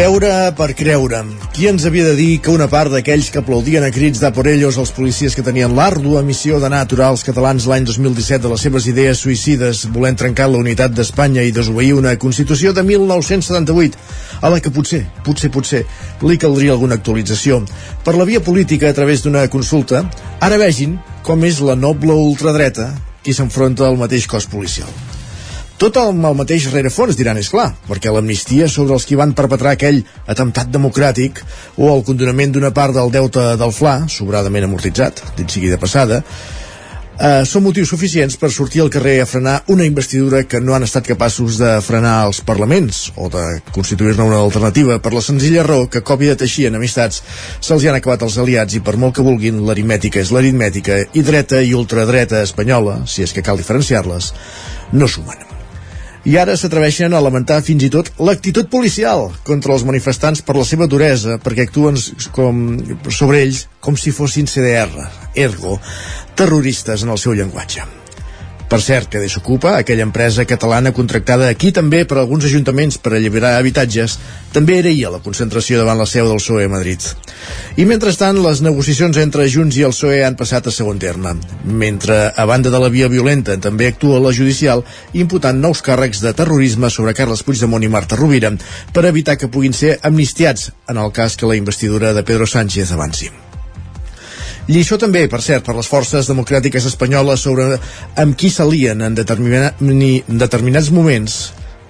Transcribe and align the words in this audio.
Veure 0.00 0.30
per 0.56 0.70
creure. 0.72 1.18
Qui 1.52 1.66
ens 1.68 1.82
havia 1.84 2.06
de 2.06 2.14
dir 2.16 2.38
que 2.40 2.48
una 2.48 2.70
part 2.72 2.88
d'aquells 2.88 3.26
que 3.28 3.42
aplaudien 3.42 3.84
a 3.84 3.90
crits 3.92 4.22
de 4.22 4.30
por 4.32 4.46
ellos 4.48 4.78
els 4.80 4.94
policies 4.96 5.36
que 5.36 5.44
tenien 5.44 5.74
l'àrdua 5.76 6.22
missió 6.24 6.56
d'anar 6.62 6.78
a 6.80 6.86
aturar 6.86 7.10
els 7.12 7.24
catalans 7.26 7.66
l'any 7.68 7.84
2017 7.84 8.40
de 8.46 8.52
les 8.54 8.64
seves 8.64 8.86
idees 8.88 9.20
suïcides 9.20 9.82
volent 9.92 10.16
trencar 10.16 10.46
la 10.48 10.62
unitat 10.64 10.96
d'Espanya 10.96 11.44
i 11.44 11.52
desobeir 11.52 11.92
una 11.98 12.16
Constitució 12.16 12.72
de 12.72 12.86
1978 12.88 14.40
a 14.40 14.54
la 14.54 14.62
que 14.64 14.72
potser, 14.72 15.02
potser, 15.26 15.52
potser 15.52 15.84
li 16.24 16.40
caldria 16.40 16.72
alguna 16.78 16.96
actualització. 16.96 17.60
Per 18.00 18.16
la 18.16 18.24
via 18.24 18.40
política 18.40 18.88
a 18.88 18.96
través 18.96 19.20
d'una 19.20 19.44
consulta, 19.52 20.06
ara 20.40 20.64
vegin 20.64 20.96
com 21.28 21.44
és 21.44 21.60
la 21.60 21.76
noble 21.76 22.16
ultradreta 22.16 22.94
qui 23.20 23.36
s'enfronta 23.36 23.84
al 23.84 24.00
mateix 24.00 24.24
cos 24.32 24.48
policial. 24.48 25.09
Tot 25.80 25.96
amb 25.96 26.26
el 26.28 26.34
mateix 26.36 26.66
rerefons, 26.68 27.16
diran, 27.16 27.38
és 27.40 27.48
clar, 27.48 27.70
perquè 27.86 28.10
l'amnistia 28.12 28.66
sobre 28.68 28.92
els 28.98 29.06
qui 29.08 29.16
van 29.16 29.30
perpetrar 29.32 29.70
aquell 29.72 30.02
atemptat 30.28 30.68
democràtic 30.68 31.40
o 31.80 31.88
el 31.94 32.02
condonament 32.04 32.52
d'una 32.52 32.68
part 32.76 32.92
del 32.92 33.08
deute 33.14 33.44
del 33.56 33.72
FLA, 33.72 33.94
sobradament 34.12 34.66
amortitzat, 34.66 35.22
dit 35.38 35.48
sigui 35.48 35.70
de 35.72 35.78
passada, 35.80 36.18
eh, 37.16 37.46
són 37.48 37.64
motius 37.64 37.94
suficients 37.94 38.36
per 38.36 38.50
sortir 38.52 38.82
al 38.84 38.92
carrer 38.92 39.22
a 39.22 39.28
frenar 39.30 39.54
una 39.72 39.86
investidura 39.88 40.42
que 40.44 40.60
no 40.60 40.76
han 40.76 40.84
estat 40.84 41.08
capaços 41.08 41.56
de 41.62 41.70
frenar 41.80 42.26
els 42.26 42.42
parlaments 42.44 43.06
o 43.16 43.30
de 43.32 43.44
constituir-ne 43.72 44.26
una 44.28 44.40
alternativa 44.44 44.98
per 45.00 45.14
la 45.16 45.24
senzilla 45.24 45.64
raó 45.64 45.86
que 45.88 46.04
cop 46.04 46.20
i 46.20 46.28
de 46.28 46.36
teixir 46.42 46.66
en 46.68 46.76
amistats 46.76 47.22
se'ls 47.56 47.86
han 47.88 47.96
acabat 47.96 48.26
els 48.28 48.36
aliats 48.36 48.76
i 48.76 48.82
per 48.84 48.98
molt 49.00 49.16
que 49.16 49.24
vulguin 49.24 49.64
l'aritmètica 49.64 50.20
és 50.20 50.34
l'aritmètica 50.36 51.06
i 51.16 51.24
dreta 51.24 51.64
i 51.64 51.72
ultradreta 51.72 52.44
espanyola, 52.44 53.06
si 53.08 53.24
és 53.24 53.32
que 53.32 53.46
cal 53.48 53.56
diferenciar-les, 53.56 54.34
no 54.92 55.08
sumen 55.08 55.49
i 56.24 56.36
ara 56.36 56.56
s'atreveixen 56.56 57.14
a 57.14 57.22
lamentar 57.22 57.60
fins 57.64 57.86
i 57.86 57.92
tot 57.92 58.10
l'actitud 58.20 58.68
policial 58.72 59.30
contra 59.46 59.72
els 59.76 59.86
manifestants 59.88 60.44
per 60.44 60.56
la 60.58 60.66
seva 60.68 60.88
duresa, 60.90 61.38
perquè 61.40 61.68
actuen 61.68 61.96
com, 62.36 62.60
sobre 63.08 63.44
ells 63.46 63.66
com 63.80 63.96
si 63.96 64.12
fossin 64.12 64.50
CDR, 64.50 65.08
ergo, 65.34 65.78
terroristes 66.36 67.06
en 67.06 67.16
el 67.16 67.22
seu 67.22 67.36
llenguatge. 67.36 67.99
Per 68.70 68.78
cert, 68.78 69.08
que 69.10 69.18
Desocupa, 69.18 69.72
aquella 69.76 70.04
empresa 70.06 70.44
catalana 70.46 70.92
contractada 70.94 71.48
aquí 71.50 71.72
també 71.74 72.04
per 72.06 72.20
alguns 72.20 72.44
ajuntaments 72.46 73.00
per 73.02 73.16
alliberar 73.16 73.56
habitatges, 73.58 74.14
també 74.54 74.76
era 74.78 74.92
ahir 74.92 75.08
a 75.08 75.10
la 75.16 75.18
concentració 75.24 75.80
davant 75.80 75.98
la 75.98 76.06
seu 76.06 76.28
del 76.30 76.38
PSOE 76.38 76.68
a 76.68 76.70
Madrid. 76.70 77.08
I 77.82 77.88
mentrestant, 77.90 78.38
les 78.38 78.62
negociacions 78.62 79.18
entre 79.18 79.48
Junts 79.50 79.80
i 79.80 79.82
el 79.88 79.96
PSOE 79.96 80.22
han 80.22 80.38
passat 80.38 80.70
a 80.70 80.76
segon 80.76 81.02
terme. 81.02 81.34
Mentre, 81.66 82.20
a 82.30 82.46
banda 82.46 82.70
de 82.70 82.78
la 82.78 82.94
via 82.94 83.10
violenta, 83.10 83.58
també 83.58 83.90
actua 83.90 84.22
la 84.22 84.30
judicial 84.30 84.86
imputant 85.18 85.58
nous 85.58 85.82
càrrecs 85.82 86.22
de 86.22 86.36
terrorisme 86.38 86.94
sobre 86.94 87.18
Carles 87.18 87.42
Puigdemont 87.42 87.82
i 87.82 87.90
Marta 87.90 88.22
Rovira 88.22 88.54
per 88.94 89.08
evitar 89.10 89.34
que 89.34 89.50
puguin 89.50 89.74
ser 89.74 89.96
amnistiats 90.06 90.70
en 90.86 91.02
el 91.02 91.10
cas 91.10 91.34
que 91.34 91.50
la 91.50 91.58
investidura 91.58 92.14
de 92.14 92.22
Pedro 92.22 92.46
Sánchez 92.46 92.94
avanci. 92.94 93.34
Lliçó 94.70 95.00
també, 95.02 95.24
per 95.26 95.40
cert, 95.42 95.64
per 95.66 95.74
les 95.74 95.88
forces 95.90 96.28
democràtiques 96.30 96.84
espanyoles 96.86 97.42
sobre 97.42 97.72
amb 98.22 98.36
qui 98.38 98.52
s'alien 98.54 99.00
en, 99.02 99.16
determina, 99.18 99.72
en 99.82 100.38
determinats 100.38 100.92
moments 100.94 101.40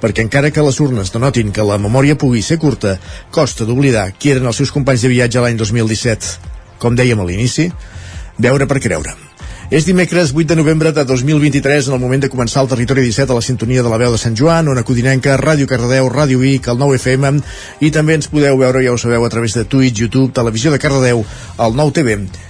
perquè 0.00 0.24
encara 0.24 0.48
que 0.48 0.64
les 0.64 0.78
urnes 0.80 1.12
denotin 1.12 1.50
que 1.52 1.66
la 1.66 1.76
memòria 1.76 2.16
pugui 2.16 2.40
ser 2.40 2.56
curta, 2.56 2.94
costa 3.30 3.66
d'oblidar 3.68 4.06
qui 4.16 4.32
eren 4.32 4.48
els 4.48 4.56
seus 4.62 4.72
companys 4.72 5.04
de 5.04 5.10
viatge 5.12 5.42
l'any 5.44 5.60
2017. 5.60 6.30
Com 6.80 6.96
dèiem 6.96 7.20
a 7.20 7.26
l'inici, 7.28 7.68
veure 8.40 8.64
per 8.64 8.80
creure. 8.80 9.12
És 9.70 9.84
dimecres 9.84 10.32
8 10.32 10.48
de 10.48 10.56
novembre 10.56 10.90
de 10.96 11.04
2023 11.04 11.90
en 11.90 11.94
el 11.94 12.00
moment 12.00 12.24
de 12.24 12.30
començar 12.32 12.64
el 12.64 12.70
Territori 12.72 13.04
17 13.04 13.30
a 13.30 13.36
la 13.36 13.44
sintonia 13.44 13.84
de 13.84 13.92
la 13.92 14.00
veu 14.00 14.16
de 14.16 14.18
Sant 14.18 14.34
Joan, 14.34 14.72
Ona 14.72 14.88
Codinenca, 14.88 15.36
Ràdio 15.38 15.68
Cardedeu, 15.68 16.08
Ràdio 16.08 16.40
Vic, 16.40 16.72
el 16.72 16.80
9 16.80 16.96
FM 16.96 17.36
i 17.84 17.92
també 17.94 18.16
ens 18.16 18.32
podeu 18.32 18.56
veure, 18.58 18.82
ja 18.82 18.96
ho 18.96 18.98
sabeu, 18.98 19.28
a 19.28 19.30
través 19.30 19.54
de 19.54 19.68
Twitch, 19.68 20.00
YouTube, 20.00 20.32
Televisió 20.32 20.72
de 20.72 20.80
Cardedeu, 20.80 21.22
el 21.60 21.76
9 21.76 22.00
TV 22.00 22.49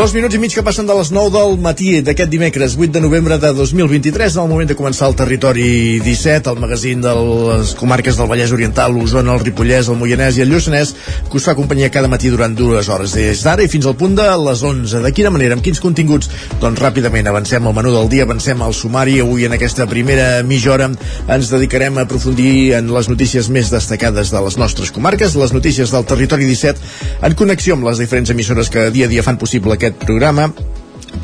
Dos 0.00 0.14
minuts 0.16 0.32
i 0.32 0.38
mig 0.40 0.54
que 0.56 0.62
passen 0.64 0.86
de 0.88 0.94
les 0.96 1.10
9 1.12 1.28
del 1.34 1.58
matí 1.60 1.90
d'aquest 2.00 2.30
dimecres 2.32 2.72
8 2.78 2.94
de 2.94 3.00
novembre 3.04 3.36
de 3.36 3.50
2023 3.52 4.32
en 4.38 4.42
el 4.42 4.48
moment 4.48 4.68
de 4.70 4.76
començar 4.78 5.10
el 5.10 5.16
Territori 5.18 6.00
17 6.00 6.48
el 6.48 6.60
magazín 6.62 7.02
de 7.04 7.10
les 7.18 7.74
comarques 7.76 8.16
del 8.16 8.30
Vallès 8.30 8.54
Oriental, 8.56 8.94
l'Osona, 8.96 9.34
el 9.36 9.44
Ripollès, 9.44 9.90
el 9.92 9.98
Moianès 10.00 10.38
i 10.38 10.44
el 10.46 10.54
Lluçanès 10.54 10.94
que 11.28 11.36
us 11.36 11.44
fa 11.44 11.52
companyia 11.58 11.90
cada 11.92 12.08
matí 12.08 12.30
durant 12.32 12.56
dues 12.56 12.88
hores. 12.88 13.12
Des 13.12 13.42
d'ara 13.44 13.66
i 13.66 13.68
fins 13.68 13.84
al 13.84 13.98
punt 14.00 14.16
de 14.16 14.24
les 14.46 14.62
11 14.70 15.02
de 15.04 15.10
quina 15.12 15.34
manera, 15.34 15.58
amb 15.58 15.66
quins 15.66 15.82
continguts? 15.84 16.32
Doncs 16.64 16.80
ràpidament 16.80 17.28
avancem 17.28 17.68
al 17.68 17.76
menú 17.76 17.92
del 17.92 18.08
dia, 18.08 18.24
avancem 18.24 18.64
al 18.64 18.72
sumari. 18.72 19.18
Avui 19.20 19.44
en 19.44 19.58
aquesta 19.58 19.84
primera 19.84 20.40
mitja 20.48 20.72
hora 20.78 20.88
ens 21.28 21.52
dedicarem 21.52 22.00
a 22.00 22.06
aprofundir 22.08 22.72
en 22.80 22.88
les 22.96 23.12
notícies 23.12 23.52
més 23.52 23.68
destacades 23.68 24.32
de 24.32 24.44
les 24.48 24.56
nostres 24.56 24.96
comarques 24.96 25.36
les 25.36 25.52
notícies 25.52 25.92
del 25.92 26.08
Territori 26.08 26.48
17 26.48 27.20
en 27.28 27.36
connexió 27.36 27.76
amb 27.76 27.84
les 27.90 28.00
diferents 28.00 28.32
emissores 28.32 28.72
que 28.72 28.88
dia 28.96 29.04
a 29.04 29.12
dia 29.12 29.28
fan 29.28 29.36
possible 29.36 29.76
aquest 29.76 29.89
programa. 29.92 30.50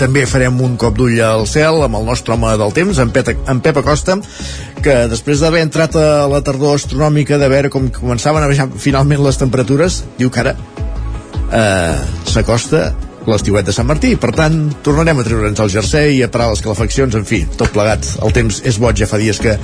També 0.00 0.24
farem 0.26 0.58
un 0.60 0.74
cop 0.80 0.96
d'ull 0.98 1.20
al 1.22 1.46
cel 1.46 1.78
amb 1.86 1.98
el 1.98 2.08
nostre 2.08 2.34
home 2.34 2.50
del 2.58 2.72
temps, 2.74 2.98
en, 2.98 3.12
Pep, 3.14 3.30
en 3.48 3.60
Pep 3.62 3.78
Acosta, 3.80 4.18
que 4.82 4.96
després 5.12 5.40
d'haver 5.40 5.62
entrat 5.62 5.94
a 5.96 6.26
la 6.30 6.42
tardor 6.44 6.74
astronòmica, 6.74 7.38
de 7.38 7.48
veure 7.52 7.70
com 7.70 7.86
començaven 7.94 8.42
a 8.42 8.50
baixar 8.50 8.66
finalment 8.82 9.22
les 9.24 9.38
temperatures, 9.38 10.02
diu 10.18 10.32
que 10.34 10.42
ara 10.42 10.56
eh, 11.52 11.94
s'acosta 12.26 12.90
l'estiuet 13.30 13.66
de 13.66 13.74
Sant 13.74 13.88
Martí. 13.88 14.14
Per 14.20 14.32
tant, 14.36 14.58
tornarem 14.86 15.20
a 15.20 15.26
treure'ns 15.26 15.62
el 15.62 15.72
jersei 15.72 16.18
i 16.18 16.24
a 16.24 16.30
parar 16.32 16.50
les 16.52 16.62
calefaccions, 16.64 17.16
en 17.18 17.26
fi, 17.28 17.42
tot 17.58 17.72
plegat. 17.74 18.06
El 18.24 18.34
temps 18.36 18.62
és 18.64 18.80
boig, 18.82 18.98
ja 19.00 19.10
fa 19.10 19.20
dies 19.20 19.40
que, 19.42 19.56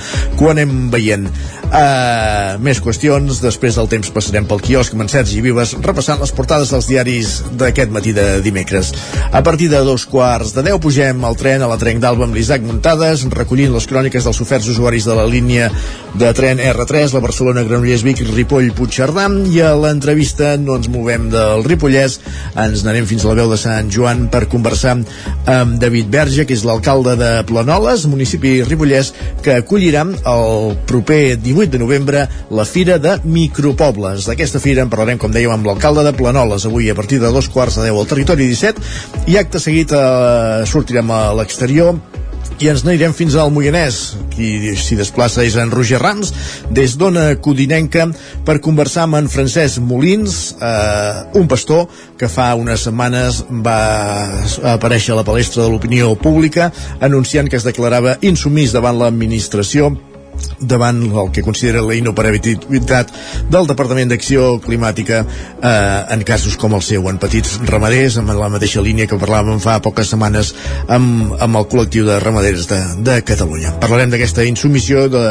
ho 0.43 0.51
anem 0.51 0.89
veient. 0.91 1.29
Uh, 1.73 2.59
més 2.61 2.81
qüestions, 2.83 3.39
després 3.41 3.77
del 3.79 3.89
temps 3.89 4.11
passarem 4.13 4.45
pel 4.49 4.61
quiosc 4.65 4.93
amb 4.93 5.05
en 5.05 5.11
Sergi 5.13 5.41
Vives 5.45 5.77
repassant 5.81 6.21
les 6.21 6.33
portades 6.35 6.73
dels 6.75 6.89
diaris 6.91 7.37
d'aquest 7.61 7.93
matí 7.95 8.13
de 8.17 8.27
dimecres. 8.45 8.91
A 9.31 9.41
partir 9.47 9.71
de 9.71 9.81
dos 9.87 10.05
quarts 10.11 10.53
de 10.57 10.65
deu 10.67 10.81
pugem 10.83 11.23
al 11.25 11.39
tren 11.39 11.63
a 11.63 11.71
la 11.71 11.79
Trenc 11.81 12.03
d'Alba 12.03 12.27
amb 12.27 12.37
l'Isaac 12.37 12.67
Muntades, 12.67 13.25
recollint 13.33 13.73
les 13.73 13.87
cròniques 13.89 14.27
dels 14.27 14.43
oferts 14.43 14.69
usuaris 14.75 15.07
de 15.07 15.17
la 15.17 15.29
línia 15.31 15.71
de 16.19 16.33
tren 16.37 16.61
R3, 16.61 17.15
la 17.15 17.23
Barcelona 17.25 17.65
Granollers 17.65 18.05
Vic, 18.05 18.25
Ripoll, 18.35 18.73
Puigcerdà, 18.77 19.29
i 19.53 19.63
a 19.63 19.73
l'entrevista 19.79 20.57
no 20.59 20.77
ens 20.81 20.91
movem 20.93 21.29
del 21.33 21.63
Ripollès, 21.69 22.19
ens 22.59 22.83
anarem 22.83 23.07
fins 23.09 23.25
a 23.25 23.31
la 23.31 23.39
veu 23.39 23.52
de 23.53 23.59
Sant 23.61 23.91
Joan 23.93 24.27
per 24.33 24.47
conversar 24.51 24.97
amb 25.49 25.77
David 25.81 26.09
Verge, 26.13 26.47
que 26.49 26.57
és 26.57 26.65
l'alcalde 26.67 27.15
de 27.21 27.31
Planoles, 27.49 28.07
municipi 28.11 28.59
ripollès, 28.67 29.13
que 29.45 29.59
acollirà 29.61 30.05
el 30.09 30.75
proper 30.89 31.37
18 31.37 31.73
de 31.75 31.83
novembre 31.83 32.25
la 32.51 32.67
Fira 32.69 32.99
de 33.03 33.19
Micropobles. 33.25 34.27
D'aquesta 34.31 34.63
fira 34.63 34.85
en 34.85 34.93
parlarem, 34.93 35.21
com 35.21 35.33
dèiem, 35.35 35.53
amb 35.53 35.69
l'alcalde 35.69 36.07
de 36.09 36.15
Planoles, 36.17 36.67
avui 36.67 36.91
a 36.91 36.97
partir 36.99 37.21
de 37.23 37.33
dos 37.33 37.51
quarts 37.53 37.79
de 37.79 37.87
deu 37.89 38.01
al 38.01 38.09
territori 38.11 38.49
17, 38.51 38.83
i 39.31 39.39
acte 39.41 39.61
seguit 39.63 39.93
eh, 39.95 40.65
sortirem 40.69 41.13
a 41.13 41.23
l'exterior 41.39 41.99
i 42.61 42.69
ens 42.73 42.85
n'anirem 42.85 43.15
fins 43.17 43.37
al 43.39 43.53
Moianès. 43.55 44.01
Qui 44.33 44.75
s'hi 44.79 44.97
desplaça 44.99 45.45
és 45.47 45.57
en 45.61 45.73
Roger 45.73 46.01
Rams, 46.03 46.33
des 46.71 46.97
d'Ona 46.99 47.33
Codinenca, 47.43 48.09
per 48.47 48.61
conversar 48.65 49.07
amb 49.07 49.21
en 49.21 49.31
Francesc 49.33 49.83
Molins, 49.85 50.57
eh, 50.61 51.39
un 51.41 51.49
pastor 51.49 51.89
que 52.19 52.29
fa 52.29 52.53
unes 52.59 52.87
setmanes 52.89 53.43
va 53.65 53.81
aparèixer 54.75 55.15
a 55.15 55.21
la 55.21 55.27
palestra 55.27 55.65
de 55.65 55.73
l'opinió 55.73 56.15
pública 56.15 56.71
anunciant 57.01 57.49
que 57.49 57.59
es 57.59 57.67
declarava 57.67 58.19
insumís 58.23 58.73
davant 58.73 58.99
l'administració 58.99 59.93
davant 60.61 61.03
el 61.03 61.31
que 61.35 61.43
considera 61.43 61.83
la 61.83 61.97
inoperabilitat 61.99 63.13
del 63.51 63.69
Departament 63.69 64.13
d'Acció 64.13 64.59
Climàtica 64.63 65.23
eh, 65.25 66.15
en 66.15 66.23
casos 66.27 66.57
com 66.61 66.77
el 66.77 66.85
seu, 66.87 67.09
en 67.11 67.19
petits 67.23 67.59
ramaders, 67.69 68.19
amb 68.21 68.33
la 68.39 68.51
mateixa 68.53 68.83
línia 68.85 69.09
que 69.11 69.19
parlàvem 69.21 69.61
fa 69.63 69.79
poques 69.85 70.13
setmanes 70.13 70.53
amb, 70.89 71.35
amb 71.43 71.61
el 71.61 71.69
col·lectiu 71.71 72.07
de 72.09 72.19
ramaders 72.23 72.69
de, 72.71 72.81
de 73.05 73.19
Catalunya. 73.27 73.75
Parlarem 73.83 74.13
d'aquesta 74.13 74.47
insumissió, 74.49 75.07
de, 75.13 75.25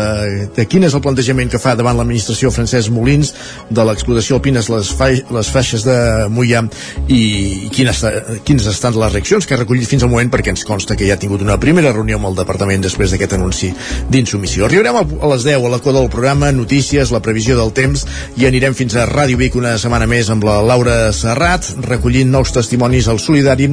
de 0.56 0.68
quin 0.70 0.86
és 0.88 0.96
el 0.98 1.04
plantejament 1.04 1.52
que 1.52 1.62
fa 1.62 1.76
davant 1.80 1.98
l'administració 2.00 2.52
Francesc 2.54 2.92
Molins, 2.94 3.34
de 3.70 3.88
l'explotació 3.88 4.40
alpines 4.40 4.70
les, 4.72 4.92
fa, 4.98 5.12
les 5.12 5.52
faixes 5.54 5.86
de 5.88 5.98
Mollà 6.32 6.64
i, 7.08 7.22
i 7.22 7.70
quines, 7.74 8.02
quines 8.48 8.68
estan 8.68 8.98
les 9.00 9.14
reaccions 9.14 9.48
que 9.48 9.56
ha 9.56 9.62
recollit 9.62 9.88
fins 9.88 10.04
al 10.04 10.12
moment 10.12 10.32
perquè 10.34 10.52
ens 10.54 10.66
consta 10.68 10.98
que 11.00 11.08
ja 11.08 11.16
ha 11.16 11.22
tingut 11.22 11.44
una 11.46 11.60
primera 11.62 11.94
reunió 11.94 12.20
amb 12.20 12.32
el 12.32 12.38
departament 12.42 12.84
després 12.84 13.14
d'aquest 13.14 13.38
anunci 13.38 13.72
d'insumissió. 14.12 14.66
Arribarem 14.68 14.91
al, 15.00 15.12
a 15.22 15.30
les 15.32 15.44
10 15.48 15.66
a 15.66 15.72
l'equador 15.72 16.04
del 16.04 16.12
programa, 16.12 16.52
notícies, 16.52 17.12
la 17.14 17.22
previsió 17.24 17.58
del 17.58 17.74
temps 17.76 18.06
i 18.40 18.48
anirem 18.48 18.76
fins 18.78 18.96
a 18.96 19.08
Ràdio 19.10 19.40
Vic 19.40 19.56
una 19.60 19.74
setmana 19.82 20.08
més 20.10 20.30
amb 20.34 20.46
la 20.48 20.60
Laura 20.66 20.96
Serrat, 21.16 21.68
recollint 21.88 22.32
nous 22.32 22.54
testimonis 22.54 23.10
al 23.12 23.20
Solidari, 23.24 23.70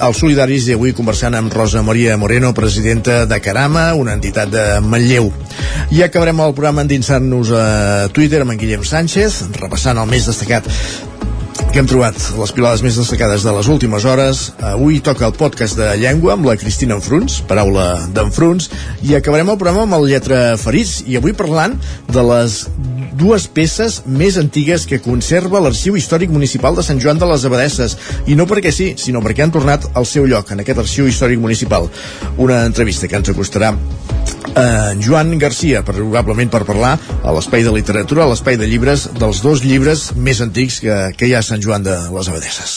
als 0.00 0.22
Solidaris 0.22 0.68
i 0.68 0.76
avui 0.76 0.94
conversant 0.96 1.36
amb 1.38 1.52
Rosa 1.54 1.82
Maria 1.86 2.16
Moreno, 2.20 2.52
presidenta 2.54 3.24
de 3.26 3.40
Carama, 3.40 3.88
una 3.94 4.16
entitat 4.16 4.52
de 4.52 4.64
Manlleu. 4.84 5.30
I 5.94 6.02
acabarem 6.06 6.40
el 6.44 6.56
programa 6.56 6.86
endinsant-nos 6.86 7.52
a 7.52 7.66
Twitter 8.14 8.42
amb 8.44 8.56
en 8.56 8.62
Guillem 8.62 8.86
Sánchez, 8.86 9.42
repassant 9.60 10.00
el 10.02 10.10
més 10.10 10.30
destacat 10.30 10.70
que 11.72 11.80
hem 11.80 11.88
trobat 11.88 12.16
les 12.38 12.52
pilades 12.56 12.82
més 12.84 12.96
destacades 12.98 13.44
de 13.46 13.52
les 13.56 13.68
últimes 13.72 14.04
hores. 14.08 14.42
Avui 14.64 14.98
toca 15.04 15.26
el 15.28 15.34
podcast 15.36 15.76
de 15.78 15.88
llengua 16.00 16.34
amb 16.34 16.48
la 16.48 16.56
Cristina 16.60 16.96
Enfruns, 16.96 17.38
paraula 17.48 17.86
d'Enfruns, 18.16 18.70
i 19.06 19.16
acabarem 19.16 19.52
el 19.52 19.58
programa 19.60 19.84
amb 19.86 19.98
el 19.98 20.08
Lletra 20.10 20.40
Ferits, 20.60 21.02
i 21.06 21.18
avui 21.20 21.36
parlant 21.36 21.76
de 22.12 22.24
les 22.30 22.58
dues 23.16 23.46
peces 23.48 24.02
més 24.06 24.36
antigues 24.40 24.84
que 24.88 25.00
conserva 25.04 25.62
l'Arxiu 25.64 25.96
Històric 25.96 26.32
Municipal 26.32 26.76
de 26.76 26.84
Sant 26.84 27.00
Joan 27.02 27.20
de 27.20 27.28
les 27.30 27.46
Abadesses, 27.48 27.96
i 28.26 28.36
no 28.36 28.48
perquè 28.48 28.72
sí, 28.74 28.92
sinó 29.00 29.22
perquè 29.24 29.46
han 29.46 29.54
tornat 29.54 29.88
al 29.94 30.08
seu 30.08 30.28
lloc, 30.28 30.52
en 30.52 30.64
aquest 30.64 30.84
Arxiu 30.84 31.08
Històric 31.08 31.40
Municipal. 31.40 31.88
Una 32.36 32.64
entrevista 32.68 33.08
que 33.08 33.20
ens 33.20 33.32
acostarà 33.32 33.72
eh, 34.56 34.96
Joan 35.00 35.38
Garcia, 35.38 35.82
probablement 35.86 36.50
per 36.52 36.64
parlar 36.68 36.96
a 37.22 37.34
l'espai 37.36 37.64
de 37.64 37.72
literatura, 37.74 38.24
a 38.24 38.30
l'espai 38.30 38.58
de 38.60 38.68
llibres, 38.68 39.08
dels 39.18 39.42
dos 39.44 39.64
llibres 39.64 40.10
més 40.16 40.40
antics 40.44 40.80
que, 40.84 40.96
que 41.16 41.28
hi 41.28 41.34
ha 41.36 41.44
Sant 41.46 41.62
Joan 41.62 41.86
de 41.86 41.96
les 42.12 42.28
Abadesses. 42.32 42.76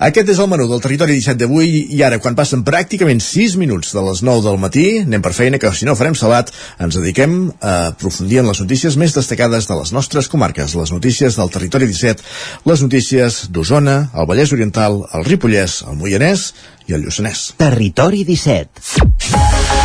Aquest 0.00 0.30
és 0.32 0.38
el 0.40 0.46
menú 0.48 0.64
del 0.64 0.80
territori 0.80 1.12
17 1.18 1.42
d'avui 1.42 1.74
i 1.92 1.98
ara, 2.00 2.16
quan 2.24 2.32
passen 2.32 2.62
pràcticament 2.64 3.18
6 3.20 3.58
minuts 3.60 3.90
de 3.92 4.00
les 4.06 4.22
9 4.24 4.40
del 4.46 4.56
matí, 4.62 4.84
anem 5.02 5.20
per 5.20 5.34
feina, 5.36 5.60
que 5.60 5.68
si 5.76 5.84
no 5.84 5.92
farem 5.98 6.16
salat, 6.16 6.48
ens 6.80 6.96
dediquem 6.96 7.34
a 7.60 7.74
aprofundir 7.90 8.40
en 8.40 8.48
les 8.48 8.62
notícies 8.64 8.96
més 8.96 9.12
destacades 9.12 9.68
de 9.68 9.76
les 9.76 9.92
nostres 9.92 10.30
comarques, 10.32 10.72
les 10.72 10.94
notícies 10.96 11.36
del 11.36 11.52
territori 11.52 11.90
17, 11.92 12.24
les 12.72 12.86
notícies 12.86 13.42
d'Osona, 13.52 13.98
el 14.16 14.30
Vallès 14.30 14.56
Oriental, 14.56 15.02
el 15.12 15.28
Ripollès, 15.28 15.82
el 15.84 16.00
Moianès 16.00 16.54
i 16.88 16.96
el 16.96 17.04
Lluçanès. 17.04 17.50
Territori 17.60 18.24
17. 18.24 19.79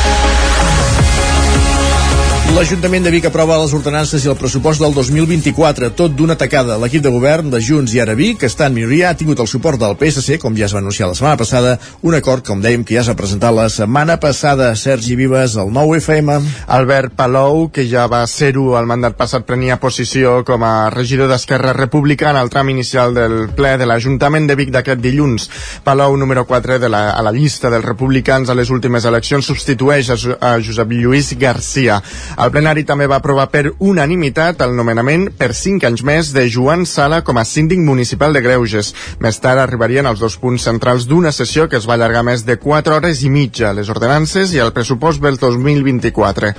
L'Ajuntament 2.56 3.04
de 3.04 3.12
Vic 3.12 3.25
aprova 3.28 3.57
les 3.60 3.74
ordenances 3.75 4.24
i 4.24 4.30
el 4.31 4.38
pressupost 4.40 4.80
del 4.80 4.94
2024, 4.96 5.90
tot 6.00 6.13
d'una 6.16 6.38
tacada. 6.40 6.78
L'equip 6.80 7.02
de 7.04 7.12
govern 7.12 7.50
de 7.52 7.60
Junts 7.60 7.92
i 7.92 8.00
Ara 8.00 8.13
Vic, 8.16 8.38
que 8.40 8.48
està 8.48 8.69
en 8.69 8.78
minoria, 8.78 9.10
ha 9.10 9.18
tingut 9.19 9.42
el 9.44 9.50
suport 9.52 9.75
del 9.81 9.98
PSC, 10.00 10.38
com 10.40 10.56
ja 10.56 10.69
es 10.69 10.72
va 10.72 10.80
anunciar 10.80 11.10
la 11.10 11.18
setmana 11.19 11.36
passada, 11.36 11.74
un 12.07 12.16
acord, 12.16 12.46
com 12.48 12.62
dèiem, 12.63 12.86
que 12.88 12.96
ja 12.96 13.04
s'ha 13.04 13.16
presentat 13.19 13.52
la 13.52 13.66
setmana 13.68 14.16
passada. 14.24 14.69
Sergi 14.80 15.18
Vives, 15.19 15.57
el 15.60 15.74
nou 15.75 15.92
FM. 15.98 16.38
Albert 16.78 17.18
Palou, 17.19 17.66
que 17.75 17.84
ja 17.90 18.06
va 18.07 18.22
ser-ho 18.24 18.78
al 18.80 18.88
mandat 18.88 19.19
passat, 19.19 19.44
prenia 19.44 19.75
posició 19.84 20.38
com 20.48 20.63
a 20.63 20.88
regidor 20.96 21.28
d'Esquerra 21.28 21.75
Republicana 21.75 22.40
al 22.40 22.54
tram 22.56 22.72
inicial 22.72 23.12
del 23.19 23.50
ple 23.60 23.75
de 23.75 23.90
l'Ajuntament 23.92 24.48
de 24.48 24.56
Vic 24.56 24.72
d'aquest 24.72 25.04
dilluns. 25.04 25.50
Palou, 25.84 26.16
número 26.16 26.48
4 26.48 26.80
de 26.80 26.94
la, 26.96 27.04
a 27.12 27.28
la 27.28 27.36
llista 27.36 27.68
dels 27.68 27.84
republicans 27.84 28.48
a 28.48 28.56
les 28.56 28.72
últimes 28.72 29.04
eleccions, 29.12 29.51
substitueix 29.51 30.16
a, 30.16 30.19
a 30.40 30.56
Josep 30.63 30.96
Lluís 30.96 31.36
Garcia. 31.36 32.00
El 32.45 32.51
plenari 32.53 32.83
també 32.86 33.07
va 33.09 33.18
aprovar 33.18 33.47
per 33.50 33.71
unanimitat 33.81 34.59
el 34.62 34.75
nomenament 34.77 35.24
per 35.33 35.47
5 35.57 35.88
anys 35.88 36.03
més 36.06 36.27
de 36.36 36.44
Joan 36.53 36.83
Sala 36.86 37.24
com 37.25 37.39
a 37.42 37.44
síndic 37.50 37.80
municipal 37.81 38.36
de 38.38 38.42
Greuges. 38.45 38.92
Més 39.18 39.39
tard 39.42 39.57
arribarien 39.63 40.06
els 40.06 40.19
dos 40.21 40.36
punts 40.38 40.68
centrals 40.68 41.07
d'una 41.09 41.31
sessió 41.33 41.65
que 41.65 41.80
es 41.80 41.88
va 41.89 41.95
allargar 41.95 42.21
més 42.27 42.44
de 42.45 42.59
4 42.62 43.00
hores 43.00 43.24
i 43.25 43.31
mitja, 43.33 43.71
les 43.74 43.89
ordenances 43.89 44.53
i 44.53 44.62
el 44.62 44.74
pressupost 44.75 45.24
del 45.24 45.39
2024. 45.42 46.51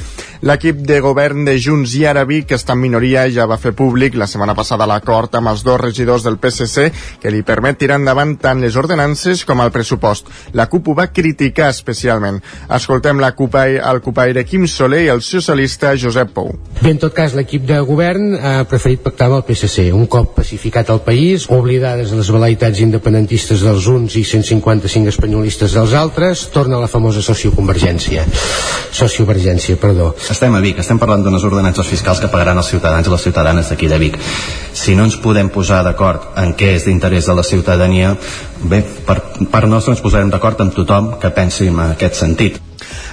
L'equip 0.50 0.80
de 0.88 0.96
govern 1.04 1.44
de 1.46 1.54
Junts 1.54 1.94
i 2.00 2.02
Arabi, 2.10 2.40
que 2.42 2.58
està 2.58 2.74
en 2.74 2.82
minoria, 2.82 3.28
ja 3.30 3.46
va 3.46 3.60
fer 3.62 3.76
públic 3.78 4.18
la 4.18 4.26
setmana 4.26 4.58
passada 4.58 4.90
l'acord 4.90 5.38
amb 5.38 5.52
els 5.52 5.62
dos 5.62 5.78
regidors 5.84 6.26
del 6.26 6.40
PSC 6.42 6.88
que 7.22 7.30
li 7.30 7.44
permet 7.46 7.78
tirar 7.78 8.00
endavant 8.02 8.34
tant 8.42 8.64
les 8.64 8.74
ordenances 8.74 9.44
com 9.46 9.62
el 9.62 9.70
pressupost. 9.70 10.34
La 10.58 10.66
CUP 10.66 10.90
ho 10.90 10.98
va 10.98 11.12
criticar 11.14 11.70
especialment. 11.70 12.42
Escoltem 12.74 13.22
la 13.22 13.36
CUP, 13.38 13.54
el 13.78 14.02
cupaire 14.02 14.42
Quim 14.50 14.66
Soler 14.66 15.04
i 15.06 15.14
el 15.14 15.22
socialista 15.22 15.75
socialista 15.76 15.96
Josep 15.96 16.32
Pou. 16.32 16.54
Bé, 16.80 16.90
en 16.90 16.98
tot 16.98 17.12
cas, 17.14 17.34
l'equip 17.34 17.64
de 17.66 17.78
govern 17.84 18.34
ha 18.36 18.64
preferit 18.68 19.02
pactar 19.02 19.28
amb 19.28 19.38
el 19.38 19.44
PSC. 19.46 19.90
Un 19.92 20.06
cop 20.06 20.34
pacificat 20.36 20.88
el 20.90 21.00
país, 21.04 21.46
oblidades 21.50 22.12
les 22.12 22.30
velaitats 22.30 22.80
independentistes 22.80 23.62
dels 23.64 23.86
uns 23.88 24.16
i 24.16 24.24
155 24.24 25.08
espanyolistes 25.12 25.74
dels 25.76 25.94
altres, 25.94 26.46
torna 26.52 26.80
la 26.80 26.88
famosa 26.88 27.22
socioconvergència. 27.22 28.24
Sociovergència, 28.92 29.76
perdó. 29.80 30.14
Estem 30.30 30.54
a 30.54 30.60
Vic, 30.64 30.80
estem 30.80 31.00
parlant 31.00 31.24
d'unes 31.24 31.44
ordenances 31.44 31.88
fiscals 31.88 32.20
que 32.20 32.30
pagaran 32.32 32.58
els 32.58 32.70
ciutadans 32.72 33.06
i 33.06 33.12
les 33.12 33.26
ciutadanes 33.28 33.72
d'aquí 33.72 33.88
de 33.88 33.98
Vic. 34.00 34.20
Si 34.76 34.94
no 34.96 35.08
ens 35.08 35.16
podem 35.20 35.50
posar 35.52 35.82
d'acord 35.84 36.32
en 36.36 36.54
què 36.56 36.76
és 36.76 36.86
d'interès 36.86 37.28
de 37.28 37.36
la 37.36 37.44
ciutadania, 37.44 38.14
bé, 38.64 38.82
per 39.06 39.20
part 39.50 39.68
nostra 39.68 39.96
ens 39.96 40.04
posarem 40.04 40.32
d'acord 40.32 40.60
amb 40.60 40.76
tothom 40.76 41.16
que 41.20 41.32
pensi 41.32 41.68
en 41.72 41.82
aquest 41.90 42.22
sentit. 42.22 42.65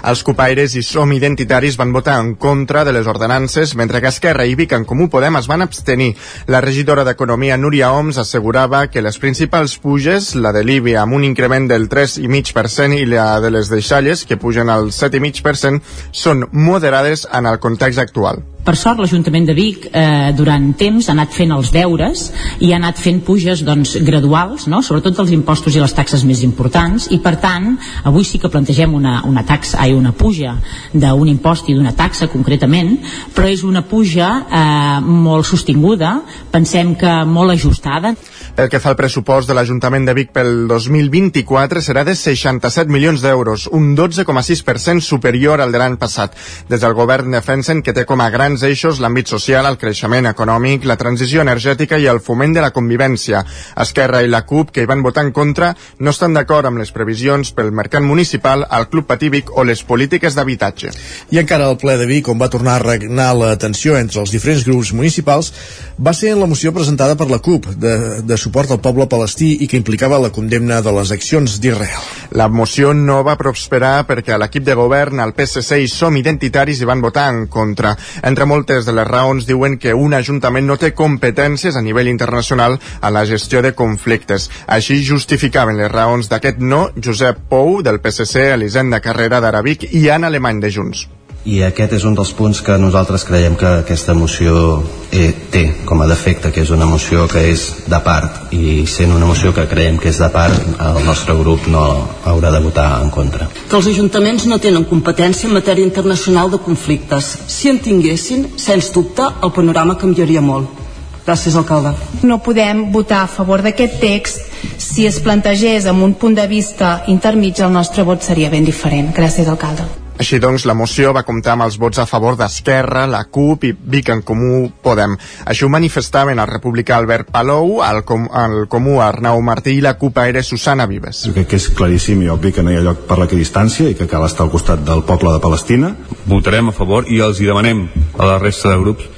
Els 0.03 0.23
copaires 0.23 0.75
i 0.75 0.83
Som 0.83 1.13
Identitaris 1.15 1.77
van 1.79 1.93
votar 1.95 2.19
en 2.21 2.33
contra 2.35 2.83
de 2.83 2.93
les 2.95 3.07
ordenances, 3.07 3.75
mentre 3.75 4.01
que 4.01 4.11
Esquerra 4.11 4.45
i 4.45 4.55
Vic 4.55 4.73
en 4.77 4.85
Comú 4.85 5.09
Podem 5.09 5.39
es 5.39 5.49
van 5.51 5.65
abstenir. 5.65 6.13
La 6.47 6.61
regidora 6.61 7.03
d'Economia, 7.07 7.57
Núria 7.57 7.91
Oms, 7.91 8.19
assegurava 8.21 8.85
que 8.87 9.01
les 9.01 9.19
principals 9.19 9.77
puges, 9.79 10.33
la 10.35 10.53
de 10.53 10.63
l'IBI 10.63 10.97
amb 11.01 11.17
un 11.19 11.27
increment 11.27 11.67
del 11.67 11.89
3,5% 11.89 13.01
i 13.01 13.09
la 13.09 13.39
de 13.43 13.51
les 13.51 13.69
deixalles, 13.73 14.25
que 14.25 14.37
pugen 14.37 14.69
al 14.69 14.91
7,5%, 14.91 15.81
són 16.11 16.47
moderades 16.51 17.27
en 17.31 17.49
el 17.49 17.59
context 17.59 17.99
actual. 17.99 18.52
Per 18.63 18.77
sort, 18.79 19.01
l'Ajuntament 19.03 19.43
de 19.49 19.53
Vic 19.57 19.89
eh, 19.91 20.31
durant 20.31 20.69
temps 20.79 21.09
ha 21.09 21.11
anat 21.11 21.33
fent 21.35 21.51
els 21.51 21.67
deures 21.75 22.21
i 22.63 22.69
ha 22.71 22.77
anat 22.79 22.99
fent 23.01 23.19
puges 23.27 23.59
doncs, 23.67 23.97
graduals, 24.07 24.69
no? 24.71 24.79
sobretot 24.79 25.17
dels 25.17 25.33
impostos 25.35 25.75
i 25.75 25.81
les 25.81 25.91
taxes 25.91 26.23
més 26.23 26.45
importants, 26.47 27.09
i 27.11 27.19
per 27.19 27.35
tant, 27.43 27.73
avui 28.07 28.23
sí 28.23 28.39
que 28.39 28.51
plantegem 28.53 28.95
una, 28.95 29.17
una 29.27 29.43
taxa, 29.43 29.81
ai, 29.83 29.91
una 29.91 30.13
puja 30.15 30.55
d'un 30.93 31.27
impost 31.27 31.67
i 31.67 31.75
d'una 31.75 31.91
taxa 31.97 32.29
concretament, 32.31 32.95
però 33.35 33.51
és 33.51 33.65
una 33.67 33.83
puja 33.83 34.29
eh, 34.47 35.03
molt 35.03 35.49
sostinguda, 35.49 36.15
pensem 36.53 36.95
que 36.95 37.17
molt 37.27 37.57
ajustada. 37.57 38.15
El 38.55 38.67
que 38.69 38.77
fa 38.77 38.91
el 38.93 38.97
pressupost 38.99 39.49
de 39.49 39.55
l'Ajuntament 39.57 40.03
de 40.05 40.13
Vic 40.13 40.27
pel 40.29 40.67
2024 40.69 41.81
serà 41.81 42.03
de 42.05 42.13
67 42.13 42.91
milions 42.93 43.23
d'euros, 43.25 43.63
un 43.73 43.95
12,6% 43.97 45.01
superior 45.01 45.57
al 45.63 45.71
de 45.73 45.79
l'any 45.81 45.95
passat. 45.97 46.35
Des 46.69 46.83
del 46.83 46.93
govern 46.93 47.33
defensen 47.33 47.81
que 47.81 47.95
té 47.97 48.03
com 48.05 48.21
a 48.21 48.27
grans 48.29 48.61
eixos 48.61 48.99
l'àmbit 49.01 49.31
social, 49.33 49.65
el 49.65 49.79
creixement 49.81 50.29
econòmic, 50.29 50.85
la 50.85 50.99
transició 51.01 51.41
energètica 51.41 51.97
i 51.97 52.05
el 52.05 52.21
foment 52.21 52.53
de 52.53 52.61
la 52.61 52.69
convivència. 52.75 53.41
Esquerra 53.81 54.21
i 54.21 54.29
la 54.29 54.43
CUP, 54.45 54.69
que 54.69 54.85
hi 54.85 54.91
van 54.91 55.01
votar 55.01 55.25
en 55.25 55.33
contra, 55.33 55.71
no 55.97 56.13
estan 56.13 56.37
d'acord 56.37 56.69
amb 56.69 56.77
les 56.83 56.93
previsions 56.93 57.55
pel 57.57 57.73
mercat 57.73 58.05
municipal, 58.05 58.67
el 58.69 58.85
Club 58.93 59.09
Patí 59.09 59.33
Vic 59.33 59.49
o 59.49 59.65
les 59.65 59.81
polítiques 59.81 60.37
d'habitatge. 60.37 60.93
I 61.33 61.41
encara 61.41 61.71
al 61.71 61.79
ple 61.81 61.97
de 61.97 62.05
Vic, 62.05 62.29
on 62.29 62.37
va 62.37 62.51
tornar 62.53 62.77
a 62.77 62.85
regnar 62.85 63.31
la 63.33 63.57
tensió 63.57 63.97
entre 63.97 64.21
els 64.21 64.37
diferents 64.37 64.69
grups 64.69 64.93
municipals, 64.93 65.49
va 65.97 66.13
ser 66.13 66.35
en 66.37 66.45
la 66.45 66.53
moció 66.53 66.69
presentada 66.69 67.17
per 67.17 67.31
la 67.33 67.41
CUP 67.41 67.73
de, 67.73 67.97
de 68.21 68.41
suport 68.43 68.71
al 68.73 68.81
poble 68.83 69.07
palestí 69.07 69.53
i 69.63 69.67
que 69.71 69.79
implicava 69.79 70.19
la 70.19 70.31
condemna 70.35 70.81
de 70.83 70.91
les 70.95 71.13
accions 71.15 71.55
d'Israel. 71.63 72.09
La 72.35 72.49
moció 72.51 72.91
no 72.97 73.21
va 73.23 73.37
prosperar 73.39 74.03
perquè 74.09 74.37
l'equip 74.39 74.65
de 74.67 74.75
govern, 74.77 75.21
el 75.23 75.33
PSC 75.37 75.79
i 75.83 75.89
Som 75.91 76.17
Identitaris 76.19 76.81
hi 76.81 76.89
van 76.89 77.03
votar 77.03 77.29
en 77.31 77.45
contra. 77.47 77.95
Entre 78.23 78.47
moltes 78.49 78.85
de 78.89 78.97
les 78.97 79.07
raons 79.07 79.47
diuen 79.47 79.79
que 79.79 79.95
un 79.95 80.17
ajuntament 80.17 80.67
no 80.67 80.79
té 80.81 80.91
competències 80.97 81.77
a 81.79 81.85
nivell 81.85 82.11
internacional 82.11 82.79
a 82.99 83.13
la 83.13 83.25
gestió 83.29 83.63
de 83.63 83.73
conflictes. 83.77 84.49
Així 84.67 84.99
justificaven 85.07 85.79
les 85.79 85.91
raons 85.91 86.29
d'aquest 86.29 86.59
no 86.59 86.89
Josep 86.99 87.45
Pou, 87.49 87.81
del 87.81 88.01
PSC, 88.03 88.49
Elisenda 88.53 88.99
Carrera 88.99 89.39
d'Arabic 89.43 89.89
i 89.93 90.09
Anna 90.09 90.31
Alemany 90.33 90.63
de 90.63 90.73
Junts 90.73 91.07
i 91.45 91.59
aquest 91.65 91.97
és 91.97 92.03
un 92.07 92.15
dels 92.15 92.31
punts 92.35 92.61
que 92.63 92.77
nosaltres 92.79 93.25
creiem 93.27 93.55
que 93.59 93.67
aquesta 93.81 94.13
moció 94.15 94.81
eh, 95.11 95.31
té 95.51 95.63
com 95.85 96.01
a 96.01 96.07
defecte, 96.07 96.53
que 96.55 96.63
és 96.63 96.71
una 96.71 96.87
moció 96.87 97.25
que 97.27 97.41
és 97.51 97.65
de 97.91 97.99
part 98.03 98.53
i 98.55 98.85
sent 98.87 99.11
una 99.11 99.27
moció 99.27 99.51
que 99.55 99.67
creiem 99.67 99.97
que 99.99 100.11
és 100.13 100.19
de 100.23 100.29
part, 100.31 100.55
el 100.79 101.01
nostre 101.03 101.35
grup 101.35 101.67
no 101.67 101.83
haurà 102.23 102.51
de 102.53 102.61
votar 102.63 102.87
en 103.03 103.11
contra. 103.11 103.49
Que 103.69 103.75
els 103.75 103.89
ajuntaments 103.91 104.47
no 104.47 104.59
tenen 104.63 104.87
competència 104.87 105.49
en 105.49 105.57
matèria 105.57 105.85
internacional 105.85 106.51
de 106.51 106.61
conflictes. 106.63 107.33
Si 107.47 107.71
en 107.71 107.81
tinguessin, 107.83 108.53
sens 108.55 108.93
dubte, 108.95 109.27
el 109.43 109.51
panorama 109.51 109.97
canviaria 109.99 110.41
molt. 110.41 110.79
Gràcies, 111.23 111.55
alcalde. 111.55 111.93
No 112.27 112.41
podem 112.43 112.89
votar 112.91 113.21
a 113.23 113.31
favor 113.31 113.63
d'aquest 113.63 113.99
text. 113.99 114.47
Si 114.77 115.07
es 115.07 115.21
plantegés 115.23 115.87
amb 115.87 116.03
un 116.03 116.15
punt 116.19 116.35
de 116.35 116.47
vista 116.51 117.01
intermig, 117.07 117.63
el 117.63 117.71
nostre 117.71 118.03
vot 118.03 118.23
seria 118.23 118.51
ben 118.51 118.67
diferent. 118.67 119.13
Gràcies, 119.15 119.47
alcalde. 119.47 120.02
Així 120.13 120.37
doncs, 120.37 120.67
la 120.69 120.75
moció 120.77 121.09
va 121.15 121.23
comptar 121.25 121.55
amb 121.55 121.65
els 121.65 121.79
vots 121.81 121.97
a 121.97 122.05
favor 122.05 122.35
d'Esquerra, 122.37 123.07
la 123.09 123.23
CUP 123.33 123.63
i 123.65 123.71
Vic 123.73 124.11
en 124.13 124.21
Comú 124.21 124.67
Podem. 124.83 125.15
Això 125.49 125.65
ho 125.65 125.73
manifestaven 125.73 126.39
el 126.39 126.49
republicà 126.51 126.99
Albert 126.99 127.31
Palou, 127.33 127.79
el, 127.81 128.03
com, 128.05 128.27
el 128.29 128.67
Comú 128.69 128.99
Arnau 129.01 129.41
Martí 129.41 129.73
i 129.79 129.81
la 129.81 129.95
CUP 129.97 130.21
era 130.21 130.43
Susana 130.45 130.85
Vives. 130.89 131.23
Jo 131.25 131.33
crec 131.33 131.49
que 131.49 131.59
és 131.61 131.67
claríssim 131.73 132.21
i 132.21 132.29
obvi 132.29 132.53
que 132.53 132.61
no 132.61 132.71
hi 132.71 132.77
ha 132.77 132.85
lloc 132.85 133.07
per 133.09 133.17
l'equidistància 133.23 133.89
i 133.89 133.97
que 133.97 134.07
cal 134.11 134.27
estar 134.27 134.45
al 134.45 134.53
costat 134.53 134.85
del 134.85 135.01
poble 135.09 135.33
de 135.33 135.41
Palestina. 135.41 135.95
Votarem 136.29 136.69
a 136.69 136.77
favor 136.77 137.09
i 137.09 137.19
els 137.25 137.41
hi 137.41 137.49
demanem 137.49 137.87
a 138.13 138.29
la 138.29 138.39
resta 138.39 138.69
de 138.69 138.79
grups 138.85 139.09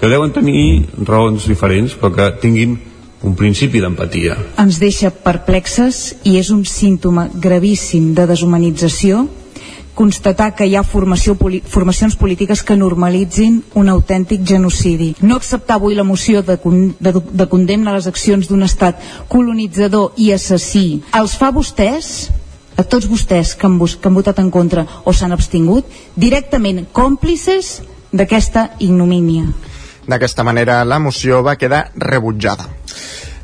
que 0.00 0.08
deuen 0.08 0.32
tenir 0.34 0.88
raons 1.06 1.46
diferents 1.46 1.94
però 1.94 2.10
que 2.16 2.30
tinguin 2.42 2.78
un 3.22 3.34
principi 3.36 3.82
d'empatia. 3.82 4.36
Ens 4.58 4.80
deixa 4.80 5.12
perplexes 5.12 6.16
i 6.24 6.38
és 6.40 6.50
un 6.50 6.64
símptoma 6.64 7.28
gravíssim 7.34 8.14
de 8.16 8.24
deshumanització 8.30 9.26
constatar 10.00 10.54
que 10.56 10.64
hi 10.64 10.78
ha 10.78 10.82
formació, 10.86 11.36
formacions 11.68 12.16
polítiques 12.16 12.62
que 12.64 12.78
normalitzin 12.80 13.60
un 13.76 13.92
autèntic 13.92 14.46
genocidi. 14.48 15.12
No 15.20 15.36
acceptar 15.36 15.76
avui 15.76 15.94
la 15.98 16.06
moció 16.08 16.40
de, 16.40 16.56
de, 16.56 17.12
de 17.20 17.46
condemna 17.52 17.92
a 17.92 17.98
les 17.98 18.08
accions 18.08 18.48
d'un 18.48 18.64
estat 18.64 19.02
colonitzador 19.28 20.16
i 20.16 20.32
assassí 20.32 21.02
els 21.20 21.36
fa 21.36 21.50
vostès 21.52 22.30
a 22.80 22.84
tots 22.84 23.10
vostès 23.10 23.52
que 23.60 23.68
han, 23.68 23.76
que 23.76 24.08
han 24.08 24.16
votat 24.16 24.40
en 24.40 24.48
contra 24.50 24.86
o 25.04 25.12
s'han 25.12 25.36
abstingut, 25.36 25.84
directament 26.16 26.86
còmplices 26.96 27.82
d'aquesta 28.12 28.70
ignomínia. 28.80 29.50
D'aquesta 30.08 30.42
manera, 30.48 30.80
la 30.88 30.98
moció 30.98 31.42
va 31.44 31.58
quedar 31.60 31.90
rebutjada. 31.94 32.70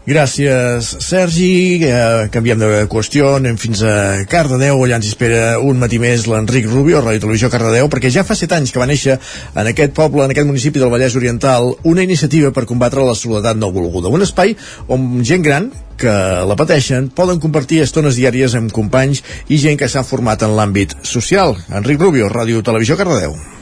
Gràcies, 0.06 0.86
Sergi. 1.02 1.82
Eh, 1.82 2.28
canviem 2.30 2.60
de 2.62 2.66
qüestió, 2.86 3.32
anem 3.40 3.56
fins 3.58 3.80
a 3.82 4.22
Cardedeu, 4.30 4.78
allà 4.84 5.00
ens 5.00 5.08
espera 5.10 5.56
un 5.58 5.80
matí 5.82 5.98
més 5.98 6.28
l'Enric 6.30 6.68
Rubio, 6.70 7.00
Ràdio 7.02 7.24
Televisió 7.24 7.50
Cardedeu, 7.50 7.88
perquè 7.90 8.12
ja 8.14 8.22
fa 8.22 8.36
set 8.38 8.54
anys 8.54 8.70
que 8.70 8.78
va 8.78 8.86
néixer 8.86 9.16
en 9.18 9.72
aquest 9.72 9.96
poble, 9.98 10.22
en 10.22 10.30
aquest 10.30 10.46
municipi 10.46 10.78
del 10.78 10.92
Vallès 10.94 11.18
Oriental, 11.18 11.72
una 11.82 12.06
iniciativa 12.06 12.52
per 12.54 12.68
combatre 12.70 13.02
la 13.02 13.18
soledat 13.18 13.58
no 13.58 13.72
volguda. 13.74 14.14
Un 14.14 14.22
espai 14.22 14.54
on 14.86 15.24
gent 15.26 15.42
gran 15.42 15.72
que 15.98 16.14
la 16.46 16.54
pateixen 16.54 17.10
poden 17.10 17.42
compartir 17.42 17.82
estones 17.82 18.14
diàries 18.14 18.54
amb 18.54 18.70
companys 18.70 19.24
i 19.50 19.58
gent 19.58 19.82
que 19.82 19.90
s'ha 19.90 20.06
format 20.06 20.46
en 20.46 20.54
l'àmbit 20.54 20.94
social. 21.02 21.58
Enric 21.74 21.98
Rubio, 21.98 22.30
Ràdio 22.30 22.62
Televisió 22.62 22.94
Cardedeu. 22.94 23.55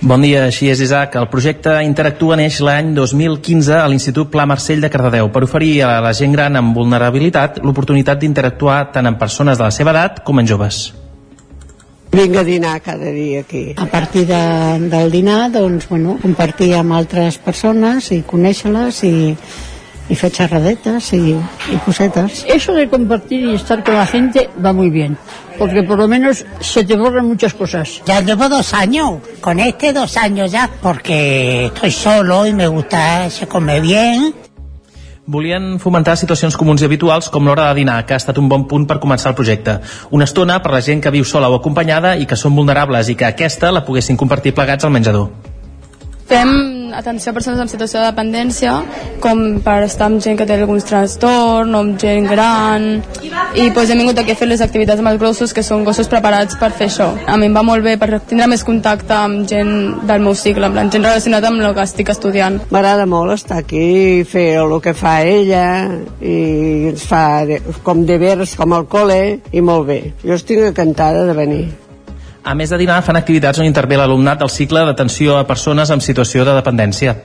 Bon 0.00 0.22
dia, 0.22 0.44
així 0.46 0.68
és 0.70 0.78
Isaac. 0.78 1.16
El 1.18 1.26
projecte 1.26 1.72
Interactua 1.82 2.36
neix 2.38 2.60
l'any 2.62 2.92
2015 2.94 3.80
a 3.80 3.86
l'Institut 3.90 4.28
Pla 4.30 4.44
Marcell 4.46 4.84
de 4.84 4.90
Cardedeu 4.94 5.26
per 5.34 5.42
oferir 5.42 5.72
a 5.82 5.96
la 6.04 6.12
gent 6.14 6.36
gran 6.36 6.54
amb 6.54 6.76
vulnerabilitat 6.78 7.58
l'oportunitat 7.66 8.20
d'interactuar 8.22 8.92
tant 8.94 9.10
amb 9.10 9.18
persones 9.18 9.58
de 9.58 9.66
la 9.66 9.74
seva 9.74 9.90
edat 9.90 10.20
com 10.22 10.38
en 10.38 10.46
joves. 10.46 10.78
Vinc 12.14 12.38
a 12.38 12.44
dinar 12.46 12.76
cada 12.80 13.10
dia 13.10 13.40
aquí. 13.42 13.64
A 13.74 13.88
partir 13.90 14.22
de, 14.30 14.38
del 14.86 15.10
dinar, 15.10 15.50
doncs, 15.50 15.88
bueno, 15.90 16.14
compartir 16.22 16.76
amb 16.78 16.94
altres 16.94 17.40
persones 17.42 18.12
i 18.14 18.22
conèixer-les 18.22 19.02
i, 19.02 19.16
y 20.08 20.14
hacer 20.14 20.32
charradetas 20.32 21.12
y, 21.12 21.36
y 21.72 21.76
cosetas. 21.84 22.44
Eso 22.48 22.72
de 22.72 22.88
compartir 22.88 23.44
y 23.44 23.54
estar 23.54 23.84
con 23.84 23.94
la 23.94 24.06
gente 24.06 24.48
va 24.64 24.72
muy 24.72 24.90
bien, 24.90 25.16
porque 25.58 25.82
por 25.82 25.98
lo 25.98 26.08
menos 26.08 26.44
se 26.60 26.84
te 26.84 26.96
borran 26.96 27.26
muchas 27.26 27.54
cosas. 27.54 28.02
Ya 28.06 28.20
llevo 28.20 28.48
dos 28.48 28.74
años, 28.74 29.20
con 29.40 29.60
este 29.60 29.92
dos 29.92 30.16
años 30.16 30.50
ya, 30.50 30.70
porque 30.82 31.66
estoy 31.66 31.90
solo 31.90 32.46
y 32.46 32.52
me 32.52 32.66
gusta, 32.66 33.28
se 33.30 33.46
come 33.46 33.80
bien. 33.80 34.34
Volien 35.28 35.76
fomentar 35.76 36.14
situacions 36.16 36.54
comuns 36.56 36.80
i 36.80 36.86
habituals 36.86 37.26
com 37.28 37.44
l'hora 37.44 37.66
de 37.68 37.82
dinar, 37.82 37.98
que 38.08 38.14
ha 38.16 38.20
estat 38.22 38.38
un 38.40 38.46
bon 38.48 38.64
punt 38.64 38.86
per 38.88 38.96
començar 38.96 39.34
el 39.34 39.36
projecte. 39.36 39.74
Una 40.08 40.24
estona 40.24 40.56
per 40.64 40.72
la 40.72 40.80
gent 40.80 41.02
que 41.04 41.12
viu 41.12 41.26
sola 41.28 41.50
o 41.52 41.58
acompanyada 41.58 42.14
i 42.16 42.24
que 42.24 42.38
són 42.40 42.56
vulnerables 42.56 43.12
i 43.12 43.16
que 43.20 43.28
aquesta 43.28 43.68
la 43.68 43.84
poguessin 43.84 44.16
compartir 44.16 44.54
plegats 44.56 44.88
al 44.88 44.94
menjador. 44.96 45.28
Fem 46.28 46.92
atenció 46.92 47.30
a 47.30 47.34
persones 47.34 47.60
en 47.60 47.70
situació 47.70 48.02
de 48.02 48.10
dependència, 48.10 48.74
com 49.24 49.62
per 49.64 49.78
estar 49.86 50.10
amb 50.10 50.20
gent 50.20 50.36
que 50.36 50.44
té 50.48 50.58
alguns 50.58 50.84
trastorn, 50.84 51.72
o 51.72 51.80
amb 51.80 51.96
gent 52.00 52.28
gran, 52.28 52.88
i 53.56 53.70
pues, 53.72 53.88
hem 53.88 54.02
vingut 54.02 54.20
aquí 54.20 54.34
a 54.34 54.38
fer 54.38 54.50
les 54.50 54.60
activitats 54.64 55.00
amb 55.00 55.08
els 55.12 55.20
grossos, 55.22 55.54
que 55.56 55.64
són 55.64 55.86
gossos 55.88 56.10
preparats 56.12 56.58
per 56.60 56.70
fer 56.76 56.90
això. 56.90 57.08
A 57.24 57.38
mi 57.40 57.48
em 57.48 57.56
va 57.56 57.64
molt 57.64 57.84
bé 57.86 57.96
per 57.96 58.10
tindre 58.20 58.50
més 58.52 58.64
contacte 58.66 59.16
amb 59.16 59.48
gent 59.48 60.04
del 60.10 60.24
meu 60.26 60.36
cicle, 60.36 60.68
plan, 60.74 60.92
gent 60.92 61.08
relacionada 61.08 61.48
amb 61.48 61.64
el 61.64 61.74
que 61.74 61.88
estic 61.88 62.12
estudiant. 62.12 62.60
M'agrada 62.68 63.08
molt 63.08 63.38
estar 63.38 63.62
aquí, 63.64 64.22
fer 64.28 64.50
el 64.60 64.76
que 64.84 64.92
fa 64.92 65.22
ella, 65.24 65.66
i 66.20 66.92
ens 66.92 67.08
fa 67.08 67.24
com 67.82 68.04
deberes 68.04 68.56
com 68.58 68.76
al 68.76 68.88
col·le, 68.90 69.38
i 69.52 69.64
molt 69.64 69.88
bé. 69.88 70.00
Jo 70.24 70.36
estic 70.36 70.60
encantada 70.68 71.24
de 71.24 71.36
venir. 71.40 71.66
A 72.44 72.54
més 72.54 72.70
de 72.70 72.78
dinar, 72.78 73.00
fan 73.02 73.18
activitats 73.18 73.58
on 73.58 73.66
intervé 73.66 73.98
l'alumnat 73.98 74.38
del 74.38 74.52
cicle 74.52 74.84
d'atenció 74.86 75.36
a 75.38 75.46
persones 75.46 75.90
en 75.90 76.00
situació 76.04 76.46
de 76.46 76.54
dependència. 76.56 77.16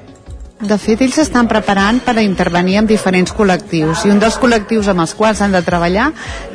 De 0.64 0.78
fet, 0.80 1.02
ells 1.04 1.18
s'estan 1.18 1.48
preparant 1.50 1.98
per 2.06 2.14
a 2.16 2.24
intervenir 2.24 2.78
en 2.80 2.86
diferents 2.88 3.34
col·lectius 3.36 4.06
i 4.08 4.12
un 4.14 4.20
dels 4.22 4.38
col·lectius 4.40 4.88
amb 4.92 5.04
els 5.04 5.12
quals 5.18 5.42
han 5.44 5.52
de 5.52 5.60
treballar 5.66 6.06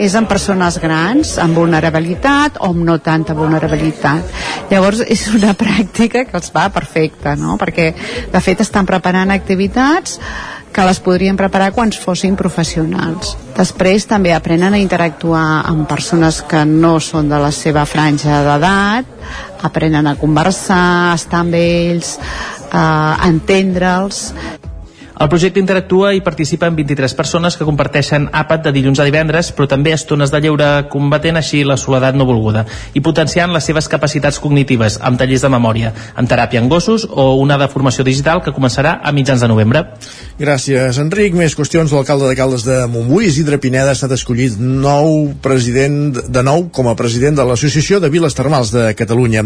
és 0.00 0.14
amb 0.16 0.30
persones 0.30 0.78
grans, 0.80 1.34
amb 1.42 1.58
vulnerabilitat 1.60 2.56
o 2.62 2.70
amb 2.72 2.86
no 2.88 2.96
tanta 3.04 3.36
vulnerabilitat. 3.36 4.32
Llavors, 4.70 5.02
és 5.04 5.26
una 5.34 5.52
pràctica 5.62 6.24
que 6.24 6.38
els 6.40 6.54
va 6.54 6.70
perfecta, 6.72 7.36
no? 7.36 7.58
Perquè, 7.60 7.90
de 8.32 8.40
fet, 8.40 8.64
estan 8.64 8.88
preparant 8.88 9.34
activitats 9.34 10.16
que 10.78 10.84
les 10.86 11.00
podrien 11.02 11.34
preparar 11.34 11.72
quan 11.74 11.90
fossin 11.90 12.36
professionals. 12.38 13.32
Després 13.56 14.04
també 14.06 14.30
aprenen 14.30 14.76
a 14.76 14.78
interactuar 14.78 15.64
amb 15.66 15.88
persones 15.90 16.38
que 16.46 16.60
no 16.68 17.00
són 17.02 17.26
de 17.32 17.40
la 17.42 17.50
seva 17.50 17.82
franja 17.82 18.44
d'edat, 18.46 19.10
aprenen 19.66 20.06
a 20.06 20.14
conversar, 20.20 21.16
estar 21.16 21.42
amb 21.42 21.58
ells, 21.58 22.14
eh, 22.70 23.14
entendre'ls 23.26 24.22
el 25.18 25.28
projecte 25.28 25.58
interactua 25.58 26.12
i 26.14 26.20
participen 26.22 26.76
23 26.78 27.14
persones 27.18 27.56
que 27.58 27.66
comparteixen 27.66 28.28
àpat 28.30 28.68
de 28.68 28.72
dilluns 28.76 29.00
a 29.02 29.06
divendres, 29.06 29.50
però 29.50 29.66
també 29.66 29.90
estones 29.90 30.30
de 30.30 30.40
lleure 30.44 30.68
combatent 30.92 31.40
així 31.40 31.64
la 31.66 31.76
soledat 31.76 32.14
no 32.14 32.26
volguda 32.28 32.64
i 32.94 33.02
potenciant 33.02 33.50
les 33.50 33.66
seves 33.66 33.88
capacitats 33.90 34.38
cognitives 34.38 34.98
amb 35.02 35.18
tallers 35.18 35.42
de 35.42 35.50
memòria, 35.50 35.92
amb 36.14 36.30
teràpia 36.30 36.62
en 36.62 36.68
gossos 36.70 37.06
o 37.08 37.32
una 37.42 37.58
de 37.58 37.66
formació 37.72 38.06
digital 38.06 38.44
que 38.44 38.54
començarà 38.54 38.98
a 39.02 39.12
mitjans 39.12 39.42
de 39.42 39.48
novembre. 39.50 39.84
Gràcies, 40.38 41.00
Enric. 41.02 41.34
Més 41.34 41.56
qüestions. 41.58 41.90
L'alcalde 41.92 42.28
de 42.30 42.38
Caldes 42.38 42.62
de 42.66 42.78
Montbui, 42.86 43.26
Isidre 43.26 43.58
Pineda, 43.58 43.90
ha 43.90 43.98
estat 43.98 44.14
escollit 44.14 44.54
nou 44.58 45.32
president 45.42 46.14
de 46.28 46.42
nou 46.46 46.68
com 46.74 46.86
a 46.90 46.94
president 46.98 47.38
de 47.38 47.46
l'Associació 47.48 47.98
de 47.98 48.10
Viles 48.12 48.38
Termals 48.38 48.70
de 48.74 48.92
Catalunya. 48.98 49.44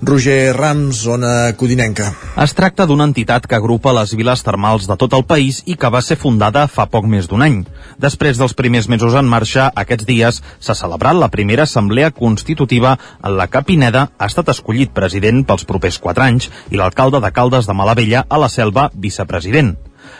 Roger 0.00 0.54
Rams, 0.56 1.04
zona 1.04 1.52
codinenca. 1.60 2.10
Es 2.40 2.56
tracta 2.56 2.88
d'una 2.88 3.04
entitat 3.10 3.44
que 3.46 3.58
agrupa 3.58 3.92
les 3.96 4.16
viles 4.16 4.44
termals 4.46 4.88
de 4.88 4.96
tot 4.96 5.09
tot 5.10 5.18
el 5.18 5.26
país 5.26 5.60
i 5.66 5.74
que 5.74 5.90
va 5.90 6.02
ser 6.06 6.16
fundada 6.20 6.66
fa 6.70 6.86
poc 6.90 7.08
més 7.10 7.28
d'un 7.28 7.42
any. 7.42 7.58
Després 7.98 8.38
dels 8.38 8.54
primers 8.54 8.88
mesos 8.88 9.16
en 9.18 9.28
marxa, 9.28 9.66
aquests 9.82 10.06
dies 10.06 10.40
s'ha 10.62 10.78
celebrat 10.78 11.18
la 11.18 11.32
primera 11.34 11.66
assemblea 11.66 12.14
constitutiva 12.14 12.96
en 13.18 13.36
la 13.36 13.50
que 13.50 13.64
Pineda 13.66 14.08
ha 14.16 14.30
estat 14.30 14.54
escollit 14.54 14.94
president 14.94 15.44
pels 15.44 15.66
propers 15.66 15.98
quatre 15.98 16.30
anys 16.30 16.50
i 16.70 16.78
l'alcalde 16.78 17.20
de 17.20 17.34
Caldes 17.34 17.66
de 17.66 17.76
Malavella 17.76 18.26
a 18.28 18.38
la 18.38 18.48
Selva 18.48 18.90
vicepresident. 18.94 19.76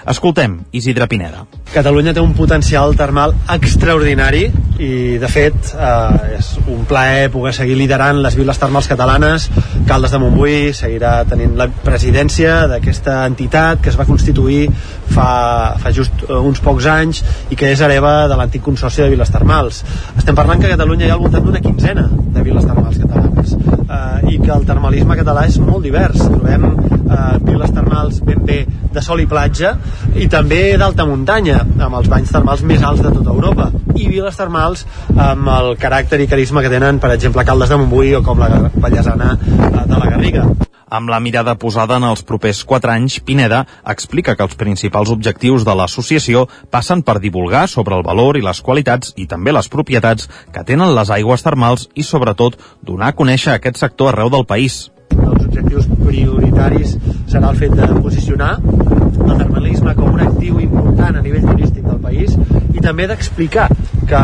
Escoltem 0.08 0.60
Isidre 0.72 1.06
Pineda. 1.08 1.44
Catalunya 1.70 2.14
té 2.16 2.22
un 2.24 2.32
potencial 2.34 2.96
termal 2.98 3.34
extraordinari 3.52 4.46
i, 4.80 5.18
de 5.20 5.28
fet, 5.30 5.72
eh, 5.76 6.36
és 6.38 6.48
un 6.72 6.86
plaer 6.88 7.28
poder 7.30 7.52
seguir 7.54 7.76
liderant 7.78 8.22
les 8.24 8.36
viles 8.38 8.58
termals 8.58 8.88
catalanes. 8.90 9.50
Caldes 9.86 10.14
de 10.14 10.20
Montbui 10.22 10.72
seguirà 10.76 11.20
tenint 11.28 11.52
la 11.58 11.68
presidència 11.70 12.64
d'aquesta 12.70 13.20
entitat 13.28 13.84
que 13.84 13.92
es 13.92 13.98
va 14.00 14.08
constituir 14.08 14.64
fa, 15.12 15.76
fa 15.78 15.92
just 15.94 16.24
eh, 16.26 16.38
uns 16.38 16.62
pocs 16.64 16.88
anys 16.90 17.22
i 17.50 17.58
que 17.60 17.70
és 17.74 17.84
hereva 17.84 18.24
de 18.30 18.38
l'antic 18.40 18.64
consorci 18.64 19.04
de 19.04 19.10
viles 19.12 19.30
termals. 19.30 19.84
Estem 20.16 20.38
parlant 20.38 20.62
que 20.62 20.70
a 20.70 20.74
Catalunya 20.74 21.06
hi 21.06 21.12
ha 21.12 21.18
al 21.18 21.22
voltant 21.26 21.44
d'una 21.44 21.62
quinzena 21.64 22.08
de 22.10 22.46
viles 22.46 22.64
termals 22.64 22.98
catalanes 23.04 23.54
eh, 23.54 24.32
i 24.32 24.40
que 24.40 24.54
el 24.56 24.66
termalisme 24.66 25.18
català 25.20 25.46
és 25.50 25.60
molt 25.60 25.84
divers. 25.84 26.24
Trobem 26.24 26.99
eh, 27.00 27.38
viles 27.46 27.74
termals 27.76 28.20
ben 28.26 28.44
bé 28.46 28.60
de 28.92 29.02
sol 29.04 29.22
i 29.22 29.28
platja 29.30 29.76
i 30.18 30.28
també 30.30 30.76
d'alta 30.80 31.06
muntanya, 31.08 31.60
amb 31.62 32.00
els 32.00 32.10
banys 32.10 32.32
termals 32.34 32.64
més 32.66 32.82
alts 32.86 33.04
de 33.04 33.12
tota 33.14 33.34
Europa 33.34 33.70
i 33.94 34.08
viles 34.08 34.36
termals 34.36 34.86
amb 35.16 35.48
el 35.52 35.76
caràcter 35.80 36.20
i 36.22 36.28
carisma 36.30 36.64
que 36.64 36.72
tenen, 36.72 36.98
per 37.02 37.12
exemple, 37.14 37.44
Caldes 37.46 37.70
de 37.70 37.78
Montbui 37.80 38.16
o 38.18 38.24
com 38.26 38.40
la 38.40 38.50
Vallesana 38.74 39.36
eh, 39.36 39.86
de 39.86 39.96
la 39.96 40.10
Garriga. 40.10 40.50
Amb 40.90 41.06
la 41.06 41.20
mirada 41.22 41.54
posada 41.54 42.00
en 42.00 42.04
els 42.08 42.24
propers 42.26 42.64
4 42.66 42.90
anys, 42.90 43.20
Pineda 43.22 43.60
explica 43.92 44.34
que 44.34 44.42
els 44.42 44.56
principals 44.58 45.12
objectius 45.14 45.62
de 45.62 45.76
l'associació 45.78 46.48
passen 46.74 47.04
per 47.06 47.20
divulgar 47.22 47.68
sobre 47.70 47.94
el 47.94 48.02
valor 48.02 48.40
i 48.40 48.42
les 48.42 48.58
qualitats 48.66 49.14
i 49.14 49.28
també 49.30 49.54
les 49.54 49.70
propietats 49.70 50.26
que 50.50 50.64
tenen 50.66 50.90
les 50.96 51.12
aigües 51.14 51.46
termals 51.46 51.86
i, 51.94 52.02
sobretot, 52.02 52.58
donar 52.82 53.12
a 53.12 53.18
conèixer 53.20 53.54
aquest 53.54 53.78
sector 53.78 54.10
arreu 54.10 54.34
del 54.34 54.48
país. 54.50 54.88
Els 55.16 55.44
objectius 55.46 55.88
prioritaris 56.00 56.96
serà 57.30 57.50
el 57.50 57.58
fet 57.60 57.74
de 57.78 57.88
posicionar 58.00 58.52
el 58.62 59.36
termalisme 59.36 59.94
com 59.98 60.14
un 60.14 60.24
actiu 60.24 60.60
important 60.62 61.18
a 61.18 61.22
nivell 61.24 61.46
turístic 61.46 61.86
del 61.86 62.00
país 62.02 62.36
i 62.74 62.82
també 62.82 63.06
d'explicar 63.10 63.68
que 64.10 64.22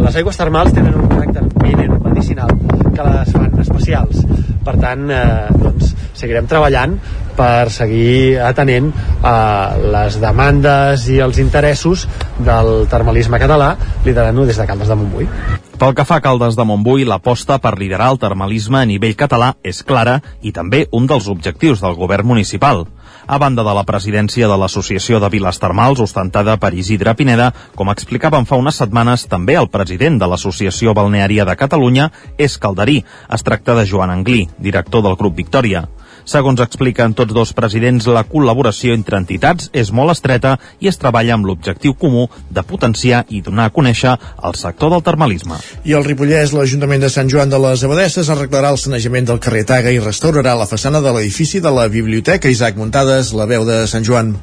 les 0.00 0.16
aigües 0.16 0.40
termals 0.40 0.72
tenen 0.76 0.96
un 0.96 1.08
caràcter 1.10 1.44
minero 1.62 2.00
medicinal 2.04 2.52
que 2.96 3.04
les 3.10 3.32
fan 3.34 3.60
especials. 3.60 4.22
Per 4.66 4.76
tant 4.80 5.10
eh, 5.12 5.22
doncs, 5.60 5.92
seguirem 6.16 6.48
treballant 6.50 6.96
per 7.36 7.70
seguir 7.74 8.40
atenent 8.42 8.90
eh, 8.90 9.86
les 9.92 10.18
demandes 10.22 11.06
i 11.12 11.20
els 11.24 11.38
interessos 11.42 12.06
del 12.38 12.88
termalisme 12.90 13.40
català 13.42 13.74
liderant-ho 14.04 14.48
des 14.48 14.58
de 14.58 14.66
Caldes 14.66 14.88
de 14.88 14.98
Montbui. 14.98 15.30
Pel 15.76 15.92
que 15.92 16.06
fa 16.08 16.16
a 16.16 16.22
Caldes 16.24 16.56
de 16.56 16.64
Montbui, 16.64 17.04
l'aposta 17.04 17.58
per 17.60 17.74
liderar 17.76 18.08
el 18.14 18.18
termalisme 18.20 18.78
a 18.80 18.88
nivell 18.88 19.16
català 19.18 19.50
és 19.60 19.82
clara 19.84 20.22
i 20.40 20.52
també 20.56 20.86
un 20.96 21.04
dels 21.10 21.28
objectius 21.28 21.82
del 21.84 21.98
govern 21.98 22.24
municipal. 22.24 22.86
A 23.26 23.36
banda 23.42 23.64
de 23.66 23.74
la 23.74 23.82
presidència 23.84 24.48
de 24.48 24.56
l'Associació 24.56 25.18
de 25.20 25.28
Viles 25.28 25.58
Termals, 25.60 26.00
ostentada 26.00 26.56
per 26.62 26.72
Isidre 26.72 27.12
Pineda, 27.18 27.50
com 27.74 27.90
explicaven 27.92 28.46
fa 28.46 28.56
unes 28.56 28.78
setmanes, 28.80 29.26
també 29.28 29.58
el 29.60 29.68
president 29.68 30.16
de 30.22 30.30
l'Associació 30.30 30.94
Balneària 30.94 31.44
de 31.44 31.56
Catalunya 31.58 32.08
és 32.38 32.56
calderí. 32.56 33.02
Es 33.28 33.42
tracta 33.42 33.74
de 33.74 33.84
Joan 33.84 34.14
Anglí, 34.14 34.46
director 34.56 35.02
del 35.04 35.18
grup 35.20 35.36
Victòria. 35.36 35.88
Segons 36.26 36.58
expliquen 36.58 37.14
tots 37.14 37.34
dos 37.34 37.52
presidents, 37.54 38.08
la 38.10 38.24
col·laboració 38.26 38.96
entre 38.98 39.20
entitats 39.20 39.70
és 39.70 39.92
molt 39.94 40.10
estreta 40.16 40.56
i 40.82 40.90
es 40.90 40.98
treballa 40.98 41.36
amb 41.36 41.46
l'objectiu 41.46 41.94
comú 41.94 42.26
de 42.50 42.64
potenciar 42.66 43.22
i 43.30 43.44
donar 43.46 43.68
a 43.70 43.74
conèixer 43.76 44.16
el 44.18 44.58
sector 44.58 44.90
del 44.90 45.06
termalisme. 45.06 45.60
I 45.86 45.94
el 45.94 46.04
Ripollès, 46.08 46.50
l'Ajuntament 46.56 47.06
de 47.06 47.12
Sant 47.14 47.30
Joan 47.30 47.52
de 47.52 47.62
les 47.62 47.86
Abadesses 47.86 48.32
arreglarà 48.34 48.74
el 48.74 48.82
sanejament 48.82 49.30
del 49.30 49.40
carrer 49.46 49.62
Taga 49.70 49.94
i 49.94 50.02
restaurarà 50.02 50.58
la 50.58 50.66
façana 50.66 51.00
de 51.04 51.14
l'edifici 51.14 51.62
de 51.62 51.70
la 51.70 51.86
Biblioteca 51.86 52.50
Isaac 52.50 52.76
Muntades, 52.76 53.30
la 53.30 53.46
veu 53.46 53.64
de 53.68 53.84
Sant 53.86 54.04
Joan. 54.06 54.34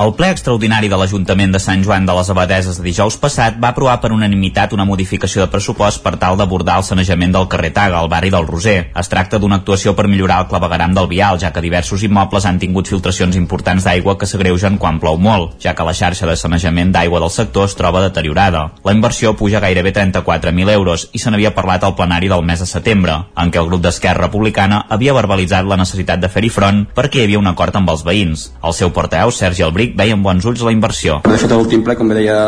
El 0.00 0.14
ple 0.16 0.30
extraordinari 0.32 0.88
de 0.88 0.96
l'Ajuntament 0.96 1.50
de 1.52 1.58
Sant 1.60 1.82
Joan 1.84 2.06
de 2.08 2.14
les 2.16 2.28
Abadeses 2.32 2.78
de 2.78 2.84
dijous 2.86 3.18
passat 3.20 3.58
va 3.60 3.68
aprovar 3.74 3.98
per 4.00 4.08
unanimitat 4.14 4.72
una 4.72 4.86
modificació 4.88 5.42
de 5.42 5.50
pressupost 5.52 6.00
per 6.00 6.14
tal 6.22 6.38
d'abordar 6.40 6.78
el 6.80 6.86
sanejament 6.88 7.34
del 7.34 7.48
carrer 7.52 7.68
Taga, 7.76 7.98
al 7.98 8.08
barri 8.08 8.30
del 8.32 8.46
Roser. 8.48 8.78
Es 8.96 9.10
tracta 9.12 9.36
d'una 9.36 9.58
actuació 9.60 9.92
per 9.98 10.06
millorar 10.08 10.38
el 10.40 10.46
clavegaram 10.48 10.94
del 10.96 11.08
vial, 11.10 11.36
ja 11.42 11.50
que 11.52 11.60
diversos 11.60 12.00
immobles 12.08 12.46
han 12.48 12.56
tingut 12.62 12.88
filtracions 12.88 13.36
importants 13.36 13.84
d'aigua 13.84 14.14
que 14.16 14.28
s'agreugen 14.30 14.78
quan 14.80 15.02
plou 15.02 15.18
molt, 15.20 15.58
ja 15.60 15.74
que 15.76 15.84
la 15.84 15.92
xarxa 15.92 16.30
de 16.30 16.38
sanejament 16.40 16.94
d'aigua 16.96 17.20
del 17.20 17.34
sector 17.36 17.68
es 17.68 17.76
troba 17.76 18.00
deteriorada. 18.06 18.70
La 18.88 18.96
inversió 18.96 19.34
puja 19.36 19.60
gairebé 19.60 19.92
34.000 19.92 20.72
euros 20.78 21.10
i 21.12 21.20
se 21.20 21.28
n'havia 21.28 21.52
parlat 21.52 21.84
al 21.84 21.94
plenari 22.00 22.32
del 22.32 22.46
mes 22.48 22.64
de 22.64 22.70
setembre, 22.72 23.18
en 23.36 23.52
què 23.52 23.60
el 23.60 23.68
grup 23.68 23.84
d'Esquerra 23.84 24.30
Republicana 24.30 24.80
havia 24.88 25.18
verbalitzat 25.20 25.68
la 25.68 25.80
necessitat 25.84 26.24
de 26.24 26.32
fer-hi 26.32 26.54
front 26.56 26.86
perquè 26.96 27.20
hi 27.20 27.28
havia 27.28 27.44
un 27.44 27.52
acord 27.52 27.76
amb 27.76 27.92
els 27.92 28.08
veïns. 28.08 28.48
El 28.64 28.80
seu 28.80 28.96
portaveu, 28.96 29.36
Sergi 29.36 29.68
Albric, 29.68 29.89
veia 29.96 30.16
amb 30.16 30.26
bons 30.26 30.46
ulls 30.46 30.62
la 30.66 30.72
inversió. 30.74 31.20
De 31.26 31.38
fet, 31.40 31.50
a 31.50 31.58
l'últim 31.58 31.84
ple, 31.86 31.96
com 31.98 32.10
bé 32.10 32.18
deia 32.20 32.38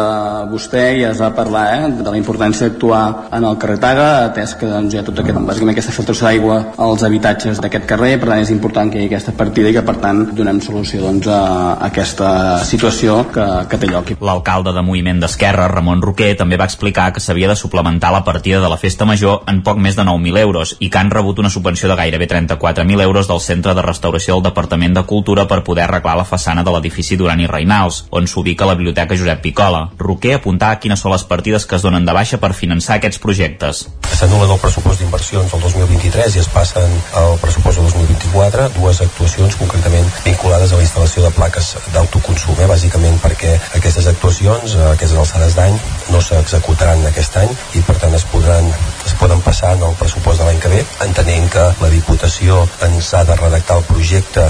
vostè, 0.51 0.85
ja 1.01 1.13
es 1.13 1.21
va 1.23 1.33
parlar 1.37 1.65
eh, 1.75 1.91
de 1.99 2.09
la 2.09 2.19
importància 2.19 2.69
d'actuar 2.69 3.03
en 3.33 3.47
el 3.49 3.59
carrer 3.63 3.79
Taga, 3.83 4.09
atès 4.29 4.55
que 4.59 4.69
doncs, 4.71 4.95
hi 4.95 5.01
ha 5.01 5.05
tota 5.07 5.25
aquest, 5.25 5.41
bàsicament 5.49 5.75
aquesta 5.75 5.95
filtració 5.97 6.29
d'aigua 6.29 6.59
als 6.87 7.03
habitatges 7.07 7.61
d'aquest 7.63 7.89
carrer, 7.91 8.15
per 8.21 8.31
tant 8.33 8.45
és 8.45 8.53
important 8.55 8.93
que 8.93 9.01
hi 9.01 9.07
hagi 9.07 9.13
aquesta 9.13 9.35
partida 9.39 9.73
i 9.73 9.77
que 9.77 9.85
per 9.87 9.97
tant 10.03 10.25
donem 10.37 10.61
solució 10.65 11.03
doncs, 11.05 11.29
a, 11.33 11.41
aquesta 11.89 12.31
situació 12.69 13.19
que, 13.33 13.47
que 13.71 13.81
té 13.81 13.91
lloc. 13.91 14.15
L'alcalde 14.23 14.75
de 14.77 14.85
Moviment 14.87 15.23
d'Esquerra, 15.23 15.69
Ramon 15.73 16.03
Roquer, 16.05 16.33
també 16.39 16.59
va 16.61 16.69
explicar 16.71 17.11
que 17.13 17.23
s'havia 17.25 17.51
de 17.51 17.59
suplementar 17.59 18.13
la 18.15 18.25
partida 18.27 18.61
de 18.63 18.71
la 18.71 18.79
festa 18.81 19.09
major 19.09 19.43
en 19.51 19.63
poc 19.67 19.81
més 19.83 19.99
de 19.99 20.07
9.000 20.07 20.43
euros 20.43 20.77
i 20.81 20.91
que 20.91 21.01
han 21.01 21.11
rebut 21.11 21.43
una 21.43 21.51
subvenció 21.51 21.91
de 21.91 21.99
gairebé 21.99 22.29
34.000 22.31 23.03
euros 23.03 23.29
del 23.29 23.41
Centre 23.41 23.75
de 23.75 23.83
Restauració 23.85 24.37
del 24.37 24.47
Departament 24.51 24.97
de 24.97 25.07
Cultura 25.09 25.47
per 25.49 25.63
poder 25.67 25.87
arreglar 25.89 26.17
la 26.19 26.29
façana 26.29 26.65
de 26.65 26.75
l'edifici 26.75 27.19
Duran 27.33 27.41
i 27.41 27.51
Reina 27.51 27.73
Mainals, 27.73 28.05
on 28.11 28.27
s'ubica 28.27 28.67
la 28.67 28.75
Biblioteca 28.75 29.17
Josep 29.17 29.41
Picola. 29.41 29.87
Roquer 29.99 30.37
apuntava 30.37 30.79
quines 30.83 31.01
són 31.01 31.15
les 31.15 31.25
partides 31.25 31.65
que 31.67 31.77
es 31.79 31.85
donen 31.85 32.05
de 32.05 32.13
baixa 32.13 32.39
per 32.43 32.53
finançar 32.53 32.99
aquests 32.99 33.21
projectes. 33.23 33.87
S'anul·la 34.13 34.51
el 34.53 34.61
pressupost 34.61 35.01
d'inversions 35.01 35.55
del 35.55 35.63
2023 35.65 36.37
i 36.37 36.43
es 36.43 36.49
passen 36.53 36.93
al 37.19 37.39
pressupost 37.41 37.81
del 37.81 37.89
2024 37.89 38.69
dues 38.77 39.01
actuacions 39.07 39.57
concretament 39.61 40.11
vinculades 40.27 40.73
a 40.73 40.81
la 40.81 40.85
instal·lació 40.85 41.25
de 41.25 41.33
plaques 41.39 41.73
d'autoconsum, 41.95 42.61
eh? 42.61 42.69
bàsicament 42.71 43.17
perquè 43.25 43.55
aquestes 43.79 44.11
actuacions, 44.13 44.77
a 44.77 44.93
aquestes 44.93 45.19
alçades 45.25 45.57
d'any, 45.57 45.79
no 46.13 46.21
s'executaran 46.21 47.07
aquest 47.09 47.41
any 47.41 47.57
i 47.79 47.85
per 47.89 47.97
tant 48.03 48.15
es 48.19 48.27
podran 48.29 48.69
es 49.07 49.17
poden 49.19 49.41
passar 49.43 49.73
en 49.79 49.87
el 49.89 49.97
pressupost 49.99 50.43
de 50.43 50.51
l'any 50.51 50.61
que 50.61 50.75
ve, 50.77 50.85
entenent 51.09 51.49
que 51.57 51.65
la 51.81 51.91
Diputació 51.93 52.63
ens 52.87 53.15
ha 53.17 53.25
de 53.29 53.39
redactar 53.41 53.81
el 53.81 53.89
projecte 53.89 54.45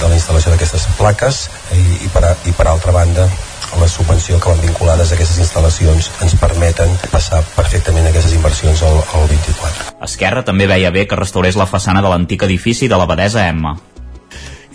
de 0.00 0.08
la 0.10 0.16
instal·lació 0.18 0.52
d'aquestes 0.52 0.88
plaques 0.98 1.46
i, 1.74 1.82
i, 2.06 2.10
per, 2.12 2.36
i 2.46 2.54
per 2.56 2.68
altra 2.70 2.94
banda 2.94 3.26
la 3.80 3.88
subvenció 3.88 4.38
que 4.40 4.48
van 4.48 4.62
vinculades 4.62 5.10
a 5.10 5.16
aquestes 5.16 5.40
instal·lacions 5.42 6.08
ens 6.24 6.36
permeten 6.40 6.92
passar 7.10 7.42
perfectament 7.56 8.06
aquestes 8.08 8.36
inversions 8.38 8.82
al, 8.86 9.02
al 9.18 9.26
24. 9.32 9.90
Esquerra 10.06 10.44
també 10.46 10.68
veia 10.70 10.92
bé 10.94 11.04
que 11.10 11.18
restaurés 11.18 11.58
la 11.58 11.68
façana 11.68 12.02
de 12.04 12.12
l'antic 12.12 12.46
edifici 12.46 12.88
de 12.88 12.96
l'Abadesa 12.96 13.44
Emma. 13.50 13.74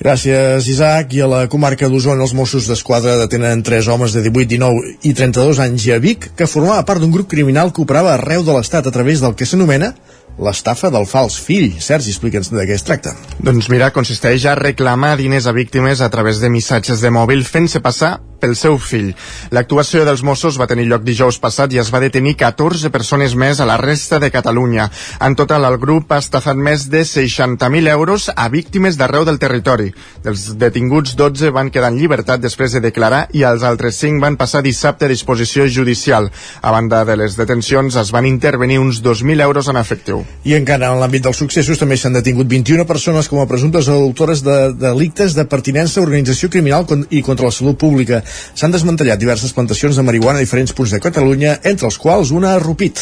Gràcies, 0.01 0.65
Isaac. 0.65 1.11
I 1.13 1.21
a 1.21 1.27
la 1.29 1.41
comarca 1.49 1.85
d'Osona 1.89 2.25
els 2.25 2.33
Mossos 2.33 2.65
d'Esquadra 2.65 3.19
detenen 3.19 3.61
tres 3.61 3.85
homes 3.85 4.15
de 4.15 4.23
18, 4.25 4.47
19 4.57 4.95
i 5.05 5.13
32 5.17 5.61
anys 5.61 5.85
a 5.93 5.99
Vic 6.01 6.31
que 6.37 6.49
formava 6.49 6.81
part 6.89 7.03
d'un 7.03 7.13
grup 7.13 7.29
criminal 7.29 7.69
que 7.69 7.83
operava 7.83 8.15
arreu 8.15 8.41
de 8.41 8.55
l'Estat 8.55 8.89
a 8.89 8.93
través 8.95 9.21
del 9.21 9.35
que 9.37 9.45
s'anomena 9.45 9.93
l'estafa 10.39 10.91
del 10.93 11.07
fals 11.09 11.37
fill. 11.41 11.75
Sergi, 11.81 12.13
explica'ns 12.13 12.51
de 12.53 12.65
què 12.67 12.77
es 12.77 12.85
tracta. 12.87 13.15
Doncs 13.43 13.69
mira, 13.73 13.91
consisteix 13.95 14.45
a 14.45 14.55
reclamar 14.59 15.17
diners 15.19 15.47
a 15.47 15.55
víctimes 15.55 16.01
a 16.01 16.09
través 16.13 16.39
de 16.41 16.49
missatges 16.49 17.01
de 17.03 17.11
mòbil 17.11 17.43
fent-se 17.45 17.81
passar 17.83 18.19
pel 18.41 18.55
seu 18.59 18.77
fill. 18.81 19.13
L'actuació 19.53 20.03
dels 20.07 20.23
Mossos 20.25 20.57
va 20.59 20.67
tenir 20.69 20.87
lloc 20.89 21.05
dijous 21.05 21.37
passat 21.41 21.73
i 21.73 21.79
es 21.81 21.91
va 21.93 22.01
detenir 22.03 22.35
14 22.39 22.91
persones 22.91 23.35
més 23.37 23.61
a 23.61 23.67
la 23.69 23.77
resta 23.79 24.19
de 24.19 24.31
Catalunya. 24.33 24.89
En 25.21 25.37
total, 25.39 25.65
el 25.69 25.77
grup 25.81 26.11
ha 26.11 26.19
estafat 26.23 26.57
més 26.57 26.87
de 26.91 27.03
60.000 27.07 27.91
euros 27.93 28.29
a 28.35 28.47
víctimes 28.49 28.97
d'arreu 28.97 29.25
del 29.27 29.39
territori. 29.39 29.91
Dels 30.25 30.49
detinguts, 30.59 31.15
12 31.19 31.53
van 31.53 31.71
quedar 31.71 31.91
en 31.93 31.99
llibertat 32.01 32.41
després 32.41 32.73
de 32.73 32.83
declarar 32.83 33.27
i 33.37 33.45
els 33.47 33.63
altres 33.67 33.99
5 34.01 34.21
van 34.23 34.37
passar 34.39 34.63
dissabte 34.65 35.05
a 35.05 35.11
disposició 35.11 35.67
judicial. 35.69 36.31
A 36.61 36.71
banda 36.73 37.03
de 37.05 37.17
les 37.19 37.37
detencions, 37.37 37.95
es 37.95 38.11
van 38.11 38.25
intervenir 38.25 38.79
uns 38.81 39.01
2.000 39.03 39.41
euros 39.45 39.69
en 39.69 39.77
efectiu. 39.77 40.25
I 40.43 40.55
encara 40.57 40.91
en 40.91 41.01
l'àmbit 41.01 41.25
dels 41.27 41.37
successos 41.37 41.79
també 41.79 41.97
s'han 41.97 42.17
detingut 42.17 42.49
21 42.49 42.87
persones 42.89 43.29
com 43.29 43.41
a 43.41 43.47
presumptes 43.49 43.89
autores 43.91 44.43
de 44.45 44.57
delictes 44.73 45.35
de 45.37 45.45
pertinença 45.45 45.99
a 45.99 46.05
organització 46.05 46.49
criminal 46.49 46.87
i 47.09 47.21
contra 47.21 47.49
la 47.49 47.55
salut 47.55 47.77
pública. 47.77 48.21
S'han 48.55 48.73
desmantellat 48.73 49.19
diverses 49.19 49.53
plantacions 49.53 49.95
de 49.95 50.03
marihuana 50.03 50.39
a 50.39 50.45
diferents 50.45 50.73
punts 50.77 50.91
de 50.95 50.99
Catalunya, 51.03 51.57
entre 51.63 51.87
els 51.89 51.97
quals 52.01 52.31
una 52.35 52.55
a 52.55 52.59
Rupit. 52.59 52.99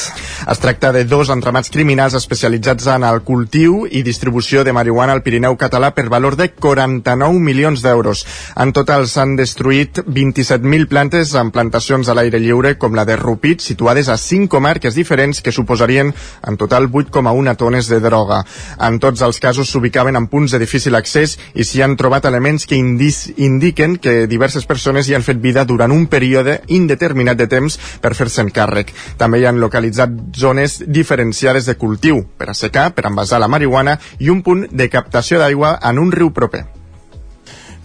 Es 0.50 0.62
tracta 0.62 0.92
de 0.96 1.04
dos 1.06 1.30
entramats 1.34 1.72
criminals 1.74 2.16
especialitzats 2.18 2.88
en 2.94 3.06
el 3.08 3.22
cultiu 3.28 3.86
i 3.90 4.04
distribució 4.04 4.64
de 4.64 4.74
marihuana 4.74 5.14
al 5.16 5.24
Pirineu 5.24 5.58
català 5.58 5.92
per 5.96 6.08
valor 6.10 6.38
de 6.40 6.50
49 6.54 7.40
milions 7.40 7.84
d'euros. 7.84 8.26
En 8.56 8.74
total 8.74 9.08
s'han 9.08 9.36
destruït 9.40 10.02
27.000 10.06 10.88
plantes 10.92 11.34
en 11.36 11.52
plantacions 11.56 12.10
a 12.10 12.16
l'aire 12.18 12.40
lliure 12.40 12.76
com 12.78 12.96
la 12.96 13.06
de 13.06 13.18
Rupit, 13.20 13.62
situades 13.62 14.10
a 14.10 14.18
5 14.18 14.50
comarques 14.50 14.96
diferents 14.96 15.42
que 15.42 15.54
suposarien 15.56 16.14
en 16.48 16.58
total 16.58 16.90
8,1 16.90 17.56
tones 17.58 17.90
de 17.90 18.00
droga. 18.00 18.44
En 18.80 19.00
tots 19.00 19.22
els 19.26 19.40
casos 19.40 19.70
s'ubicaven 19.70 20.16
en 20.16 20.28
punts 20.32 20.52
de 20.52 20.62
difícil 20.62 20.96
accés 20.96 21.38
i 21.54 21.66
s'hi 21.68 21.84
han 21.84 21.98
trobat 22.00 22.26
elements 22.30 22.66
que 22.70 22.80
indiquen 22.80 23.98
que 23.98 24.28
diverses 24.28 24.66
persones 24.70 25.10
hi 25.10 25.16
han 25.18 25.19
fet 25.26 25.42
vida 25.42 25.66
durant 25.66 25.92
un 25.92 26.08
període 26.08 26.60
indeterminat 26.68 27.38
de 27.38 27.48
temps 27.52 27.80
per 28.02 28.16
fer-se'n 28.16 28.52
càrrec. 28.56 28.94
També 29.18 29.40
hi 29.40 29.48
han 29.50 29.62
localitzat 29.62 30.18
zones 30.38 30.80
diferenciades 30.88 31.70
de 31.70 31.78
cultiu 31.78 32.24
per 32.38 32.52
assecar, 32.54 32.92
per 32.96 33.08
envasar 33.10 33.40
la 33.40 33.52
marihuana 33.52 34.00
i 34.20 34.30
un 34.30 34.44
punt 34.44 34.68
de 34.72 34.90
captació 34.90 35.40
d'aigua 35.40 35.78
en 35.84 36.00
un 36.00 36.12
riu 36.12 36.32
proper. 36.32 36.79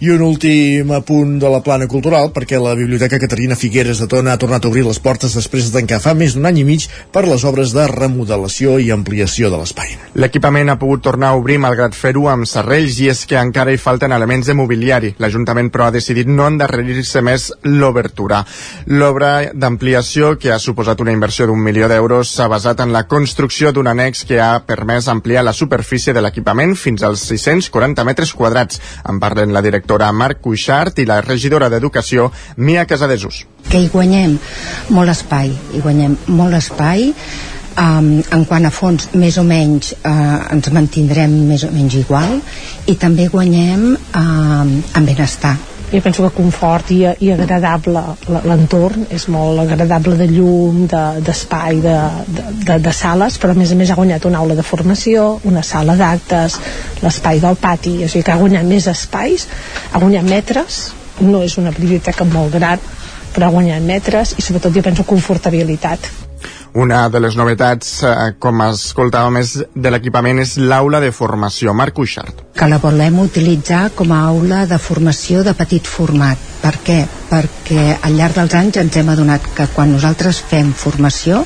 I 0.05 0.11
un 0.11 0.21
últim 0.21 0.91
apunt 0.93 1.39
de 1.41 1.49
la 1.49 1.63
plana 1.65 1.87
cultural, 1.89 2.27
perquè 2.35 2.59
la 2.61 2.75
Biblioteca 2.77 3.17
Caterina 3.17 3.57
Figueres 3.57 4.03
de 4.03 4.09
Tona 4.11 4.35
ha 4.35 4.41
tornat 4.43 4.67
a 4.67 4.69
obrir 4.69 4.83
les 4.85 4.99
portes 5.01 5.33
després 5.33 5.71
de 5.71 5.79
tancar 5.79 5.97
fa 6.05 6.13
més 6.13 6.35
d'un 6.35 6.45
any 6.45 6.59
i 6.61 6.65
mig 6.69 6.83
per 7.15 7.23
les 7.25 7.41
obres 7.49 7.73
de 7.73 7.87
remodelació 7.89 8.75
i 8.83 8.91
ampliació 8.93 9.49
de 9.49 9.57
l'espai. 9.63 9.95
L'equipament 10.21 10.69
ha 10.69 10.77
pogut 10.83 11.01
tornar 11.07 11.31
a 11.33 11.39
obrir 11.39 11.57
malgrat 11.63 11.97
fer-ho 11.97 12.27
amb 12.29 12.45
serrells 12.45 12.99
i 13.01 13.09
és 13.15 13.23
que 13.31 13.39
encara 13.41 13.73
hi 13.73 13.81
falten 13.81 14.13
elements 14.13 14.51
de 14.51 14.57
mobiliari. 14.59 15.15
L'Ajuntament, 15.25 15.71
però, 15.73 15.87
ha 15.87 15.95
decidit 15.95 16.29
no 16.29 16.51
endarrerir-se 16.53 17.25
més 17.25 17.49
l'obertura. 17.65 18.43
L'obra 18.93 19.55
d'ampliació, 19.55 20.35
que 20.37 20.53
ha 20.53 20.61
suposat 20.61 21.01
una 21.01 21.17
inversió 21.17 21.49
d'un 21.49 21.65
milió 21.65 21.89
d'euros, 21.89 22.35
s'ha 22.35 22.51
basat 22.53 22.85
en 22.85 22.93
la 22.93 23.07
construcció 23.09 23.73
d'un 23.73 23.89
annex 23.95 24.27
que 24.29 24.43
ha 24.43 24.53
permès 24.69 25.09
ampliar 25.09 25.49
la 25.49 25.57
superfície 25.57 26.13
de 26.13 26.21
l'equipament 26.21 26.77
fins 26.77 27.09
als 27.09 27.25
640 27.33 28.05
metres 28.05 28.37
quadrats. 28.37 28.83
En 29.09 29.23
parlen 29.23 29.57
la 29.57 29.65
directora 29.65 29.94
directora 29.95 30.13
Marc 30.13 30.41
Cuixart 30.43 30.99
i 30.99 31.07
la 31.07 31.21
regidora 31.23 31.69
d'Educació 31.71 32.31
Mia 32.57 32.85
Casadesús. 32.85 33.45
Que 33.71 33.79
hi 33.79 33.89
guanyem 33.89 34.39
molt 34.91 35.11
espai, 35.11 35.51
hi 35.73 35.81
guanyem 35.83 36.17
molt 36.29 36.55
espai, 36.55 37.13
Um, 37.75 38.23
en 38.31 38.45
quant 38.47 38.63
a 38.63 38.71
fons 38.71 39.09
més 39.19 39.35
o 39.35 39.43
menys 39.43 39.89
uh, 40.07 40.47
ens 40.55 40.69
mantindrem 40.71 41.33
més 41.49 41.65
o 41.67 41.73
menys 41.75 41.97
igual 41.99 42.37
i 42.87 42.95
també 42.95 43.27
guanyem 43.27 43.97
uh, 43.99 44.63
en 44.63 45.09
benestar 45.09 45.57
jo 45.93 46.01
penso 46.03 46.25
que 46.25 46.35
confort 46.35 46.91
i, 46.95 47.03
i 47.21 47.31
agradable 47.35 48.03
l'entorn 48.47 49.07
és 49.15 49.27
molt 49.33 49.63
agradable 49.63 50.17
de 50.19 50.27
llum 50.31 50.85
d'espai 50.91 51.81
de, 51.85 51.95
de, 52.27 52.47
de, 52.65 52.79
de 52.89 52.95
sales 52.95 53.39
però 53.39 53.55
a 53.55 53.59
més 53.59 53.73
a 53.73 53.79
més 53.79 53.93
ha 53.93 53.99
guanyat 53.99 54.27
una 54.31 54.43
aula 54.43 54.57
de 54.59 54.67
formació 54.67 55.29
una 55.45 55.63
sala 55.63 55.97
d'actes 56.01 56.59
l'espai 57.05 57.41
del 57.43 57.57
pati. 57.61 57.97
O 58.05 58.09
sigui 58.09 58.25
que 58.25 58.35
ha 58.35 58.41
guanyat 58.41 58.67
més 58.69 58.89
espais 58.91 59.49
ha 59.93 60.03
guanyat 60.03 60.29
metres 60.29 60.83
no 61.21 61.45
és 61.47 61.59
una 61.63 61.75
biblioteca 61.75 62.27
molt 62.27 62.57
gran 62.59 62.83
però 63.35 63.49
ha 63.49 63.55
guanyat 63.55 63.83
metres 63.83 64.37
i 64.39 64.43
sobretot 64.43 64.75
jo 64.75 64.83
penso 64.83 65.07
confortabilitat 65.07 66.24
una 66.75 67.09
de 67.09 67.21
les 67.21 67.37
novetats, 67.39 68.03
eh, 68.03 68.35
com 68.39 68.61
escoltàvem, 68.67 69.39
és 69.39 69.53
de 69.75 69.91
l'equipament 69.91 70.41
és 70.43 70.57
l'aula 70.59 71.01
de 71.01 71.13
formació. 71.13 71.73
Marc 71.73 71.95
Cuixart. 71.95 72.43
Que 72.55 72.69
la 72.69 72.79
volem 72.83 73.21
utilitzar 73.23 73.91
com 73.95 74.13
a 74.13 74.25
aula 74.27 74.67
de 74.67 74.79
formació 74.79 75.45
de 75.45 75.55
petit 75.55 75.87
format. 75.87 76.39
Per 76.63 76.75
què? 76.85 77.05
Perquè 77.31 77.99
al 78.03 78.19
llarg 78.19 78.35
dels 78.35 78.55
anys 78.55 78.77
ens 78.83 78.97
hem 78.97 79.09
adonat 79.09 79.47
que 79.55 79.69
quan 79.75 79.93
nosaltres 79.93 80.43
fem 80.51 80.73
formació 80.73 81.45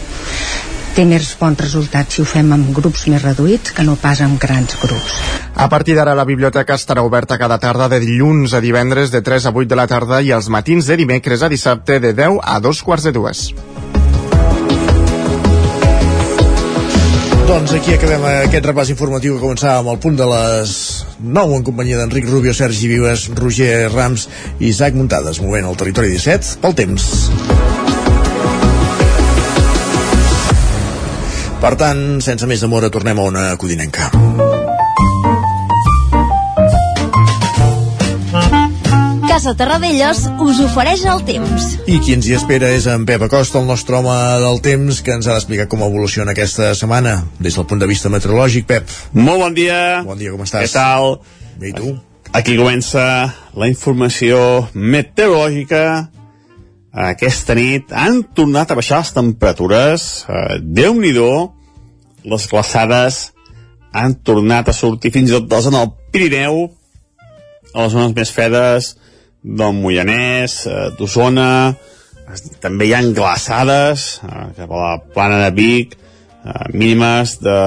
té 0.99 1.05
més 1.07 1.29
bons 1.39 1.61
resultats 1.61 2.17
si 2.17 2.23
ho 2.23 2.27
fem 2.27 2.49
amb 2.53 2.73
grups 2.75 3.05
més 3.07 3.23
reduïts 3.23 3.71
que 3.77 3.85
no 3.87 3.95
pas 4.01 4.19
amb 4.25 4.41
grans 4.43 4.75
grups. 4.83 5.21
A 5.55 5.69
partir 5.69 5.95
d'ara 5.95 6.17
la 6.19 6.25
biblioteca 6.25 6.75
estarà 6.75 7.05
oberta 7.07 7.39
cada 7.39 7.61
tarda 7.63 7.87
de 7.89 8.01
dilluns 8.03 8.55
a 8.55 8.61
divendres 8.65 9.13
de 9.15 9.23
3 9.23 9.47
a 9.47 9.55
8 9.55 9.69
de 9.69 9.79
la 9.79 9.87
tarda 9.87 10.23
i 10.23 10.33
els 10.35 10.49
matins 10.49 10.87
de 10.91 10.97
dimecres 10.97 11.43
a 11.43 11.53
dissabte 11.53 12.01
de 12.01 12.15
10 12.15 12.41
a 12.43 12.59
2 12.59 12.83
quarts 12.83 13.07
de 13.07 13.13
dues. 13.13 13.53
Doncs 17.49 17.73
aquí 17.73 17.95
acabem 17.97 18.21
aquest 18.29 18.67
repàs 18.69 18.91
informatiu 18.93 19.39
que 19.39 19.41
començava 19.41 19.79
amb 19.81 19.89
el 19.89 19.97
punt 20.03 20.19
de 20.19 20.27
les 20.29 20.75
9 21.17 21.57
en 21.57 21.65
companyia 21.65 21.97
d'Enric 21.97 22.29
Rubio, 22.29 22.53
Sergi 22.53 22.91
Vives, 22.93 23.25
Roger 23.41 23.89
Rams 23.89 24.27
i 24.59 24.69
Isaac 24.69 24.93
Muntades, 25.01 25.41
movent 25.41 25.65
el 25.71 25.81
territori 25.81 26.13
17 26.13 26.61
pel 26.61 26.77
temps. 26.77 27.09
Per 31.65 31.77
tant, 31.81 32.09
sense 32.21 32.53
més 32.53 32.61
demora, 32.61 32.93
tornem 32.93 33.17
a 33.17 33.31
una 33.33 33.51
codinenca. 33.57 34.13
Casa 39.39 39.53
Terradellos 39.55 40.25
us 40.43 40.59
ofereix 40.65 41.05
el 41.07 41.21
temps. 41.23 41.67
I 41.87 42.01
qui 42.03 42.17
ens 42.17 42.27
hi 42.27 42.33
espera 42.35 42.73
és 42.75 42.89
en 42.91 43.05
Pep 43.07 43.23
Acosta, 43.23 43.61
el 43.61 43.69
nostre 43.71 43.95
home 43.95 44.17
del 44.43 44.59
temps, 44.65 44.99
que 44.99 45.15
ens 45.15 45.29
ha 45.29 45.37
d'explicar 45.37 45.69
com 45.71 45.85
evoluciona 45.87 46.35
aquesta 46.35 46.73
setmana, 46.75 47.13
des 47.39 47.55
del 47.55 47.69
punt 47.71 47.79
de 47.79 47.87
vista 47.87 48.11
meteorològic. 48.11 48.67
Pep. 48.67 48.91
Molt 49.15 49.45
bon 49.45 49.55
dia. 49.55 49.79
Bon 50.03 50.19
dia, 50.19 50.35
com 50.35 50.43
estàs? 50.43 50.67
Què 50.67 50.75
tal? 50.75 51.21
Bé, 51.55 51.71
i 51.71 51.77
tu? 51.77 51.95
Aquí 52.35 52.59
comença 52.59 53.07
la 53.55 53.71
informació 53.71 54.43
meteorològica. 54.75 55.85
Aquesta 57.07 57.55
nit 57.55 57.95
han 57.95 58.25
tornat 58.35 58.75
a 58.75 58.81
baixar 58.83 59.05
les 59.05 59.15
temperatures. 59.23 60.09
Eh, 60.27 60.59
Déu-n'hi-do, 60.83 61.31
les 62.27 62.51
glaçades 62.51 63.29
han 63.95 64.19
tornat 64.19 64.67
a 64.67 64.81
sortir 64.83 65.15
fins 65.15 65.31
i 65.31 65.39
tot 65.39 65.47
de 65.47 65.67
en 65.71 65.83
el 65.85 65.93
Pirineu, 66.11 66.65
a 67.71 67.85
les 67.85 67.95
zones 67.95 68.19
més 68.19 68.35
fredes, 68.35 68.97
del 69.43 69.73
Moianès, 69.77 70.61
eh, 70.67 70.91
d'Osona, 70.99 71.77
també 72.61 72.89
hi 72.89 72.95
ha 72.95 73.03
glaçades 73.17 74.19
eh, 74.27 74.47
cap 74.59 74.73
a 74.73 74.83
la 74.83 74.97
plana 75.15 75.39
de 75.47 75.53
Vic, 75.57 75.95
eh, 75.97 76.65
mínimes 76.75 77.39
de 77.41 77.59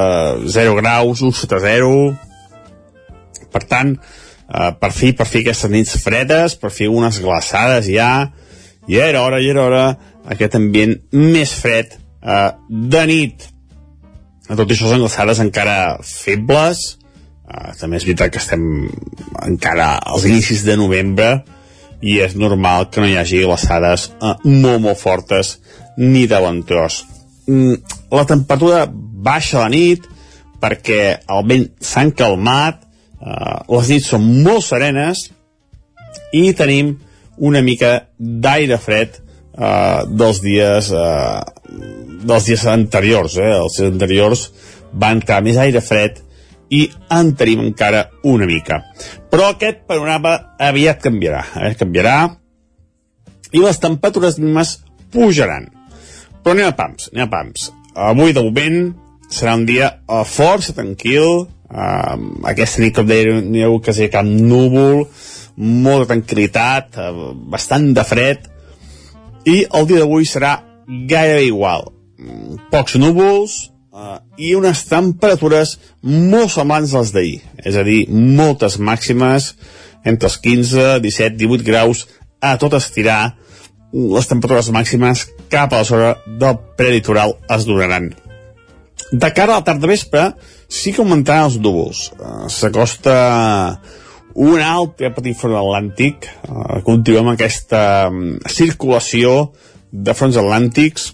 0 0.48 0.76
graus, 0.80 1.22
1 1.22 1.34
sota 1.34 1.60
0. 1.64 2.14
Per 3.52 3.64
tant, 3.68 3.96
eh, 3.96 4.72
per 4.80 4.92
fi, 4.92 5.14
per 5.14 5.28
fi 5.28 5.42
aquestes 5.42 5.72
nits 5.72 5.98
fredes, 6.04 6.56
per 6.56 6.72
fi 6.72 6.88
unes 6.88 7.20
glaçades 7.24 7.90
ja, 7.90 8.12
i 8.88 8.98
era 8.98 9.24
hora, 9.26 9.42
i 9.42 9.50
era 9.50 9.66
hora, 9.66 9.86
aquest 10.30 10.58
ambient 10.60 10.98
més 11.16 11.54
fred 11.58 11.96
eh, 11.96 12.52
de 12.70 13.06
nit. 13.10 13.48
Tot 14.52 14.68
i 14.68 14.76
això 14.76 14.90
són 14.90 15.04
glaçades 15.04 15.40
encara 15.42 15.98
febles, 16.06 16.84
eh, 17.48 17.72
també 17.80 17.98
és 17.98 18.06
veritat 18.06 18.34
que 18.34 18.42
estem 18.42 18.64
encara 19.48 19.96
als 19.98 20.28
inicis 20.30 20.66
de 20.68 20.78
novembre, 20.78 21.40
i 22.02 22.18
és 22.24 22.36
normal 22.36 22.90
que 22.90 23.02
no 23.02 23.10
hi 23.10 23.18
hagi 23.20 23.44
glaçades 23.46 24.10
eh, 24.22 24.36
molt, 24.44 24.82
molt 24.82 25.00
fortes 25.00 25.58
ni 25.98 26.26
de 26.28 26.40
tros. 26.68 27.04
Mm, 27.48 27.76
la 28.12 28.26
temperatura 28.26 28.86
baixa 28.92 29.60
a 29.60 29.68
la 29.68 29.70
nit 29.70 30.08
perquè 30.62 31.02
el 31.30 31.46
vent 31.48 31.68
s'ha 31.82 32.06
calmat, 32.18 32.82
eh, 33.22 33.58
les 33.70 33.90
nits 33.90 34.10
són 34.14 34.28
molt 34.44 34.66
serenes 34.66 35.30
i 36.34 36.52
tenim 36.54 36.96
una 37.38 37.62
mica 37.62 37.92
d'aire 38.18 38.78
fred 38.78 39.18
eh, 39.18 40.02
dels 40.08 40.42
dies 40.44 40.92
eh, 40.92 41.40
dels 42.22 42.50
dies 42.50 42.66
anteriors 42.70 43.38
eh? 43.38 43.54
els 43.56 43.80
dies 43.80 43.92
anteriors 43.92 44.46
va 44.94 45.14
entrar 45.16 45.42
més 45.44 45.58
aire 45.58 45.82
fred 45.82 46.20
i 46.72 46.86
en 47.12 47.34
tenim 47.36 47.66
encara 47.66 48.06
una 48.28 48.48
mica. 48.48 48.80
Però 49.32 49.52
aquest 49.52 49.84
panorama 49.90 50.38
aviat 50.60 51.04
canviarà, 51.04 51.44
eh? 51.68 51.74
canviarà 51.80 52.16
i 53.52 53.60
les 53.60 53.80
temperatures 53.84 54.40
mínimes 54.40 54.78
pujaran. 55.12 55.68
Però 56.42 56.56
anem 56.56 56.72
a 56.72 56.76
pams, 56.78 57.12
anem 57.12 57.28
a 57.28 57.32
pams. 57.32 57.70
Avui, 58.12 58.34
de 58.34 58.44
moment, 58.44 58.80
serà 59.32 59.56
un 59.60 59.66
dia 59.68 59.92
uh, 60.08 60.24
força 60.28 60.76
tranquil, 60.76 61.46
uh, 61.46 62.16
aquesta 62.50 62.84
nit, 62.84 62.96
com 62.96 63.08
deia, 63.08 63.40
n'hi 63.44 63.66
ha 63.66 63.72
quasi 63.84 64.08
cap 64.12 64.28
núvol, 64.28 65.06
molta 65.60 66.14
tranquil·litat, 66.14 66.98
uh, 66.98 67.32
bastant 67.52 67.92
de 67.98 68.08
fred, 68.08 68.48
i 69.46 69.64
el 69.66 69.90
dia 69.90 70.04
d'avui 70.04 70.28
serà 70.30 70.56
gairebé 70.88 71.48
igual. 71.50 71.92
Pocs 72.72 72.98
núvols, 73.02 73.71
uh, 73.92 74.18
i 74.38 74.54
unes 74.58 74.84
temperatures 74.90 75.78
molt 76.04 76.54
semblants 76.54 76.96
a 76.96 77.04
les 77.04 77.14
d'ahir, 77.16 77.38
és 77.64 77.78
a 77.78 77.86
dir, 77.88 78.06
moltes 78.10 78.80
màximes 78.80 79.54
entre 80.08 80.32
els 80.32 80.40
15, 80.42 80.98
17, 81.04 81.38
18 81.38 81.68
graus 81.68 82.08
a 82.42 82.56
tot 82.62 82.74
estirar 82.74 83.36
les 83.92 84.28
temperatures 84.28 84.72
màximes 84.74 85.28
cap 85.52 85.74
a 85.74 85.82
la 85.82 85.88
zona 85.88 86.12
del 86.26 86.58
prelitoral 86.80 87.36
es 87.52 87.68
donaran. 87.68 88.12
De 89.12 89.30
cara 89.36 89.58
a 89.58 89.60
la 89.60 89.66
tarda 89.68 89.90
vespre, 89.90 90.30
sí 90.72 90.94
que 90.96 91.04
augmentaran 91.04 91.50
els 91.50 91.58
núvols. 91.60 92.06
Uh, 92.16 92.48
S'acosta 92.48 93.16
un 94.40 94.62
altre 94.64 95.12
petit 95.12 95.36
front 95.36 95.58
atlàntic. 95.60 96.30
Uh, 96.48 96.80
continuem 96.88 97.34
aquesta 97.34 98.08
um, 98.08 98.38
circulació 98.48 99.52
de 99.92 100.16
fronts 100.16 100.40
atlàntics 100.40 101.12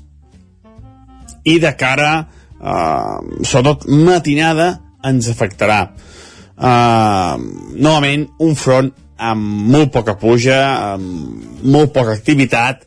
i 1.47 1.57
de 1.63 1.71
cara 1.79 2.27
uh, 2.60 3.17
sobretot 3.43 3.88
matinada 3.89 4.78
ens 5.08 5.30
afectarà. 5.32 5.82
Uh, 6.58 7.38
novament 7.78 8.26
un 8.41 8.56
front 8.58 8.89
amb 9.17 9.70
molt 9.74 9.91
poca 9.93 10.15
puja 10.17 10.58
amb 10.93 11.65
molt 11.65 11.93
poca 11.93 12.15
activitat 12.17 12.84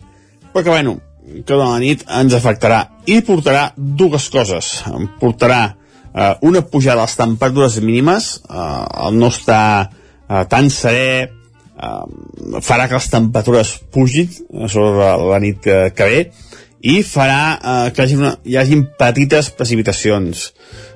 però 0.53 0.65
que 0.65 0.71
bueno 0.71 0.97
que 1.31 1.55
de 1.55 1.61
la 1.61 1.79
nit 1.79 2.03
ens 2.11 2.35
afectarà 2.35 2.81
i 3.07 3.21
portarà 3.23 3.71
dues 3.77 4.27
coses. 4.35 4.71
Portarà 5.21 5.61
uh, 5.71 6.35
una 6.47 6.63
pujada 6.67 7.01
de 7.01 7.07
les 7.07 7.19
temperatures 7.19 7.79
mínimes 7.85 8.31
uh, 8.49 8.87
el 9.07 9.19
no 9.21 9.31
està 9.31 9.63
uh, 9.87 10.43
tan 10.51 10.71
serè 10.75 11.29
uh, 11.31 12.61
farà 12.67 12.89
que 12.89 12.99
les 12.99 13.11
temperatures 13.13 13.77
pugin 13.95 14.31
sobre 14.67 15.13
la 15.31 15.39
nit 15.43 15.63
que, 15.63 15.79
que 15.95 16.11
ve 16.11 16.23
i 16.81 17.01
farà 17.05 17.43
eh, 17.57 17.91
que 17.93 18.03
hi 18.03 18.07
hagi, 18.07 18.19
una, 18.19 18.35
hi 18.45 18.57
hagi 18.57 18.81
petites 18.99 19.51
precipitacions. 19.57 20.51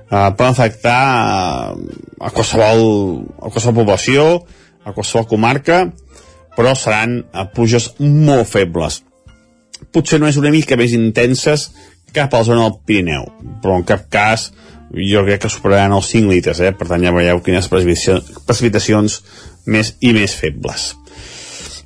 Eh, 0.09 0.31
poden 0.37 0.53
afectar 0.53 1.01
eh, 1.75 1.97
a, 2.21 2.31
qualsevol, 2.31 2.85
a 3.41 3.51
qualsevol 3.51 3.83
població 3.83 4.29
a 4.85 4.93
qualsevol 4.93 5.29
comarca 5.29 5.85
però 6.57 6.75
seran 6.79 7.19
eh, 7.25 7.47
pluges 7.55 7.93
molt 8.01 8.49
febles. 8.49 9.03
Potser 9.93 10.21
no 10.21 10.29
és 10.31 10.39
una 10.41 10.53
mica 10.55 10.79
més 10.81 10.95
intenses 10.97 11.71
cap 12.15 12.33
a 12.33 12.41
la 12.41 12.49
zona 12.49 12.69
del 12.69 12.81
Pirineu 12.87 13.29
però 13.63 13.81
en 13.81 13.89
cap 13.89 14.09
cas 14.13 14.51
jo 14.95 15.25
crec 15.27 15.43
que 15.43 15.51
superaran 15.51 15.97
els 15.97 16.09
5 16.13 16.31
litres 16.31 16.61
eh? 16.63 16.73
per 16.77 16.89
tant 16.89 17.03
ja 17.03 17.13
veieu 17.13 17.41
quines 17.45 17.69
precipitacions, 17.69 19.21
més 19.67 19.95
i 20.01 20.13
més 20.17 20.37
febles. 20.37 20.93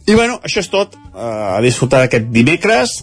I 0.09 0.15
bueno, 0.17 0.39
això 0.45 0.63
és 0.63 0.71
tot. 0.73 0.95
Uh, 1.13 1.59
a 1.59 1.61
disfrutar 1.65 2.01
d'aquest 2.05 2.29
dimecres 2.33 3.03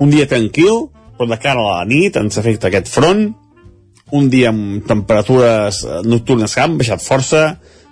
un 0.00 0.10
dia 0.10 0.28
tranquil, 0.30 0.88
però 1.18 1.28
de 1.30 1.38
cara 1.42 1.60
a 1.62 1.78
la 1.80 1.88
nit 1.88 2.16
ens 2.16 2.38
afecta 2.38 2.70
aquest 2.70 2.90
front, 2.92 3.26
un 4.12 4.30
dia 4.32 4.52
amb 4.52 4.86
temperatures 4.88 5.82
eh, 5.84 6.00
nocturnes 6.06 6.54
que 6.54 6.64
han 6.64 6.78
baixat 6.80 7.04
força, 7.04 7.44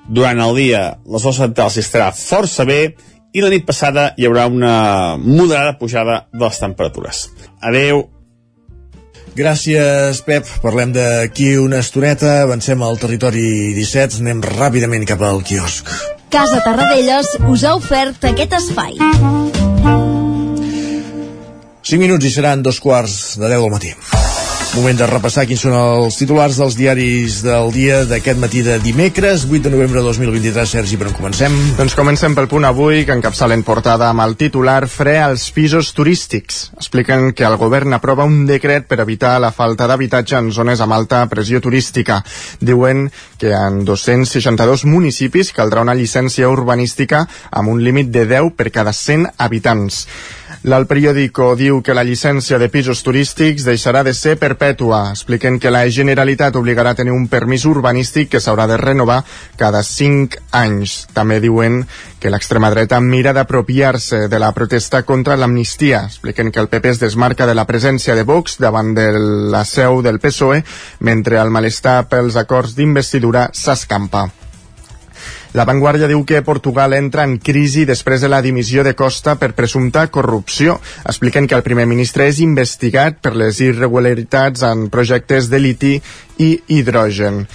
durant 0.07 0.41
el 0.41 0.55
dia 0.55 0.83
les 1.03 1.25
hores 1.25 1.41
centrals 1.43 1.77
estarà 1.83 2.13
força 2.15 2.65
bé 2.65 2.95
i 3.35 3.43
la 3.43 3.51
nit 3.53 3.67
passada 3.69 4.13
hi 4.17 4.29
haurà 4.29 4.47
una 4.49 5.17
moderada 5.21 5.75
pujada 5.81 6.27
de 6.33 6.45
les 6.47 6.61
temperatures. 6.63 7.27
Adeu! 7.61 8.07
Gràcies, 9.37 10.23
Pep. 10.25 10.49
Parlem 10.63 10.95
d'aquí 10.97 11.51
una 11.61 11.83
estoneta. 11.85 12.39
Avancem 12.47 12.81
al 12.81 12.97
territori 13.03 13.75
17. 13.77 14.23
Anem 14.25 14.41
ràpidament 14.41 15.05
cap 15.05 15.21
al 15.21 15.45
quiosc. 15.45 15.93
Casa 16.33 16.63
Tarradellas 16.65 17.37
us 17.45 17.69
ha 17.69 17.77
ofert 17.77 18.25
aquest 18.33 18.57
espai. 18.63 18.97
5 21.87 22.03
minuts 22.03 22.27
i 22.27 22.33
seran 22.35 22.65
dos 22.67 22.81
quarts 22.83 23.37
de 23.39 23.47
10 23.47 23.61
del 23.63 23.71
matí. 23.71 23.93
Moment 24.75 24.99
de 24.99 25.07
repassar 25.07 25.45
quins 25.47 25.61
són 25.63 25.73
els 25.79 26.17
titulars 26.19 26.57
dels 26.59 26.75
diaris 26.75 27.37
del 27.45 27.71
dia 27.71 28.01
d'aquest 28.11 28.41
matí 28.43 28.65
de 28.67 28.81
dimecres, 28.83 29.45
8 29.47 29.69
de 29.69 29.71
novembre 29.71 30.01
de 30.01 30.09
2023. 30.09 30.67
Sergi, 30.67 30.99
per 30.99 31.07
on 31.07 31.15
comencem? 31.15 31.55
Doncs 31.79 31.95
comencem 31.95 32.35
pel 32.35 32.49
punt 32.51 32.67
avui, 32.67 33.05
que 33.07 33.15
encapçalen 33.15 33.63
portada 33.63 34.09
amb 34.11 34.25
el 34.25 34.35
titular 34.37 34.89
Fre 34.91 35.15
als 35.23 35.47
pisos 35.55 35.93
turístics. 35.95 36.73
Expliquen 36.75 37.31
que 37.39 37.47
el 37.47 37.55
govern 37.61 37.95
aprova 37.95 38.27
un 38.27 38.43
decret 38.51 38.89
per 38.91 38.99
evitar 39.05 39.37
la 39.41 39.53
falta 39.55 39.87
d'habitatge 39.87 40.41
en 40.43 40.51
zones 40.51 40.83
amb 40.83 40.97
alta 40.97 41.23
pressió 41.31 41.63
turística. 41.63 42.19
Diuen 42.59 43.07
que 43.39 43.55
en 43.55 43.85
262 43.87 44.85
municipis 44.91 45.55
caldrà 45.55 45.87
una 45.87 45.95
llicència 45.95 46.51
urbanística 46.51 47.29
amb 47.53 47.71
un 47.71 47.85
límit 47.87 48.11
de 48.11 48.27
10 48.27 48.57
per 48.59 48.75
cada 48.75 48.93
100 48.93 49.31
habitants. 49.39 50.03
L'Alt 50.67 50.89
Periódico 50.91 51.53
diu 51.55 51.77
que 51.79 51.95
la 51.95 52.03
llicència 52.03 52.57
de 52.59 52.67
pisos 52.67 52.99
turístics 53.07 53.63
deixarà 53.69 54.01
de 54.03 54.11
ser 54.19 54.33
perpètua. 54.35 55.13
Expliquen 55.13 55.61
que 55.63 55.71
la 55.71 55.85
Generalitat 55.95 56.57
obligarà 56.59 56.91
a 56.91 56.99
tenir 56.99 57.13
un 57.15 57.29
permís 57.31 57.63
urbanístic 57.71 58.33
que 58.33 58.41
s'haurà 58.43 58.65
de 58.67 58.75
renovar 58.81 59.21
cada 59.61 59.85
5 59.87 60.41
anys. 60.59 60.97
També 61.15 61.37
diuen 61.45 61.85
que 62.19 62.33
l'extrema 62.35 62.73
dreta 62.75 62.99
mira 62.99 63.31
d'apropiar-se 63.37 64.25
de 64.27 64.41
la 64.43 64.51
protesta 64.57 65.05
contra 65.07 65.37
l'amnistia. 65.39 66.01
Expliquen 66.11 66.51
que 66.51 66.59
el 66.65 66.67
PP 66.73 66.97
es 66.97 67.03
desmarca 67.05 67.47
de 67.47 67.55
la 67.55 67.67
presència 67.69 68.17
de 68.19 68.25
Vox 68.27 68.59
davant 68.59 68.91
de 68.99 69.07
la 69.55 69.63
seu 69.63 70.03
del 70.03 70.19
PSOE, 70.19 70.65
mentre 70.99 71.39
el 71.39 71.55
malestar 71.55 72.09
pels 72.11 72.35
acords 72.43 72.75
d'investidura 72.75 73.53
s'escampa. 73.55 74.27
La 75.57 75.65
Vanguardia 75.65 76.05
diu 76.11 76.21
que 76.29 76.43
Portugal 76.45 76.93
entra 76.93 77.23
en 77.25 77.39
crisi 77.41 77.87
després 77.89 78.21
de 78.21 78.29
la 78.29 78.43
dimissió 78.45 78.83
de 78.85 78.93
Costa 78.93 79.39
per 79.41 79.55
presumpta 79.57 80.03
corrupció. 80.13 80.75
Expliquen 81.09 81.47
que 81.49 81.57
el 81.57 81.65
primer 81.65 81.87
ministre 81.89 82.27
és 82.29 82.43
investigat 82.45 83.23
per 83.25 83.33
les 83.41 83.63
irregularitats 83.65 84.67
en 84.69 84.91
projectes 84.93 85.49
de 85.49 85.63
liti 85.65 85.95
i 86.45 86.51
hidrogen. 86.77 87.47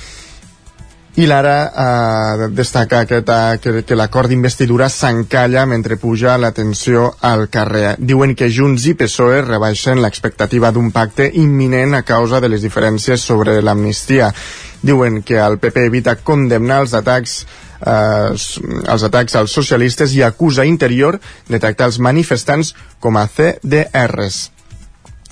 I 1.22 1.30
l'ara 1.30 1.56
eh, 1.68 2.50
destaca 2.58 3.04
aquest, 3.06 3.32
que, 3.62 3.78
que 3.86 3.96
l'acord 4.00 4.34
d'investidura 4.34 4.90
s'encalla 4.90 5.68
mentre 5.70 6.02
puja 6.02 6.40
la 6.42 6.56
tensió 6.58 7.10
al 7.22 7.50
carrer. 7.54 7.98
Diuen 8.00 8.34
que 8.34 8.50
Junts 8.50 8.90
i 8.90 8.98
PSOE 8.98 9.44
rebaixen 9.46 10.02
l'expectativa 10.02 10.74
d'un 10.74 10.90
pacte 10.90 11.30
imminent 11.30 12.00
a 12.00 12.06
causa 12.08 12.42
de 12.42 12.50
les 12.50 12.66
diferències 12.66 13.22
sobre 13.22 13.60
l'amnistia. 13.62 14.34
Diuen 14.82 15.22
que 15.22 15.38
el 15.38 15.62
PP 15.62 15.92
evita 15.92 16.16
condemnar 16.16 16.88
els 16.88 16.98
atacs 16.98 17.44
eh, 17.82 18.32
els 18.32 19.06
atacs 19.08 19.36
als 19.40 19.54
socialistes 19.58 20.16
i 20.16 20.24
acusa 20.24 20.66
Interior 20.66 21.20
de 21.50 21.60
tractar 21.60 21.92
els 21.92 22.00
manifestants 22.00 22.76
com 23.00 23.18
a 23.18 23.28
CDRs. 23.28 24.50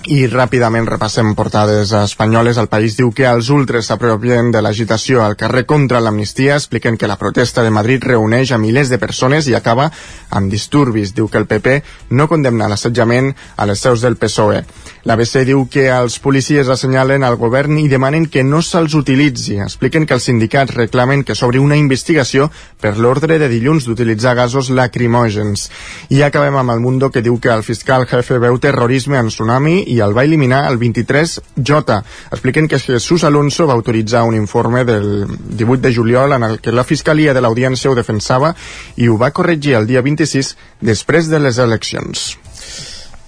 I 0.08 0.22
ràpidament 0.32 0.86
repassem 0.88 1.34
portades 1.36 1.90
espanyoles. 1.92 2.56
El 2.56 2.70
país 2.72 2.94
diu 2.96 3.10
que 3.12 3.26
els 3.28 3.50
ultres 3.52 3.90
s'apropien 3.90 4.48
de 4.48 4.62
l'agitació 4.64 5.20
al 5.20 5.36
carrer 5.36 5.66
contra 5.68 6.00
l'amnistia, 6.00 6.54
expliquen 6.56 6.96
que 6.96 7.06
la 7.10 7.18
protesta 7.20 7.60
de 7.62 7.70
Madrid 7.70 8.06
reuneix 8.08 8.52
a 8.52 8.58
milers 8.58 8.88
de 8.88 8.96
persones 8.96 9.46
i 9.46 9.54
acaba 9.54 9.90
amb 10.30 10.48
disturbis. 10.48 11.12
Diu 11.12 11.28
que 11.28 11.36
el 11.36 11.44
PP 11.44 11.82
no 12.16 12.28
condemna 12.32 12.68
l'assetjament 12.72 13.34
a 13.56 13.66
les 13.68 13.84
seus 13.84 14.00
del 14.00 14.16
PSOE. 14.16 14.62
L'ABC 15.04 15.44
diu 15.44 15.66
que 15.68 15.84
els 15.92 16.16
policies 16.18 16.68
assenyalen 16.72 17.22
al 17.24 17.36
govern 17.36 17.76
i 17.80 17.88
demanen 17.88 18.24
que 18.32 18.42
no 18.44 18.62
se'ls 18.64 18.96
utilitzi. 18.96 19.58
Expliquen 19.60 20.08
que 20.08 20.16
els 20.16 20.24
sindicats 20.24 20.76
reclamen 20.76 21.26
que 21.28 21.36
s'obri 21.36 21.60
una 21.60 21.76
investigació 21.76 22.48
per 22.80 22.96
l'ordre 22.96 23.36
de 23.38 23.52
dilluns 23.52 23.84
d'utilitzar 23.84 24.34
gasos 24.36 24.72
lacrimògens. 24.72 25.68
I 26.08 26.24
acabem 26.24 26.56
amb 26.56 26.72
el 26.72 26.80
Mundo 26.80 27.12
que 27.12 27.20
diu 27.20 27.36
que 27.36 27.52
el 27.52 27.64
fiscal 27.68 28.08
jefe 28.08 28.40
veu 28.40 28.56
terrorisme 28.56 29.20
en 29.20 29.28
tsunami 29.28 29.89
i 29.90 29.98
el 30.04 30.16
va 30.16 30.24
eliminar 30.28 30.62
el 30.70 30.78
23J. 30.78 31.98
Expliquen 32.30 32.68
que 32.68 32.78
Jesús 32.78 33.24
Alonso 33.24 33.66
va 33.66 33.74
autoritzar 33.74 34.24
un 34.28 34.38
informe 34.38 34.84
del 34.84 35.26
18 35.26 35.82
de 35.82 35.94
juliol 35.94 36.38
en 36.38 36.46
el 36.48 36.58
que 36.60 36.72
la 36.72 36.84
Fiscalia 36.84 37.34
de 37.34 37.42
l'Audiència 37.42 37.90
ho 37.90 37.98
defensava 37.98 38.54
i 38.96 39.08
ho 39.08 39.18
va 39.18 39.34
corregir 39.34 39.76
el 39.80 39.90
dia 39.90 40.02
26 40.02 40.56
després 40.80 41.30
de 41.30 41.42
les 41.42 41.58
eleccions. 41.58 42.26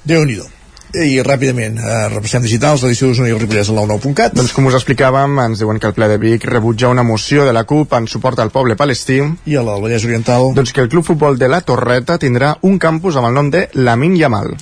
Déu-n'hi-do. 0.04 0.48
I 0.92 1.22
ràpidament, 1.24 1.78
eh, 1.80 2.08
repassem 2.12 2.42
digitals, 2.44 2.82
l'edició 2.84 3.08
d'Osona 3.08 3.30
i 3.30 3.32
el 3.32 3.38
Ripollès 3.40 3.70
a 3.70 3.72
l'9.cat. 3.72 4.34
Doncs 4.36 4.52
com 4.52 4.66
us 4.68 4.76
explicàvem, 4.76 5.38
ens 5.40 5.62
diuen 5.62 5.80
que 5.80 5.88
el 5.88 5.94
ple 5.96 6.08
de 6.10 6.18
Vic 6.20 6.44
rebutja 6.44 6.90
una 6.92 7.02
moció 7.02 7.46
de 7.46 7.54
la 7.56 7.64
CUP 7.64 7.94
en 7.96 8.06
suport 8.06 8.38
al 8.38 8.52
poble 8.52 8.76
palestí. 8.76 9.22
I 9.46 9.56
a 9.56 9.62
l'Al 9.64 9.80
Vallès 9.80 10.04
Oriental? 10.04 10.52
Doncs 10.52 10.72
que 10.76 10.84
el 10.84 10.90
Club 10.92 11.06
Futbol 11.08 11.38
de 11.40 11.48
la 11.48 11.62
Torreta 11.62 12.18
tindrà 12.20 12.58
un 12.60 12.76
campus 12.78 13.16
amb 13.16 13.30
el 13.30 13.38
nom 13.40 13.48
de 13.50 13.70
Lamin 13.72 14.18
Yamal. 14.20 14.52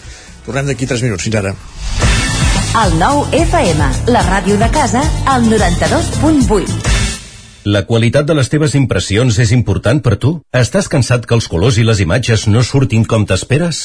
Tornem 0.46 0.70
d'aquí 0.70 0.86
3 0.86 1.02
minuts, 1.06 1.24
fins 1.26 1.36
ara. 1.40 1.54
El 2.80 2.94
9 3.00 3.34
FM, 3.40 3.90
la 4.14 4.22
ràdio 4.28 4.56
de 4.60 4.68
casa, 4.70 5.02
al 5.26 5.48
92.8. 5.50 6.90
La 7.64 7.82
qualitat 7.84 8.24
de 8.24 8.36
les 8.38 8.48
teves 8.48 8.76
impressions 8.78 9.36
és 9.42 9.50
important 9.52 10.00
per 10.00 10.16
tu? 10.22 10.38
Estàs 10.56 10.88
cansat 10.88 11.26
que 11.26 11.36
els 11.36 11.50
colors 11.50 11.76
i 11.76 11.84
les 11.84 12.00
imatges 12.00 12.46
no 12.48 12.62
surtin 12.64 13.04
com 13.04 13.26
t'esperes? 13.28 13.84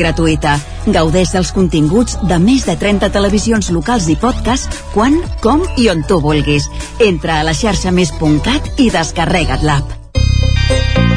gratuïta. 0.00 0.56
Gaudeix 0.86 1.32
dels 1.34 1.52
continguts 1.56 2.18
de 2.28 2.38
més 2.42 2.66
de 2.68 2.76
30 2.78 3.10
televisions 3.14 3.72
locals 3.74 4.08
i 4.12 4.16
podcast 4.20 4.72
quan, 4.94 5.18
com 5.42 5.64
i 5.76 5.90
on 5.92 6.04
tu 6.06 6.20
vulguis. 6.22 6.68
Entra 7.00 7.40
a 7.40 7.48
la 7.48 7.56
xarxa 7.56 7.92
més.cat 7.92 8.80
i 8.80 8.90
descarrega't 8.94 9.66
l'app. 9.66 9.92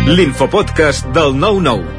L'infopodcast 0.10 1.12
del 1.14 1.36
9-9 1.38 1.99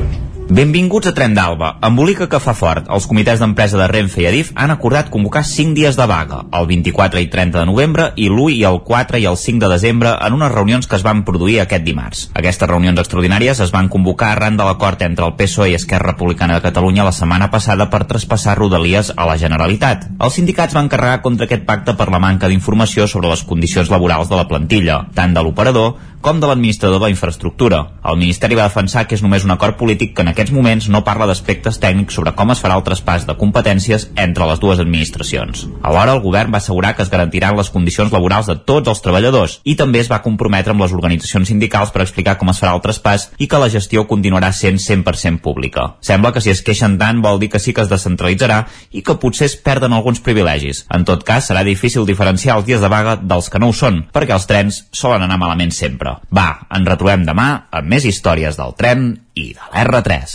Benvinguts 0.51 1.07
a 1.07 1.13
Tren 1.15 1.31
d'Alba. 1.31 1.77
Embolica 1.87 2.25
que 2.27 2.39
fa 2.43 2.51
fort. 2.51 2.89
Els 2.91 3.05
comitès 3.07 3.39
d'empresa 3.39 3.77
de 3.79 3.85
Renfe 3.87 4.19
i 4.19 4.25
Adif 4.27 4.49
han 4.59 4.73
acordat 4.73 5.07
convocar 5.13 5.45
5 5.47 5.71
dies 5.77 5.95
de 5.95 6.07
vaga, 6.11 6.41
el 6.59 6.67
24 6.67 7.21
i 7.23 7.29
30 7.31 7.61
de 7.61 7.69
novembre 7.69 8.09
i 8.19 8.27
l'1 8.27 8.57
i 8.57 8.65
el 8.67 8.81
4 8.83 9.21
i 9.23 9.29
el 9.31 9.37
5 9.39 9.63
de 9.63 9.69
desembre 9.71 10.11
en 10.11 10.35
unes 10.35 10.51
reunions 10.51 10.91
que 10.91 10.99
es 10.99 11.07
van 11.07 11.23
produir 11.23 11.61
aquest 11.61 11.87
dimarts. 11.87 12.25
Aquestes 12.35 12.67
reunions 12.67 12.99
extraordinàries 12.99 13.63
es 13.63 13.71
van 13.71 13.87
convocar 13.87 14.33
arran 14.33 14.59
de 14.59 14.67
l'acord 14.67 14.99
entre 15.07 15.23
el 15.23 15.37
PSOE 15.39 15.71
i 15.71 15.79
Esquerra 15.79 16.11
Republicana 16.11 16.59
de 16.59 16.67
Catalunya 16.67 17.07
la 17.07 17.15
setmana 17.15 17.47
passada 17.47 17.87
per 17.87 18.03
traspassar 18.11 18.59
Rodalies 18.59 19.15
a 19.15 19.31
la 19.31 19.39
Generalitat. 19.39 20.09
Els 20.19 20.35
sindicats 20.35 20.75
van 20.75 20.91
carregar 20.91 21.21
contra 21.23 21.47
aquest 21.47 21.63
pacte 21.63 21.95
per 21.95 22.11
la 22.11 22.19
manca 22.19 22.51
d'informació 22.51 23.07
sobre 23.07 23.31
les 23.31 23.47
condicions 23.47 23.87
laborals 23.87 24.27
de 24.27 24.35
la 24.35 24.49
plantilla, 24.51 25.05
tant 25.15 25.31
de 25.31 25.47
l'operador 25.47 25.95
com 26.21 26.39
de 26.39 26.47
l'administrador 26.47 26.99
de 26.99 27.07
la 27.07 27.09
infraestructura. 27.09 27.81
El 28.05 28.19
Ministeri 28.21 28.55
va 28.55 28.67
defensar 28.69 29.07
que 29.07 29.17
és 29.17 29.23
només 29.25 29.43
un 29.47 29.55
acord 29.55 29.79
polític 29.79 30.13
que 30.13 30.21
en 30.21 30.29
aquests 30.41 30.55
moments 30.55 30.87
no 30.89 31.03
parla 31.05 31.27
d'aspectes 31.29 31.77
tècnics 31.77 32.15
sobre 32.17 32.31
com 32.33 32.49
es 32.49 32.61
farà 32.63 32.73
el 32.79 32.83
traspàs 32.85 33.27
de 33.27 33.35
competències 33.37 34.07
entre 34.17 34.47
les 34.49 34.59
dues 34.59 34.79
administracions. 34.81 35.67
Alhora, 35.85 36.15
el 36.15 36.23
govern 36.23 36.49
va 36.53 36.57
assegurar 36.57 36.95
que 36.97 37.05
es 37.05 37.11
garantiran 37.13 37.53
les 37.57 37.69
condicions 37.69 38.09
laborals 38.11 38.49
de 38.49 38.55
tots 38.57 38.89
els 38.89 39.03
treballadors 39.05 39.59
i 39.63 39.75
també 39.77 40.01
es 40.01 40.09
va 40.09 40.23
comprometre 40.25 40.73
amb 40.73 40.81
les 40.81 40.95
organitzacions 40.97 41.51
sindicals 41.53 41.93
per 41.93 42.01
explicar 42.01 42.39
com 42.41 42.49
es 42.49 42.61
farà 42.61 42.73
el 42.73 42.81
traspàs 42.81 43.27
i 43.37 43.47
que 43.51 43.61
la 43.61 43.69
gestió 43.69 44.07
continuarà 44.09 44.49
sent 44.55 44.81
100% 44.81 45.43
pública. 45.45 45.91
Sembla 46.01 46.33
que 46.33 46.41
si 46.41 46.49
es 46.49 46.65
queixen 46.65 46.97
tant 46.97 47.21
vol 47.21 47.37
dir 47.39 47.51
que 47.53 47.61
sí 47.61 47.75
que 47.77 47.85
es 47.85 47.91
descentralitzarà 47.91 48.63
i 48.91 49.05
que 49.05 49.19
potser 49.21 49.45
es 49.51 49.57
perden 49.61 49.93
alguns 49.93 50.23
privilegis. 50.25 50.87
En 50.89 51.05
tot 51.05 51.21
cas, 51.27 51.51
serà 51.51 51.61
difícil 51.67 52.09
diferenciar 52.09 52.57
els 52.57 52.65
dies 52.65 52.81
de 52.81 52.89
vaga 52.89 53.19
dels 53.21 53.51
que 53.51 53.61
no 53.61 53.69
ho 53.69 53.77
són, 53.77 54.07
perquè 54.09 54.33
els 54.33 54.49
trens 54.49 54.85
solen 54.89 55.21
anar 55.21 55.37
malament 55.37 55.75
sempre. 55.75 56.17
Va, 56.33 56.65
ens 56.73 56.89
retrobem 56.89 57.27
demà 57.29 57.51
amb 57.69 57.93
més 57.93 58.09
històries 58.09 58.57
del 58.57 58.73
tren 58.79 59.11
i 59.35 59.53
de 59.55 59.61
l'R3. 59.71 60.33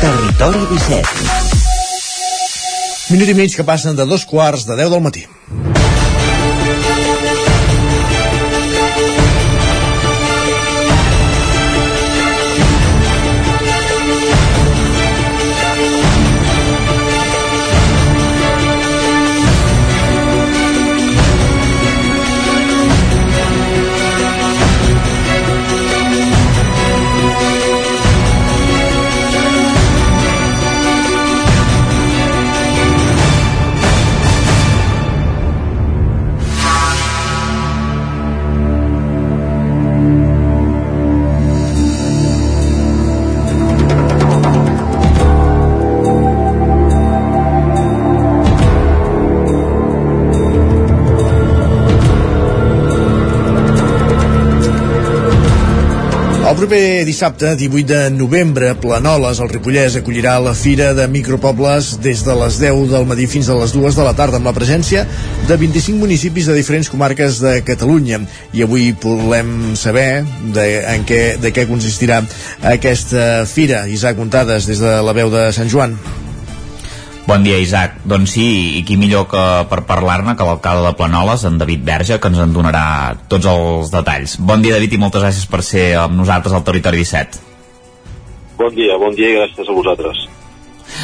Territori 0.00 0.66
17. 0.72 1.08
Minut 3.10 3.28
i 3.28 3.34
mig 3.38 3.56
que 3.56 3.64
passen 3.64 3.96
de 3.96 4.06
dos 4.08 4.24
quarts 4.28 4.66
de 4.68 4.76
10 4.76 4.90
del 4.92 5.04
matí. 5.04 5.24
Proper 56.74 57.04
dissabte, 57.04 57.54
18 57.54 57.86
de 57.86 58.10
novembre, 58.10 58.74
Planoles, 58.74 59.38
al 59.38 59.48
Ripollès, 59.48 59.94
acollirà 59.94 60.40
la 60.42 60.56
Fira 60.58 60.88
de 60.96 61.06
Micropobles 61.06 62.00
des 62.02 62.24
de 62.26 62.34
les 62.34 62.58
10 62.58 62.90
del 62.90 63.06
matí 63.06 63.28
fins 63.30 63.46
a 63.48 63.54
les 63.60 63.70
2 63.76 63.94
de 63.94 64.02
la 64.02 64.14
tarda, 64.18 64.40
amb 64.40 64.50
la 64.50 64.54
presència 64.56 65.04
de 65.46 65.56
25 65.60 66.00
municipis 66.00 66.50
de 66.50 66.58
diferents 66.58 66.90
comarques 66.90 67.38
de 67.44 67.60
Catalunya. 67.62 68.24
I 68.58 68.66
avui 68.66 68.90
volem 69.04 69.76
saber 69.78 70.24
de, 70.50 70.66
en 70.96 71.06
què, 71.06 71.22
de 71.38 71.54
què 71.54 71.68
consistirà 71.70 72.24
aquesta 72.74 73.44
fira. 73.46 73.86
Isaac 73.86 74.18
Montades, 74.18 74.66
des 74.66 74.82
de 74.82 74.98
la 74.98 75.14
veu 75.14 75.30
de 75.30 75.52
Sant 75.54 75.70
Joan. 75.70 75.94
Bon 77.24 77.40
dia, 77.40 77.56
Isaac. 77.56 78.02
Doncs 78.04 78.34
sí, 78.36 78.46
i 78.76 78.82
qui 78.84 78.98
millor 79.00 79.24
que 79.30 79.42
per 79.70 79.80
parlar-ne 79.88 80.34
que 80.36 80.44
l'alcalde 80.44 80.90
de 80.90 80.96
Planoles, 80.98 81.46
en 81.48 81.56
David 81.56 81.80
Verge, 81.86 82.18
que 82.20 82.28
ens 82.28 82.42
en 82.44 82.52
donarà 82.52 82.84
tots 83.32 83.48
els 83.48 83.92
detalls. 83.94 84.36
Bon 84.36 84.60
dia, 84.60 84.76
David, 84.76 84.92
i 84.92 85.00
moltes 85.00 85.24
gràcies 85.24 85.48
per 85.48 85.62
ser 85.64 85.86
amb 86.02 86.18
nosaltres 86.20 86.52
al 86.52 86.66
Territori 86.68 87.00
17. 87.00 87.40
Bon 88.60 88.76
dia, 88.76 88.98
bon 89.00 89.16
dia 89.16 89.32
i 89.32 89.38
gràcies 89.38 89.72
a 89.72 89.76
vosaltres. 89.78 90.20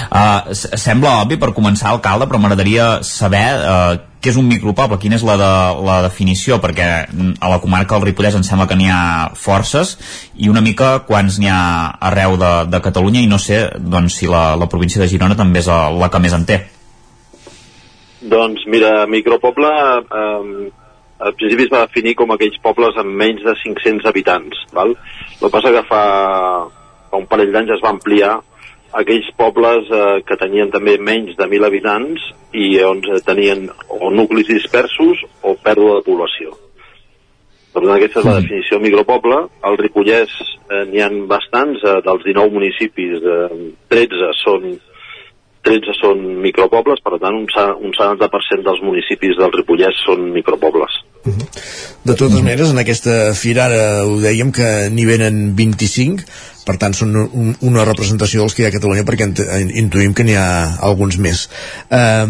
Uh, 0.08 0.54
sembla 0.54 1.20
obvi 1.24 1.36
per 1.40 1.52
començar, 1.56 1.90
alcalde, 1.90 2.28
però 2.30 2.40
m'agradaria 2.40 3.00
saber 3.06 3.44
uh, 3.58 3.98
què 4.20 4.32
és 4.32 4.38
un 4.40 4.48
micropoble, 4.48 4.98
quina 5.00 5.16
és 5.16 5.24
la, 5.24 5.36
de, 5.40 5.52
la 5.86 6.00
definició, 6.04 6.58
perquè 6.60 6.88
a 7.08 7.52
la 7.52 7.60
comarca 7.62 7.96
del 7.96 8.10
Ripollès 8.10 8.36
em 8.36 8.44
sembla 8.46 8.68
que 8.68 8.76
n'hi 8.76 8.90
ha 8.92 9.30
forces 9.36 9.94
i 10.36 10.50
una 10.52 10.60
mica 10.64 10.98
quants 11.08 11.38
n'hi 11.40 11.48
ha 11.48 11.62
arreu 12.10 12.36
de, 12.40 12.52
de 12.72 12.82
Catalunya 12.84 13.24
i 13.24 13.30
no 13.30 13.40
sé 13.40 13.62
doncs, 13.80 14.20
si 14.20 14.28
la, 14.28 14.54
la 14.60 14.68
província 14.68 15.00
de 15.00 15.08
Girona 15.08 15.38
també 15.38 15.62
és 15.64 15.70
la, 15.72 15.86
la 15.96 16.10
que 16.12 16.20
més 16.20 16.36
en 16.36 16.44
té. 16.48 16.60
Doncs 18.20 18.66
mira, 18.68 19.06
micropoble 19.08 19.70
eh, 19.72 20.68
al 21.20 21.34
principi 21.36 21.64
es 21.64 21.72
va 21.72 21.86
definir 21.86 22.14
com 22.18 22.32
aquells 22.34 22.60
pobles 22.64 22.96
amb 23.00 23.16
menys 23.16 23.44
de 23.46 23.56
500 23.62 24.08
habitants. 24.08 24.60
Val? 24.76 24.92
El 24.92 25.46
que 25.46 25.52
passa 25.54 25.72
que 25.72 25.84
fa, 25.88 26.04
fa 27.08 27.20
un 27.20 27.28
parell 27.30 27.52
d'anys 27.54 27.78
es 27.78 27.84
va 27.84 27.94
ampliar 27.96 28.36
aquells 28.96 29.29
pobles 29.38 29.90
eh, 29.90 30.20
que 30.26 30.38
tenien 30.40 30.72
també 30.72 30.96
menys 30.98 31.37
de 31.38 31.46
1.000 31.46 31.68
habitants 31.68 32.26
i 32.57 32.72
on 32.83 33.03
tenien 33.26 33.68
o 33.88 34.11
nuclis 34.11 34.50
dispersos 34.50 35.22
o 35.42 35.55
pèrdua 35.62 36.00
de 36.00 36.07
població. 36.09 36.57
Per 37.70 37.85
tant, 37.85 37.94
aquesta 37.94 38.20
és 38.20 38.26
la 38.26 38.38
definició 38.40 38.81
micropoble. 38.83 39.44
Al 39.62 39.79
Ripollès 39.79 40.33
eh, 40.42 40.85
n'hi 40.90 41.03
han 41.05 41.26
bastants, 41.31 41.85
eh, 41.87 41.98
dels 42.07 42.24
19 42.26 42.57
municipis, 42.57 43.20
eh, 43.22 43.66
13 43.94 44.33
són 44.42 44.72
13 45.61 45.92
són 45.98 46.22
micropobles, 46.40 47.03
per 47.05 47.18
tant, 47.20 47.37
un, 47.37 47.46
un 47.85 47.92
70% 47.92 48.64
dels 48.64 48.81
municipis 48.83 49.37
del 49.38 49.53
Ripollès 49.53 49.98
són 50.07 50.31
micropobles. 50.33 50.94
De 52.00 52.14
totes 52.14 52.38
maneres, 52.40 52.70
en 52.72 52.81
aquesta 52.81 53.35
fira 53.37 53.66
ara 53.68 53.83
ho 54.09 54.16
dèiem 54.22 54.55
que 54.57 54.88
n'hi 54.88 55.05
venen 55.05 55.50
25, 55.59 56.24
per 56.70 56.78
tant 56.78 56.94
són 56.94 57.16
un, 57.18 57.50
una 57.66 57.85
representació 57.88 58.44
dels 58.44 58.54
que 58.54 58.62
hi 58.62 58.68
ha 58.68 58.70
a 58.70 58.76
Catalunya 58.76 59.02
perquè 59.09 59.26
intuïm 59.83 60.14
que 60.14 60.26
n'hi 60.26 60.37
ha 60.38 60.78
alguns 60.87 61.18
més. 61.18 61.48
Eh, 61.90 62.26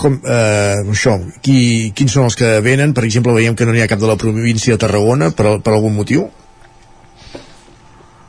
com, 0.00 0.16
eh, 0.24 0.80
això 0.94 1.18
qui, 1.44 1.92
quins 1.96 2.16
són 2.16 2.30
els 2.30 2.38
que 2.40 2.56
venen? 2.64 2.96
Per 2.96 3.04
exemple 3.04 3.36
veiem 3.36 3.58
que 3.58 3.68
no 3.68 3.76
n'hi 3.76 3.84
ha 3.84 3.92
cap 3.92 4.00
de 4.00 4.08
la 4.08 4.18
província 4.20 4.74
de 4.74 4.84
Tarragona 4.86 5.30
per, 5.36 5.58
per 5.60 5.76
algun 5.76 5.96
motiu? 5.98 6.28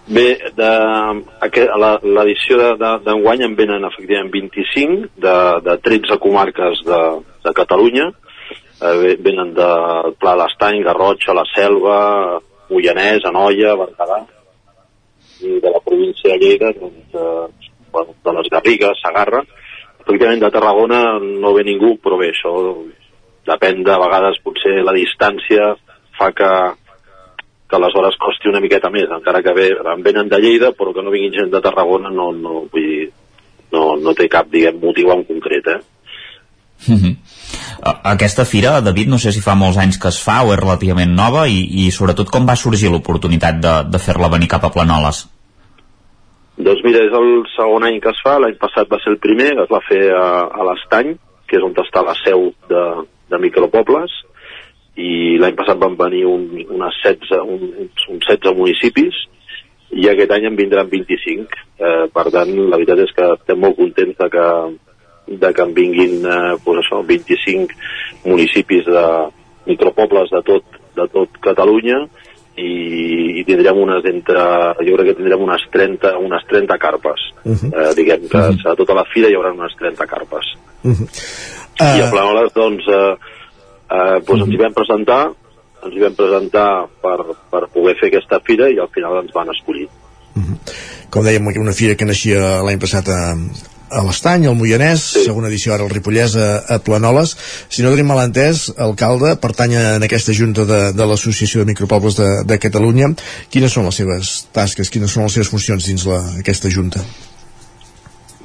Bé, 0.07 0.37
l'edició 0.55 2.59
d'enguany 2.79 3.41
de, 3.41 3.43
de, 3.43 3.49
en 3.49 3.57
venen 3.57 3.87
efectivament 3.87 4.31
25 4.31 5.09
de, 5.23 5.35
de 5.65 5.75
13 5.83 6.19
comarques 6.23 6.83
de, 6.87 7.01
de 7.43 7.53
Catalunya. 7.55 8.07
Eh, 8.77 9.15
venen 9.23 9.51
de 9.55 9.67
Pla 10.19 10.35
d'Estany, 10.39 10.79
Garrotxa, 10.85 11.35
La 11.35 11.43
Selva, 11.55 11.99
Moianès, 12.71 13.27
Anoia, 13.27 13.75
Berguedà 13.79 14.25
i 15.41 15.59
de 15.63 15.71
la 15.73 15.81
província 15.83 16.33
de 16.33 16.39
Lleida, 16.41 16.71
doncs, 16.77 17.13
eh, 17.13 17.71
bueno, 17.91 18.15
de 18.23 18.33
les 18.37 18.49
Garrigues, 18.51 19.01
Sagarra. 19.01 19.43
Efectivament, 20.01 20.41
de 20.41 20.51
Tarragona 20.51 21.01
no 21.19 21.53
ve 21.53 21.65
ningú, 21.67 21.97
però 22.03 22.17
bé, 22.19 22.31
això 22.31 22.53
depèn 23.47 23.83
de, 23.83 23.95
vegades 24.03 24.39
potser 24.43 24.79
la 24.83 24.95
distància 24.95 25.73
fa 26.17 26.31
que, 26.35 26.51
que 27.67 27.75
aleshores 27.75 28.17
costi 28.19 28.49
una 28.49 28.61
miqueta 28.63 28.91
més, 28.93 29.09
encara 29.11 29.43
que 29.43 29.53
en 29.67 30.03
venen 30.03 30.31
de 30.31 30.39
Lleida, 30.43 30.71
però 30.71 30.93
que 30.95 31.03
no 31.03 31.13
vinguin 31.13 31.35
gent 31.35 31.53
de 31.53 31.61
Tarragona 31.61 32.11
no, 32.13 32.31
no, 32.31 32.63
vull 32.71 32.87
dir, 32.87 33.11
no, 33.75 33.95
no 33.99 34.15
té 34.15 34.29
cap, 34.31 34.49
diguem, 34.51 34.79
motiu 34.81 35.11
en 35.11 35.23
concret, 35.27 35.67
eh? 35.75 35.79
Mm 36.85 36.95
-hmm. 36.95 37.15
Aquesta 38.03 38.45
fira, 38.45 38.81
David, 38.81 39.07
no 39.07 39.17
sé 39.17 39.31
si 39.31 39.41
fa 39.41 39.55
molts 39.55 39.77
anys 39.77 39.97
que 39.97 40.07
es 40.07 40.19
fa 40.23 40.43
o 40.43 40.53
és 40.53 40.59
relativament 40.59 41.13
nova 41.15 41.47
i, 41.47 41.85
i 41.85 41.91
sobretot 41.91 42.29
com 42.29 42.45
va 42.45 42.55
sorgir 42.55 42.89
l'oportunitat 42.91 43.55
de, 43.65 43.73
de 43.91 43.99
fer-la 43.99 44.29
venir 44.29 44.47
cap 44.47 44.63
a 44.63 44.69
Planoles? 44.69 45.27
Doncs 46.57 46.81
mira, 46.83 46.99
és 47.05 47.13
el 47.13 47.43
segon 47.55 47.83
any 47.83 47.99
que 48.01 48.09
es 48.09 48.21
fa, 48.23 48.39
l'any 48.39 48.57
passat 48.57 48.89
va 48.89 48.99
ser 49.03 49.11
el 49.13 49.19
primer, 49.19 49.51
es 49.63 49.69
va 49.69 49.81
fer 49.89 50.09
a, 50.11 50.49
a 50.59 50.63
l'Estany, 50.67 51.15
que 51.47 51.57
és 51.57 51.63
on 51.63 51.73
està 51.77 52.03
la 52.03 52.15
seu 52.23 52.51
de, 52.69 52.83
de 53.29 53.37
micropobles, 53.39 54.11
i 54.97 55.37
l'any 55.37 55.55
passat 55.57 55.77
van 55.77 55.95
venir 55.97 56.25
un, 56.25 56.47
unes 56.65 57.01
16, 57.03 57.37
un, 57.45 57.89
uns 58.09 58.25
16 58.25 58.57
municipis 58.57 59.19
i 59.93 60.09
aquest 60.09 60.33
any 60.35 60.47
en 60.49 60.57
vindran 60.57 60.89
25 60.89 61.59
eh, 61.79 62.05
per 62.13 62.25
tant 62.33 62.49
la 62.57 62.79
veritat 62.79 63.03
és 63.05 63.13
que 63.15 63.27
estem 63.37 63.61
molt 63.61 63.77
contents 63.77 64.17
de 64.17 64.29
que, 64.33 64.47
de 65.27 65.53
que 65.53 65.61
en 65.61 65.73
vinguin 65.73 66.25
eh, 66.25 66.55
pues 66.63 66.79
això, 66.81 67.01
25 67.05 67.75
municipis 68.25 68.85
de 68.85 69.05
micropobles 69.67 70.31
de 70.31 70.41
tot, 70.47 70.77
de 70.95 71.07
tot 71.11 71.39
Catalunya 71.43 72.05
i, 72.57 72.71
i 73.41 73.43
tindrem 73.45 73.77
unes 73.77 74.05
entre, 74.09 74.43
jo 74.81 74.95
crec 74.97 75.11
que 75.11 75.17
tindrem 75.19 75.43
unes 75.43 75.65
30, 75.73 76.15
unes 76.23 76.45
30 76.49 76.77
carpes. 76.81 77.25
Uh 77.43 77.53
-huh. 77.53 77.69
eh, 77.73 77.95
diguem 77.95 78.27
que 78.27 78.37
uh 78.37 78.53
-huh. 78.53 78.71
a 78.71 78.75
tota 78.75 78.93
la 78.93 79.05
fira 79.13 79.29
hi 79.29 79.35
haurà 79.35 79.51
unes 79.51 79.75
30 79.77 80.07
carpes. 80.07 80.45
Uh 80.83 80.91
-huh. 80.91 81.07
uh... 81.81 81.97
I 81.97 82.01
a 82.01 82.09
Planoles, 82.09 82.53
doncs, 82.53 82.83
eh, 82.87 83.15
eh, 83.91 84.17
doncs 84.25 84.41
ens 84.43 84.53
hi 84.53 84.57
vam 84.57 84.73
presentar 84.73 85.31
ens 85.83 85.95
hi 85.95 85.99
vam 85.99 86.15
presentar 86.15 86.87
per, 87.01 87.19
per 87.51 87.67
poder 87.73 87.95
fer 87.99 88.09
aquesta 88.09 88.39
fira 88.45 88.69
i 88.69 88.79
al 88.79 88.89
final 88.89 89.21
ens 89.21 89.33
van 89.33 89.49
escollir 89.53 89.87
uh 89.87 90.41
-huh. 90.41 90.57
com 91.09 91.23
dèiem 91.23 91.47
una 91.47 91.73
fira 91.73 91.95
que 91.95 92.05
naixia 92.05 92.63
l'any 92.63 92.79
passat 92.79 93.07
a, 93.07 93.35
a 93.89 94.03
l'Estany, 94.05 94.47
al 94.47 94.57
Moianès, 94.59 95.03
sí. 95.13 95.23
segona 95.27 95.49
edició 95.51 95.73
ara 95.75 95.85
al 95.85 95.91
Ripollès 95.93 96.35
a, 96.39 96.47
a 96.75 96.79
Planoles. 96.83 97.35
Si 97.71 97.85
no 97.85 97.93
tenim 97.93 98.09
mal 98.11 98.21
entès, 98.25 98.67
alcalde 98.83 99.35
pertany 99.41 99.77
en 99.79 100.05
aquesta 100.07 100.35
junta 100.35 100.67
de, 100.67 100.81
de 100.97 101.07
l'Associació 101.07 101.63
de 101.63 101.71
Micropobles 101.71 102.19
de, 102.19 102.29
de 102.49 102.59
Catalunya. 102.61 103.13
Quines 103.53 103.73
són 103.73 103.87
les 103.87 103.99
seves 104.01 104.35
tasques, 104.55 104.91
quines 104.93 105.13
són 105.13 105.27
les 105.27 105.39
seves 105.39 105.51
funcions 105.53 105.87
dins 105.87 106.07
la, 106.09 106.21
aquesta 106.43 106.71
junta? 106.73 107.03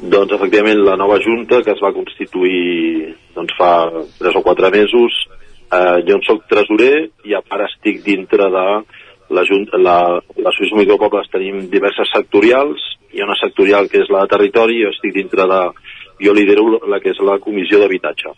Doncs 0.02 0.34
efectivament 0.34 0.82
la 0.82 0.96
nova 0.98 1.20
junta 1.22 1.60
que 1.62 1.74
es 1.74 1.82
va 1.82 1.94
constituir 1.94 3.12
doncs, 3.36 3.54
fa 3.58 3.74
3 4.18 4.38
o 4.38 4.42
4 4.42 4.70
mesos 4.74 5.20
eh, 5.72 5.98
jo 6.06 6.18
en 6.18 6.24
soc 6.26 6.42
tresorer 6.50 6.96
i 7.28 7.36
a 7.38 7.42
part 7.46 7.68
estic 7.68 8.02
dintre 8.06 8.48
de 8.50 8.66
la, 9.32 9.44
la, 9.78 9.98
la 10.44 10.52
Suïssa 10.56 10.78
Micropobles 10.78 11.30
tenim 11.32 11.64
diverses 11.72 12.10
sectorials 12.14 12.82
hi 13.12 13.20
ha 13.20 13.28
una 13.28 13.38
sectorial 13.40 13.88
que 13.92 14.02
és 14.02 14.10
la 14.12 14.24
de 14.24 14.32
territori 14.34 14.82
jo 14.82 14.90
estic 14.94 15.14
dintre 15.14 15.46
de 15.48 15.60
jo 16.26 16.34
lidero 16.36 16.66
la 16.88 17.00
que 17.00 17.12
és 17.12 17.20
la 17.24 17.38
comissió 17.44 17.80
d'habitatge 17.80 18.34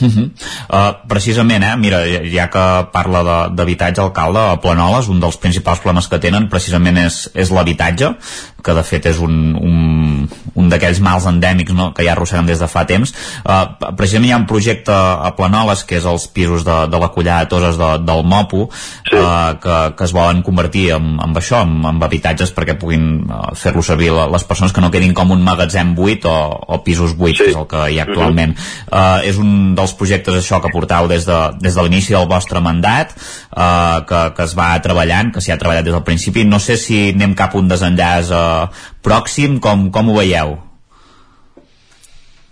Uh 0.00 0.08
-huh. 0.08 0.30
uh, 0.70 1.06
precisament, 1.06 1.62
eh, 1.64 1.76
mira, 1.76 2.00
ja 2.26 2.48
que 2.50 2.86
parla 2.92 3.48
d'habitatge, 3.48 4.00
alcalde, 4.00 4.38
a 4.38 4.60
Planoles, 4.60 5.08
un 5.08 5.20
dels 5.20 5.36
principals 5.36 5.78
problemes 5.78 6.08
que 6.08 6.18
tenen 6.18 6.48
precisament 6.48 6.98
és, 6.98 7.30
és 7.34 7.50
l'habitatge, 7.50 8.16
que 8.64 8.74
de 8.74 8.82
fet 8.82 9.06
és 9.06 9.18
un, 9.18 9.54
un, 9.60 10.28
un 10.54 10.68
d'aquells 10.72 11.00
mals 11.04 11.26
endèmics 11.28 11.74
no, 11.76 11.92
que 11.94 12.04
ja 12.06 12.14
arrosseguen 12.16 12.46
des 12.46 12.58
de 12.58 12.68
fa 12.70 12.86
temps. 12.88 13.12
Uh, 13.44 13.92
precisament 13.94 14.30
hi 14.30 14.32
ha 14.32 14.40
un 14.40 14.46
projecte 14.46 14.92
a 14.92 15.34
Planoles, 15.36 15.84
que 15.84 15.98
és 16.00 16.04
els 16.04 16.26
pisos 16.26 16.64
de, 16.64 16.78
de 16.88 16.98
la 16.98 17.10
collada 17.12 17.44
de 17.44 17.50
Toses 17.52 17.76
de, 17.76 17.90
del 17.98 18.24
Mopo, 18.24 18.70
sí. 18.72 19.18
uh, 19.20 19.60
que, 19.60 19.76
que 19.98 20.04
es 20.04 20.12
volen 20.16 20.42
convertir 20.42 20.90
en, 20.96 21.20
en 21.20 21.36
això, 21.36 21.60
en, 21.62 21.84
en 21.84 22.02
habitatges 22.02 22.54
perquè 22.56 22.78
puguin 22.80 23.28
uh, 23.28 23.52
fer-lo 23.54 23.82
servir 23.82 24.10
les 24.10 24.44
persones 24.48 24.72
que 24.72 24.80
no 24.80 24.90
quedin 24.90 25.12
com 25.14 25.30
un 25.30 25.44
magatzem 25.44 25.94
buit 25.94 26.24
o, 26.24 26.34
o 26.66 26.80
pisos 26.86 27.12
buits, 27.18 27.38
sí. 27.38 27.44
que 27.44 27.50
és 27.52 27.60
el 27.60 27.68
que 27.68 27.84
hi 27.92 28.00
ha 28.00 28.08
actualment. 28.08 28.56
Uh 28.56 28.58
-huh. 28.58 29.20
uh, 29.20 29.28
és 29.28 29.36
un 29.36 29.74
dels 29.74 29.83
projectes 29.92 30.38
això 30.38 30.62
que 30.64 30.72
portau 30.72 31.08
des 31.10 31.28
de, 31.28 31.38
des 31.60 31.76
de 31.76 31.84
l'inici 31.84 32.16
del 32.16 32.28
vostre 32.30 32.62
mandat 32.64 33.12
eh, 33.12 33.98
que, 34.08 34.20
que 34.36 34.46
es 34.48 34.56
va 34.56 34.72
treballant 34.80 35.34
que 35.34 35.44
s'hi 35.44 35.52
ha 35.52 35.60
treballat 35.60 35.84
des 35.84 35.92
del 35.92 36.06
principi 36.06 36.46
no 36.48 36.58
sé 36.58 36.78
si 36.80 37.10
anem 37.12 37.36
cap 37.36 37.52
a 37.52 37.60
un 37.60 37.68
desenllaç 37.68 38.32
eh, 38.32 38.86
pròxim, 39.04 39.60
com, 39.60 39.90
com 39.92 40.08
ho 40.08 40.16
veieu? 40.22 40.56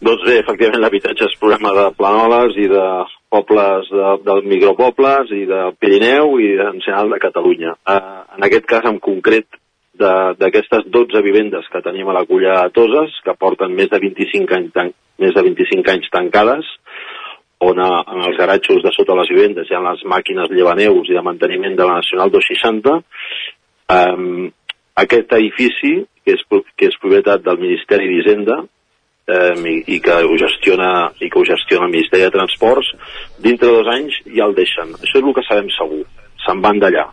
Doncs 0.03 0.22
bé, 0.26 0.41
efectivament 0.43 0.83
l'habitatge 0.83 1.28
és 1.30 1.39
programa 1.39 1.72
de 1.76 1.89
planoles 1.95 2.57
i 2.59 2.68
de 2.68 2.87
pobles 3.33 3.89
de, 3.89 4.09
dels 4.26 4.49
micropobles 4.51 5.30
i 5.33 5.45
del 5.49 5.76
Pirineu 5.80 6.37
i 6.43 6.53
en 6.61 6.80
general 6.83 7.14
de 7.14 7.20
Catalunya. 7.22 7.76
Eh, 7.89 8.22
en 8.37 8.49
aquest 8.49 8.66
cas 8.68 8.89
en 8.91 8.99
concret 9.01 9.47
d'aquestes 10.03 10.89
12 10.91 11.22
vivendes 11.22 11.68
que 11.70 11.83
tenim 11.85 12.09
a 12.09 12.16
la 12.16 12.24
Culla 12.26 12.62
de 12.64 12.74
Toses, 12.74 13.14
que 13.24 13.37
porten 13.39 13.74
més 13.76 13.91
de 13.93 14.01
25 14.03 14.57
anys, 14.59 14.95
més 15.22 15.35
de 15.37 15.45
25 15.45 15.93
anys 15.95 16.11
tancades, 16.11 16.70
on 17.62 17.78
a, 17.78 17.90
en 18.10 18.24
els 18.26 18.36
garatxos 18.38 18.82
de 18.82 18.90
sota 18.94 19.16
les 19.20 19.30
vivendes 19.30 19.70
hi 19.70 19.76
ha 19.76 19.82
les 19.84 20.02
màquines 20.10 20.50
llevaneus 20.50 21.08
i 21.10 21.16
de 21.16 21.22
manteniment 21.24 21.76
de 21.78 21.86
la 21.86 22.00
Nacional 22.00 22.32
260. 22.34 22.96
Um, 23.92 24.50
aquest 25.02 25.34
edifici, 25.38 25.94
que 26.24 26.36
és, 26.36 26.42
que 26.76 26.90
és 26.90 26.98
propietat 27.02 27.44
del 27.46 27.60
Ministeri 27.62 28.08
d'Hisenda, 28.10 28.58
um, 28.64 29.62
i, 29.68 29.76
i, 29.94 30.00
que 30.04 30.18
ho 30.26 30.38
gestiona, 30.40 30.90
i 31.22 31.30
que 31.30 31.38
ho 31.38 31.46
gestiona 31.46 31.86
el 31.86 31.94
Ministeri 31.94 32.26
de 32.26 32.34
Transports, 32.34 32.90
dintre 33.44 33.70
de 33.70 33.78
dos 33.78 33.92
anys 33.94 34.18
ja 34.26 34.48
el 34.48 34.56
deixen. 34.58 34.96
Això 34.98 35.20
és 35.20 35.22
el 35.22 35.36
que 35.38 35.46
sabem 35.46 35.70
segur. 35.76 36.02
Se'n 36.42 36.62
van 36.64 36.82
d'allà. 36.82 37.06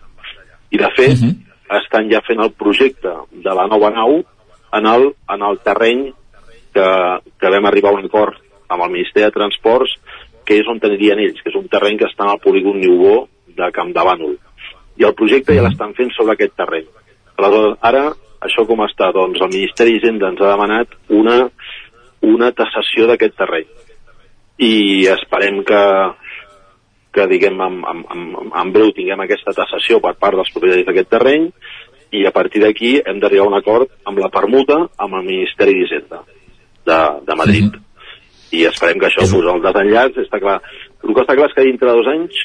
I, 0.69 0.77
de 0.81 0.91
fet, 0.97 1.15
uh 1.15 1.25
mhm. 1.25 1.31
-huh. 1.31 1.77
estan 1.83 2.09
ja 2.09 2.21
fent 2.25 2.41
el 2.41 2.53
projecte 2.57 3.13
de 3.31 3.53
la 3.53 3.67
nova 3.67 3.89
nau 3.93 4.23
en 4.73 4.85
el, 4.85 5.13
en 5.29 5.41
el 5.41 5.59
terreny 5.59 6.13
que, 6.73 6.89
que 7.39 7.49
vam 7.49 7.65
arribar 7.65 7.91
a 7.91 7.97
un 7.97 8.05
acord 8.05 8.37
amb 8.69 8.83
el 8.85 8.91
Ministeri 8.91 9.25
de 9.25 9.31
Transports 9.31 9.95
que 10.49 10.57
és 10.57 10.69
on 10.71 10.79
tenirien 10.81 11.19
ells, 11.21 11.43
que 11.45 11.51
és 11.51 11.57
un 11.59 11.67
terreny 11.69 11.99
que 11.99 12.07
està 12.09 12.25
al 12.25 12.39
polígon 12.41 12.79
Niubó 12.81 13.27
de 13.53 13.67
Camp 13.75 13.91
de 13.93 14.05
Bànol. 14.07 14.31
I 14.97 15.05
el 15.05 15.13
projecte 15.17 15.53
ja 15.53 15.61
l'estan 15.61 15.93
fent 15.93 16.09
sobre 16.15 16.33
aquest 16.33 16.55
terreny. 16.57 16.87
Aleshores, 17.37 17.75
ara, 17.85 18.07
això 18.47 18.63
com 18.65 18.81
està? 18.81 19.11
Doncs 19.13 19.43
el 19.45 19.51
Ministeri 19.53 19.93
d'Hisenda 19.93 20.31
ens 20.33 20.41
ha 20.41 20.49
demanat 20.55 20.95
una, 21.13 21.35
una 22.25 22.49
tassació 22.57 23.05
d'aquest 23.11 23.37
terreny. 23.37 23.67
I 24.65 24.73
esperem 25.13 25.59
que, 25.67 25.81
que 27.13 27.27
diguem, 27.29 27.61
en, 27.67 27.77
en, 27.91 28.01
en, 28.15 28.23
en 28.49 28.71
breu 28.73 28.89
tinguem 28.95 29.21
aquesta 29.21 29.53
tassació 29.59 29.99
per 30.01 30.15
part 30.17 30.39
dels 30.39 30.49
propietaris 30.55 30.87
d'aquest 30.87 31.11
terreny 31.13 31.45
i 32.17 32.23
a 32.25 32.33
partir 32.33 32.63
d'aquí 32.63 32.95
hem 33.05 33.21
d'arribar 33.21 33.45
a 33.45 33.51
un 33.51 33.59
acord 33.59 33.93
amb 34.09 34.17
la 34.17 34.31
permuta 34.33 34.79
amb 34.97 35.19
el 35.19 35.29
Ministeri 35.29 35.77
d'Hisenda 35.77 36.23
de, 36.89 36.99
de 37.29 37.37
Madrid. 37.37 37.69
Mm 37.69 37.75
-hmm 37.75 37.88
i 38.55 38.65
esperem 38.69 38.99
que 38.99 39.09
això, 39.09 39.25
és... 39.25 39.33
pues, 39.33 39.47
el 39.53 39.63
desenllaç, 39.65 40.17
està 40.25 40.39
clar. 40.41 40.57
El 41.03 41.13
que 41.13 41.23
està 41.23 41.37
clar 41.37 41.49
és 41.49 41.55
que 41.57 41.67
dintre 41.67 41.89
de 41.89 41.97
dos 41.99 42.11
anys 42.11 42.41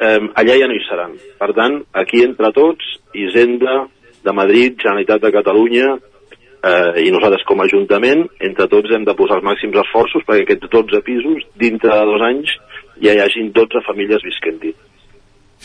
eh, 0.00 0.20
allà 0.40 0.58
ja 0.60 0.68
no 0.68 0.76
hi 0.76 0.84
seran. 0.88 1.16
Per 1.40 1.50
tant, 1.56 1.80
aquí 2.02 2.22
entre 2.26 2.52
tots, 2.56 2.94
Hisenda 3.14 3.80
de 4.24 4.34
Madrid, 4.34 4.78
Generalitat 4.80 5.24
de 5.24 5.32
Catalunya 5.34 5.88
eh, 5.94 7.04
i 7.04 7.12
nosaltres 7.14 7.46
com 7.48 7.60
a 7.60 7.68
Ajuntament, 7.68 8.26
entre 8.50 8.68
tots 8.72 8.94
hem 8.94 9.06
de 9.06 9.16
posar 9.18 9.40
els 9.40 9.46
màxims 9.46 9.78
esforços 9.84 10.26
perquè 10.26 10.46
aquests 10.46 10.72
12 10.74 11.02
pisos, 11.06 11.46
dintre 11.60 11.92
de 11.94 12.10
dos 12.12 12.26
anys, 12.28 12.54
ja 13.02 13.14
hi 13.14 13.22
hagin 13.22 13.52
12 13.54 13.84
famílies 13.86 14.24
visquent-hi. 14.26 14.74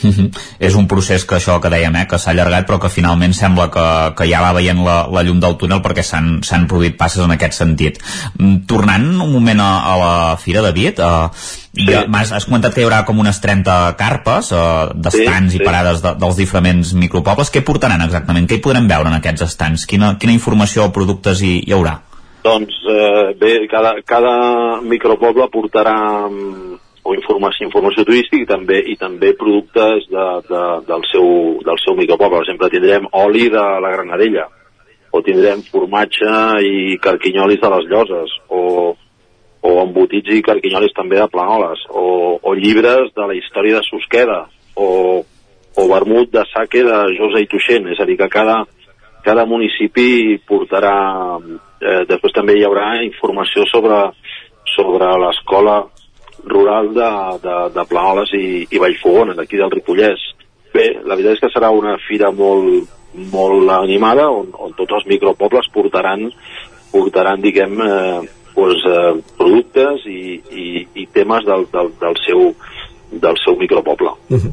Uh 0.01 0.09
-huh. 0.09 0.31
És 0.59 0.75
un 0.75 0.87
procés 0.87 1.23
que 1.25 1.35
això 1.35 1.59
que 1.61 1.69
dèiem, 1.69 1.95
eh, 1.95 2.07
que 2.07 2.17
s'ha 2.17 2.31
allargat 2.31 2.67
però 2.67 2.79
que 2.79 2.89
finalment 2.89 3.33
sembla 3.33 3.69
que, 3.69 4.15
que 4.17 4.29
ja 4.29 4.41
va 4.41 4.53
veient 4.53 4.83
la, 4.83 5.07
la 5.07 5.23
llum 5.23 5.39
del 5.39 5.55
túnel 5.57 5.81
perquè 5.81 6.03
s'han 6.03 6.67
produït 6.67 6.97
passes 6.97 7.23
en 7.23 7.31
aquest 7.31 7.53
sentit. 7.53 7.99
Mm, 8.37 8.65
tornant 8.65 9.05
un 9.21 9.31
moment 9.31 9.59
a, 9.59 9.93
a 9.93 9.97
la 9.97 10.37
Fira, 10.37 10.61
David, 10.61 10.99
eh, 10.99 11.29
sí. 11.73 11.85
ja, 11.85 12.05
has, 12.11 12.31
has 12.31 12.45
comentat 12.45 12.73
que 12.73 12.81
hi 12.81 12.85
haurà 12.85 13.05
com 13.05 13.19
unes 13.19 13.39
30 13.39 13.95
carpes 13.95 14.51
eh, 14.51 14.89
d'estants 14.95 15.51
sí, 15.51 15.57
sí. 15.57 15.61
i 15.61 15.65
parades 15.65 16.01
de, 16.01 16.15
dels 16.19 16.35
diferents 16.35 16.93
micropobles. 16.93 17.51
Què 17.51 17.61
portaran 17.61 18.01
exactament? 18.01 18.47
Què 18.47 18.55
hi 18.55 18.65
podrem 18.65 18.87
veure 18.87 19.09
en 19.09 19.19
aquests 19.19 19.41
estants? 19.41 19.85
Quina, 19.85 20.17
quina 20.17 20.33
informació 20.33 20.85
o 20.85 20.91
productes 20.91 21.41
hi, 21.41 21.61
hi 21.67 21.71
haurà? 21.71 21.99
Doncs 22.43 22.75
eh, 22.91 23.33
bé, 23.39 23.67
cada, 23.71 23.95
cada 24.05 24.81
micropoble 24.81 25.47
portarà 25.47 26.27
mm, 26.27 26.82
o 27.03 27.13
informació, 27.17 27.67
informació 27.67 28.05
turística 28.07 28.41
i 28.41 28.47
també, 28.47 28.79
i 28.87 28.95
també 28.99 29.33
productes 29.35 30.07
de, 30.11 30.27
de, 30.47 30.63
del, 30.87 31.05
seu, 31.11 31.29
del 31.65 31.79
seu 31.83 31.97
micropoble. 31.99 32.37
Per 32.37 32.45
exemple, 32.45 32.69
tindrem 32.71 33.09
oli 33.19 33.49
de 33.51 33.63
la 33.83 33.91
Granadella, 33.91 34.47
o 35.13 35.21
tindrem 35.21 35.61
formatge 35.67 36.31
i 36.63 36.97
carquinyolis 37.03 37.59
de 37.61 37.71
les 37.75 37.89
Lloses, 37.91 38.37
o, 38.47 38.93
o 39.63 39.73
embotits 39.83 40.31
i 40.31 40.45
carquinyolis 40.45 40.95
també 40.95 41.19
de 41.19 41.27
Planoles, 41.31 41.83
o, 41.91 42.39
o 42.41 42.55
llibres 42.55 43.11
de 43.15 43.27
la 43.27 43.35
història 43.37 43.81
de 43.81 43.87
Susqueda, 43.89 44.39
o, 44.79 44.87
o 45.75 45.87
vermut 45.91 46.31
de 46.31 46.45
saque 46.53 46.85
de 46.87 47.01
Josa 47.19 47.43
i 47.43 47.49
Tuixent, 47.51 47.91
és 47.91 47.99
a 47.99 48.07
dir, 48.07 48.17
que 48.21 48.31
cada, 48.31 48.63
cada 49.27 49.45
municipi 49.49 50.39
portarà... 50.47 50.95
Eh, 51.83 52.05
després 52.07 52.31
també 52.31 52.55
hi 52.55 52.63
haurà 52.63 52.93
informació 53.03 53.65
sobre, 53.67 53.97
sobre 54.71 55.09
l'escola 55.19 55.81
rural 56.49 56.93
de, 56.93 57.09
de, 57.43 57.55
de 57.75 57.85
Planoles 57.89 58.33
i, 58.37 58.67
i 58.69 58.81
Vallfogona, 58.81 59.35
d'aquí 59.37 59.59
del 59.59 59.71
Ripollès. 59.71 60.23
Bé, 60.73 60.89
la 61.05 61.15
veritat 61.15 61.37
és 61.37 61.43
que 61.43 61.51
serà 61.53 61.69
una 61.75 61.95
fira 62.07 62.31
molt, 62.33 62.89
molt 63.33 63.73
animada 63.75 64.29
on, 64.33 64.49
on 64.57 64.73
tots 64.77 64.97
els 64.99 65.09
micropobles 65.11 65.69
portaran, 65.73 66.27
portaran 66.91 67.43
diguem, 67.43 67.77
eh, 67.85 68.21
pues, 68.55 68.81
eh, 68.89 69.13
productes 69.37 70.07
i, 70.09 70.39
i, 70.49 70.67
i 71.03 71.07
temes 71.13 71.45
del, 71.45 71.67
del, 71.73 71.93
del 72.01 72.19
seu, 72.25 72.49
del 73.21 73.37
seu 73.43 73.55
micropoble. 73.59 74.09
Uh 74.29 74.37
-huh. 74.37 74.51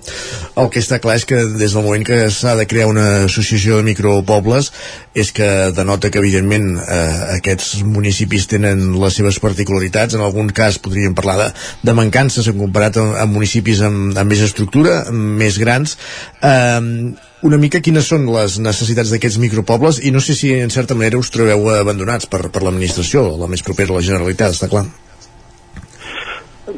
El 0.56 0.68
que 0.70 0.80
està 0.80 0.98
clar 1.00 1.16
és 1.16 1.24
que 1.24 1.36
des 1.36 1.72
del 1.72 1.82
moment 1.82 2.04
que 2.06 2.30
s'ha 2.30 2.54
de 2.56 2.66
crear 2.66 2.88
una 2.88 3.24
associació 3.24 3.76
de 3.76 3.82
micropobles 3.82 4.72
és 5.14 5.32
que 5.32 5.72
denota 5.72 6.10
que 6.10 6.18
evidentment 6.18 6.78
eh, 6.78 7.36
aquests 7.36 7.82
municipis 7.84 8.46
tenen 8.46 9.00
les 9.00 9.14
seves 9.14 9.38
particularitats, 9.38 10.14
en 10.14 10.20
algun 10.20 10.48
cas 10.48 10.78
podríem 10.78 11.14
parlar 11.14 11.38
de, 11.38 11.52
de 11.82 11.92
mancances 11.92 12.46
en 12.46 12.58
comparat 12.58 12.96
amb, 12.96 13.16
amb 13.16 13.32
municipis 13.32 13.80
amb, 13.80 14.18
amb 14.18 14.30
més 14.30 14.40
estructura, 14.40 15.04
amb 15.08 15.38
més 15.38 15.58
grans 15.58 15.98
eh, 16.42 17.14
una 17.42 17.56
mica 17.56 17.80
quines 17.80 18.04
són 18.04 18.26
les 18.28 18.58
necessitats 18.58 19.10
d'aquests 19.10 19.38
micropobles 19.38 20.00
i 20.04 20.10
no 20.10 20.20
sé 20.20 20.34
si 20.34 20.52
en 20.52 20.70
certa 20.70 20.94
manera 20.94 21.18
us 21.18 21.30
trobeu 21.30 21.70
abandonats 21.70 22.26
per, 22.26 22.50
per 22.50 22.62
l'administració, 22.62 23.36
la 23.40 23.48
més 23.48 23.62
propera 23.62 23.94
a 23.94 23.96
la 23.96 24.04
Generalitat, 24.04 24.52
està 24.52 24.68
clar. 24.68 24.84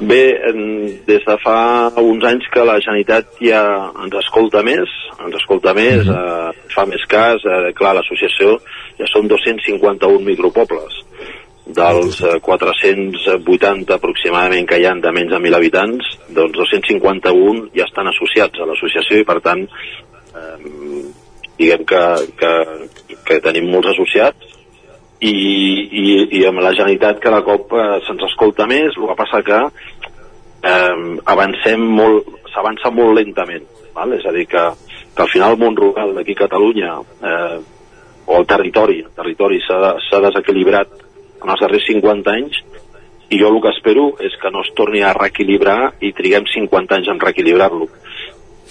Bé, 0.01 0.25
des 1.07 1.25
de 1.27 1.37
fa 1.43 1.91
uns 2.01 2.25
anys 2.25 2.49
que 2.53 2.65
la 2.65 2.79
Generalitat 2.81 3.39
ja 3.45 3.63
ens 4.05 4.15
escolta 4.23 4.63
més, 4.65 4.91
ens 5.19 5.37
escolta 5.37 5.75
més, 5.75 6.07
mm 6.07 6.13
-hmm. 6.13 6.51
eh, 6.51 6.69
fa 6.75 6.87
més 6.87 7.05
cas, 7.09 7.45
eh, 7.45 7.73
clar, 7.75 7.95
l'associació 7.95 8.59
ja 8.99 9.07
són 9.07 9.29
251 9.29 10.25
micropobles 10.25 11.03
dels 11.67 12.21
eh, 12.21 12.41
480 12.41 13.95
aproximadament 13.95 14.67
que 14.69 14.79
hi 14.79 14.87
han 14.87 15.01
de 15.01 15.13
menys 15.13 15.31
de 15.31 15.39
1.000 15.39 15.55
habitants, 15.55 16.05
doncs 16.29 16.57
251 16.59 17.69
ja 17.75 17.85
estan 17.85 18.09
associats 18.09 18.59
a 18.59 18.67
l'associació 18.67 19.21
i 19.21 19.25
per 19.25 19.41
tant 19.41 19.63
eh, 19.63 20.57
diguem 21.59 21.85
que, 21.85 22.03
que, 22.37 22.53
que 23.25 23.41
tenim 23.41 23.71
molts 23.71 23.93
associats 23.95 24.59
i, 25.23 25.35
i, 26.03 26.05
i 26.39 26.45
amb 26.49 26.63
la 26.63 26.73
Generalitat 26.75 27.21
cada 27.23 27.43
cop 27.47 27.75
eh, 27.79 27.99
se'ns 28.07 28.25
escolta 28.27 28.67
més, 28.71 28.97
el 28.99 29.11
que 29.11 29.19
passa 29.19 29.43
que 29.47 29.61
eh, 29.63 30.97
avancem 31.35 31.85
molt, 32.01 32.33
s'avança 32.55 32.91
molt 32.95 33.15
lentament, 33.21 33.69
val? 33.95 34.17
és 34.19 34.27
a 34.27 34.35
dir 34.35 34.49
que, 34.51 34.65
que 35.15 35.25
al 35.25 35.31
final 35.31 35.55
el 35.55 35.63
món 35.63 35.79
rural 35.79 36.17
d'aquí 36.17 36.35
a 36.35 36.43
Catalunya 36.43 36.97
eh, 36.99 37.61
o 38.27 38.39
el 38.39 38.47
territori, 38.51 39.01
el 39.03 39.15
territori 39.15 39.61
s'ha 39.67 40.23
desequilibrat 40.27 40.93
en 41.43 41.51
els 41.55 41.63
darrers 41.63 41.87
50 41.91 42.35
anys 42.35 42.61
i 43.33 43.39
jo 43.41 43.49
el 43.49 43.63
que 43.65 43.73
espero 43.73 44.11
és 44.21 44.35
que 44.43 44.51
no 44.53 44.63
es 44.67 44.71
torni 44.79 45.03
a 45.03 45.15
reequilibrar 45.17 45.95
i 46.05 46.13
triguem 46.17 46.47
50 46.51 46.99
anys 46.99 47.11
en 47.15 47.23
reequilibrar-lo 47.23 47.89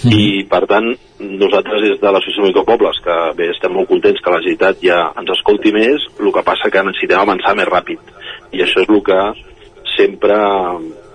Mm. 0.02 0.14
I, 0.18 0.44
per 0.50 0.64
tant, 0.70 0.88
nosaltres 1.20 1.84
des 1.84 2.00
de 2.02 2.10
l'Associació 2.10 2.48
Micropobles, 2.48 3.02
que 3.06 3.18
bé, 3.38 3.52
estem 3.54 3.76
molt 3.76 3.90
contents 3.92 4.22
que 4.24 4.34
la 4.34 4.42
Generalitat 4.42 4.82
ja 4.82 5.02
ens 5.22 5.30
escolti 5.36 5.74
més, 5.76 6.08
el 6.20 6.32
que 6.34 6.46
passa 6.48 6.72
que 6.74 6.84
necessitem 6.88 7.22
avançar 7.22 7.54
més 7.58 7.70
ràpid. 7.70 8.14
I 8.52 8.66
això 8.66 8.82
és 8.82 8.90
el 8.90 9.04
que 9.06 9.22
sempre 9.94 10.38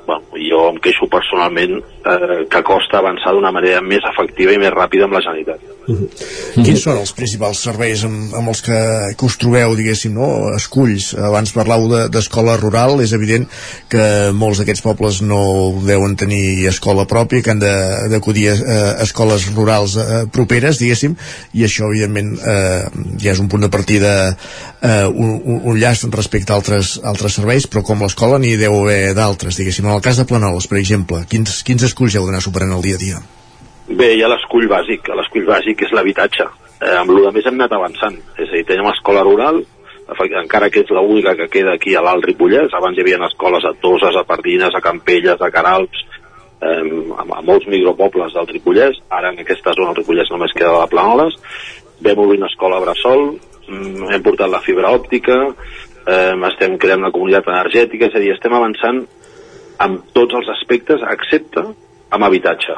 bueno, 0.06 0.22
jo 0.50 0.68
em 0.70 0.80
queixo 0.82 1.08
personalment 1.10 1.80
eh, 1.80 2.44
que 2.50 2.62
costa 2.66 3.00
avançar 3.00 3.34
d'una 3.34 3.52
manera 3.54 3.82
més 3.82 4.04
efectiva 4.12 4.54
i 4.54 4.60
més 4.62 4.74
ràpida 4.74 5.08
amb 5.08 5.18
la 5.18 5.24
Generalitat. 5.24 5.60
Uh 5.86 5.94
-huh. 5.94 6.06
Uh 6.06 6.08
-huh. 6.56 6.64
Quins 6.64 6.82
són 6.82 6.98
els 6.98 7.12
principals 7.12 7.58
serveis 7.62 8.04
amb, 8.04 8.34
amb 8.34 8.48
els 8.48 8.60
que, 8.62 8.78
que 9.16 9.24
us 9.24 9.36
trobeu, 9.38 9.76
diguéssim, 9.76 10.14
no? 10.14 10.54
esculls? 10.56 11.14
Abans 11.14 11.52
parlau 11.52 12.08
d'escola 12.08 12.56
de, 12.56 12.60
rural, 12.60 13.00
és 13.00 13.12
evident 13.12 13.46
que 13.88 14.32
molts 14.32 14.58
d'aquests 14.58 14.82
pobles 14.82 15.20
no 15.22 15.74
deuen 15.86 16.16
tenir 16.16 16.66
escola 16.66 17.06
pròpia, 17.06 17.42
que 17.42 17.50
han 17.50 17.58
d'acudir 17.58 18.48
a, 18.50 18.56
a 18.98 19.02
escoles 19.02 19.54
rurals 19.54 19.96
eh, 19.96 20.26
properes, 20.32 20.78
diguéssim, 20.78 21.16
i 21.52 21.64
això, 21.64 21.86
evidentment, 21.86 22.38
eh, 22.38 22.84
ja 23.22 23.32
és 23.32 23.38
un 23.38 23.48
punt 23.48 23.62
de 23.62 23.68
partida, 23.68 24.36
eh, 24.82 25.06
un, 25.06 25.40
un, 25.44 25.60
un 25.64 25.78
llast 25.78 26.04
respecte 26.14 26.52
a 26.52 26.56
altres, 26.56 27.00
altres 27.04 27.32
serveis, 27.32 27.66
però 27.66 27.82
com 27.82 28.02
l'escola 28.02 28.38
n'hi 28.38 28.56
deu 28.56 28.74
haver 28.80 29.14
d'altres, 29.14 29.56
diguéssim, 29.56 29.86
el 29.96 30.04
cas 30.04 30.20
de 30.20 30.26
Planoles, 30.28 30.68
per 30.68 30.78
exemple, 30.78 31.22
quins, 31.30 31.62
quins 31.66 31.86
esculls 31.88 32.16
heu 32.16 32.26
d'anar 32.28 32.42
superant 32.44 32.74
el 32.76 32.84
dia 32.84 32.98
a 32.98 33.02
dia? 33.02 33.22
Bé, 33.86 34.12
hi 34.16 34.22
ha 34.24 34.30
l'escull 34.30 34.66
bàsic. 34.68 35.08
L'escull 35.14 35.46
bàsic 35.46 35.86
és 35.86 35.94
l'habitatge. 35.94 36.46
Eh, 36.80 36.92
amb 36.98 37.14
el 37.14 37.30
més 37.32 37.46
hem 37.46 37.56
anat 37.56 37.76
avançant. 37.76 38.18
És 38.36 38.50
a 38.50 38.52
dir, 38.56 38.64
tenim 38.68 38.88
escola 38.90 39.22
rural, 39.24 39.62
encara 40.42 40.68
que 40.70 40.82
és 40.84 40.90
l'única 40.90 41.34
que 41.38 41.48
queda 41.48 41.74
aquí 41.74 41.94
a 41.94 42.02
l'Alt 42.02 42.26
Ripollès. 42.26 42.74
Abans 42.74 42.98
hi 42.98 43.04
havia 43.04 43.18
escoles 43.26 43.64
a 43.64 43.74
Toses, 43.80 44.16
a 44.16 44.24
Pardines, 44.24 44.74
a 44.74 44.82
Campelles, 44.82 45.40
a 45.40 45.50
Caralps, 45.50 46.04
eh, 46.60 46.82
a, 47.16 47.24
a 47.38 47.42
molts 47.42 47.66
micropobles 47.66 48.34
del 48.34 48.50
Ripollès. 48.52 49.00
Ara 49.08 49.32
en 49.32 49.40
aquesta 49.42 49.74
zona 49.78 49.92
del 49.92 50.02
Ripollès 50.02 50.30
només 50.34 50.54
queda 50.54 50.76
la 50.76 50.90
Planoles. 50.90 51.38
Vam 52.04 52.24
obrir 52.26 52.38
una 52.42 52.50
escola 52.52 52.76
a 52.76 52.84
Bressol, 52.84 53.28
mm, 53.68 54.10
hem 54.12 54.22
portat 54.22 54.50
la 54.52 54.60
fibra 54.60 54.92
òptica, 54.92 55.38
eh, 56.06 56.34
estem 56.50 56.76
creant 56.78 57.00
una 57.00 57.14
comunitat 57.14 57.48
energètica, 57.48 58.10
és 58.10 58.14
a 58.14 58.20
dir, 58.20 58.34
estem 58.34 58.52
avançant 58.52 59.06
amb 59.82 60.12
tots 60.16 60.36
els 60.38 60.48
aspectes, 60.56 61.02
excepte 61.16 61.64
amb 62.10 62.26
habitatge. 62.28 62.76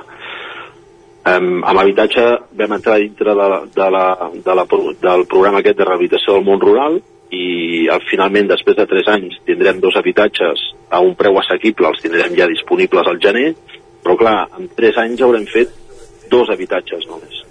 Um, 1.29 1.63
amb 1.67 1.83
habitatge 1.83 2.25
vam 2.57 2.75
entrar 2.79 2.99
dintre 3.03 3.35
de 3.35 3.47
la, 3.53 3.61
de 3.75 3.89
la, 3.93 4.05
de 4.33 4.55
la, 4.55 4.65
del 5.03 5.25
programa 5.29 5.61
aquest 5.61 5.79
de 5.79 5.87
rehabilitació 5.87 6.39
del 6.39 6.47
món 6.47 6.63
rural 6.63 7.01
i 7.35 7.89
al, 7.93 8.01
finalment, 8.09 8.49
després 8.49 8.79
de 8.79 8.87
3 8.89 9.11
anys, 9.17 9.41
tindrem 9.45 9.83
dos 9.83 9.99
habitatges 10.01 10.63
a 10.89 11.03
un 11.05 11.13
preu 11.19 11.37
assequible, 11.43 11.91
els 11.91 12.01
tindrem 12.01 12.37
ja 12.39 12.49
disponibles 12.49 13.11
al 13.11 13.21
gener, 13.21 13.51
però 14.05 14.17
clar, 14.17 14.39
en 14.57 14.71
3 14.79 15.03
anys 15.05 15.25
haurem 15.27 15.45
fet 15.51 15.75
dos 16.33 16.49
habitatges 16.55 17.05
només. 17.11 17.43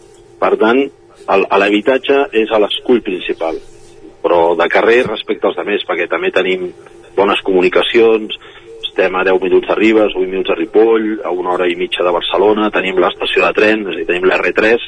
Per 0.41 0.53
tant, 0.57 0.81
l'habitatge 1.27 2.23
és 2.41 2.51
a 2.53 2.61
l'escull 2.63 3.03
principal, 3.05 3.59
però 4.23 4.55
de 4.57 4.67
carrer 4.71 5.03
respecte 5.05 5.49
als 5.49 5.59
altres, 5.61 5.85
perquè 5.85 6.07
també 6.09 6.31
tenim 6.33 6.71
bones 7.17 7.41
comunicacions, 7.45 8.37
estem 8.97 9.15
a 9.15 9.23
10 9.23 9.41
minuts 9.41 9.67
de 9.67 9.75
Ribes, 9.75 10.15
8 10.15 10.25
minuts 10.25 10.49
de 10.49 10.55
Ripoll, 10.55 11.21
a 11.23 11.29
una 11.29 11.51
hora 11.51 11.67
i 11.69 11.75
mitja 11.77 12.03
de 12.03 12.11
Barcelona, 12.11 12.71
tenim 12.73 12.97
l'estació 12.97 13.45
de 13.45 13.53
tren, 13.53 13.83
és 13.85 13.93
a 13.93 13.97
dir, 13.99 14.05
tenim 14.09 14.25
l'R3, 14.25 14.85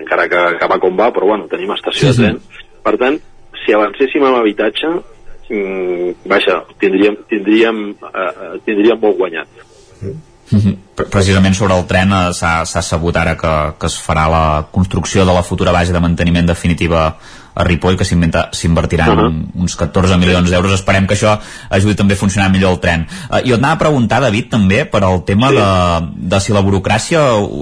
encara 0.00 0.26
que, 0.32 0.44
que 0.56 0.68
va 0.72 0.78
com 0.80 0.96
va, 0.96 1.10
però 1.12 1.28
bueno, 1.28 1.48
tenim 1.50 1.74
estació 1.76 2.08
sí, 2.08 2.16
de 2.16 2.22
tren. 2.22 2.38
Sí. 2.40 2.68
Per 2.80 2.94
tant, 2.96 3.18
si 3.60 3.76
avancéssim 3.76 4.24
amb 4.24 4.40
habitatge, 4.40 4.94
mmm, 5.50 6.14
vaja, 6.32 6.62
tindríem, 6.80 7.20
tindríem, 7.28 7.82
eh, 8.08 8.24
eh 8.24 8.54
tindríem 8.64 9.04
molt 9.04 9.20
guanyat. 9.20 9.66
Mm 10.00 10.58
-hmm. 10.58 10.76
Precisament 11.10 11.54
sobre 11.54 11.76
el 11.76 11.86
tren 11.86 12.10
eh, 12.12 12.32
s'ha 12.32 12.82
sabut 12.82 13.16
ara 13.16 13.36
que, 13.36 13.52
que 13.78 13.86
es 13.86 14.00
farà 14.00 14.28
la 14.30 14.66
construcció 14.70 15.24
de 15.26 15.32
la 15.32 15.42
futura 15.42 15.72
base 15.72 15.92
de 15.92 16.00
manteniment 16.00 16.46
definitiva 16.46 17.18
a 17.60 17.64
Ripoll 17.64 17.96
que 17.98 18.04
s'invertiran 18.04 19.10
uh 19.10 19.24
-huh. 19.24 19.60
uns 19.62 19.76
14 19.76 20.16
milions 20.16 20.50
d'euros 20.50 20.72
esperem 20.72 21.06
que 21.06 21.14
això 21.14 21.38
ajudi 21.68 21.94
també 21.94 22.14
a 22.14 22.16
funcionar 22.16 22.50
millor 22.50 22.72
el 22.72 22.80
tren 22.80 23.06
uh, 23.30 23.40
jo 23.44 23.54
et 23.54 23.60
anava 23.60 23.74
a 23.74 23.78
preguntar 23.84 24.20
David 24.20 24.50
també 24.50 24.84
per 24.84 25.04
al 25.04 25.24
tema 25.24 25.48
sí. 25.48 25.56
de, 25.56 26.28
de 26.32 26.40
si 26.40 26.52
la 26.52 26.62
burocràcia 26.62 27.20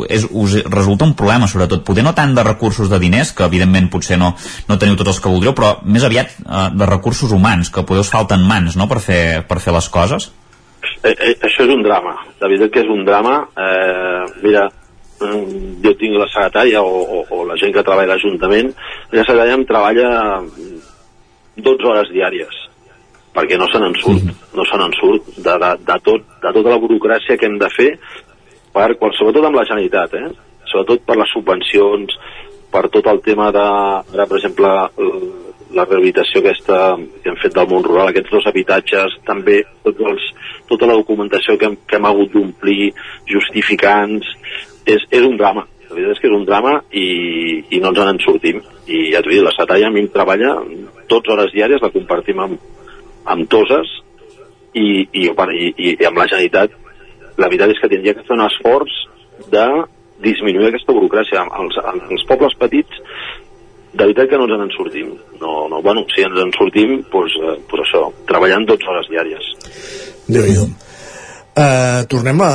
és, 0.09 0.27
us 0.31 0.63
resulta 0.65 1.05
un 1.05 1.15
problema 1.15 1.47
sobretot 1.47 1.85
poder 1.85 2.05
no 2.05 2.15
tant 2.15 2.35
de 2.35 2.43
recursos 2.43 2.89
de 2.89 2.99
diners 2.99 3.33
que 3.33 3.45
evidentment 3.45 3.91
potser 3.91 4.19
no, 4.19 4.35
no 4.69 4.79
teniu 4.79 4.97
tots 4.97 5.09
els 5.09 5.21
que 5.21 5.29
voldríeu 5.29 5.55
però 5.55 5.79
més 5.83 6.05
aviat 6.05 6.29
uh, 6.47 6.69
de 6.73 6.87
recursos 6.87 7.33
humans 7.33 7.71
que 7.71 7.83
podeu 7.83 8.05
falten 8.05 8.47
mans 8.47 8.77
no? 8.77 8.89
per, 8.89 9.01
fer, 9.01 9.47
per 9.49 9.61
fer 9.61 9.73
les 9.73 9.89
coses 9.89 10.31
eh, 11.03 11.15
eh, 11.15 11.37
això 11.43 11.65
és 11.65 11.75
un 11.75 11.83
drama 11.83 12.15
la 12.41 12.49
veritat 12.49 12.71
que 12.71 12.81
és 12.81 12.89
un 12.89 13.05
drama 13.05 13.49
eh, 13.57 14.25
mira, 14.43 14.69
jo 15.19 15.93
tinc 15.99 16.17
la 16.19 16.29
secretària 16.31 16.83
o, 16.83 17.03
o, 17.03 17.25
o 17.35 17.45
la 17.49 17.57
gent 17.61 17.75
que 17.75 17.85
treballa 17.85 18.13
a 18.13 18.15
l'Ajuntament, 18.17 18.73
la 19.13 19.25
secretària 19.27 19.59
em 19.59 19.67
treballa 19.69 20.09
12 21.59 21.91
hores 21.91 22.11
diàries 22.15 22.65
perquè 23.39 23.59
no 23.61 23.69
se 23.71 23.79
n'en 23.79 23.95
surt, 23.95 24.23
mm 24.25 24.31
-hmm. 24.31 24.57
no 24.57 24.65
se 24.65 24.77
n'en 24.79 24.95
surt 25.01 25.23
de, 25.37 25.55
de, 25.63 25.71
de, 25.89 25.97
tot, 26.03 26.23
de 26.43 26.51
tota 26.53 26.71
la 26.71 26.81
burocràcia 26.83 27.39
que 27.39 27.47
hem 27.47 27.59
de 27.59 27.71
fer 27.71 27.91
per, 28.73 28.89
sobretot 29.19 29.45
amb 29.45 29.57
la 29.57 29.65
Generalitat, 29.65 30.15
eh? 30.15 30.31
sobretot 30.71 31.05
per 31.07 31.17
les 31.17 31.31
subvencions, 31.33 32.17
per 32.71 32.89
tot 32.89 33.07
el 33.07 33.21
tema 33.25 33.51
de, 33.51 33.67
ara, 34.15 34.27
per 34.27 34.37
exemple, 34.37 34.69
la 35.77 35.85
rehabilitació 35.85 36.41
aquesta 36.41 36.97
que 37.23 37.31
hem 37.31 37.39
fet 37.43 37.55
del 37.55 37.69
món 37.69 37.85
rural, 37.85 38.09
aquests 38.09 38.33
dos 38.33 38.47
habitatges, 38.47 39.17
també 39.29 39.63
tots 39.85 40.01
els, 40.11 40.29
tota 40.69 40.89
la 40.89 40.97
documentació 41.01 41.59
que 41.59 41.69
hem, 41.69 41.77
que 41.89 41.97
hem 41.97 42.09
hagut 42.09 42.33
d'omplir, 42.33 42.93
justificants, 43.29 44.29
és, 44.89 45.05
és 45.11 45.27
un 45.27 45.37
drama. 45.41 45.67
La 45.89 45.97
veritat 45.97 46.17
és 46.17 46.23
que 46.23 46.29
és 46.29 46.37
un 46.37 46.49
drama 46.49 46.75
i, 46.93 47.07
i 47.77 47.81
no 47.81 47.93
ens 47.93 48.03
en 48.05 48.21
sortim. 48.25 48.61
I 48.89 49.05
ja 49.15 49.23
t'ho 49.25 49.33
dic, 49.33 49.45
la 49.45 49.55
Satalla 49.57 49.89
a 49.89 49.95
mi 49.95 50.05
em 50.05 50.11
treballa 50.13 50.57
12 51.09 51.33
hores 51.35 51.55
diàries, 51.55 51.85
la 51.85 51.93
compartim 51.95 52.43
amb, 52.45 52.59
amb 53.29 53.49
Toses 53.53 53.95
i, 54.75 55.07
i, 55.13 55.29
i, 55.29 55.73
i 55.87 56.09
amb 56.09 56.21
la 56.21 56.29
Generalitat 56.29 56.77
la 57.39 57.47
veritat 57.47 57.71
és 57.71 57.81
que 57.81 57.91
tindria 57.93 58.17
que 58.17 58.25
fer 58.27 58.35
un 58.35 58.45
esforç 58.49 58.95
de 59.53 59.67
disminuir 60.25 60.73
aquesta 60.73 60.95
burocràcia. 60.97 61.45
Els, 61.63 61.79
els 62.11 62.27
pobles 62.27 62.57
petits 62.59 62.99
de 63.93 64.03
veritat 64.03 64.29
que 64.31 64.41
no 64.41 64.49
ens 64.49 64.67
en 64.67 64.75
sortim. 64.75 65.15
No, 65.41 65.69
no, 65.71 65.81
bueno, 65.83 66.05
si 66.15 66.27
ens 66.27 66.43
en 66.43 66.53
sortim, 66.57 66.99
doncs, 67.13 67.39
eh, 67.39 67.57
doncs 67.71 67.87
això, 67.87 68.05
treballant 68.29 68.67
12 68.69 68.91
hores 68.91 69.11
diàries. 69.15 69.49
déu 70.29 70.45
nhi 70.45 70.88
Uh, 71.59 72.05
tornem 72.07 72.39
a, 72.39 72.53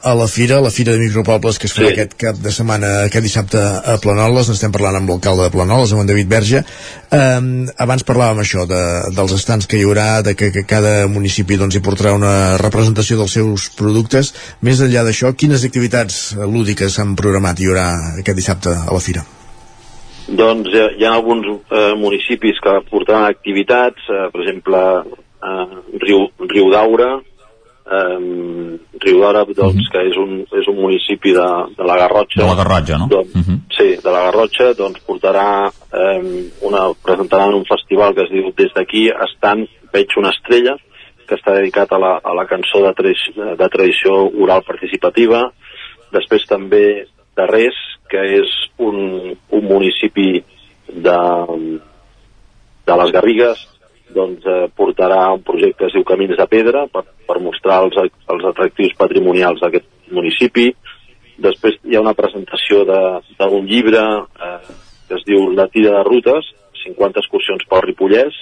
a 0.00 0.12
la 0.16 0.26
fira, 0.26 0.56
a 0.56 0.64
la 0.64 0.70
fira 0.72 0.94
de 0.94 1.02
micropobles 1.02 1.58
que 1.60 1.66
es 1.68 1.74
farà 1.76 1.90
sí. 1.90 1.96
aquest 1.98 2.14
cap 2.16 2.38
de 2.40 2.52
setmana, 2.54 2.92
aquest 3.04 3.26
dissabte 3.26 3.60
a 3.60 3.98
Planoles, 4.00 4.48
n'estem 4.48 4.72
parlant 4.72 4.96
amb 4.96 5.12
l'alcalde 5.12 5.44
de 5.44 5.52
Planoles, 5.52 5.92
amb 5.92 6.06
en 6.06 6.08
David 6.08 6.30
Verge. 6.32 6.62
Uh, 7.12 7.68
abans 7.84 8.06
parlàvem 8.08 8.40
això, 8.40 8.64
de, 8.70 8.80
dels 9.12 9.36
estants 9.36 9.68
que 9.68 9.76
hi 9.76 9.84
haurà, 9.84 10.22
de 10.24 10.32
que, 10.32 10.48
que 10.54 10.64
cada 10.64 10.94
municipi 11.12 11.60
doncs, 11.60 11.76
hi 11.76 11.84
portarà 11.84 12.14
una 12.16 12.56
representació 12.62 13.20
dels 13.20 13.36
seus 13.36 13.68
productes. 13.76 14.32
Més 14.64 14.80
enllà 14.80 15.04
d'això, 15.04 15.34
quines 15.36 15.68
activitats 15.68 16.32
lúdiques 16.40 16.96
s'han 16.96 17.18
programat 17.20 17.60
hi 17.60 17.68
haurà 17.68 17.88
aquest 18.24 18.40
dissabte 18.40 18.72
a 18.72 18.88
la 18.88 19.04
fira? 19.04 19.28
Doncs 20.28 20.72
hi 20.72 20.80
ha, 20.80 20.90
hi 20.96 21.04
ha 21.04 21.16
alguns 21.20 21.52
eh, 21.52 21.92
municipis 22.00 22.64
que 22.64 22.80
portaran 22.88 23.28
activitats, 23.28 24.08
eh, 24.08 24.28
per 24.32 24.46
exemple, 24.46 24.84
eh, 25.44 25.98
Riu, 26.00 26.30
Riu 26.48 26.72
d'Aura, 26.72 27.18
eh, 27.96 28.78
Riu 29.04 29.20
d'Àrab, 29.22 29.52
doncs, 29.54 29.74
uh 29.74 29.74
mhm. 29.74 29.80
-huh. 29.80 29.92
que 29.92 30.00
és 30.10 30.16
un, 30.16 30.30
és 30.60 30.66
un 30.68 30.76
municipi 30.76 31.32
de, 31.32 31.48
de 31.76 31.84
la 31.84 31.96
Garrotxa. 31.96 32.42
De 32.42 32.46
la 32.46 32.54
Garrotxa, 32.62 32.98
no? 32.98 33.06
Doncs, 33.08 33.34
uh 33.34 33.38
mhm. 33.38 33.44
-huh. 33.54 33.60
Sí, 33.76 33.88
de 34.04 34.10
la 34.10 34.22
Garrotxa, 34.26 34.74
doncs 34.74 35.00
portarà 35.06 35.70
eh, 35.92 36.50
una, 36.62 36.92
presentaran 37.02 37.54
un 37.54 37.64
festival 37.64 38.14
que 38.14 38.22
es 38.22 38.30
diu 38.30 38.52
Des 38.56 38.72
d'aquí 38.74 39.08
estan, 39.08 39.68
veig 39.92 40.08
una 40.16 40.30
estrella, 40.30 40.76
que 41.28 41.36
està 41.36 41.52
dedicat 41.54 41.92
a 41.92 41.98
la, 41.98 42.20
a 42.24 42.34
la 42.34 42.46
cançó 42.46 42.80
de, 42.82 42.92
tra 42.94 43.12
de 43.56 43.68
tradició 43.68 44.30
oral 44.42 44.62
participativa. 44.62 45.52
Després 46.10 46.46
també 46.48 47.06
de 47.36 47.46
Res, 47.46 47.76
que 48.08 48.20
és 48.40 48.48
un, 48.78 49.36
un 49.50 49.64
municipi 49.64 50.42
de, 50.88 51.20
de 52.86 52.94
les 52.96 53.12
Garrigues, 53.12 53.77
doncs, 54.14 54.44
eh, 54.46 54.68
portarà 54.76 55.20
un 55.34 55.42
projecte 55.46 55.82
que 55.82 55.88
es 55.88 55.96
diu 55.96 56.04
Camins 56.08 56.36
de 56.38 56.46
Pedra 56.50 56.86
per, 56.92 57.04
per 57.28 57.38
mostrar 57.44 57.82
els, 57.84 57.96
els 58.00 58.46
atractius 58.50 58.96
patrimonials 58.98 59.60
d'aquest 59.62 59.88
municipi. 60.14 60.70
Després 61.38 61.78
hi 61.86 61.96
ha 61.96 62.02
una 62.02 62.16
presentació 62.18 62.84
d'un 62.88 63.66
llibre 63.66 64.04
eh, 64.04 64.76
que 65.08 65.16
es 65.16 65.26
diu 65.28 65.50
La 65.56 65.68
tira 65.72 65.94
de 65.96 66.04
rutes, 66.06 66.52
50 66.84 67.22
excursions 67.22 67.64
pel 67.68 67.84
Ripollès, 67.86 68.36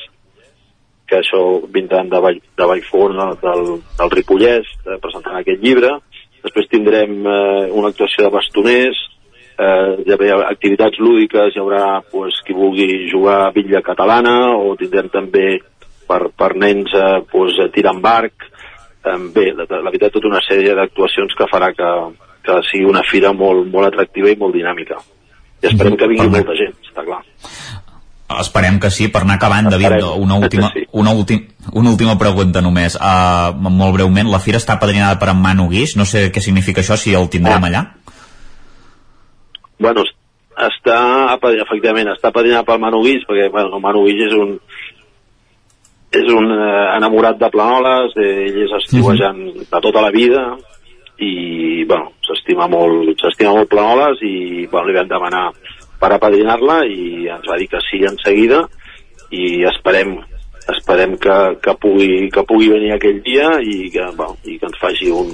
que 1.06 1.20
això 1.20 1.42
vindran 1.72 2.10
de, 2.10 2.20
Vall, 2.22 2.40
de 2.58 2.66
Vallfona, 2.66 3.30
del, 3.42 3.76
del 3.98 4.14
Ripollès, 4.14 4.70
eh, 4.86 4.98
presentant 5.02 5.38
aquest 5.38 5.62
llibre. 5.62 5.92
Després 6.42 6.70
tindrem 6.70 7.20
eh, 7.22 7.68
una 7.74 7.92
actuació 7.92 8.26
de 8.26 8.32
bastoners, 8.34 8.98
eh, 9.59 10.04
hi 10.04 10.12
haurà 10.12 10.50
activitats 10.50 11.00
lúdiques, 11.00 11.54
hi 11.54 11.62
haurà 11.62 12.00
pues, 12.11 12.40
qui 12.46 12.57
vulgui 12.57 13.07
jugar 13.11 13.40
a 13.46 13.52
bitlla 13.54 13.82
catalana 13.84 14.36
o 14.57 14.76
tindrem 14.78 15.09
també 15.12 15.59
per, 16.07 16.28
per 16.36 16.52
nens 16.57 16.92
eh, 16.94 17.22
pues, 17.30 17.59
tirar 17.74 17.96
en 17.96 18.02
barc, 18.04 18.46
eh, 19.04 19.18
bé, 19.34 19.50
la, 19.57 19.66
la 19.70 19.90
veritat 19.90 20.14
tota 20.14 20.30
una 20.30 20.44
sèrie 20.44 20.76
d'actuacions 20.78 21.34
que 21.38 21.50
farà 21.50 21.72
que, 21.76 21.92
que 22.46 22.61
sigui 22.70 22.86
una 22.88 23.04
fira 23.11 23.32
molt, 23.32 23.66
molt 23.72 23.90
atractiva 23.92 24.32
i 24.32 24.38
molt 24.40 24.57
dinàmica. 24.57 25.00
I 25.64 25.72
esperem 25.72 25.96
que 25.96 26.09
vingui 26.11 26.30
molta 26.30 26.54
gent, 26.59 26.76
està 26.84 27.04
clar. 27.07 27.22
Esperem 28.36 28.80
que 28.82 28.90
sí, 28.90 29.07
per 29.09 29.22
anar 29.22 29.36
acabant, 29.38 29.68
David, 29.70 30.02
una 30.18 30.34
última, 30.34 30.72
una, 30.98 31.12
última, 31.14 31.46
una 31.72 31.92
última 31.94 32.16
pregunta 32.18 32.61
només. 32.61 32.96
Uh, 32.98 33.54
molt 33.70 33.94
breument, 33.94 34.28
la 34.28 34.40
fira 34.42 34.59
està 34.59 34.76
padrinada 34.82 35.16
per 35.20 35.30
en 35.30 35.38
Manu 35.40 35.68
Guix, 35.70 35.94
no 35.96 36.04
sé 36.04 36.26
què 36.34 36.42
significa 36.42 36.82
això, 36.82 36.98
si 36.98 37.14
el 37.14 37.30
tindrem 37.32 37.62
ah. 37.62 37.70
allà? 37.70 37.84
Bueno, 39.78 40.04
està, 40.56 40.98
efectivament, 41.60 42.08
està 42.14 42.32
padrinada 42.32 42.64
per 42.64 42.78
Manu 42.80 43.02
Guix, 43.04 43.26
perquè 43.28 43.50
bueno, 43.52 43.80
Manu 43.80 44.06
Guix 44.06 44.22
és 44.28 44.36
un, 44.36 44.54
és 46.16 46.32
un 46.32 46.52
eh, 46.54 46.96
enamorat 46.96 47.38
de 47.40 47.50
Planoles, 47.52 48.16
ell 48.16 48.62
és 48.64 48.72
estiuejant 48.80 49.36
mm 49.36 49.50
-hmm. 49.50 49.68
de 49.70 49.80
tota 49.80 50.00
la 50.00 50.10
vida 50.10 50.56
i 51.18 51.84
bueno, 51.84 52.12
s'estima 52.20 52.68
molt 52.68 53.20
s'estima 53.20 53.52
molt 53.52 53.68
Planoles 53.68 54.20
i 54.22 54.66
bueno, 54.66 54.86
li 54.86 54.94
vam 54.94 55.08
demanar 55.08 55.50
per 56.00 56.12
apadrinar-la 56.12 56.84
i 56.86 57.28
ens 57.28 57.46
va 57.48 57.56
dir 57.56 57.68
que 57.68 57.80
sí 57.90 58.04
en 58.04 58.18
seguida 58.18 58.68
i 59.30 59.64
esperem 59.64 60.18
esperem 60.68 61.16
que, 61.16 61.36
que, 61.62 61.74
pugui, 61.74 62.28
que 62.30 62.42
pugui 62.42 62.68
venir 62.68 62.92
aquell 62.92 63.22
dia 63.22 63.60
i 63.62 63.90
que, 63.90 64.04
bueno, 64.16 64.36
i 64.44 64.58
que 64.58 64.66
ens 64.66 64.78
faci 64.82 65.10
un, 65.10 65.30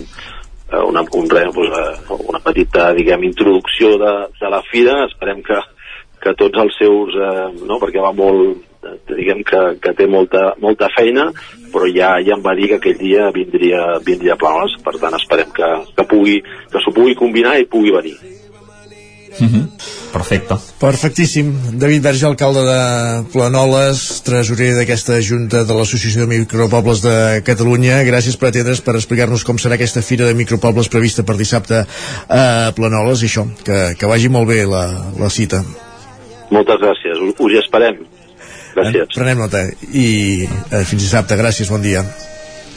una, 0.80 1.04
un, 1.04 1.28
pues, 1.28 1.70
una 2.28 2.40
petita 2.40 2.92
diguem, 2.96 3.24
introducció 3.28 3.96
de, 4.00 4.12
de 4.40 4.50
la 4.50 4.62
fira 4.70 5.02
esperem 5.06 5.42
que, 5.44 5.58
que 6.22 6.34
tots 6.38 6.64
els 6.64 6.78
seus 6.80 7.16
eh, 7.16 7.48
no, 7.66 7.78
perquè 7.82 8.02
va 8.02 8.14
molt 8.16 8.68
diguem 9.06 9.42
que, 9.46 9.60
que 9.82 9.92
té 9.94 10.08
molta, 10.10 10.54
molta 10.62 10.88
feina, 10.96 11.28
però 11.72 11.86
ja, 11.86 12.16
ja 12.24 12.36
em 12.36 12.42
va 12.44 12.54
dir 12.58 12.72
que 12.72 12.80
aquell 12.80 12.98
dia 12.98 13.30
vindria, 13.34 13.84
vindria 14.04 14.34
a 14.34 14.66
per 14.84 14.98
tant 14.98 15.14
esperem 15.14 15.52
que, 15.54 15.68
que 15.96 16.08
pugui 16.10 16.40
que 16.42 16.82
s'ho 16.82 16.92
pugui 16.94 17.14
combinar 17.14 17.58
i 17.60 17.68
pugui 17.70 17.92
venir. 17.94 18.16
Mm 19.40 19.48
-hmm. 19.48 19.68
Perfecte. 20.12 20.54
Perfectíssim. 20.78 21.78
David 21.78 22.02
Verge, 22.02 22.26
alcalde 22.26 22.60
de 22.60 22.80
Planoles, 23.32 24.22
tresorer 24.22 24.74
d'aquesta 24.76 25.20
Junta 25.22 25.64
de 25.64 25.74
l'Associació 25.74 26.26
de 26.26 26.38
Micropobles 26.38 27.00
de 27.02 27.40
Catalunya. 27.44 28.02
Gràcies 28.04 28.36
per 28.36 28.48
atendre's, 28.48 28.80
per 28.80 28.94
explicar-nos 28.94 29.44
com 29.44 29.56
serà 29.56 29.74
aquesta 29.74 30.02
fira 30.02 30.26
de 30.26 30.34
micropobles 30.34 30.88
prevista 30.88 31.22
per 31.22 31.36
dissabte 31.36 31.86
a 32.28 32.72
Planoles 32.76 33.22
i 33.22 33.26
això, 33.30 33.46
que, 33.64 33.94
que 33.98 34.06
vagi 34.06 34.28
molt 34.28 34.48
bé 34.48 34.66
la, 34.66 34.84
la 35.18 35.30
cita. 35.30 35.64
Moltes 36.50 36.76
gràcies. 36.84 37.16
Us, 37.16 37.52
hi 37.52 37.58
esperem. 37.58 38.04
Gràcies. 38.76 39.16
Prenem 39.16 39.38
nota. 39.38 39.64
I 39.92 40.44
eh, 40.44 40.84
fins 40.84 41.02
dissabte. 41.02 41.36
Gràcies, 41.40 41.72
bon 41.72 41.82
dia. 41.82 42.04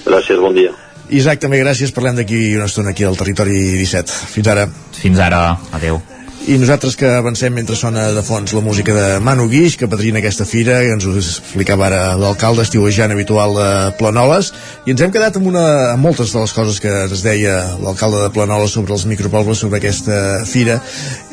Gràcies, 0.06 0.39
bon 0.39 0.56
dia. 0.56 0.72
Isaac, 1.10 1.39
també 1.43 1.60
gràcies. 1.62 1.91
Parlem 1.93 2.16
d'aquí 2.22 2.56
una 2.56 2.70
estona 2.72 2.95
aquí 2.95 3.06
al 3.06 3.18
Territori 3.20 3.60
17. 3.78 4.12
Fins 4.32 4.47
ara. 4.47 4.68
Fins 4.95 5.20
ara. 5.20 5.47
Adeu. 5.76 5.99
I 6.46 6.60
nosaltres 6.62 6.93
que 6.93 7.08
avancem 7.10 7.50
mentre 7.58 7.74
sona 7.74 8.04
de 8.14 8.22
fons 8.22 8.52
la 8.54 8.62
música 8.62 8.93
de 8.93 9.06
Manu 9.18 9.48
Guix, 9.50 9.74
que 9.82 9.88
patrina 9.89 10.20
aquesta 10.22 10.46
fira, 10.46 10.76
que 10.84 10.91
ens 10.93 11.08
ho 11.10 11.16
explicava 11.18 11.88
ara 11.88 12.02
l'alcalde 12.22 12.62
estiuejant 12.62 13.10
habitual 13.16 13.58
de 13.58 13.70
Planoles, 13.98 14.52
i 14.86 14.93
ens 14.93 15.02
hem 15.02 15.14
quedat 15.16 15.39
amb, 15.39 15.50
una, 15.50 15.64
amb 15.96 16.06
moltes 16.06 16.36
de 16.36 16.43
les 16.43 16.54
coses 16.54 16.78
que 16.84 16.91
es 17.08 17.26
deia 17.26 17.56
l'alcalde 17.82 18.22
de 18.22 18.30
Planoles 18.36 18.78
sobre 18.78 18.93
els 18.93 19.08
micropobles, 19.10 19.64
sobre 19.66 19.82
aquesta 19.82 20.46
fira, 20.46 20.78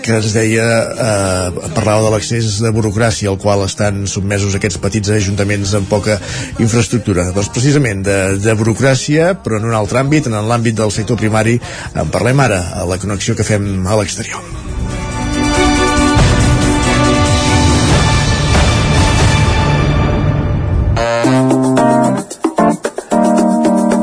que 0.01 0.17
es 0.17 0.33
deia, 0.33 0.65
eh, 0.97 1.69
parlava 1.77 2.09
de 2.09 2.17
l'accés 2.17 2.63
de 2.65 2.73
burocràcia 2.73 3.29
al 3.29 3.41
qual 3.43 3.67
estan 3.69 4.07
sotmesos 4.09 4.57
aquests 4.57 4.81
petits 4.81 5.13
ajuntaments 5.13 5.77
amb 5.77 5.93
poca 5.93 6.17
infraestructura. 6.57 7.29
Doncs 7.37 7.53
precisament 7.53 8.01
de, 8.09 8.21
de 8.41 8.57
burocràcia, 8.57 9.35
però 9.45 9.61
en 9.61 9.69
un 9.69 9.77
altre 9.77 10.01
àmbit, 10.01 10.33
en 10.33 10.41
l'àmbit 10.41 10.81
del 10.81 10.95
sector 10.95 11.21
primari, 11.21 11.61
en 11.93 12.09
parlem 12.09 12.47
ara, 12.49 12.65
a 12.81 12.89
la 12.89 13.03
connexió 13.03 13.37
que 13.37 13.45
fem 13.45 13.75
a 13.85 14.01
l'exterior. 14.01 14.72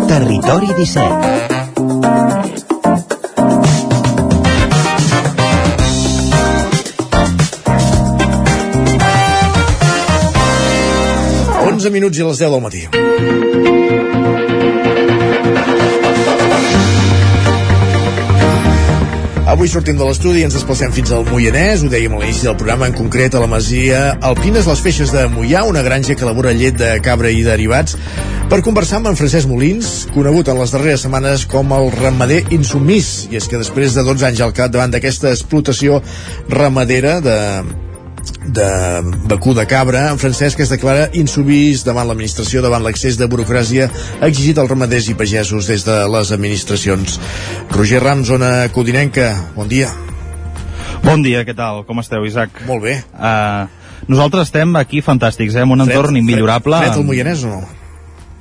Territori 0.10 0.66
17 0.74 1.06
11 11.62 11.92
minuts 11.94 12.18
i 12.18 12.24
les 12.26 12.42
10 12.42 12.50
del 12.50 12.62
matí. 12.66 12.82
Avui 19.46 19.70
sortim 19.70 19.94
de 19.94 20.06
l'estudi 20.10 20.42
i 20.42 20.46
ens 20.48 20.58
desplacem 20.58 20.90
fins 20.94 21.14
al 21.14 21.30
Moianès, 21.30 21.86
ho 21.86 21.90
dèiem 21.94 22.18
a 22.18 22.24
l'inici 22.24 22.50
del 22.50 22.58
programa, 22.58 22.90
en 22.90 22.98
concret 22.98 23.38
a 23.38 23.46
la 23.46 23.48
masia 23.54 24.18
Alpines 24.26 24.66
Les 24.74 24.82
Feixes 24.82 25.14
de 25.14 25.30
Moià, 25.30 25.66
una 25.70 25.86
granja 25.86 26.18
que 26.18 26.26
elabora 26.26 26.58
llet 26.58 26.82
de 26.82 26.96
cabra 27.06 27.30
i 27.30 27.46
derivats, 27.46 27.94
per 28.50 28.64
conversar 28.66 28.98
amb 28.98 29.12
en 29.12 29.18
Francesc 29.18 29.46
Molins, 29.46 30.08
conegut 30.10 30.48
en 30.50 30.58
les 30.58 30.72
darreres 30.74 31.04
setmanes 31.06 31.44
com 31.50 31.70
el 31.76 31.92
ramader 31.94 32.40
insumís. 32.56 33.28
I 33.30 33.38
és 33.38 33.46
que 33.46 33.60
després 33.62 33.94
de 33.94 34.02
12 34.08 34.26
anys 34.26 34.42
al 34.42 34.56
cap 34.58 34.72
davant 34.74 34.90
d'aquesta 34.90 35.30
explotació 35.30 36.00
ramadera 36.50 37.20
de, 37.22 37.38
de 38.50 38.70
vacú 39.30 39.54
de 39.54 39.68
cabra, 39.70 40.08
en 40.10 40.18
Francesc 40.18 40.64
es 40.66 40.74
declara 40.74 41.12
insubís 41.14 41.86
davant 41.86 42.10
l'administració, 42.10 42.66
davant 42.66 42.82
l'excés 42.88 43.22
de 43.22 43.30
burocràcia 43.30 43.86
exigit 44.26 44.58
als 44.58 44.74
ramaders 44.74 45.12
i 45.14 45.18
pagesos 45.20 45.70
des 45.70 45.86
de 45.86 46.02
les 46.10 46.34
administracions. 46.34 47.20
Roger 47.76 48.02
Ram, 48.02 48.26
zona 48.26 48.70
codinenca, 48.74 49.30
bon 49.54 49.70
dia. 49.70 49.94
Bon 51.06 51.22
dia, 51.22 51.46
què 51.46 51.54
tal? 51.54 51.86
Com 51.86 52.02
esteu, 52.02 52.26
Isaac? 52.26 52.64
Molt 52.66 52.82
bé. 52.88 53.02
Uh, 53.14 53.70
nosaltres 54.10 54.50
estem 54.50 54.74
aquí 54.82 55.06
fantàstics, 55.06 55.54
eh? 55.54 55.68
en 55.68 55.76
un 55.78 55.86
Fred, 55.86 55.94
entorn 55.94 56.18
immillorable. 56.18 56.82
Fred, 56.82 56.96
fred 56.96 57.04
el 57.04 57.14
Moianès 57.14 57.46
o 57.46 57.60
no? 57.60 57.79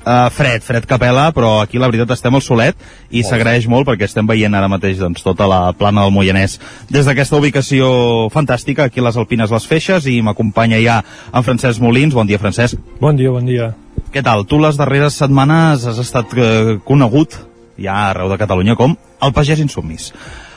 Uh, 0.09 0.31
fred, 0.33 0.63
fred 0.65 0.87
capela, 0.89 1.27
però 1.37 1.59
aquí 1.61 1.77
la 1.77 1.91
veritat 1.91 2.15
estem 2.15 2.33
al 2.33 2.41
solet 2.41 2.79
i 3.13 3.21
s'agraeix 3.27 3.67
molt 3.69 3.85
perquè 3.85 4.07
estem 4.09 4.25
veient 4.25 4.55
ara 4.57 4.71
mateix 4.73 5.03
doncs, 5.03 5.21
tota 5.21 5.45
la 5.51 5.59
plana 5.77 6.07
del 6.07 6.15
Moianès. 6.15 6.55
Des 6.89 7.05
d'aquesta 7.05 7.37
ubicació 7.37 7.91
fantàstica, 8.33 8.87
aquí 8.89 9.03
a 9.03 9.09
les 9.11 9.19
Alpines 9.21 9.53
les 9.53 9.69
Feixes, 9.69 10.09
i 10.09 10.23
m'acompanya 10.25 10.81
ja 10.81 11.03
en 11.29 11.45
Francesc 11.45 11.85
Molins. 11.85 12.17
Bon 12.17 12.25
dia, 12.25 12.41
Francesc. 12.41 12.81
Bon 13.03 13.21
dia, 13.21 13.35
bon 13.35 13.45
dia. 13.45 13.75
Què 14.15 14.25
tal? 14.25 14.47
Tu 14.49 14.57
les 14.63 14.81
darreres 14.81 15.21
setmanes 15.21 15.85
has 15.85 16.01
estat 16.01 16.33
eh, 16.41 16.79
conegut 16.89 17.37
ja 17.77 18.09
arreu 18.09 18.33
de 18.33 18.41
Catalunya 18.41 18.81
com 18.81 18.97
el 18.97 19.35
pagès 19.37 19.61
insumís 19.61 20.15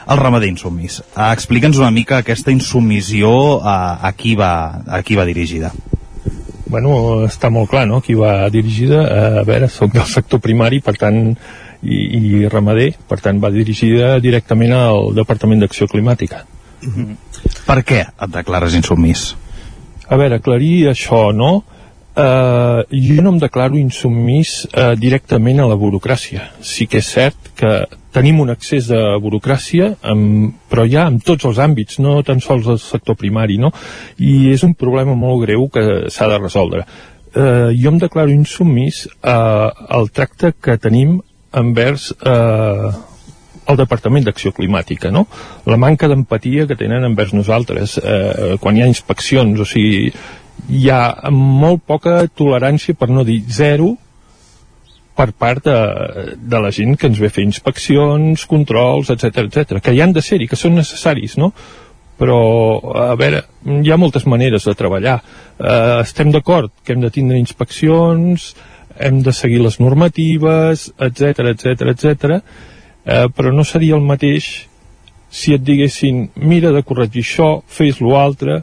el 0.08 0.18
ramader 0.18 0.48
insumís. 0.50 0.98
Uh, 1.14 1.28
Explica'ns 1.30 1.78
una 1.78 1.92
mica 1.94 2.18
aquesta 2.22 2.50
insumissió 2.50 3.30
uh, 3.60 3.68
a, 4.02 4.10
qui 4.16 4.34
va, 4.34 4.82
a 4.88 5.02
qui 5.06 5.14
va 5.14 5.28
dirigida. 5.28 5.70
Bueno, 6.72 6.94
està 7.28 7.50
molt 7.52 7.68
clar, 7.68 7.84
no?, 7.90 8.00
qui 8.00 8.16
va 8.16 8.48
dirigida. 8.52 9.02
Eh, 9.04 9.40
a 9.42 9.44
veure, 9.44 9.68
soc 9.68 9.92
del 9.92 10.08
sector 10.08 10.40
primari, 10.40 10.80
per 10.80 10.96
tant, 10.96 11.20
i, 11.82 11.98
i 12.16 12.48
ramader, 12.48 12.92
per 13.10 13.20
tant, 13.20 13.40
va 13.42 13.50
dirigida 13.52 14.14
directament 14.24 14.72
al 14.76 15.12
Departament 15.18 15.60
d'Acció 15.60 15.88
Climàtica. 15.90 16.46
Mm 16.82 16.92
-hmm. 16.94 17.16
Per 17.66 17.78
què 17.84 18.00
et 18.06 18.30
declares 18.30 18.74
insumís? 18.74 19.36
A 20.08 20.16
veure, 20.16 20.36
aclarir 20.36 20.88
això, 20.88 21.32
no? 21.34 21.64
Uh, 22.12 22.84
jo 22.92 23.22
no 23.22 23.30
em 23.30 23.38
declaro 23.38 23.78
insumís 23.78 24.66
uh, 24.66 24.92
directament 25.00 25.60
a 25.60 25.66
la 25.66 25.76
burocràcia. 25.76 26.50
Sí 26.60 26.86
que 26.86 26.98
és 26.98 27.06
cert 27.08 27.36
que 27.56 27.86
tenim 28.12 28.40
un 28.42 28.52
excés 28.52 28.88
de 28.90 29.00
burocràcia, 29.22 29.92
amb, 30.12 30.52
però 30.70 30.84
ja 30.88 31.06
en 31.10 31.18
tots 31.24 31.48
els 31.48 31.60
àmbits, 31.62 32.00
no 32.04 32.18
tan 32.26 32.42
sols 32.44 32.68
el 32.68 32.80
sector 32.82 33.16
primari, 33.18 33.58
no? 33.60 33.72
I 34.20 34.52
és 34.52 34.64
un 34.66 34.74
problema 34.78 35.16
molt 35.18 35.46
greu 35.46 35.68
que 35.72 35.86
s'ha 36.12 36.28
de 36.30 36.40
resoldre. 36.42 36.84
Uh, 37.32 37.72
jo 37.72 37.88
em 37.88 37.96
declaro 38.00 38.28
insumís 38.28 39.06
uh, 39.08 39.70
al 39.72 40.10
tracte 40.12 40.52
que 40.52 40.76
tenim 40.76 41.16
envers 41.56 42.10
uh, 42.12 42.92
el 43.72 43.78
Departament 43.78 44.26
d'Acció 44.26 44.52
Climàtica, 44.52 45.10
no? 45.14 45.26
La 45.70 45.78
manca 45.80 46.08
d'empatia 46.10 46.66
que 46.68 46.76
tenen 46.78 47.06
envers 47.06 47.32
nosaltres 47.36 47.98
eh, 48.02 48.56
quan 48.60 48.76
hi 48.76 48.82
ha 48.82 48.90
inspeccions, 48.90 49.60
o 49.60 49.66
sigui, 49.68 50.10
hi 50.68 50.88
ha 50.90 51.30
molt 51.32 51.84
poca 51.86 52.24
tolerància, 52.26 52.96
per 52.98 53.10
no 53.10 53.24
dir 53.28 53.40
zero, 53.48 53.94
per 55.16 55.32
part 55.36 55.64
de, 55.64 55.76
de 56.36 56.60
la 56.60 56.72
gent 56.72 56.96
que 56.96 57.08
ens 57.10 57.20
ve 57.20 57.30
fer 57.32 57.44
inspeccions, 57.44 58.46
controls, 58.48 59.12
etc 59.12 59.44
etc, 59.44 59.78
que 59.84 59.92
hi 59.92 60.00
han 60.00 60.14
de 60.16 60.24
ser-hi, 60.24 60.48
que 60.48 60.58
són 60.58 60.78
necessaris, 60.78 61.36
no? 61.40 61.52
Però, 62.22 62.38
a 63.02 63.14
veure, 63.18 63.42
hi 63.82 63.90
ha 63.90 63.98
moltes 63.98 64.28
maneres 64.30 64.64
de 64.68 64.74
treballar. 64.78 65.18
Eh, 65.58 66.00
estem 66.02 66.30
d'acord 66.32 66.70
que 66.84 66.94
hem 66.94 67.02
de 67.02 67.10
tindre 67.12 67.40
inspeccions, 67.40 68.52
hem 69.00 69.22
de 69.24 69.32
seguir 69.34 69.62
les 69.64 69.80
normatives, 69.80 70.90
etc 71.00 71.48
etc 71.52 71.88
etc, 71.92 72.36
eh, 73.04 73.26
però 73.34 73.52
no 73.52 73.64
seria 73.68 73.96
el 73.98 74.04
mateix 74.06 74.52
si 75.32 75.56
et 75.56 75.64
diguessin 75.64 76.26
mira 76.36 76.70
de 76.72 76.84
corregir 76.84 77.24
això, 77.24 77.48
fes 77.66 78.00
l'altre, 78.04 78.60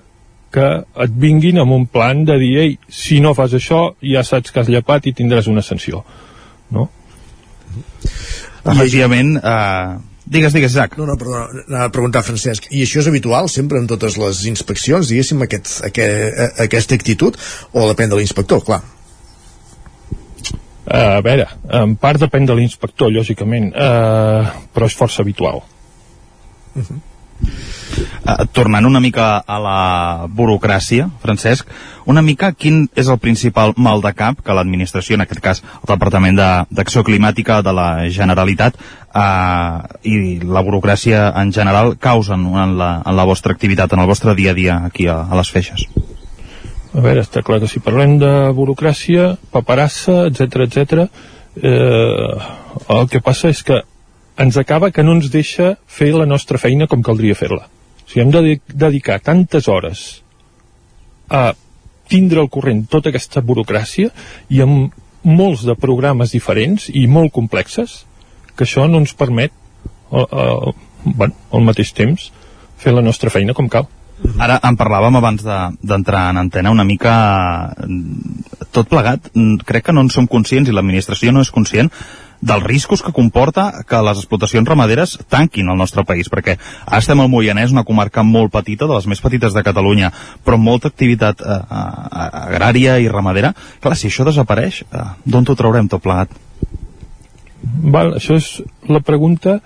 que 0.54 0.66
et 1.06 1.12
vinguin 1.22 1.60
amb 1.62 1.76
un 1.76 1.86
plan 1.90 2.24
de 2.26 2.38
dir, 2.42 2.54
ei, 2.62 2.72
si 2.90 3.20
no 3.22 3.36
fas 3.38 3.54
això, 3.58 3.92
ja 4.02 4.24
saps 4.26 4.54
que 4.54 4.64
has 4.64 4.70
llepat 4.72 5.10
i 5.10 5.14
tindràs 5.18 5.50
una 5.50 5.66
sanció 5.66 6.06
no? 6.76 6.90
Efectivament, 8.64 9.38
eh, 9.38 9.98
digues, 10.26 10.54
digues, 10.54 10.72
Isaac. 10.72 10.98
No, 11.00 11.08
no, 11.10 11.18
perdona, 11.20 11.64
anava 11.68 11.90
a 11.90 11.94
preguntar, 11.96 12.24
Francesc, 12.28 12.70
i 12.72 12.84
això 12.86 13.02
és 13.02 13.10
habitual 13.12 13.50
sempre 13.50 13.80
en 13.82 13.88
totes 13.90 14.18
les 14.22 14.46
inspeccions, 14.52 15.10
diguéssim, 15.10 15.42
aquest, 15.46 15.80
aquest, 15.90 16.62
aquesta 16.66 16.98
actitud, 17.00 17.38
o 17.74 17.90
depèn 17.92 18.12
de 18.12 18.20
l'inspector, 18.20 18.64
clar? 18.68 18.82
Uh, 20.90 21.20
a 21.20 21.22
veure, 21.22 21.46
en 21.78 21.94
part 22.02 22.18
depèn 22.18 22.48
de 22.50 22.56
l'inspector, 22.58 23.12
lògicament, 23.14 23.70
uh, 23.78 24.50
però 24.74 24.88
és 24.90 24.96
força 24.98 25.22
habitual. 25.22 25.62
Uh 26.74 26.82
-huh. 26.82 27.02
Uh, 27.90 28.46
tornant 28.54 28.86
una 28.86 29.02
mica 29.02 29.40
a 29.42 29.58
la 29.62 29.80
burocràcia, 30.28 31.08
Francesc, 31.24 31.70
una 32.10 32.22
mica 32.26 32.52
quin 32.54 32.84
és 32.98 33.10
el 33.10 33.20
principal 33.22 33.74
mal 33.78 34.04
de 34.04 34.12
cap 34.18 34.44
que 34.46 34.56
l'administració, 34.56 35.18
en 35.18 35.26
aquest 35.26 35.42
cas 35.44 35.64
el 35.64 35.90
Departament 35.94 36.38
d'Acció 36.40 37.04
Climàtica 37.08 37.62
de 37.66 37.74
la 37.76 37.88
Generalitat 38.14 38.78
uh, 38.80 39.86
i 40.04 40.40
la 40.44 40.64
burocràcia 40.66 41.30
en 41.42 41.54
general 41.56 41.96
causen 42.00 42.46
en 42.50 42.78
la, 42.80 42.92
en 43.06 43.18
la 43.18 43.28
vostra 43.30 43.56
activitat, 43.56 43.94
en 43.94 44.06
el 44.06 44.10
vostre 44.10 44.36
dia 44.38 44.54
a 44.54 44.58
dia 44.58 44.80
aquí 44.86 45.08
a, 45.08 45.22
a 45.26 45.40
les 45.40 45.52
Feixes? 45.52 45.88
A 46.90 47.04
veure, 47.06 47.22
està 47.22 47.44
clar 47.46 47.60
que 47.62 47.70
si 47.70 47.82
parlem 47.86 48.18
de 48.22 48.32
burocràcia, 48.58 49.36
paperassa, 49.54 50.24
etc 50.32 50.66
etc, 50.66 51.06
eh, 51.62 52.32
el 52.98 53.10
que 53.12 53.22
passa 53.22 53.52
és 53.54 53.62
que 53.66 53.84
ens 54.40 54.58
acaba 54.58 54.90
que 54.92 55.04
no 55.04 55.14
ens 55.18 55.30
deixa 55.30 55.76
fer 55.86 56.14
la 56.16 56.26
nostra 56.26 56.58
feina 56.58 56.88
com 56.88 57.04
caldria 57.06 57.38
fer-la. 57.38 57.68
Sigui, 58.10 58.24
hem 58.26 58.32
de 58.34 58.60
dedicar 58.74 59.20
tantes 59.22 59.70
hores 59.70 60.24
a 61.30 61.54
tindre 62.10 62.42
al 62.42 62.50
corrent 62.50 62.88
tota 62.90 63.12
aquesta 63.12 63.44
burocràcia 63.46 64.10
i 64.50 64.64
amb 64.66 64.96
molts 65.24 65.66
de 65.68 65.76
programes 65.78 66.34
diferents 66.34 66.88
i 66.90 67.06
molt 67.08 67.32
complexes 67.36 68.04
que 68.56 68.66
això 68.66 68.88
no 68.90 69.04
ens 69.04 69.14
permet 69.14 69.54
uh, 70.10 70.26
uh, 70.26 70.74
bueno, 71.04 71.36
al 71.54 71.66
mateix 71.68 71.94
temps 71.94 72.32
fer 72.80 72.96
la 72.96 73.04
nostra 73.06 73.30
feina 73.30 73.54
com 73.54 73.70
cal. 73.70 73.86
Ara 74.40 74.58
en 74.68 74.76
parlàvem 74.80 75.16
abans 75.16 75.44
d'entrar 75.46 76.24
de, 76.26 76.32
en 76.34 76.42
antena 76.42 76.74
una 76.74 76.84
mica 76.88 77.14
tot 78.76 78.90
plegat, 78.90 79.30
crec 79.68 79.86
que 79.86 79.96
no 79.96 80.04
en 80.04 80.10
som 80.12 80.28
conscients 80.28 80.68
i 80.68 80.76
l'administració 80.76 81.32
no 81.32 81.44
és 81.46 81.54
conscient 81.56 81.92
dels 82.42 82.64
riscos 82.64 83.02
que 83.04 83.12
comporta 83.12 83.84
que 83.88 84.02
les 84.06 84.22
explotacions 84.22 84.68
ramaderes 84.68 85.18
tanquin 85.30 85.70
al 85.70 85.78
nostre 85.80 86.06
país, 86.08 86.30
perquè 86.32 86.58
estem 86.98 87.20
al 87.20 87.32
Moianès, 87.32 87.74
una 87.76 87.86
comarca 87.88 88.24
molt 88.24 88.54
petita, 88.54 88.88
de 88.88 88.96
les 88.96 89.08
més 89.12 89.22
petites 89.22 89.56
de 89.56 89.64
Catalunya, 89.66 90.12
però 90.44 90.60
amb 90.60 90.70
molta 90.72 90.92
activitat 90.92 91.44
eh, 91.44 91.60
eh, 91.60 92.30
agrària 92.46 93.00
i 93.00 93.10
ramadera. 93.12 93.54
Clar, 93.84 93.98
si 94.00 94.08
això 94.08 94.28
desapareix, 94.28 94.84
eh, 94.88 95.06
d'on 95.26 95.48
t'ho 95.48 95.58
traurem 95.60 95.92
tot 95.92 96.04
plegat? 96.04 96.32
Val, 97.62 98.16
això 98.16 98.40
és 98.40 98.50
la 98.88 99.04
pregunta 99.04 99.60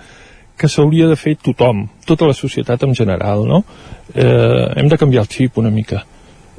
que 0.58 0.70
s'hauria 0.70 1.08
de 1.10 1.18
fer 1.18 1.36
tothom, 1.42 1.88
tota 2.06 2.28
la 2.30 2.36
societat 2.38 2.84
en 2.86 2.94
general, 2.98 3.46
no? 3.50 3.64
Eh, 4.14 4.68
hem 4.80 4.90
de 4.90 4.98
canviar 4.98 5.26
el 5.26 5.30
xip 5.30 5.58
una 5.62 5.72
mica. 5.74 6.04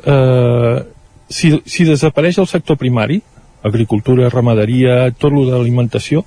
Eh, 0.05 0.83
si, 1.31 1.55
si 1.67 1.87
desapareix 1.89 2.39
el 2.39 2.51
sector 2.51 2.79
primari, 2.79 3.21
agricultura, 3.65 4.31
ramaderia, 4.33 5.11
tot 5.19 5.33
lo 5.33 5.47
d'alimentació, 5.49 6.25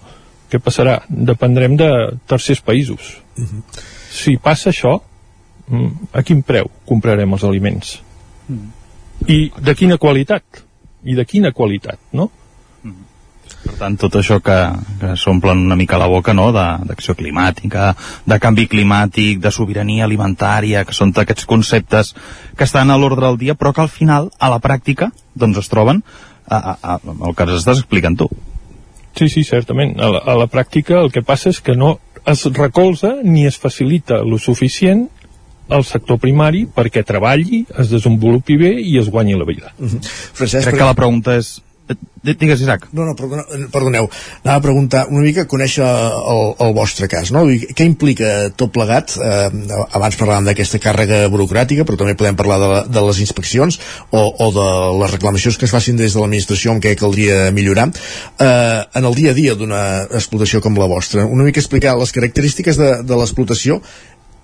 què 0.52 0.60
passarà? 0.64 1.02
Dependrem 1.10 1.76
de 1.80 1.90
tercers 2.28 2.62
països. 2.62 3.18
Uh 3.38 3.44
-huh. 3.44 3.62
Si 4.10 4.38
passa 4.38 4.70
això, 4.72 5.02
mm, 5.68 5.92
a 6.14 6.24
quin 6.24 6.42
preu 6.42 6.70
comprarem 6.86 7.32
els 7.34 7.44
aliments? 7.44 8.02
Uh 8.50 8.56
-huh. 8.56 8.70
I 9.28 9.52
de 9.62 9.76
quina 9.76 9.98
qualitat? 9.98 10.44
I 11.04 11.16
de 11.16 11.26
quina 11.26 11.52
qualitat, 11.52 12.00
no? 12.12 12.32
Per 13.68 13.76
tant, 13.76 13.98
tot 14.00 14.16
això 14.16 14.38
que, 14.44 14.56
que 15.02 15.16
s'omplen 15.20 15.66
una 15.68 15.76
mica 15.76 16.00
la 16.00 16.08
boca, 16.08 16.34
no?, 16.34 16.52
d'acció 16.56 17.16
climàtica, 17.20 17.96
de 18.26 18.40
canvi 18.40 18.68
climàtic, 18.72 19.42
de 19.44 19.52
sobirania 19.52 20.06
alimentària, 20.06 20.86
que 20.88 20.96
són 20.96 21.12
aquests 21.16 21.48
conceptes 21.50 22.14
que 22.56 22.64
estan 22.64 22.92
a 22.92 22.98
l'ordre 22.98 23.26
del 23.26 23.38
dia, 23.42 23.56
però 23.56 23.74
que 23.74 23.84
al 23.84 23.92
final, 23.92 24.32
a 24.40 24.52
la 24.54 24.62
pràctica, 24.64 25.12
doncs 25.36 25.58
es 25.58 25.72
troben 25.74 26.04
a, 26.48 26.58
a, 26.58 26.96
a, 26.96 27.00
el 27.28 27.36
que 27.36 27.48
ens 27.48 27.60
estàs 27.60 27.82
explicant 27.84 28.18
tu. 28.20 28.30
Sí, 29.18 29.30
sí, 29.34 29.44
certament. 29.44 29.96
A 30.00 30.10
la, 30.14 30.22
a 30.22 30.36
la 30.38 30.48
pràctica 30.52 31.00
el 31.02 31.12
que 31.12 31.26
passa 31.26 31.50
és 31.50 31.62
que 31.62 31.76
no 31.76 31.98
es 32.28 32.44
recolza 32.54 33.16
ni 33.24 33.46
es 33.50 33.58
facilita 33.58 34.22
lo 34.24 34.38
suficient 34.38 35.08
al 35.70 35.84
sector 35.84 36.20
primari 36.22 36.66
perquè 36.72 37.04
treballi, 37.04 37.66
es 37.80 37.90
desenvolupi 37.92 38.56
bé 38.60 38.74
i 38.80 38.98
es 39.02 39.10
guanyi 39.12 39.36
la 39.36 39.48
vida. 39.48 39.74
Mm 39.78 39.88
-hmm. 39.88 40.12
Francesc, 40.34 40.68
Crec 40.68 40.80
que 40.80 40.86
la 40.86 40.94
pregunta 40.94 41.36
és... 41.38 41.62
Digues, 42.28 42.60
Isaac. 42.60 42.88
No, 42.92 43.06
no, 43.08 43.14
perdona, 43.16 43.46
perdoneu. 43.72 44.10
Anava 44.44 44.58
a 44.60 44.64
preguntar 44.64 45.06
una 45.08 45.22
mica, 45.24 45.46
conèixer 45.48 45.86
el, 45.86 46.42
el 46.66 46.74
vostre 46.76 47.08
cas, 47.08 47.32
no? 47.32 47.46
I 47.48 47.72
què 47.72 47.86
implica 47.88 48.50
tot 48.60 48.74
plegat? 48.76 49.16
Eh, 49.16 49.46
abans 49.96 50.18
parlàvem 50.20 50.50
d'aquesta 50.50 50.82
càrrega 50.84 51.22
burocràtica, 51.32 51.86
però 51.88 52.00
també 52.02 52.18
podem 52.20 52.36
parlar 52.40 52.58
de, 52.64 52.72
de 52.92 53.06
les 53.08 53.22
inspeccions 53.24 53.80
o, 54.12 54.26
o 54.28 54.50
de 54.56 54.68
les 55.04 55.16
reclamacions 55.16 55.56
que 55.56 55.70
es 55.70 55.76
facin 55.76 56.00
des 56.00 56.18
de 56.18 56.24
l'administració 56.24 56.76
en 56.76 56.84
què 56.84 56.98
caldria 57.00 57.48
millorar. 57.56 57.88
Eh, 57.94 58.82
en 59.00 59.08
el 59.08 59.16
dia 59.16 59.32
a 59.32 59.38
dia 59.38 59.56
d'una 59.56 59.86
explotació 60.10 60.60
com 60.66 60.76
la 60.76 60.90
vostra, 60.92 61.24
una 61.24 61.48
mica 61.48 61.64
explicar 61.64 61.96
les 62.02 62.12
característiques 62.12 62.82
de, 62.82 62.92
de 63.08 63.22
l'explotació 63.22 63.80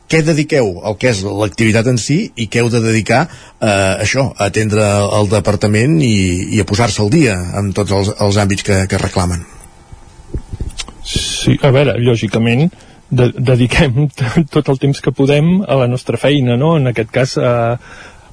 què 0.10 0.22
dediqueu 0.26 0.70
al 0.86 0.98
que 1.00 1.10
és 1.14 1.24
l'activitat 1.26 1.88
en 1.90 1.98
si 2.02 2.20
i 2.36 2.48
què 2.52 2.62
heu 2.62 2.70
de 2.74 2.84
dedicar 2.84 3.24
eh, 3.26 4.04
això, 4.04 4.30
a 4.38 4.50
atendre 4.52 4.86
el 5.20 5.30
departament 5.32 6.00
i, 6.04 6.16
i 6.56 6.62
a 6.62 6.68
posar-se 6.70 7.02
al 7.04 7.12
dia 7.14 7.38
en 7.60 7.74
tots 7.74 7.92
els, 7.92 8.14
els 8.22 8.40
àmbits 8.44 8.66
que, 8.68 8.84
que 8.90 9.02
reclamen 9.02 9.46
Sí, 11.04 11.58
a 11.62 11.70
veure, 11.76 11.98
lògicament 12.00 12.70
de, 13.12 13.30
dediquem 13.36 14.08
tot 14.54 14.72
el 14.72 14.80
temps 14.82 15.04
que 15.04 15.14
podem 15.16 15.62
a 15.68 15.78
la 15.82 15.90
nostra 15.92 16.20
feina, 16.20 16.58
no? 16.60 16.76
En 16.80 16.90
aquest 16.92 17.12
cas, 17.14 17.36
eh, 17.38 17.76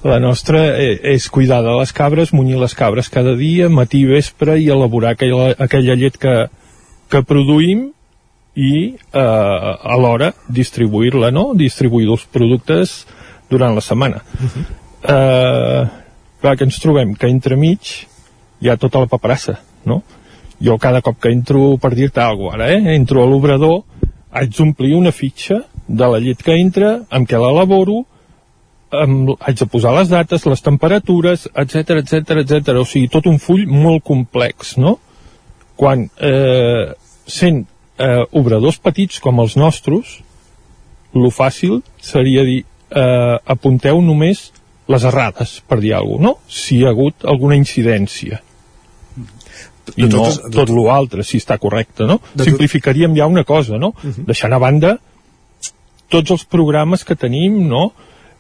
la 0.07 0.19
nostra 0.23 0.63
eh, 0.79 0.95
és 1.15 1.29
cuidar 1.33 1.61
de 1.67 1.75
les 1.81 1.93
cabres, 1.97 2.33
munyir 2.33 2.61
les 2.61 2.75
cabres 2.79 3.11
cada 3.13 3.35
dia, 3.37 3.69
matí 3.69 4.05
i 4.05 4.11
vespre, 4.11 4.57
i 4.61 4.71
elaborar 4.73 5.17
aquella, 5.17 5.51
aquella 5.59 5.99
llet 5.99 6.17
que, 6.21 6.37
que 7.11 7.25
produïm 7.27 7.91
i 8.55 8.95
eh, 8.95 9.21
alhora 9.95 10.33
distribuir-la, 10.49 11.31
no? 11.31 11.53
Distribuir 11.55 12.09
els 12.11 12.27
productes 12.27 13.05
durant 13.51 13.75
la 13.75 13.81
setmana. 13.81 14.23
Uh 14.35 14.47
-huh. 14.47 14.65
eh, 15.15 15.89
clar, 16.41 16.57
que 16.57 16.65
ens 16.65 16.79
trobem 16.79 17.15
que 17.15 17.29
entremig 17.29 18.07
hi 18.61 18.69
ha 18.69 18.77
tota 18.77 19.01
la 19.01 19.07
paperassa, 19.07 19.61
no? 19.85 20.03
Jo 20.61 20.77
cada 20.79 21.01
cop 21.01 21.19
que 21.21 21.33
entro, 21.33 21.79
per 21.79 21.95
dir-te 21.95 22.21
alguna 22.21 22.53
cosa, 22.53 22.65
ara, 22.65 22.73
eh? 22.73 22.95
Entro 22.95 23.23
a 23.23 23.27
l'obrador, 23.27 23.83
haig 24.31 24.51
d'omplir 24.57 24.95
una 24.95 25.13
fitxa 25.13 25.65
de 25.89 26.07
la 26.07 26.19
llet 26.19 26.43
que 26.43 26.53
entra, 26.53 27.01
amb 27.11 27.29
què 27.29 27.39
l'elaboro, 27.39 28.05
amb, 28.91 29.35
haig 29.41 29.59
de 29.59 29.67
posar 29.67 29.95
les 29.97 30.11
dates, 30.11 30.47
les 30.47 30.63
temperatures, 30.63 31.49
etc 31.55 32.03
etc 32.03 32.43
etc. 32.43 32.77
O 32.81 32.85
sigui, 32.85 33.09
tot 33.09 33.27
un 33.27 33.39
full 33.39 33.67
molt 33.67 34.05
complex, 34.05 34.77
no? 34.77 34.99
Quan 35.77 36.11
eh, 36.21 36.93
sent 37.27 37.65
eh, 38.01 38.25
obradors 38.37 38.81
petits 38.83 39.21
com 39.23 39.41
els 39.43 39.57
nostres, 39.61 40.19
lo 41.15 41.31
fàcil 41.35 41.81
seria 42.01 42.45
dir 42.47 42.63
eh, 42.63 43.37
apunteu 43.45 44.01
només 44.03 44.51
les 44.91 45.05
errades, 45.07 45.61
per 45.67 45.79
dir 45.83 45.95
alguna 45.95 46.33
cosa, 46.35 46.41
no? 46.41 46.55
Si 46.61 46.81
hi 46.81 46.87
ha 46.87 46.95
hagut 46.95 47.27
alguna 47.29 47.59
incidència. 47.59 48.41
I 49.99 50.07
no 50.07 50.27
tot 50.55 50.71
l'altre, 50.71 51.25
si 51.27 51.41
està 51.43 51.57
correcte, 51.59 52.07
no? 52.07 52.21
Simplificaríem 52.39 53.15
ja 53.19 53.27
una 53.31 53.45
cosa, 53.45 53.79
no? 53.79 53.95
Uh 53.95 54.11
-huh. 54.11 54.27
Deixant 54.27 54.53
a 54.53 54.59
banda 54.59 54.99
tots 56.09 56.31
els 56.31 56.45
programes 56.45 57.05
que 57.05 57.17
tenim, 57.17 57.69
no?, 57.69 57.93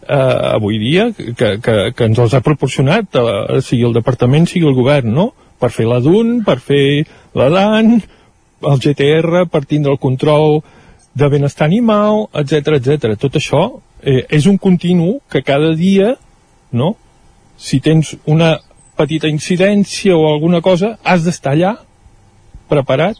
eh, 0.02 0.54
avui 0.56 0.78
dia, 0.78 1.12
que, 1.12 1.60
que, 1.62 1.92
que 1.94 2.04
ens 2.04 2.18
els 2.18 2.34
ha 2.34 2.40
proporcionat, 2.40 3.14
eh, 3.14 3.60
sigui 3.62 3.84
el 3.86 3.94
departament, 3.94 4.46
sigui 4.46 4.66
el 4.66 4.74
govern, 4.74 5.14
no?, 5.14 5.32
per 5.60 5.70
fer 5.70 5.86
la 5.86 6.00
DUN, 6.00 6.42
per 6.44 6.58
fer 6.58 7.06
la 7.36 7.48
DAN, 7.52 8.02
el 8.62 8.80
GTR 8.80 9.46
per 9.50 9.64
tindre 9.64 9.92
el 9.92 9.98
control 9.98 10.60
de 11.14 11.28
benestar 11.28 11.66
animal, 11.66 12.28
etc 12.34 12.76
etc. 12.78 13.14
Tot 13.18 13.38
això 13.40 13.62
eh, 14.02 14.24
és 14.28 14.46
un 14.46 14.58
continu 14.58 15.18
que 15.30 15.42
cada 15.42 15.74
dia, 15.76 16.14
no? 16.72 16.94
Si 17.60 17.80
tens 17.80 18.14
una 18.24 18.58
petita 18.96 19.28
incidència 19.28 20.16
o 20.16 20.28
alguna 20.28 20.60
cosa, 20.60 20.96
has 21.04 21.24
d'estar 21.24 21.54
allà 21.56 21.74
preparat, 22.70 23.18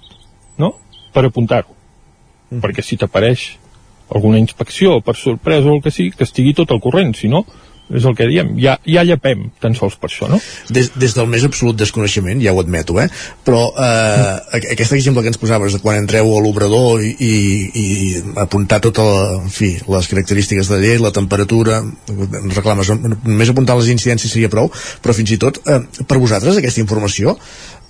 no?, 0.61 0.75
per 1.13 1.25
apuntar-ho. 1.27 1.75
Mm. 2.51 2.61
Perquè 2.63 2.85
si 2.85 2.99
t'apareix 3.01 3.49
alguna 4.15 4.39
inspecció 4.39 5.01
per 5.01 5.17
sorpresa 5.17 5.71
o 5.71 5.77
el 5.79 5.83
que 5.83 5.93
sigui, 5.95 6.13
que 6.15 6.27
estigui 6.27 6.55
tot 6.55 6.71
al 6.71 6.83
corrent, 6.83 7.15
si 7.17 7.31
no, 7.31 7.45
és 7.91 8.07
el 8.07 8.15
que 8.19 8.29
diem, 8.31 8.53
ja, 8.61 8.77
ja 8.87 9.05
llepem 9.07 9.49
tan 9.63 9.75
sols 9.79 9.97
per 10.01 10.11
això, 10.11 10.29
no? 10.31 10.39
Des, 10.71 10.91
des 11.01 11.15
del 11.17 11.29
més 11.31 11.45
absolut 11.47 11.79
desconeixement, 11.79 12.41
ja 12.43 12.55
ho 12.55 12.61
admeto, 12.63 12.99
eh? 13.03 13.09
però 13.47 13.63
eh, 13.71 13.81
mm. 13.83 14.71
aquest 14.77 14.95
exemple 14.99 15.25
que 15.25 15.33
ens 15.33 15.41
posaves 15.41 15.77
de 15.77 15.83
quan 15.83 15.99
entreu 16.01 16.31
a 16.35 16.43
l'obrador 16.45 17.03
i, 17.05 17.13
i, 17.19 17.35
i 17.83 17.87
apuntar 18.43 18.81
tot 18.85 19.03
en 19.03 19.51
fi, 19.53 19.73
les 19.91 20.11
característiques 20.13 20.71
de 20.71 20.79
la 20.79 20.85
llei, 20.85 21.01
la 21.03 21.15
temperatura 21.15 21.81
reclames, 22.55 22.93
només 22.95 23.51
apuntar 23.51 23.79
les 23.81 23.91
incidències 23.93 24.33
seria 24.33 24.53
prou, 24.53 24.71
però 25.03 25.17
fins 25.17 25.35
i 25.35 25.41
tot 25.41 25.63
eh, 25.67 25.83
per 26.07 26.21
vosaltres 26.23 26.61
aquesta 26.61 26.83
informació 26.85 27.37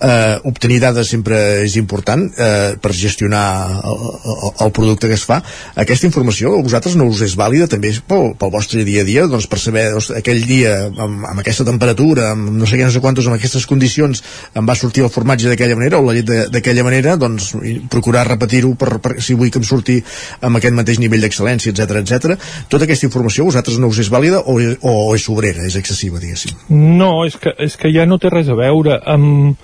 eh, 0.01 0.41
obtenir 0.49 0.81
dades 0.81 1.09
sempre 1.13 1.39
és 1.65 1.77
important 1.81 2.25
eh, 2.31 2.77
per 2.81 2.93
gestionar 2.97 3.45
el, 3.85 4.05
el, 4.33 4.53
el 4.67 4.73
producte 4.77 5.09
que 5.11 5.17
es 5.19 5.25
fa 5.29 5.41
aquesta 5.85 6.09
informació 6.09 6.55
a 6.57 6.63
vosaltres 6.65 6.97
no 6.99 7.09
us 7.11 7.23
és 7.27 7.37
vàlida 7.39 7.69
també 7.71 7.93
pel, 8.09 8.33
pel 8.41 8.53
vostre 8.53 8.85
dia 8.87 9.05
a 9.05 9.09
dia 9.09 9.27
doncs 9.31 9.49
per 9.51 9.61
saber 9.63 9.89
doncs, 9.95 10.11
aquell 10.17 10.43
dia 10.49 10.77
amb, 10.89 11.27
amb 11.33 11.43
aquesta 11.43 11.67
temperatura 11.69 12.31
amb 12.35 12.51
no 12.57 12.69
sé 12.69 12.79
què, 12.79 12.87
no 12.89 12.95
sé 12.95 13.03
quantos, 13.05 13.29
amb 13.29 13.39
aquestes 13.39 13.67
condicions 13.71 14.23
em 14.57 14.67
va 14.67 14.79
sortir 14.79 15.05
el 15.05 15.13
formatge 15.13 15.51
d'aquella 15.51 15.79
manera 15.79 16.01
o 16.01 16.07
la 16.07 16.17
llet 16.17 16.51
d'aquella 16.53 16.87
manera 16.87 17.17
doncs 17.21 17.53
procurar 17.93 18.27
repetir-ho 18.29 18.75
per, 18.81 18.99
per, 19.03 19.17
si 19.23 19.37
vull 19.39 19.53
que 19.53 19.61
em 19.61 19.67
surti 19.67 20.01
amb 20.47 20.61
aquest 20.61 20.77
mateix 20.77 21.01
nivell 21.03 21.27
d'excel·lència 21.27 21.75
etc 21.75 22.01
etc. 22.01 22.37
Tota 22.73 22.87
aquesta 22.89 23.09
informació 23.09 23.45
a 23.45 23.51
vosaltres 23.53 23.81
no 23.81 23.91
us 23.91 24.01
és 24.03 24.11
vàlida 24.13 24.41
o, 24.41 24.57
o, 24.57 24.95
o 25.11 25.15
és 25.17 25.27
sobrera, 25.27 25.67
és 25.67 25.77
excessiva 25.81 26.21
diguéssim? 26.23 26.57
No, 26.71 27.27
és 27.27 27.37
que, 27.41 27.53
és 27.59 27.77
que 27.81 27.93
ja 27.93 28.07
no 28.09 28.19
té 28.23 28.33
res 28.33 28.49
a 28.51 28.57
veure 28.59 29.01
amb 29.11 29.59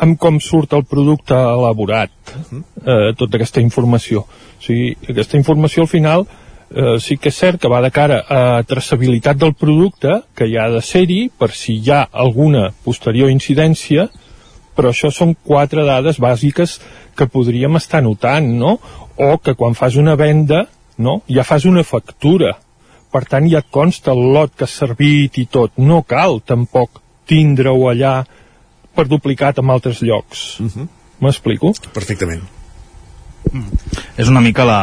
amb 0.00 0.18
com 0.20 0.38
surt 0.40 0.72
el 0.76 0.86
producte 0.88 1.36
elaborat, 1.36 2.12
eh, 2.32 3.12
tota 3.16 3.36
aquesta 3.36 3.60
informació. 3.60 4.24
O 4.24 4.64
sigui, 4.64 4.94
aquesta 5.08 5.36
informació 5.36 5.84
al 5.84 5.90
final 5.92 6.26
eh, 6.70 6.96
sí 7.00 7.18
que 7.18 7.30
és 7.30 7.36
cert 7.36 7.60
que 7.60 7.68
va 7.68 7.82
de 7.84 7.90
cara 7.90 8.22
a 8.28 8.62
traçabilitat 8.66 9.36
del 9.36 9.54
producte, 9.54 10.22
que 10.34 10.48
hi 10.48 10.56
ha 10.56 10.68
de 10.70 10.80
ser-hi 10.80 11.28
per 11.36 11.50
si 11.52 11.76
hi 11.78 11.92
ha 11.92 12.06
alguna 12.12 12.70
posterior 12.84 13.30
incidència, 13.30 14.08
però 14.76 14.94
això 14.94 15.10
són 15.12 15.34
quatre 15.34 15.84
dades 15.84 16.20
bàsiques 16.22 16.78
que 17.18 17.28
podríem 17.28 17.76
estar 17.76 18.02
notant, 18.02 18.46
no? 18.56 18.78
O 19.20 19.36
que 19.38 19.54
quan 19.54 19.74
fas 19.74 19.96
una 20.00 20.16
venda, 20.16 20.68
no? 20.96 21.20
Ja 21.28 21.44
fas 21.44 21.66
una 21.68 21.84
factura. 21.84 22.56
Per 23.10 23.24
tant, 23.26 23.48
ja 23.50 23.60
et 23.60 23.70
consta 23.74 24.14
el 24.14 24.30
lot 24.32 24.54
que 24.56 24.64
has 24.64 24.76
servit 24.78 25.36
i 25.42 25.46
tot. 25.50 25.74
No 25.76 26.04
cal, 26.06 26.38
tampoc, 26.46 27.02
tindre-ho 27.26 27.90
allà 27.90 28.22
per 28.94 29.06
duplicat 29.08 29.58
en 29.58 29.70
altres 29.70 30.02
llocs. 30.02 30.60
Uh 30.60 30.66
-huh. 30.66 30.88
M'explico? 31.20 31.72
Perfectament. 31.92 32.42
Mm. 33.52 33.66
És 34.16 34.28
una 34.28 34.40
mica 34.40 34.64
la, 34.64 34.80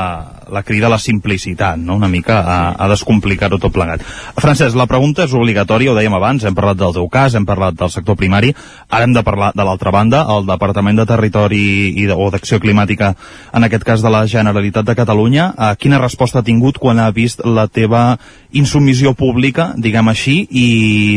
la 0.51 0.64
crida 0.64 0.88
a 0.88 0.89
la 0.89 0.99
simplicitat, 0.99 1.78
no? 1.78 1.95
una 1.95 2.08
mica 2.08 2.39
a, 2.41 2.58
a 2.74 2.88
descomplicar-ho 2.89 3.60
tot 3.62 3.72
plegat. 3.72 4.01
Francesc, 4.36 4.76
la 4.76 4.88
pregunta 4.89 5.24
és 5.24 5.36
obligatòria, 5.38 5.91
ho 5.91 5.95
dèiem 5.95 6.16
abans, 6.18 6.43
hem 6.43 6.55
parlat 6.58 6.80
del 6.80 6.95
teu 6.95 7.08
cas, 7.12 7.36
hem 7.38 7.45
parlat 7.47 7.78
del 7.80 7.91
sector 7.93 8.18
primari, 8.20 8.53
ara 8.89 9.05
hem 9.05 9.14
de 9.16 9.24
parlar 9.24 9.51
de 9.55 9.64
l'altra 9.64 9.93
banda, 9.93 10.26
el 10.36 10.47
Departament 10.49 10.99
de 10.99 11.08
Territori 11.08 11.64
i 12.01 12.08
de, 12.10 12.18
o 12.18 12.30
d'Acció 12.34 12.60
Climàtica, 12.64 13.14
en 13.53 13.68
aquest 13.68 13.86
cas 13.88 14.03
de 14.03 14.12
la 14.12 14.26
Generalitat 14.28 14.89
de 14.89 14.97
Catalunya, 14.97 15.51
eh, 15.53 15.74
quina 15.80 16.01
resposta 16.01 16.41
ha 16.41 16.47
tingut 16.47 16.82
quan 16.82 16.99
ha 16.99 17.12
vist 17.12 17.45
la 17.45 17.68
teva 17.68 18.18
insubmissió 18.51 19.14
pública, 19.14 19.74
diguem 19.78 20.12
així, 20.12 20.41
i 20.49 20.68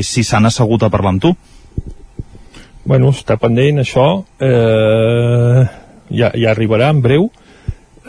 si 0.07 0.23
s'han 0.23 0.47
assegut 0.47 0.85
a 0.85 0.93
parlar 0.93 1.17
amb 1.17 1.25
tu? 1.25 1.35
Bueno, 2.85 3.11
està 3.13 3.37
pendent 3.41 3.83
això, 3.83 4.07
eh, 4.41 5.65
ja, 6.11 6.31
ja 6.33 6.51
arribarà 6.51 6.91
en 6.91 7.03
breu, 7.05 7.29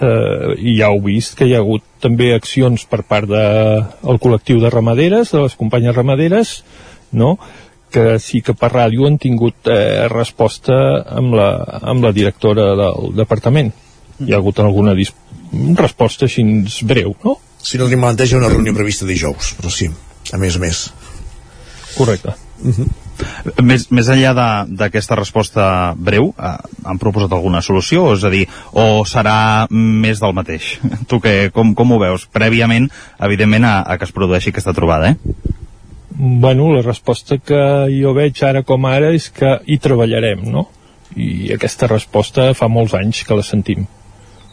eh, 0.02 0.54
i 0.58 0.78
ja 0.80 0.90
heu 0.90 1.02
vist 1.06 1.36
que 1.38 1.48
hi 1.48 1.56
ha 1.56 1.62
hagut 1.62 1.84
també 2.02 2.32
accions 2.34 2.86
per 2.90 3.04
part 3.04 3.30
del 3.30 3.84
de, 3.84 4.18
col·lectiu 4.24 4.62
de 4.62 4.72
ramaderes, 4.74 5.34
de 5.34 5.44
les 5.44 5.58
companyes 5.60 5.96
ramaderes, 5.96 6.62
no?, 7.12 7.38
que 7.92 8.16
sí 8.24 8.40
que 8.40 8.56
per 8.56 8.72
ràdio 8.72 9.04
han 9.04 9.18
tingut 9.20 9.68
eh, 9.68 10.08
resposta 10.08 10.76
amb 11.12 11.36
la, 11.36 11.50
amb 11.92 12.06
la 12.06 12.14
directora 12.16 12.70
del 12.80 13.12
departament. 13.18 13.74
Hi 14.24 14.32
ha 14.32 14.40
hagut 14.40 14.62
alguna 14.64 14.96
resposta 14.96 16.30
així 16.30 16.46
breu, 16.88 17.12
no? 17.26 17.36
Si 17.62 17.78
no 17.78 17.90
hi 18.32 18.38
ha 18.38 18.40
una 18.40 18.50
reunió 18.50 18.74
prevista 18.74 19.06
dijous, 19.06 19.52
però 19.60 19.70
sí, 19.70 19.90
a 20.32 20.40
més 20.42 20.56
a 20.56 20.64
més. 20.64 20.86
Correcte. 21.98 22.34
Uh 22.64 22.68
mhm. 22.68 22.74
-huh. 22.80 23.11
Més, 23.64 23.88
més 23.94 24.10
enllà 24.12 24.34
d'aquesta 24.68 25.18
resposta 25.20 25.66
breu, 25.98 26.32
eh, 26.38 26.56
han 26.86 27.00
proposat 27.02 27.34
alguna 27.36 27.64
solució? 27.66 28.12
És 28.16 28.26
a 28.28 28.32
dir, 28.34 28.46
o 28.72 29.04
serà 29.08 29.68
més 29.72 30.22
del 30.22 30.36
mateix? 30.38 30.76
Tu 31.10 31.22
que, 31.24 31.36
com, 31.56 31.74
com 31.78 31.96
ho 31.96 32.02
veus? 32.02 32.28
Prèviament, 32.32 32.90
evidentment, 33.20 33.68
a, 33.68 33.80
a 33.82 33.98
que 33.98 34.08
es 34.10 34.16
produeixi 34.16 34.54
aquesta 34.54 34.76
trobada, 34.78 35.14
eh? 35.14 35.58
Bueno, 36.12 36.72
la 36.74 36.84
resposta 36.84 37.40
que 37.40 37.62
jo 37.90 38.12
veig 38.14 38.44
ara 38.46 38.62
com 38.68 38.86
ara 38.86 39.10
és 39.16 39.30
que 39.34 39.56
hi 39.66 39.80
treballarem, 39.82 40.44
no? 40.54 40.68
I 41.16 41.52
aquesta 41.56 41.90
resposta 41.90 42.52
fa 42.58 42.70
molts 42.72 42.94
anys 43.00 43.24
que 43.28 43.38
la 43.38 43.46
sentim. 43.48 43.88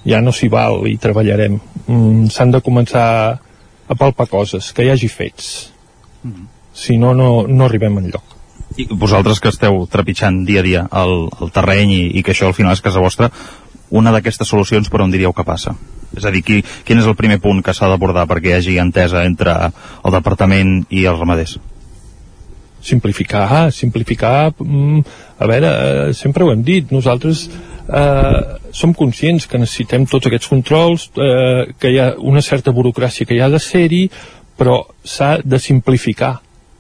Ja 0.09 0.23
no 0.25 0.33
s'hi 0.33 0.49
val, 0.49 0.87
i 0.89 0.97
treballarem. 0.97 1.59
Mm, 1.87 2.31
S'han 2.33 2.55
de 2.55 2.63
començar 2.65 3.09
a 3.89 3.99
palpar 3.99 4.29
coses, 4.31 4.73
que 4.73 4.87
hi 4.87 4.91
hagi 4.95 5.11
fets. 5.13 5.51
Mm. 6.23 6.49
Si 6.73 6.97
no, 6.97 7.13
no, 7.15 7.31
no 7.51 7.67
arribem 7.67 7.99
enlloc. 8.01 8.38
I 8.79 8.87
vosaltres 8.91 9.41
que 9.43 9.51
esteu 9.51 9.81
trepitjant 9.91 10.45
dia 10.47 10.63
a 10.63 10.67
dia 10.67 10.83
el, 11.01 11.15
el 11.43 11.51
terreny 11.55 11.95
i, 11.95 12.03
i 12.19 12.23
que 12.23 12.35
això 12.35 12.47
al 12.49 12.55
final 12.55 12.77
és 12.77 12.85
casa 12.85 13.03
vostra, 13.03 13.31
una 13.91 14.13
d'aquestes 14.15 14.49
solucions 14.49 14.91
per 14.93 15.03
on 15.03 15.11
diríeu 15.11 15.35
que 15.35 15.47
passa? 15.47 15.75
És 16.17 16.25
a 16.25 16.31
dir, 16.33 16.45
qui, 16.47 16.61
quin 16.87 17.01
és 17.01 17.09
el 17.09 17.17
primer 17.19 17.41
punt 17.43 17.61
que 17.65 17.75
s'ha 17.75 17.89
d'abordar 17.91 18.29
perquè 18.31 18.53
hi 18.53 18.59
hagi 18.61 18.79
entesa 18.81 19.25
entre 19.27 19.57
el 19.69 20.15
departament 20.15 20.81
i 20.95 21.05
els 21.11 21.19
ramaders? 21.19 21.59
simplificar, 22.81 23.73
simplificar 23.73 24.53
mm, 24.59 25.01
a 25.39 25.47
veure, 25.47 25.69
eh, 25.69 26.15
sempre 26.15 26.45
ho 26.45 26.53
hem 26.53 26.63
dit 26.63 26.93
nosaltres 26.95 27.49
eh, 27.49 28.41
som 28.73 28.95
conscients 28.95 29.47
que 29.47 29.59
necessitem 29.59 30.07
tots 30.07 30.29
aquests 30.29 30.51
controls 30.51 31.09
eh, 31.17 31.75
que 31.79 31.93
hi 31.93 31.99
ha 31.99 32.13
una 32.19 32.43
certa 32.43 32.75
burocràcia 32.75 33.27
que 33.27 33.35
hi 33.35 33.43
ha 33.43 33.51
de 33.51 33.61
ser-hi 33.63 34.05
però 34.59 34.83
s'ha 35.05 35.39
de 35.45 35.59
simplificar 35.63 36.39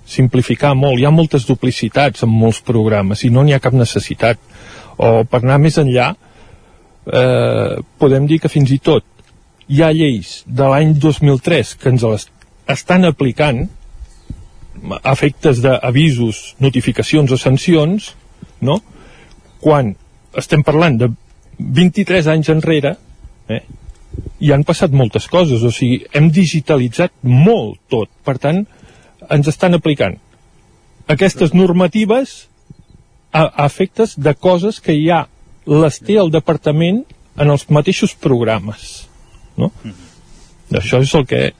simplificar 0.08 0.72
molt, 0.78 1.00
hi 1.00 1.06
ha 1.06 1.12
moltes 1.12 1.44
duplicitats 1.48 2.24
en 2.24 2.32
molts 2.32 2.62
programes 2.64 3.24
i 3.24 3.30
no 3.30 3.44
n'hi 3.44 3.54
ha 3.56 3.62
cap 3.62 3.76
necessitat. 3.76 4.40
O 4.98 5.22
per 5.28 5.42
anar 5.44 5.60
més 5.62 5.76
enllà 5.78 6.08
eh, 7.12 7.76
podem 8.00 8.26
dir 8.26 8.40
que 8.42 8.50
fins 8.52 8.72
i 8.74 8.80
tot 8.82 9.04
hi 9.68 9.82
ha 9.84 9.92
lleis 9.92 10.42
de 10.46 10.68
l'any 10.72 10.94
2003 10.96 11.74
que 11.80 11.92
ens 11.92 12.06
les 12.08 12.28
estan 12.72 13.04
aplicant 13.08 13.66
efectes 15.10 15.60
d'avisos, 15.64 16.54
notificacions 16.62 17.32
o 17.34 17.38
sancions, 17.40 18.12
no? 18.62 18.78
quan 19.60 19.94
estem 20.38 20.62
parlant 20.62 20.98
de 21.00 21.08
23 21.58 22.28
anys 22.30 22.52
enrere, 22.54 22.94
eh, 23.50 23.62
i 24.38 24.52
han 24.54 24.64
passat 24.66 24.94
moltes 24.94 25.26
coses, 25.30 25.64
o 25.66 25.72
sigui, 25.74 26.04
hem 26.14 26.28
digitalitzat 26.30 27.12
molt 27.26 27.80
tot, 27.90 28.10
per 28.24 28.36
tant, 28.38 28.62
ens 29.30 29.48
estan 29.48 29.74
aplicant 29.74 30.18
aquestes 31.08 31.54
normatives 31.56 32.48
a, 33.32 33.46
a 33.48 33.66
efectes 33.66 34.14
de 34.16 34.34
coses 34.34 34.80
que 34.80 34.96
ja 35.00 35.24
les 35.68 36.00
té 36.00 36.18
el 36.20 36.30
departament 36.32 37.02
en 37.38 37.52
els 37.52 37.66
mateixos 37.72 38.14
programes, 38.14 39.08
no? 39.56 39.72
Mm 39.82 39.90
-hmm. 39.90 40.06
Això 40.78 41.00
és 41.00 41.14
el 41.14 41.26
que 41.26 41.52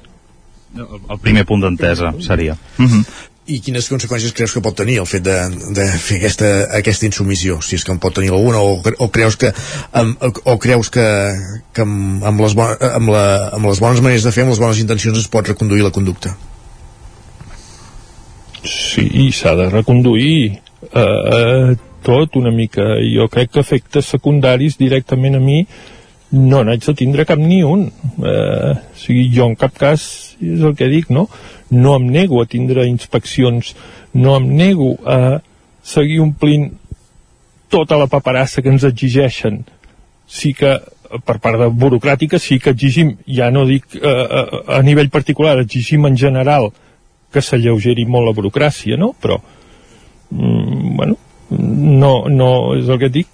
el 0.84 1.18
primer 1.20 1.44
punt 1.46 1.62
d'entesa 1.62 2.12
seria. 2.20 2.56
Uh 2.78 2.84
-huh. 2.84 3.04
I 3.46 3.60
quines 3.60 3.88
conseqüències 3.88 4.34
creus 4.34 4.52
que 4.52 4.60
pot 4.60 4.76
tenir 4.76 4.98
el 4.98 5.06
fet 5.06 5.22
de, 5.22 5.36
de 5.72 5.86
fer 5.88 6.16
aquesta, 6.16 6.68
aquesta 6.76 7.06
insumissió, 7.06 7.60
si 7.62 7.76
és 7.76 7.84
que 7.84 7.92
en 7.92 7.98
pot 7.98 8.14
tenir 8.14 8.30
alguna, 8.30 8.58
o, 8.58 8.82
o 8.98 9.08
creus 9.08 9.36
que, 9.36 9.52
amb, 9.92 10.22
o 10.44 10.58
creus 10.58 10.90
que, 10.90 11.32
que 11.72 11.82
amb, 11.82 12.24
amb, 12.24 12.40
les 12.40 12.54
bon, 12.54 12.76
amb, 12.94 13.08
la, 13.08 13.48
amb 13.48 13.64
les 13.66 13.80
bones 13.80 14.00
maneres 14.00 14.24
de 14.24 14.32
fer, 14.32 14.42
amb 14.42 14.50
les 14.50 14.58
bones 14.58 14.78
intencions 14.78 15.18
es 15.18 15.28
pot 15.28 15.48
reconduir 15.48 15.82
la 15.82 15.90
conducta? 15.90 16.36
Sí, 18.68 19.30
s'ha 19.32 19.54
de 19.56 19.68
reconduir 19.72 20.58
eh, 20.92 21.76
tot 22.04 22.36
una 22.36 22.50
mica. 22.52 22.98
Jo 23.00 23.28
crec 23.32 23.54
que 23.54 23.64
efectes 23.64 24.10
secundaris 24.12 24.76
directament 24.78 25.38
a 25.38 25.40
mi 25.40 25.62
no 26.30 26.60
n'haig 26.64 26.84
de 26.84 26.94
tindre 26.94 27.24
cap 27.24 27.40
ni 27.40 27.62
un. 27.64 27.86
Eh, 27.88 28.72
o 28.76 28.98
sigui, 28.98 29.28
jo 29.32 29.48
en 29.48 29.56
cap 29.56 29.72
cas, 29.78 30.02
és 30.40 30.60
el 30.60 30.76
que 30.76 30.90
dic, 30.92 31.08
no? 31.10 31.28
No 31.70 31.96
em 31.96 32.10
nego 32.12 32.42
a 32.42 32.48
tindre 32.48 32.84
inspeccions, 32.88 33.74
no 34.12 34.36
em 34.36 34.50
nego 34.56 34.96
a 35.08 35.40
seguir 35.82 36.20
omplint 36.20 36.70
tota 37.72 37.96
la 38.00 38.08
paperassa 38.08 38.62
que 38.62 38.72
ens 38.72 38.84
exigeixen. 38.84 39.62
Sí 40.28 40.52
que, 40.56 40.74
per 41.24 41.38
part 41.40 41.60
de 41.60 41.70
burocràtica, 41.72 42.40
sí 42.40 42.58
que 42.60 42.74
exigim, 42.76 43.16
ja 43.24 43.48
no 43.52 43.64
dic 43.68 43.96
eh, 43.96 44.04
a, 44.12 44.44
a 44.76 44.82
nivell 44.84 45.08
particular, 45.08 45.56
exigim 45.62 46.04
en 46.08 46.20
general 46.20 46.68
que 47.32 47.42
s'alleugeri 47.44 48.06
molt 48.08 48.28
la 48.28 48.34
burocràcia, 48.36 48.98
no? 49.00 49.12
Però, 49.20 49.38
mm, 50.30 50.96
bueno, 50.96 51.16
no, 51.50 52.12
no 52.28 52.50
és 52.76 52.88
el 52.88 52.98
que 53.00 53.12
dic, 53.12 53.28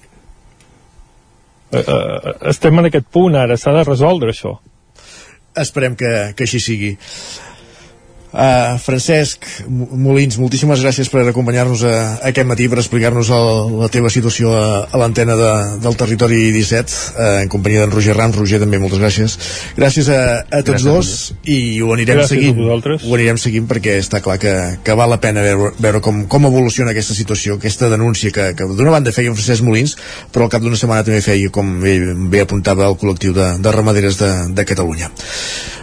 uh, 1.74 2.34
estem 2.51 2.78
en 2.78 2.90
aquest 2.90 3.11
punt 3.11 3.36
ara, 3.38 3.57
s'ha 3.59 3.74
de 3.74 3.84
resoldre 3.86 4.34
això. 4.34 4.57
Esperem 5.57 5.95
que, 5.99 6.12
que 6.34 6.47
així 6.47 6.61
sigui. 6.61 6.92
Uh, 8.35 8.74
Francesc 8.82 9.47
Molins, 9.70 10.41
moltíssimes 10.43 10.80
gràcies 10.82 11.07
per 11.07 11.22
acompanyar-nos 11.22 11.85
aquest 11.87 12.49
matí 12.51 12.66
per 12.66 12.80
explicar-nos 12.82 13.30
la 13.30 13.87
teva 13.95 14.11
situació 14.11 14.51
a, 14.59 14.64
a 14.91 14.99
l'antena 14.99 15.37
de, 15.39 15.53
del 15.85 15.95
territori 16.01 16.49
17 16.57 16.97
uh, 17.14 17.28
en 17.45 17.53
companyia 17.53 17.85
d'en 17.85 17.95
Roger 17.95 18.16
Rams. 18.18 18.35
Roger 18.41 18.59
també 18.64 18.80
moltes 18.82 18.99
gràcies. 18.99 19.39
Gràcies 19.78 20.11
a, 20.11 20.20
a 20.51 20.62
tots 20.66 20.82
gràcies, 20.82 20.91
dos 20.91 21.47
i 21.47 21.78
ho 21.78 21.93
anirem 21.95 22.24
gràcies 22.24 22.35
seguint. 22.35 22.61
ho 23.07 23.14
anirem 23.14 23.39
seguint 23.39 23.70
perquè 23.70 23.99
està 24.03 24.18
clar 24.24 24.41
que, 24.43 24.55
que 24.82 24.99
val 24.99 25.14
la 25.14 25.20
pena 25.22 25.45
veure, 25.45 25.72
veure 25.78 26.03
com, 26.05 26.24
com 26.30 26.51
evoluciona 26.51 26.95
aquesta 26.95 27.14
situació 27.14 27.59
aquesta 27.59 27.91
denúncia 27.93 28.35
que, 28.35 28.51
que 28.59 28.68
d'una 28.74 28.95
banda 28.95 29.14
feia 29.14 29.30
en 29.32 29.39
Francesc 29.39 29.66
Molins 29.66 29.97
però 30.35 30.49
al 30.49 30.55
cap 30.55 30.64
d'una 30.64 30.78
setmana 30.80 31.07
també 31.07 31.22
feia 31.24 31.53
com 31.55 31.76
bé, 31.82 31.99
bé 32.35 32.45
apuntava 32.45 32.89
el 32.91 32.99
col·lectiu 33.01 33.37
de, 33.37 33.55
de 33.62 33.74
ramaderes 33.74 34.18
de, 34.18 34.32
de 34.55 34.66
Catalunya. 34.66 35.12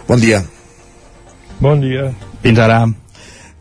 Bon 0.08 0.20
dia 0.20 0.42
Bon 1.62 1.78
dia 1.78 2.10
fins 2.42 2.58
ara. 2.58 2.82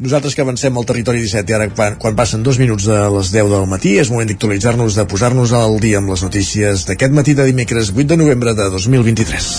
Nosaltres 0.01 0.33
que 0.33 0.41
avancem 0.41 0.77
al 0.77 0.87
territori 0.89 1.19
17 1.21 1.51
i 1.51 1.53
ara 1.53 1.67
quan, 1.69 1.99
quan 2.01 2.15
passen 2.17 2.41
dos 2.41 2.57
minuts 2.57 2.87
de 2.89 2.97
les 3.13 3.29
10 3.29 3.51
del 3.53 3.67
matí 3.69 3.91
és 4.01 4.09
moment 4.09 4.25
d'actualitzar-nos, 4.31 4.97
de 4.97 5.05
posar-nos 5.05 5.53
al 5.53 5.77
dia 5.83 6.01
amb 6.01 6.09
les 6.09 6.23
notícies 6.25 6.87
d'aquest 6.89 7.13
matí 7.13 7.37
de 7.37 7.45
dimecres 7.45 7.93
8 7.93 8.09
de 8.09 8.17
novembre 8.17 8.55
de 8.57 8.71
2023. 8.73 9.51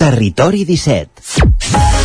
Territori 0.00 0.64
17 0.64 1.95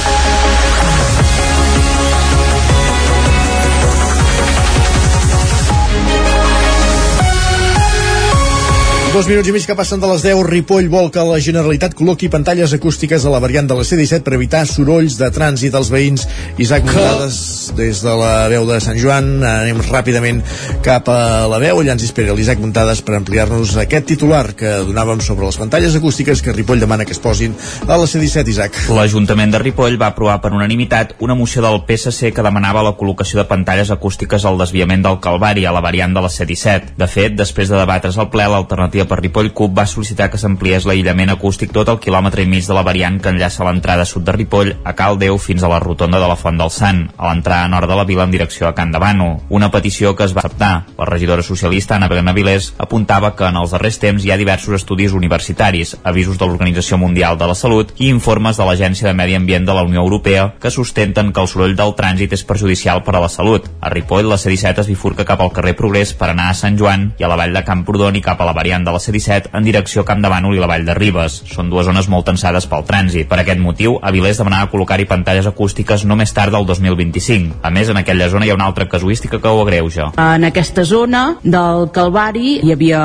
Dos 9.11 9.27
minuts 9.27 9.49
i 9.49 9.51
mig 9.51 9.65
que 9.67 9.75
passen 9.75 9.99
de 9.99 10.07
les 10.07 10.21
10, 10.23 10.39
Ripoll 10.47 10.85
vol 10.87 11.09
que 11.11 11.19
la 11.27 11.35
Generalitat 11.43 11.91
col·loqui 11.99 12.29
pantalles 12.31 12.71
acústiques 12.71 13.25
a 13.27 13.31
la 13.33 13.41
variant 13.43 13.67
de 13.67 13.75
la 13.75 13.83
C-17 13.83 14.23
per 14.23 14.37
evitar 14.37 14.61
sorolls 14.63 15.17
de 15.19 15.27
trànsit 15.35 15.73
als 15.75 15.89
veïns. 15.91 16.23
Isaac 16.63 16.85
Montades, 16.87 17.39
des 17.75 17.99
de 18.05 18.13
la 18.15 18.47
veu 18.47 18.63
de 18.69 18.77
Sant 18.79 18.95
Joan, 18.95 19.27
anem 19.43 19.81
ràpidament 19.83 20.39
cap 20.85 21.11
a 21.11 21.43
la 21.51 21.59
veu, 21.59 21.81
allà 21.81 21.97
ens 21.97 22.05
espera 22.07 22.31
l'Isaac 22.37 22.63
Montades 22.63 23.01
per 23.03 23.17
ampliar-nos 23.17 23.73
aquest 23.83 24.07
titular 24.13 24.53
que 24.55 24.77
donàvem 24.87 25.19
sobre 25.19 25.49
les 25.49 25.59
pantalles 25.59 25.99
acústiques 25.99 26.39
que 26.39 26.55
Ripoll 26.55 26.79
demana 26.79 27.03
que 27.03 27.11
es 27.11 27.19
posin 27.19 27.51
a 27.83 27.99
la 27.99 28.07
C-17, 28.07 28.47
Isaac. 28.55 28.79
L'Ajuntament 28.95 29.51
de 29.51 29.59
Ripoll 29.59 29.99
va 29.99 30.13
aprovar 30.15 30.39
per 30.39 30.53
unanimitat 30.55 31.17
una 31.19 31.35
moció 31.35 31.65
del 31.67 31.81
PSC 31.83 32.31
que 32.31 32.47
demanava 32.47 32.87
la 32.87 32.95
col·locació 32.95 33.43
de 33.43 33.47
pantalles 33.51 33.91
acústiques 33.91 34.47
al 34.47 34.63
desviament 34.63 35.03
del 35.03 35.19
Calvari 35.19 35.67
a 35.67 35.75
la 35.75 35.83
variant 35.83 36.15
de 36.15 36.23
la 36.23 36.31
C-17. 36.31 36.95
De 36.95 37.11
fet, 37.11 37.35
després 37.35 37.67
de 37.67 37.75
debatre's 37.75 38.15
al 38.15 38.31
ple, 38.31 38.47
l'alternativa 38.47 39.00
Iniciativa 39.01 39.15
per 39.15 39.23
Ripoll 39.23 39.49
CUP 39.57 39.73
va 39.73 39.85
sol·licitar 39.89 40.27
que 40.29 40.37
s'ampliés 40.37 40.85
l'aïllament 40.85 41.31
acústic 41.33 41.71
tot 41.73 41.89
el 41.89 41.99
quilòmetre 42.01 42.43
i 42.43 42.49
mig 42.49 42.67
de 42.67 42.75
la 42.75 42.83
variant 42.85 43.17
que 43.21 43.31
enllaça 43.31 43.65
l'entrada 43.65 44.05
sud 44.05 44.25
de 44.27 44.33
Ripoll 44.35 44.73
a 44.85 44.93
Cal 44.93 45.17
Déu 45.17 45.39
fins 45.41 45.63
a 45.63 45.69
la 45.71 45.79
rotonda 45.81 46.19
de 46.21 46.27
la 46.29 46.35
Font 46.37 46.57
del 46.59 46.69
Sant, 46.69 46.99
a 47.17 47.29
l'entrada 47.29 47.69
nord 47.71 47.89
de 47.89 47.97
la 47.97 48.05
vila 48.05 48.27
en 48.27 48.33
direcció 48.35 48.67
a 48.67 48.73
Can 48.77 48.91
Davano. 48.91 49.41
Una 49.49 49.71
petició 49.71 50.13
que 50.15 50.27
es 50.27 50.35
va 50.37 50.43
acceptar. 50.43 50.85
La 50.99 51.07
regidora 51.09 51.41
socialista 51.41 51.95
Anna 51.95 52.09
Belén 52.11 52.29
Avilés 52.29 52.73
apuntava 52.77 53.33
que 53.35 53.47
en 53.47 53.57
els 53.57 53.73
darrers 53.73 53.97
temps 54.03 54.25
hi 54.25 54.31
ha 54.31 54.37
diversos 54.37 54.77
estudis 54.77 55.15
universitaris, 55.17 55.95
avisos 56.03 56.37
de 56.37 56.45
l'Organització 56.45 56.99
Mundial 57.01 57.39
de 57.41 57.49
la 57.49 57.57
Salut 57.57 57.95
i 57.97 58.11
informes 58.11 58.61
de 58.61 58.67
l'Agència 58.69 59.07
de 59.07 59.15
Medi 59.17 59.39
Ambient 59.39 59.65
de 59.65 59.77
la 59.77 59.85
Unió 59.87 60.03
Europea 60.05 60.51
que 60.61 60.69
sustenten 60.69 61.33
que 61.33 61.41
el 61.41 61.49
soroll 61.49 61.75
del 61.79 61.95
trànsit 61.97 62.37
és 62.37 62.45
perjudicial 62.45 63.01
per 63.07 63.17
a 63.17 63.25
la 63.25 63.33
salut. 63.33 63.65
A 63.81 63.89
Ripoll, 63.89 64.29
la 64.29 64.37
C-17 64.37 64.85
es 64.85 64.93
bifurca 64.93 65.25
cap 65.25 65.41
al 65.41 65.53
carrer 65.55 65.73
Progrés 65.79 66.13
per 66.13 66.29
anar 66.29 66.51
a 66.51 66.57
Sant 66.61 66.77
Joan 66.77 67.09
i 67.17 67.25
a 67.25 67.31
la 67.31 67.39
vall 67.39 67.55
de 67.55 67.65
Camprodon 67.65 68.19
i 68.19 68.25
cap 68.25 68.41
a 68.41 68.45
la 68.45 68.57
variant 68.57 68.85
de 68.85 68.90
de 68.91 68.97
la 68.97 68.99
C-17 68.99 69.55
en 69.55 69.63
direcció 69.63 70.03
Camp 70.05 70.21
de 70.21 70.29
Bànol 70.31 70.55
i 70.55 70.61
la 70.61 70.67
Vall 70.69 70.85
de 70.85 70.95
Ribes. 70.97 71.41
Són 71.51 71.71
dues 71.71 71.87
zones 71.87 72.09
molt 72.11 72.27
tensades 72.27 72.67
pel 72.69 72.83
trànsit. 72.87 73.29
Per 73.31 73.39
aquest 73.39 73.61
motiu, 73.63 73.97
Avilés 74.03 74.39
demanava 74.41 74.69
col·locar-hi 74.71 75.07
pantalles 75.09 75.47
acústiques 75.47 76.03
no 76.05 76.17
més 76.19 76.33
tard 76.35 76.53
del 76.53 76.67
2025. 76.67 77.61
A 77.63 77.71
més, 77.71 77.89
en 77.89 77.99
aquella 78.01 78.29
zona 78.29 78.45
hi 78.45 78.51
ha 78.51 78.57
una 78.57 78.67
altra 78.67 78.87
casuística 78.91 79.39
que 79.39 79.47
ho 79.47 79.61
agreuja. 79.63 80.11
En 80.19 80.47
aquesta 80.47 80.83
zona 80.87 81.37
del 81.43 81.87
Calvari 81.95 82.57
hi 82.61 82.73
havia 82.73 83.01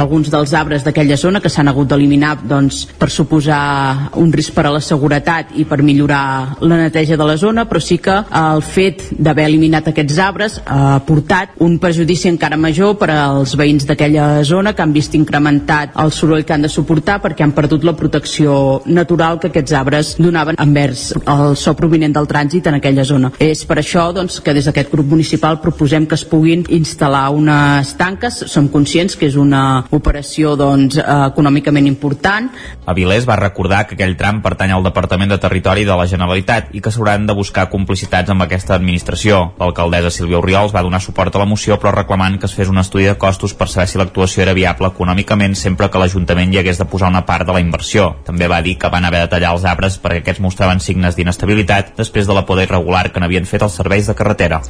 alguns 0.00 0.30
dels 0.32 0.52
arbres 0.54 0.84
d'aquella 0.84 1.16
zona 1.20 1.40
que 1.40 1.52
s'han 1.52 1.70
hagut 1.70 1.88
d'eliminar 1.90 2.36
doncs, 2.44 2.84
per 2.98 3.10
suposar 3.10 4.10
un 4.20 4.32
risc 4.32 4.54
per 4.54 4.66
a 4.68 4.74
la 4.74 4.82
seguretat 4.84 5.54
i 5.56 5.64
per 5.64 5.80
millorar 5.86 6.60
la 6.60 6.80
neteja 6.84 7.16
de 7.16 7.26
la 7.26 7.36
zona, 7.40 7.66
però 7.68 7.80
sí 7.80 7.98
que 7.98 8.16
el 8.20 8.62
fet 8.66 9.08
d'haver 9.16 9.46
eliminat 9.48 9.88
aquests 9.88 10.18
arbres 10.20 10.60
ha 10.66 11.00
portat 11.06 11.56
un 11.64 11.78
perjudici 11.80 12.28
encara 12.30 12.58
major 12.60 12.96
per 13.00 13.10
als 13.14 13.56
veïns 13.58 13.86
d'aquella 13.88 14.44
zona 14.44 14.74
que 14.74 14.82
han 14.82 14.92
vist 14.92 15.14
el 15.30 16.12
soroll 16.12 16.44
que 16.44 16.52
han 16.52 16.62
de 16.62 16.68
suportar 16.68 17.20
perquè 17.22 17.44
han 17.44 17.52
perdut 17.56 17.84
la 17.84 17.94
protecció 17.96 18.82
natural 18.86 19.38
que 19.40 19.50
aquests 19.50 19.74
arbres 19.76 20.14
donaven 20.18 20.58
envers 20.60 21.10
el 21.20 21.56
so 21.56 21.74
provinent 21.78 22.14
del 22.16 22.28
trànsit 22.28 22.66
en 22.68 22.78
aquella 22.78 23.04
zona. 23.04 23.32
És 23.38 23.64
per 23.68 23.78
això 23.80 24.10
doncs, 24.16 24.40
que 24.40 24.54
des 24.54 24.66
d'aquest 24.66 24.90
grup 24.92 25.06
municipal 25.12 25.60
proposem 25.62 26.06
que 26.06 26.18
es 26.18 26.24
puguin 26.24 26.64
instal·lar 26.68 27.30
unes 27.36 27.94
tanques. 27.96 28.42
Som 28.50 28.68
conscients 28.68 29.16
que 29.16 29.28
és 29.30 29.36
una 29.36 29.84
operació 29.90 30.56
doncs, 30.56 30.98
eh, 30.98 31.04
econòmicament 31.30 31.86
important. 31.86 32.50
Avilés 32.86 33.28
va 33.28 33.38
recordar 33.38 33.86
que 33.86 33.94
aquell 33.94 34.16
tram 34.16 34.42
pertany 34.42 34.72
al 34.72 34.84
Departament 34.84 35.30
de 35.30 35.38
Territori 35.38 35.84
de 35.84 35.96
la 35.96 36.06
Generalitat 36.06 36.74
i 36.74 36.80
que 36.80 36.90
s'hauran 36.90 37.26
de 37.26 37.36
buscar 37.36 37.68
complicitats 37.70 38.30
amb 38.30 38.42
aquesta 38.42 38.74
administració. 38.74 39.54
L'alcaldessa 39.60 40.10
Sílvia 40.10 40.38
Oriols 40.38 40.74
va 40.74 40.82
donar 40.82 41.00
suport 41.00 41.34
a 41.34 41.38
la 41.38 41.48
moció 41.48 41.78
però 41.78 41.94
reclamant 41.94 42.38
que 42.38 42.46
es 42.46 42.54
fes 42.54 42.68
un 42.68 42.78
estudi 42.78 43.04
de 43.04 43.16
costos 43.18 43.54
per 43.54 43.68
saber 43.68 43.88
si 43.88 43.98
l'actuació 43.98 44.42
era 44.42 44.54
viable 44.54 44.88
econòmicament 44.88 45.19
sempre 45.54 45.88
que 45.90 45.98
l'Ajuntament 45.98 46.52
hi 46.52 46.58
hagués 46.58 46.78
de 46.78 46.84
posar 46.84 47.08
una 47.08 47.24
part 47.26 47.46
de 47.46 47.52
la 47.52 47.60
inversió. 47.60 48.16
També 48.24 48.48
va 48.48 48.62
dir 48.62 48.78
que 48.78 48.88
van 48.88 49.04
haver 49.04 49.20
de 49.20 49.28
tallar 49.28 49.54
els 49.54 49.64
arbres 49.64 49.98
perquè 49.98 50.20
aquests 50.20 50.40
mostraven 50.40 50.80
signes 50.80 51.16
d'inestabilitat 51.16 51.96
després 51.96 52.26
de 52.26 52.34
la 52.34 52.46
poda 52.46 52.62
irregular 52.62 53.10
que 53.12 53.20
n'havien 53.20 53.46
fet 53.46 53.62
els 53.62 53.74
serveis 53.74 54.06
de 54.06 54.14
carretera. 54.14 54.62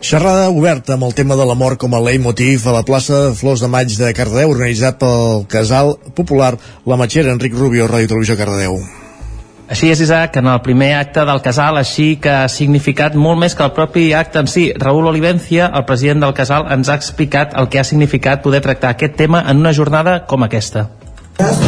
Xerrada 0.00 0.48
oberta 0.48 0.94
amb 0.94 1.04
el 1.04 1.12
tema 1.14 1.36
de 1.36 1.44
la 1.44 1.54
mort 1.54 1.78
com 1.78 1.92
a 1.94 2.00
leitmotiv 2.00 2.66
a 2.66 2.72
la 2.72 2.84
plaça 2.88 3.34
Flors 3.36 3.60
de 3.60 3.68
Maig 3.68 3.92
de 4.00 4.14
Cardedeu, 4.16 4.54
organitzat 4.54 4.96
pel 4.98 5.44
casal 5.44 5.98
popular 6.16 6.54
La 6.86 6.96
Matxera, 6.96 7.36
Enric 7.36 7.52
Rubio, 7.52 7.86
Ràdio 7.86 8.08
Televisió 8.14 8.38
Cardedeu. 8.40 8.80
Així 9.70 9.86
és, 9.86 10.00
Isaac, 10.02 10.34
en 10.40 10.48
el 10.50 10.58
primer 10.66 10.88
acte 10.98 11.22
del 11.28 11.40
casal, 11.44 11.76
així 11.78 12.16
que 12.22 12.30
ha 12.34 12.48
significat 12.50 13.14
molt 13.14 13.38
més 13.38 13.54
que 13.54 13.62
el 13.62 13.70
propi 13.76 14.08
acte 14.18 14.42
en 14.42 14.50
si. 14.50 14.64
Raúl 14.74 15.06
Olivencia, 15.06 15.68
el 15.78 15.84
president 15.86 16.24
del 16.24 16.34
casal, 16.34 16.66
ens 16.74 16.90
ha 16.90 16.96
explicat 16.98 17.54
el 17.60 17.68
que 17.70 17.78
ha 17.78 17.86
significat 17.86 18.42
poder 18.42 18.64
tractar 18.66 18.90
aquest 18.96 19.14
tema 19.20 19.44
en 19.46 19.62
una 19.62 19.72
jornada 19.72 20.24
com 20.26 20.42
aquesta. 20.42 20.88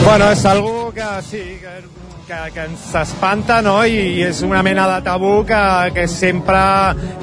Bueno, 0.02 0.32
és 0.32 0.42
algo 0.44 0.90
que 0.92 1.06
sí, 1.30 1.44
que 1.62 1.71
que, 2.32 2.52
que 2.52 2.64
ens 2.64 2.84
espanta 2.96 3.60
no? 3.64 3.74
I, 3.84 3.98
i 4.16 4.22
és 4.24 4.40
una 4.46 4.62
mena 4.64 4.86
de 4.88 5.00
tabú 5.04 5.42
que, 5.48 5.60
que 5.96 6.06
sempre 6.08 6.62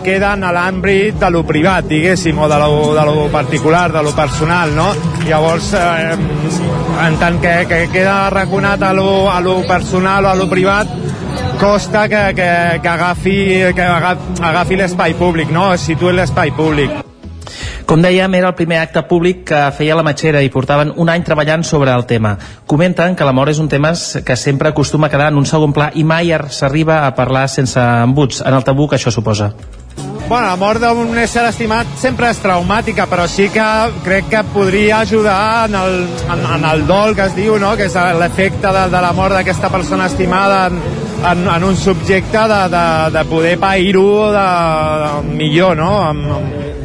queda 0.06 0.36
en 0.38 0.46
l'àmbit 0.54 1.18
de 1.22 1.32
lo 1.34 1.44
privat, 1.48 1.88
diguéssim, 1.90 2.38
o 2.38 2.50
de 2.52 2.60
lo, 2.62 2.94
de 2.98 3.06
lo 3.10 3.28
particular, 3.34 3.92
de 3.94 4.04
lo 4.06 4.14
personal, 4.16 4.76
no? 4.76 4.92
Llavors, 5.26 5.74
eh, 5.74 6.14
en 7.08 7.20
tant 7.22 7.42
que, 7.42 7.56
que 7.70 7.84
queda 7.94 8.28
arraconat 8.28 8.84
a 8.84 8.94
lo, 8.94 9.10
a 9.32 9.40
lo 9.42 9.60
personal 9.68 10.26
o 10.26 10.34
a 10.34 10.38
lo 10.38 10.50
privat, 10.50 10.88
costa 11.60 12.08
que, 12.08 12.24
que, 12.36 12.50
que 12.82 12.96
agafi, 12.96 13.38
que 13.76 13.92
agafi, 13.92 14.76
l'espai 14.80 15.18
públic, 15.18 15.50
no? 15.50 15.72
Es 15.74 15.90
l'espai 15.90 16.52
públic. 16.52 17.09
Com 17.90 18.02
dèiem, 18.04 18.36
era 18.40 18.52
el 18.52 18.58
primer 18.58 18.80
acte 18.84 19.04
públic 19.10 19.44
que 19.52 19.62
feia 19.78 19.98
la 19.98 20.06
Matxera 20.06 20.44
i 20.46 20.52
portaven 20.54 20.94
un 20.98 21.10
any 21.10 21.26
treballant 21.28 21.64
sobre 21.64 21.94
el 21.96 22.06
tema. 22.06 22.36
Comenten 22.70 23.16
que 23.16 23.28
la 23.28 23.34
mort 23.36 23.52
és 23.52 23.60
un 23.60 23.70
tema 23.70 23.94
que 24.26 24.36
sempre 24.38 24.70
acostuma 24.70 25.08
a 25.08 25.14
quedar 25.14 25.32
en 25.34 25.38
un 25.42 25.46
segon 25.50 25.74
pla 25.74 25.92
i 25.96 26.04
mai 26.04 26.30
s'arriba 26.50 27.06
a 27.08 27.14
parlar 27.16 27.48
sense 27.50 27.80
embuts, 27.80 28.44
en 28.46 28.54
el 28.54 28.64
tabú 28.64 28.88
que 28.88 29.00
això 29.00 29.12
suposa. 29.12 29.54
Bueno, 30.30 30.46
la 30.46 30.58
mort 30.62 30.78
d'un 30.84 31.18
ésser 31.18 31.42
estimat 31.50 31.90
sempre 31.98 32.28
és 32.30 32.38
traumàtica, 32.38 33.08
però 33.10 33.24
sí 33.26 33.48
que 33.50 33.66
crec 34.06 34.28
que 34.30 34.44
podria 34.54 35.00
ajudar 35.02 35.66
en 35.66 35.78
el, 35.80 35.96
en, 36.30 36.44
en 36.54 36.68
el 36.70 36.86
dol 36.86 37.16
que 37.18 37.26
es 37.26 37.34
diu, 37.34 37.58
no? 37.58 37.72
que 37.76 37.88
és 37.90 37.96
l'efecte 38.20 38.70
de, 38.76 38.84
de 38.94 39.02
la 39.02 39.10
mort 39.18 39.34
d'aquesta 39.34 39.72
persona 39.74 40.06
estimada 40.06 40.68
en, 40.70 40.78
en, 41.32 41.42
en 41.56 41.66
un 41.72 41.76
subjecte 41.76 42.46
de, 42.54 42.62
de, 42.76 42.86
de 43.18 43.26
poder 43.26 43.56
pair-ho 43.58 44.30
de, 44.36 44.46
millor, 45.34 45.74
no? 45.82 45.96
Amb, 46.12 46.30
amb, 46.38 46.79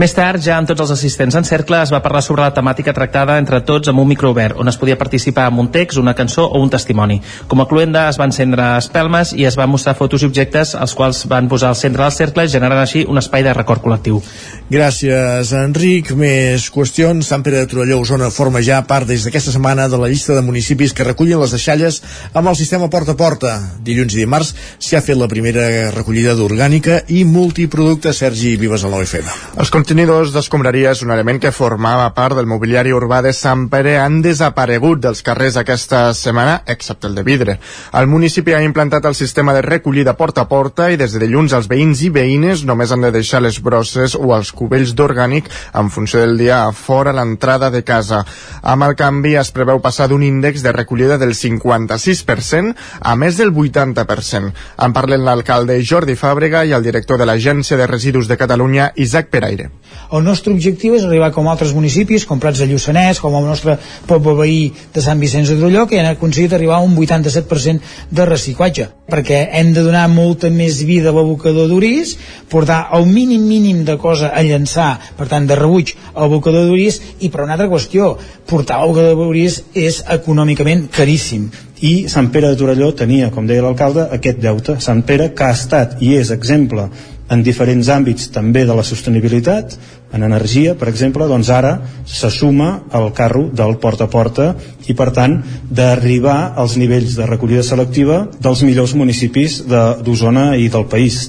més 0.00 0.14
tard, 0.16 0.40
ja 0.40 0.54
amb 0.56 0.68
tots 0.70 0.80
els 0.80 0.92
assistents 0.94 1.34
en 1.36 1.44
cercle, 1.44 1.82
es 1.84 1.90
va 1.92 2.00
parlar 2.00 2.22
sobre 2.24 2.44
la 2.46 2.54
temàtica 2.56 2.94
tractada 2.96 3.36
entre 3.40 3.58
tots 3.68 3.90
amb 3.90 4.00
un 4.00 4.08
micro 4.08 4.30
obert, 4.32 4.56
on 4.56 4.70
es 4.70 4.78
podia 4.80 4.96
participar 4.96 5.44
amb 5.50 5.60
un 5.60 5.68
text, 5.74 5.98
una 6.00 6.14
cançó 6.16 6.46
o 6.46 6.60
un 6.62 6.70
testimoni. 6.72 7.18
Com 7.50 7.60
a 7.60 7.66
cluenda 7.68 8.06
es 8.08 8.16
van 8.20 8.32
encendre 8.32 8.70
espelmes 8.78 9.34
i 9.36 9.44
es 9.44 9.58
van 9.60 9.68
mostrar 9.68 9.96
fotos 9.98 10.24
i 10.24 10.28
objectes 10.30 10.72
els 10.78 10.94
quals 10.96 11.26
van 11.28 11.50
posar 11.52 11.74
al 11.74 11.76
centre 11.76 12.06
del 12.06 12.14
cercle, 12.16 12.46
generant 12.48 12.80
així 12.80 13.04
un 13.04 13.20
espai 13.20 13.44
de 13.44 13.52
record 13.56 13.84
col·lectiu. 13.84 14.22
Gràcies, 14.70 15.52
Enric. 15.58 16.12
Més 16.14 16.68
qüestions. 16.70 17.26
Sant 17.26 17.42
Pere 17.42 17.64
de 17.64 17.68
Torelló, 17.68 17.98
Osona, 18.00 18.30
forma 18.30 18.62
ja 18.62 18.78
part 18.86 19.08
des 19.10 19.26
d'aquesta 19.26 19.52
setmana 19.52 19.88
de 19.90 19.98
la 19.98 20.08
llista 20.08 20.36
de 20.36 20.44
municipis 20.46 20.94
que 20.94 21.04
recullen 21.04 21.42
les 21.42 21.52
deixalles 21.56 22.00
amb 22.32 22.48
el 22.48 22.56
sistema 22.56 22.88
porta 22.88 23.16
a 23.16 23.18
porta. 23.18 23.56
Dilluns 23.82 24.14
i 24.14 24.22
dimarts 24.22 24.54
s'hi 24.78 24.96
ha 24.96 25.04
fet 25.04 25.18
la 25.18 25.28
primera 25.28 25.90
recollida 25.90 26.36
d'orgànica 26.38 27.02
i 27.10 27.24
multiproducte. 27.26 28.14
Sergi 28.14 28.54
Vives, 28.56 28.86
al 28.86 28.94
9FM. 28.94 29.34
Els 29.58 29.74
contenidors 29.90 30.30
d'escombraria 30.30 30.92
és 30.94 31.00
un 31.02 31.10
element 31.10 31.40
que 31.42 31.50
formava 31.50 32.04
part 32.14 32.36
del 32.38 32.46
mobiliari 32.46 32.92
urbà 32.94 33.16
de 33.26 33.32
Sant 33.34 33.64
Pere 33.72 33.96
han 33.98 34.20
desaparegut 34.22 35.00
dels 35.02 35.24
carrers 35.26 35.56
aquesta 35.58 36.12
setmana, 36.14 36.60
excepte 36.70 37.08
el 37.08 37.16
de 37.18 37.24
vidre. 37.26 37.56
El 37.98 38.06
municipi 38.06 38.54
ha 38.54 38.60
implantat 38.62 39.08
el 39.10 39.16
sistema 39.18 39.50
de 39.56 39.64
recollida 39.66 40.14
porta 40.14 40.44
a 40.44 40.48
porta 40.52 40.92
i 40.94 40.98
des 41.00 41.10
de 41.10 41.24
dilluns 41.24 41.56
els 41.58 41.66
veïns 41.66 42.04
i 42.06 42.12
veïnes 42.14 42.62
només 42.68 42.92
han 42.94 43.02
de 43.02 43.10
deixar 43.16 43.40
les 43.42 43.58
brosses 43.58 44.14
o 44.14 44.30
els 44.36 44.52
cubells 44.54 44.94
d'orgànic 44.94 45.50
en 45.82 45.90
funció 45.90 46.22
del 46.22 46.38
dia 46.38 46.60
a 46.68 46.70
fora 46.70 47.10
l'entrada 47.10 47.72
de 47.74 47.82
casa. 47.82 48.22
Amb 48.62 48.86
el 48.86 48.94
canvi 48.94 49.34
es 49.42 49.50
preveu 49.50 49.82
passar 49.82 50.06
d'un 50.06 50.22
índex 50.22 50.62
de 50.62 50.76
recollida 50.76 51.18
del 51.18 51.34
56% 51.34 52.76
a 53.00 53.16
més 53.16 53.42
del 53.42 53.50
80%. 53.50 54.54
En 54.86 54.94
parlen 54.94 55.26
l'alcalde 55.26 55.82
Jordi 55.82 56.14
Fàbrega 56.14 56.62
i 56.62 56.78
el 56.78 56.86
director 56.86 57.18
de 57.18 57.26
l'Agència 57.26 57.74
de 57.74 57.90
Residus 57.90 58.30
de 58.30 58.38
Catalunya, 58.38 58.92
Isaac 58.94 59.34
Peraire. 59.34 59.69
El 60.10 60.24
nostre 60.26 60.50
objectiu 60.50 60.96
és 60.98 61.04
arribar 61.06 61.30
com 61.30 61.46
altres 61.46 61.70
municipis, 61.74 62.24
com 62.26 62.40
Prats 62.42 62.58
de 62.58 62.66
Lluçanès, 62.66 63.20
com 63.22 63.34
el 63.38 63.44
nostre 63.46 63.76
poble 64.08 64.34
veí 64.40 64.58
de 64.94 65.04
Sant 65.04 65.20
Vicenç 65.22 65.52
de 65.52 65.58
Trolló, 65.60 65.84
que 65.86 66.00
han 66.00 66.08
aconseguit 66.10 66.56
arribar 66.56 66.80
a 66.80 66.86
un 66.86 66.96
87% 66.98 68.10
de 68.10 68.26
reciclatge, 68.26 68.88
perquè 69.10 69.44
hem 69.60 69.70
de 69.76 69.84
donar 69.86 70.08
molta 70.10 70.50
més 70.50 70.80
vida 70.88 71.12
a 71.12 71.14
l'abocador 71.14 71.70
d'Uris, 71.70 72.16
portar 72.50 72.80
el 72.98 73.06
mínim 73.06 73.46
mínim 73.46 73.84
de 73.86 73.96
cosa 74.02 74.32
a 74.34 74.42
llançar, 74.42 74.90
per 75.18 75.28
tant, 75.30 75.46
de 75.46 75.58
rebuig 75.58 75.94
al 76.14 76.26
abocador 76.26 76.66
d'Uris, 76.66 77.00
i 77.20 77.30
per 77.30 77.46
una 77.46 77.54
altra 77.54 77.70
qüestió, 77.70 78.16
portar 78.50 78.82
l'abocador 78.82 79.14
d'Uris 79.14 79.62
és 79.78 80.02
econòmicament 80.18 80.88
caríssim 80.90 81.50
i 81.80 82.10
Sant 82.12 82.26
Pere 82.28 82.50
de 82.50 82.58
Torelló 82.60 82.90
tenia, 82.92 83.30
com 83.32 83.46
deia 83.48 83.62
l'alcalde, 83.64 84.02
aquest 84.12 84.42
deute. 84.42 84.74
Sant 84.84 85.00
Pere, 85.08 85.30
que 85.32 85.46
ha 85.46 85.54
estat 85.56 85.96
i 86.04 86.12
és 86.18 86.28
exemple 86.34 86.90
en 87.30 87.42
diferents 87.46 87.88
àmbits 87.94 88.30
també 88.34 88.64
de 88.66 88.74
la 88.74 88.84
sostenibilitat, 88.86 89.76
en 90.12 90.26
energia, 90.26 90.74
per 90.74 90.88
exemple, 90.90 91.28
doncs 91.30 91.50
ara 91.54 91.76
se 92.04 92.30
suma 92.34 92.82
el 92.98 93.12
carro 93.14 93.46
del 93.54 93.76
porta 93.78 94.08
a 94.08 94.10
porta 94.10 94.48
i, 94.86 94.96
per 94.98 95.10
tant, 95.14 95.38
d'arribar 95.70 96.54
als 96.58 96.76
nivells 96.80 97.14
de 97.18 97.28
recollida 97.30 97.62
selectiva 97.62 98.24
dels 98.40 98.64
millors 98.66 98.96
municipis 98.98 99.62
d'Osona 99.70 100.56
i 100.58 100.68
del 100.68 100.88
país. 100.90 101.28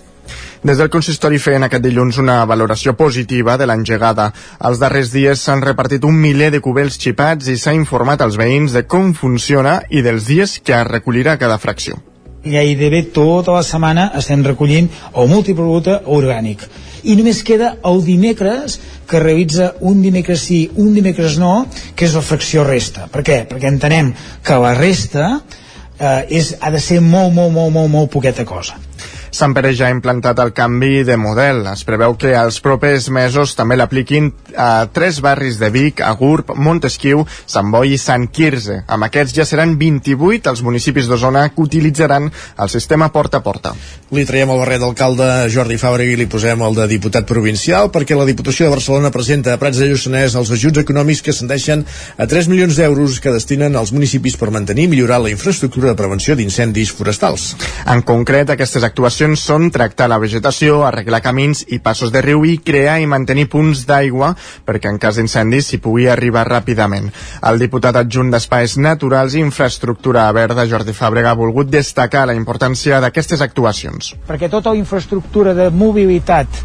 Des 0.61 0.77
del 0.77 0.91
consistori 0.93 1.39
feien 1.41 1.65
aquest 1.65 1.81
dilluns 1.81 2.19
una 2.21 2.43
valoració 2.45 2.93
positiva 2.97 3.55
de 3.57 3.65
l'engegada. 3.65 4.27
Els 4.69 4.81
darrers 4.81 5.09
dies 5.13 5.41
s'han 5.41 5.63
repartit 5.65 6.05
un 6.05 6.17
miler 6.21 6.51
de 6.53 6.61
cubells 6.61 7.01
xipats 7.01 7.49
i 7.49 7.57
s'ha 7.57 7.73
informat 7.77 8.21
als 8.21 8.37
veïns 8.37 8.77
de 8.77 8.85
com 8.85 9.13
funciona 9.17 9.81
i 9.89 10.05
dels 10.05 10.29
dies 10.29 10.59
que 10.61 10.85
recollirà 10.85 11.39
cada 11.41 11.57
fracció 11.57 12.01
gairebé 12.43 13.03
tota 13.13 13.53
la 13.57 13.63
setmana 13.65 14.09
estem 14.17 14.43
recollint 14.45 14.89
el 15.13 15.29
multiproducte 15.29 16.01
orgànic 16.09 16.65
i 17.03 17.15
només 17.17 17.41
queda 17.45 17.75
el 17.87 18.03
dimecres 18.05 18.77
que 19.09 19.19
realitza 19.19 19.71
un 19.81 20.01
dimecres 20.01 20.45
sí, 20.47 20.61
un 20.77 20.93
dimecres 20.95 21.37
no, 21.41 21.65
que 21.95 22.05
és 22.05 22.13
la 22.15 22.21
fracció 22.21 22.63
resta. 22.67 23.07
Per 23.11 23.23
què? 23.25 23.41
Perquè 23.49 23.71
entenem 23.71 24.13
que 24.45 24.59
la 24.61 24.75
resta 24.77 25.31
eh, 25.97 26.37
és, 26.37 26.53
ha 26.61 26.71
de 26.71 26.79
ser 26.79 27.01
molt, 27.01 27.33
molt, 27.33 27.51
molt, 27.53 27.73
molt, 27.73 27.91
molt 27.91 28.11
poqueta 28.13 28.45
cosa. 28.45 28.77
Sant 29.31 29.53
Pere 29.55 29.71
ja 29.71 29.87
ha 29.87 29.93
implantat 29.95 30.41
el 30.43 30.51
canvi 30.51 31.05
de 31.07 31.15
model. 31.15 31.61
Es 31.71 31.85
preveu 31.87 32.17
que 32.19 32.33
els 32.35 32.57
propers 32.59 33.07
mesos 33.15 33.53
també 33.55 33.77
l'apliquin 33.79 34.27
a 34.59 34.89
tres 34.91 35.21
barris 35.23 35.55
de 35.61 35.69
Vic, 35.71 36.01
Agurb, 36.03 36.51
Montesquieu, 36.59 37.23
Sant 37.47 37.69
Boi 37.71 37.95
i 37.95 37.99
Sant 38.01 38.27
Quirze. 38.27 38.81
Amb 38.91 39.07
aquests 39.07 39.31
ja 39.37 39.45
seran 39.47 39.77
28 39.79 40.51
els 40.51 40.63
municipis 40.67 41.07
d'Osona 41.07 41.45
que 41.47 41.63
utilitzaran 41.63 42.27
el 42.27 42.71
sistema 42.73 43.07
porta 43.15 43.39
a 43.39 43.45
porta. 43.45 43.71
Li 44.11 44.25
traiem 44.27 44.51
el 44.51 44.59
barret 44.59 44.83
d'alcalde 44.83 45.29
Jordi 45.53 45.79
Fàbrega 45.79 46.11
i 46.11 46.19
li 46.19 46.27
posem 46.27 46.65
el 46.67 46.75
de 46.75 46.89
diputat 46.91 47.29
provincial 47.29 47.87
perquè 47.95 48.19
la 48.19 48.27
Diputació 48.27 48.67
de 48.67 48.75
Barcelona 48.75 49.13
presenta 49.15 49.55
a 49.55 49.61
Prats 49.61 49.79
de 49.79 49.87
Lluçanès 49.87 50.35
els 50.35 50.51
ajuts 50.51 50.83
econòmics 50.83 51.23
que 51.23 51.31
s'endeixen 51.31 51.85
a 52.17 52.27
3 52.27 52.51
milions 52.51 52.75
d'euros 52.75 53.21
que 53.23 53.31
destinen 53.31 53.79
als 53.79 53.95
municipis 53.95 54.35
per 54.35 54.51
mantenir 54.51 54.89
i 54.89 54.91
millorar 54.91 55.21
la 55.23 55.31
infraestructura 55.31 55.93
de 55.93 55.95
prevenció 55.95 56.35
d'incendis 56.35 56.91
forestals. 56.91 57.53
En 57.87 58.03
concret, 58.03 58.51
aquestes 58.51 58.83
actuacions 58.83 59.20
actuacions 59.21 59.43
són 59.45 59.67
tractar 59.69 60.07
la 60.09 60.17
vegetació, 60.17 60.79
arreglar 60.81 61.19
camins 61.21 61.59
i 61.69 61.77
passos 61.77 62.09
de 62.09 62.23
riu 62.25 62.41
i 62.49 62.55
crear 62.57 62.95
i 63.03 63.05
mantenir 63.05 63.43
punts 63.53 63.83
d'aigua 63.85 64.31
perquè 64.65 64.89
en 64.89 64.97
cas 64.97 65.19
d'incendis 65.19 65.67
s'hi 65.69 65.77
pugui 65.77 66.07
arribar 66.09 66.47
ràpidament. 66.47 67.11
El 67.45 67.59
diputat 67.61 67.99
adjunt 68.01 68.31
d'Espais 68.33 68.79
Naturals 68.81 69.35
i 69.35 69.43
Infraestructura 69.45 70.23
Verda, 70.33 70.65
Jordi 70.65 70.95
Fàbrega, 70.97 71.35
ha 71.35 71.37
volgut 71.37 71.69
destacar 71.69 72.23
la 72.25 72.33
importància 72.33 72.97
d'aquestes 72.97 73.43
actuacions. 73.45 74.15
Perquè 74.25 74.49
tota 74.49 74.73
la 74.73 74.81
infraestructura 74.81 75.53
de 75.53 75.69
mobilitat 75.69 76.57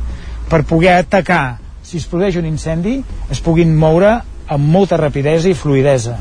per 0.48 0.62
poder 0.64 0.94
atacar 1.02 1.58
si 1.84 2.00
es 2.00 2.08
produeix 2.08 2.40
un 2.40 2.48
incendi 2.48 3.02
es 3.28 3.44
puguin 3.44 3.76
moure 3.76 4.14
amb 4.48 4.64
molta 4.64 4.96
rapidesa 4.96 5.52
i 5.52 5.54
fluidesa. 5.54 6.16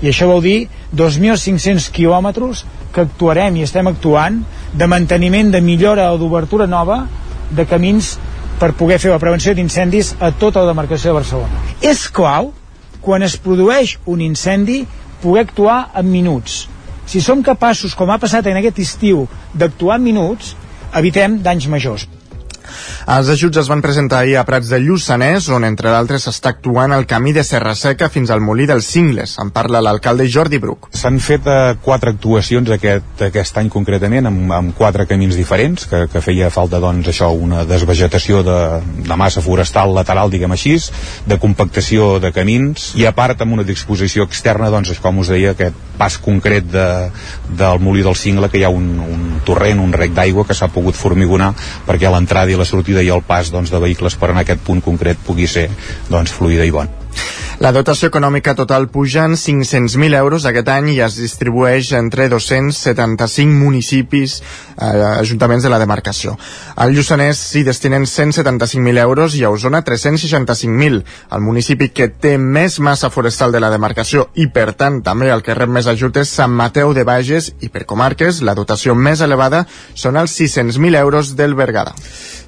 I 0.00 0.08
això 0.08 0.28
vol 0.30 0.40
dir 0.44 0.68
2.500 0.96 1.90
quilòmetres 1.92 2.64
que 2.94 3.04
actuarem 3.04 3.58
i 3.58 3.64
estem 3.66 3.86
actuant 3.90 4.40
de 4.72 4.88
manteniment, 4.88 5.50
de 5.52 5.60
millora 5.60 6.10
o 6.14 6.18
d'obertura 6.18 6.66
nova 6.66 7.02
de 7.50 7.66
camins 7.68 8.14
per 8.60 8.72
poder 8.76 8.98
fer 9.00 9.12
la 9.12 9.20
prevenció 9.20 9.54
d'incendis 9.56 10.14
a 10.20 10.30
tota 10.32 10.62
la 10.62 10.72
demarcació 10.72 11.10
de 11.10 11.18
Barcelona. 11.20 11.62
És 11.80 12.08
clau, 12.12 12.52
quan 13.00 13.24
es 13.24 13.36
produeix 13.40 13.96
un 14.06 14.20
incendi, 14.20 14.84
poder 15.22 15.46
actuar 15.46 15.90
en 15.96 16.10
minuts. 16.12 16.66
Si 17.08 17.20
som 17.24 17.42
capaços, 17.42 17.96
com 17.96 18.10
ha 18.12 18.20
passat 18.22 18.46
en 18.46 18.60
aquest 18.60 18.78
estiu, 18.84 19.26
d'actuar 19.54 19.98
en 19.98 20.04
minuts, 20.04 20.54
evitem 20.94 21.40
danys 21.42 21.66
majors. 21.72 22.06
Els 23.10 23.30
ajuts 23.32 23.60
es 23.62 23.68
van 23.70 23.82
presentar 23.82 24.20
ahir 24.22 24.36
a 24.38 24.44
Prats 24.48 24.70
de 24.70 24.78
Lluçanès, 24.82 25.48
on 25.52 25.64
entre 25.66 25.90
d'altres 25.92 26.26
s'està 26.26 26.52
actuant 26.54 26.94
el 26.94 27.06
camí 27.10 27.32
de 27.36 27.44
Serra 27.46 27.74
Seca 27.78 28.10
fins 28.12 28.30
al 28.30 28.42
Molí 28.44 28.66
dels 28.70 28.88
Cingles. 28.92 29.36
En 29.42 29.50
parla 29.54 29.82
l'alcalde 29.82 30.28
Jordi 30.30 30.60
Bruc. 30.62 30.90
S'han 30.96 31.18
fet 31.22 31.48
eh, 31.50 31.74
quatre 31.82 32.14
actuacions 32.14 32.70
aquest, 32.76 33.24
aquest 33.30 33.60
any 33.60 33.70
concretament, 33.72 34.30
amb, 34.30 34.54
amb 34.56 34.76
quatre 34.78 35.06
camins 35.10 35.38
diferents, 35.38 35.88
que, 35.90 36.04
que 36.12 36.24
feia 36.24 36.52
falta 36.54 36.80
doncs 36.82 37.10
això, 37.12 37.30
una 37.34 37.64
desvegetació 37.68 38.44
de, 38.46 38.58
de 39.08 39.20
massa 39.20 39.42
forestal 39.44 39.94
lateral, 39.96 40.30
diguem 40.30 40.54
així, 40.56 40.76
de 41.26 41.40
compactació 41.42 42.18
de 42.22 42.30
camins, 42.32 42.92
i 43.00 43.06
a 43.08 43.14
part 43.16 43.42
amb 43.42 43.58
una 43.58 43.66
disposició 43.66 44.28
externa, 44.28 44.70
doncs, 44.70 44.92
com 45.02 45.18
us 45.18 45.32
deia, 45.32 45.56
aquest 45.56 45.89
pas 46.00 46.16
concret 46.22 46.64
de, 46.72 46.86
del 47.60 47.82
Molí 47.84 48.04
del 48.06 48.16
Cingle, 48.16 48.48
que 48.48 48.60
hi 48.60 48.64
ha 48.64 48.72
un, 48.72 48.88
un 49.04 49.28
torrent, 49.46 49.82
un 49.84 49.92
rec 49.96 50.16
d'aigua 50.16 50.46
que 50.48 50.56
s'ha 50.56 50.70
pogut 50.72 50.96
formigonar 50.96 51.52
perquè 51.88 52.10
l'entrada 52.10 52.52
i 52.52 52.58
la 52.58 52.68
sortida 52.68 53.04
i 53.04 53.12
el 53.12 53.24
pas 53.26 53.52
doncs, 53.52 53.72
de 53.72 53.82
vehicles 53.82 54.16
per 54.16 54.32
en 54.34 54.42
aquest 54.44 54.64
punt 54.66 54.82
concret 54.84 55.20
pugui 55.26 55.50
ser 55.50 55.68
doncs, 56.08 56.32
fluida 56.32 56.64
i 56.64 56.74
bon. 56.74 56.99
La 57.60 57.74
dotació 57.76 58.08
econòmica 58.08 58.54
total 58.56 58.86
puja 58.88 59.26
en 59.28 59.34
500.000 59.36 60.16
euros 60.16 60.46
aquest 60.48 60.68
any 60.72 60.86
i 60.94 61.00
es 61.04 61.18
distribueix 61.20 61.90
entre 61.98 62.30
275 62.32 63.52
municipis, 63.52 64.38
eh, 64.40 64.86
ajuntaments 65.18 65.66
de 65.66 65.68
la 65.68 65.78
demarcació. 65.82 66.38
Al 66.80 66.96
Lluçanès 66.96 67.36
s'hi 67.50 67.60
destinen 67.68 68.08
175.000 68.08 69.02
euros 69.04 69.36
i 69.36 69.44
a 69.44 69.52
Osona 69.52 69.82
365.000. 69.84 71.04
El 71.36 71.44
municipi 71.44 71.90
que 71.92 72.08
té 72.08 72.38
més 72.38 72.80
massa 72.80 73.12
forestal 73.12 73.52
de 73.52 73.60
la 73.60 73.68
demarcació 73.68 74.30
i, 74.32 74.48
per 74.48 74.72
tant, 74.72 75.02
també 75.04 75.28
el 75.28 75.44
que 75.44 75.52
rep 75.54 75.68
més 75.68 75.86
ajut 75.86 76.16
és 76.16 76.32
Sant 76.32 76.56
Mateu 76.56 76.94
de 76.96 77.04
Bages 77.04 77.52
i, 77.60 77.68
per 77.68 77.84
comarques, 77.84 78.40
la 78.40 78.56
dotació 78.56 78.96
més 78.96 79.20
elevada 79.20 79.66
són 79.92 80.16
els 80.16 80.32
600.000 80.40 80.96
euros 80.96 81.36
del 81.36 81.54
Bergada. 81.54 81.92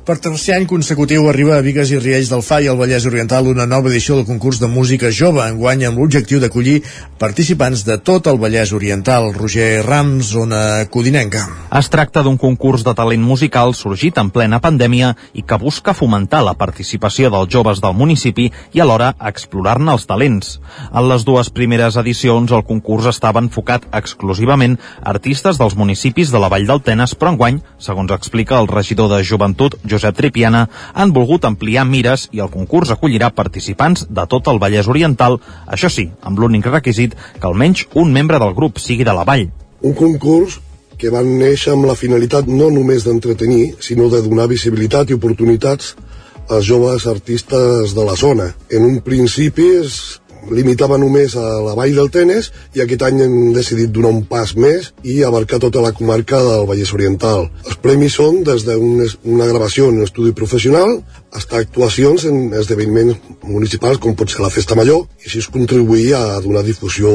Per 0.02 0.16
tercer 0.18 0.56
any 0.56 0.64
consecutiu 0.66 1.28
arriba 1.30 1.52
a 1.54 1.62
Vigues 1.62 1.92
i 1.94 1.98
Riells 2.00 2.26
del 2.32 2.40
FAI 2.42 2.66
al 2.72 2.78
Vallès 2.80 3.04
Oriental 3.06 3.46
una 3.46 3.68
nova 3.70 3.86
edició 3.86 4.16
del 4.16 4.24
concurs 4.26 4.58
de 4.58 4.66
música 4.66 5.12
jove, 5.14 5.44
enguany 5.46 5.84
amb 5.86 6.00
l'objectiu 6.00 6.40
d'acollir 6.42 6.80
participants 7.20 7.84
de 7.86 8.00
tot 8.02 8.26
el 8.26 8.40
Vallès 8.42 8.72
Oriental. 8.74 9.28
Roger 9.36 9.84
Rams, 9.86 10.32
zona 10.34 10.88
codinenca. 10.90 11.44
Es 11.78 11.86
tracta 11.86 12.24
d'un 12.26 12.34
concurs 12.34 12.82
de 12.82 12.96
talent 12.98 13.22
musical 13.22 13.76
sorgit 13.78 14.18
en 14.18 14.32
plena 14.34 14.58
pandèmia 14.64 15.12
i 15.38 15.44
que 15.46 15.60
busca 15.62 15.94
fomentar 15.94 16.42
la 16.42 16.56
participació 16.58 17.30
dels 17.30 17.54
joves 17.54 17.78
del 17.78 17.94
municipi 17.94 18.48
i 18.74 18.82
alhora 18.82 19.12
explorar-ne 19.30 19.94
els 19.94 20.08
talents. 20.10 20.58
En 20.90 21.06
les 21.12 21.22
dues 21.22 21.52
primeres 21.54 22.00
edicions 22.02 22.50
el 22.50 22.66
concurs 22.66 23.06
estava 23.06 23.38
enfocat 23.38 23.86
exclusivament 23.94 24.80
a 24.98 25.14
artistes 25.14 25.62
dels 25.62 25.78
municipis 25.78 26.34
de 26.34 26.42
la 26.42 26.50
Vall 26.50 26.66
del 26.66 26.82
Tenes, 26.82 27.14
però 27.14 27.36
enguany, 27.36 27.62
segons 27.78 28.10
explica 28.10 28.58
el 28.58 28.66
regidor 28.66 29.14
de 29.14 29.22
Joventut, 29.22 29.78
Josep 29.92 30.16
Tripiana, 30.18 30.64
han 30.94 31.12
volgut 31.12 31.44
ampliar 31.44 31.84
mires 31.88 32.28
i 32.32 32.42
el 32.44 32.50
concurs 32.52 32.90
acollirà 32.94 33.30
participants 33.36 34.06
de 34.08 34.26
tot 34.26 34.48
el 34.50 34.60
Vallès 34.62 34.88
Oriental, 34.88 35.38
això 35.66 35.92
sí, 35.92 36.08
amb 36.22 36.40
l'únic 36.40 36.68
requisit 36.72 37.16
que 37.38 37.48
almenys 37.48 37.86
un 37.94 38.12
membre 38.12 38.40
del 38.42 38.56
grup 38.58 38.80
sigui 38.80 39.04
de 39.04 39.14
la 39.16 39.26
vall. 39.28 39.48
Un 39.82 39.94
concurs 39.98 40.60
que 40.98 41.10
van 41.10 41.26
néixer 41.38 41.72
amb 41.74 41.88
la 41.88 41.98
finalitat 41.98 42.48
no 42.48 42.70
només 42.70 43.04
d'entretenir, 43.04 43.74
sinó 43.82 44.08
de 44.12 44.22
donar 44.22 44.48
visibilitat 44.50 45.10
i 45.10 45.18
oportunitats 45.18 45.96
als 46.48 46.66
joves 46.66 47.06
artistes 47.06 47.94
de 47.94 48.04
la 48.04 48.14
zona. 48.16 48.52
En 48.70 48.84
un 48.86 49.00
principi 49.02 49.66
es 49.80 50.21
limitava 50.50 50.98
només 50.98 51.36
a 51.38 51.44
la 51.62 51.74
vall 51.78 51.94
del 51.96 52.10
Tenes 52.12 52.50
i 52.74 52.82
aquest 52.82 53.04
any 53.06 53.22
hem 53.24 53.36
decidit 53.54 53.92
donar 53.94 54.12
un 54.16 54.22
pas 54.28 54.54
més 54.56 54.90
i 55.02 55.20
abarcar 55.24 55.60
tota 55.62 55.82
la 55.84 55.92
comarca 55.96 56.40
del 56.42 56.66
Vallès 56.70 56.92
Oriental. 56.96 57.48
Els 57.66 57.78
premis 57.84 58.18
són 58.18 58.42
des 58.46 58.66
d'una 58.66 59.08
una 59.24 59.46
gravació 59.46 59.88
en 59.88 60.00
un 60.00 60.08
estudi 60.08 60.32
professional 60.36 60.98
fins 61.32 61.46
a 61.52 61.60
actuacions 61.62 62.24
en 62.28 62.40
esdeveniments 62.58 63.20
municipals 63.42 64.00
com 64.02 64.16
pot 64.16 64.30
ser 64.30 64.42
la 64.44 64.52
Festa 64.52 64.76
Major 64.78 65.06
i 65.22 65.28
així 65.28 65.44
contribuir 65.52 66.12
a 66.18 66.40
donar 66.44 66.64
difusió 66.66 67.12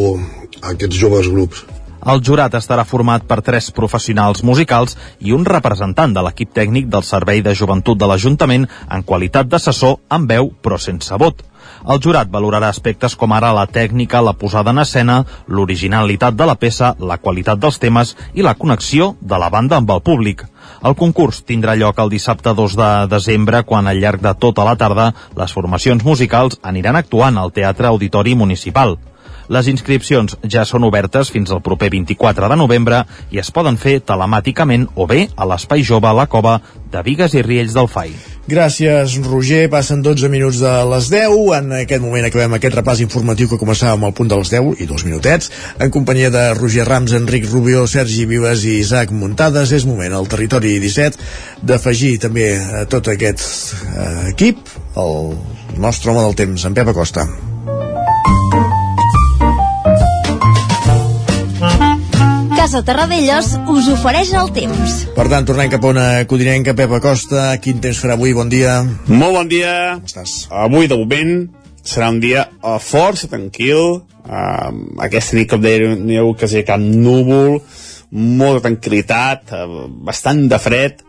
a 0.62 0.74
aquests 0.74 0.98
joves 0.98 1.30
grups. 1.34 1.66
El 2.06 2.22
jurat 2.22 2.54
estarà 2.54 2.86
format 2.86 3.24
per 3.26 3.42
tres 3.42 3.72
professionals 3.74 4.44
musicals 4.46 4.98
i 5.20 5.34
un 5.34 5.46
representant 5.46 6.14
de 6.14 6.22
l'equip 6.22 6.54
tècnic 6.54 6.88
del 6.94 7.04
Servei 7.04 7.42
de 7.42 7.56
Joventut 7.58 7.98
de 7.98 8.10
l'Ajuntament 8.10 8.68
en 8.90 9.04
qualitat 9.04 9.50
d'assessor 9.50 9.98
amb 10.10 10.30
veu 10.30 10.52
però 10.62 10.78
sense 10.78 11.18
vot. 11.18 11.42
El 11.88 12.00
jurat 12.04 12.30
valorarà 12.30 12.70
aspectes 12.70 13.16
com 13.16 13.34
ara 13.34 13.50
la 13.54 13.66
tècnica, 13.68 14.22
la 14.22 14.34
posada 14.34 14.72
en 14.72 14.80
escena, 14.84 15.18
l'originalitat 15.48 16.38
de 16.38 16.46
la 16.46 16.56
peça, 16.56 16.94
la 17.00 17.18
qualitat 17.18 17.60
dels 17.60 17.80
temes 17.80 18.16
i 18.34 18.46
la 18.46 18.56
connexió 18.56 19.16
de 19.22 19.42
la 19.42 19.50
banda 19.50 19.78
amb 19.78 19.92
el 19.92 20.02
públic. 20.02 20.46
El 20.86 20.96
concurs 20.96 21.42
tindrà 21.50 21.76
lloc 21.76 22.00
el 22.00 22.14
dissabte 22.14 22.54
2 22.54 22.78
de 22.78 22.90
desembre, 23.10 23.64
quan 23.64 23.88
al 23.88 24.00
llarg 24.00 24.22
de 24.22 24.34
tota 24.38 24.66
la 24.68 24.76
tarda 24.76 25.12
les 25.36 25.54
formacions 25.54 26.06
musicals 26.06 26.60
aniran 26.62 26.96
actuant 26.96 27.38
al 27.38 27.54
Teatre 27.54 27.88
Auditori 27.88 28.36
Municipal. 28.36 28.98
Les 29.54 29.68
inscripcions 29.72 30.36
ja 30.44 30.66
són 30.68 30.84
obertes 30.88 31.32
fins 31.32 31.52
al 31.52 31.62
proper 31.64 31.90
24 31.94 32.50
de 32.52 32.58
novembre 32.60 33.04
i 33.32 33.40
es 33.40 33.52
poden 33.56 33.78
fer 33.80 34.00
telemàticament 34.04 34.90
o 34.96 35.08
bé 35.08 35.28
a 35.36 35.48
l'Espai 35.48 35.86
Jove 35.88 36.10
a 36.10 36.16
la 36.18 36.28
Cova 36.28 36.60
de 36.92 37.04
Vigues 37.04 37.36
i 37.36 37.44
Riells 37.44 37.76
del 37.76 37.88
FAI. 37.92 38.12
Gràcies, 38.48 39.18
Roger. 39.28 39.66
Passen 39.72 40.02
12 40.04 40.30
minuts 40.32 40.62
de 40.64 40.72
les 40.92 41.10
10. 41.12 41.34
En 41.58 41.74
aquest 41.82 42.04
moment 42.04 42.28
acabem 42.28 42.56
aquest 42.56 42.78
repàs 42.80 43.02
informatiu 43.04 43.50
que 43.52 43.60
començàvem 43.60 44.06
al 44.08 44.16
punt 44.16 44.32
dels 44.32 44.52
10 44.54 44.84
i 44.84 44.88
dos 44.88 45.04
minutets. 45.08 45.52
En 45.84 45.92
companyia 45.92 46.32
de 46.32 46.46
Roger 46.56 46.88
Rams, 46.88 47.16
Enric 47.18 47.50
Rubió, 47.52 47.84
Sergi 47.88 48.24
Vives 48.30 48.64
i 48.64 48.78
Isaac 48.80 49.12
Muntades, 49.12 49.76
és 49.76 49.88
moment 49.88 50.16
al 50.16 50.32
territori 50.32 50.78
17 50.80 51.20
d'afegir 51.68 52.16
també 52.24 52.54
a 52.56 52.86
tot 52.88 53.12
aquest 53.12 53.44
eh, 53.84 54.32
equip 54.32 54.64
el 54.96 55.36
nostre 55.84 56.12
home 56.12 56.24
del 56.24 56.40
temps, 56.46 56.66
en 56.68 56.76
Pep 56.78 56.96
Acosta. 56.96 57.28
Casa 62.68 62.82
Terradellos 62.84 63.54
us 63.72 63.86
ofereix 63.94 64.34
el 64.36 64.50
temps. 64.52 64.96
Per 65.16 65.24
tant, 65.32 65.46
tornem 65.48 65.70
cap 65.72 65.86
a 65.88 65.92
una 65.94 66.08
codinenca, 66.28 66.74
Pep 66.76 66.92
Acosta. 66.98 67.46
Quin 67.64 67.78
temps 67.80 68.02
farà 68.04 68.18
avui? 68.18 68.34
Bon 68.36 68.50
dia. 68.52 68.82
Molt 69.08 69.38
bon 69.38 69.48
dia. 69.48 69.76
Com 70.02 70.10
estàs? 70.10 70.34
Avui, 70.66 70.90
de 70.92 70.98
moment, 71.00 71.32
serà 71.80 72.10
un 72.12 72.20
dia 72.20 72.44
uh, 72.58 72.76
força 72.84 73.32
tranquil. 73.32 74.02
Uh, 74.20 75.00
aquesta 75.08 75.40
nit, 75.40 75.48
com 75.48 75.64
deia, 75.64 75.94
neu 75.96 76.34
quasi 76.36 76.66
cap 76.68 76.84
núvol, 76.84 77.62
molta 78.12 78.66
tranquil·litat, 78.68 79.56
uh, 79.56 79.88
bastant 80.12 80.44
de 80.52 80.60
fred, 80.60 81.00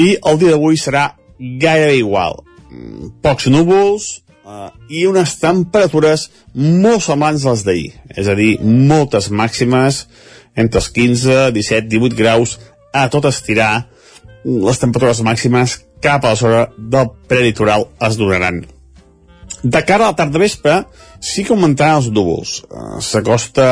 i 0.00 0.14
el 0.16 0.40
dia 0.40 0.56
d'avui 0.56 0.80
serà 0.80 1.10
gairebé 1.36 1.98
igual. 2.00 2.40
Mm, 2.70 3.18
pocs 3.20 3.52
núvols, 3.52 4.14
uh, 4.48 4.70
i 4.88 5.04
unes 5.12 5.36
temperatures 5.44 6.30
molt 6.56 7.04
semblants 7.04 7.44
a 7.44 7.52
les 7.52 7.68
d'ahir. 7.68 7.90
És 8.16 8.32
a 8.32 8.38
dir, 8.38 8.54
moltes 8.64 9.28
màximes, 9.28 10.06
entre 10.56 10.80
els 10.80 10.90
15, 10.94 11.50
17, 11.54 11.88
18 11.90 12.18
graus, 12.18 12.58
a 12.94 13.08
tot 13.10 13.26
estirar, 13.28 13.86
les 14.44 14.78
temperatures 14.78 15.24
màximes 15.26 15.78
cap 16.04 16.24
a 16.24 16.34
la 16.34 16.38
zona 16.38 16.64
del 16.78 17.10
preditoral 17.28 17.88
es 18.06 18.18
donaran. 18.20 18.62
De 19.64 19.80
cara 19.88 20.04
a 20.04 20.12
la 20.12 20.16
tarda 20.18 20.38
vespre, 20.38 20.82
sí 21.20 21.44
que 21.44 21.54
augmentaran 21.54 22.02
els 22.02 22.10
núvols. 22.12 22.58
Uh, 22.68 23.00
S'acosta 23.00 23.66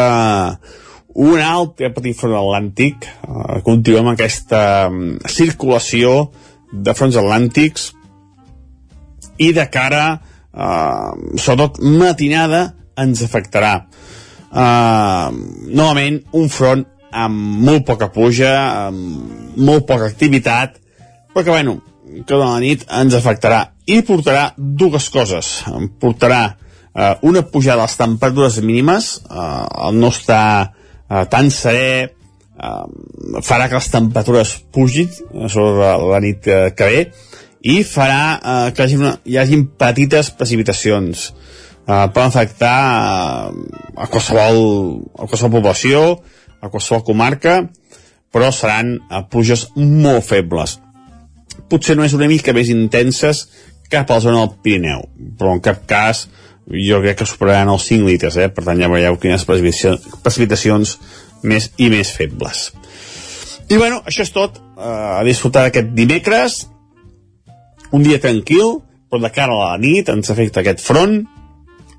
un 1.15 1.41
altre 1.45 1.91
petit 1.93 2.17
front 2.17 2.35
atlàntic. 2.39 3.05
Uh, 3.29 3.61
continuem 3.67 4.13
aquesta 4.13 4.63
um, 4.89 5.19
circulació 5.29 6.31
de 6.73 6.95
fronts 6.97 7.19
atlàntics 7.21 7.91
i 9.43 9.51
de 9.53 9.67
cara, 9.73 10.07
uh, 10.53 11.13
sobretot 11.37 11.83
matinada, 11.85 12.71
ens 12.97 13.23
afectarà 13.25 13.75
uh, 14.53 15.33
novament 15.73 16.21
un 16.39 16.51
front 16.53 16.85
amb 17.13 17.65
molt 17.67 17.85
poca 17.89 18.09
puja, 18.13 18.53
amb 18.89 19.59
molt 19.61 19.87
poca 19.89 20.09
activitat, 20.09 20.79
però 21.33 21.45
que, 21.45 21.51
bueno, 21.51 21.79
que 22.27 22.35
de 22.35 22.41
la 22.41 22.61
nit 22.61 22.85
ens 22.93 23.17
afectarà 23.17 23.67
i 23.89 24.01
portarà 24.07 24.53
dues 24.57 25.09
coses. 25.13 25.53
Portarà 26.01 26.43
uh, 26.53 27.15
una 27.29 27.45
pujada 27.45 27.83
de 27.83 27.89
les 27.89 28.01
temperatures 28.01 28.61
mínimes, 28.65 29.13
uh, 29.29 29.67
el 29.89 30.01
no 30.01 30.13
està 30.13 30.43
uh, 30.69 31.25
tan 31.33 31.53
serè, 31.53 32.09
uh, 32.57 33.41
farà 33.45 33.69
que 33.69 33.81
les 33.81 33.93
temperatures 33.93 34.57
pugin 34.73 35.13
sobre 35.13 35.77
la, 35.81 35.95
la 36.15 36.21
nit 36.25 36.49
uh, 36.49 36.69
que 36.77 36.89
ve 36.89 37.05
i 37.63 37.83
farà 37.87 38.23
uh, 38.37 38.69
que 38.75 38.83
hi 38.83 38.87
hagi, 38.89 38.99
una, 38.99 39.17
hi 39.25 39.39
hagi 39.39 39.61
petites 39.79 40.33
precipitacions 40.35 41.29
eh, 41.31 41.52
poden 41.87 42.29
afectar 42.29 43.51
eh, 43.51 43.97
a, 43.97 44.07
qualsevol, 44.07 44.63
a 45.19 45.27
qualsevol 45.27 45.59
població, 45.59 46.05
a 46.63 46.71
qualsevol 46.71 47.05
comarca, 47.07 47.59
però 48.33 48.53
seran 48.55 48.97
eh, 48.99 49.23
pluges 49.31 49.69
molt 49.77 50.25
febles. 50.29 50.79
Potser 51.69 51.97
no 51.99 52.07
és 52.07 52.15
una 52.17 52.31
mica 52.31 52.55
més 52.57 52.71
intenses 52.73 53.47
cap 53.93 54.11
a 54.11 54.17
la 54.17 54.25
zona 54.25 54.41
del 54.41 54.57
Pirineu, 54.65 55.05
però 55.39 55.57
en 55.57 55.65
cap 55.65 55.83
cas 55.89 56.27
jo 56.73 57.01
crec 57.03 57.19
que 57.21 57.29
superaran 57.29 57.73
els 57.73 57.89
5 57.91 58.09
litres, 58.09 58.39
eh? 58.39 58.49
per 58.49 58.65
tant 58.65 58.79
ja 58.81 58.89
veieu 58.89 59.19
quines 59.21 59.45
precipitacions 59.45 60.97
més 61.43 61.73
i 61.83 61.91
més 61.93 62.13
febles. 62.15 62.71
I 63.69 63.79
bueno, 63.81 64.01
això 64.07 64.25
és 64.25 64.33
tot, 64.33 64.61
eh, 64.79 65.19
a 65.19 65.23
disfrutar 65.27 65.67
aquest 65.69 65.93
dimecres, 65.97 66.63
un 67.93 68.07
dia 68.07 68.21
tranquil, 68.23 68.79
però 69.11 69.21
de 69.21 69.33
cara 69.35 69.53
a 69.53 69.73
la 69.73 69.79
nit 69.81 70.09
ens 70.09 70.31
afecta 70.33 70.63
aquest 70.63 70.81
front, 70.81 71.21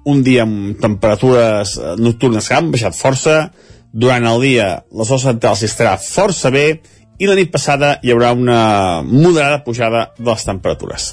un 0.09 0.23
dia 0.23 0.43
amb 0.47 0.80
temperatures 0.81 1.77
eh, 1.77 1.93
nocturnes 1.99 2.49
que 2.49 2.57
han 2.57 2.71
baixat 2.73 2.97
força, 2.97 3.38
durant 3.93 4.25
el 4.25 4.41
dia 4.41 4.67
les 4.89 5.09
hores 5.11 5.27
centrals 5.27 5.61
estarà 5.67 5.93
força 6.01 6.49
bé 6.53 6.67
i 7.21 7.30
la 7.30 7.38
nit 7.38 7.51
passada 7.53 7.97
hi 8.01 8.11
haurà 8.11 8.34
una 8.34 8.59
moderada 9.05 9.61
pujada 9.63 10.07
de 10.17 10.30
les 10.31 10.45
temperatures. 10.47 11.09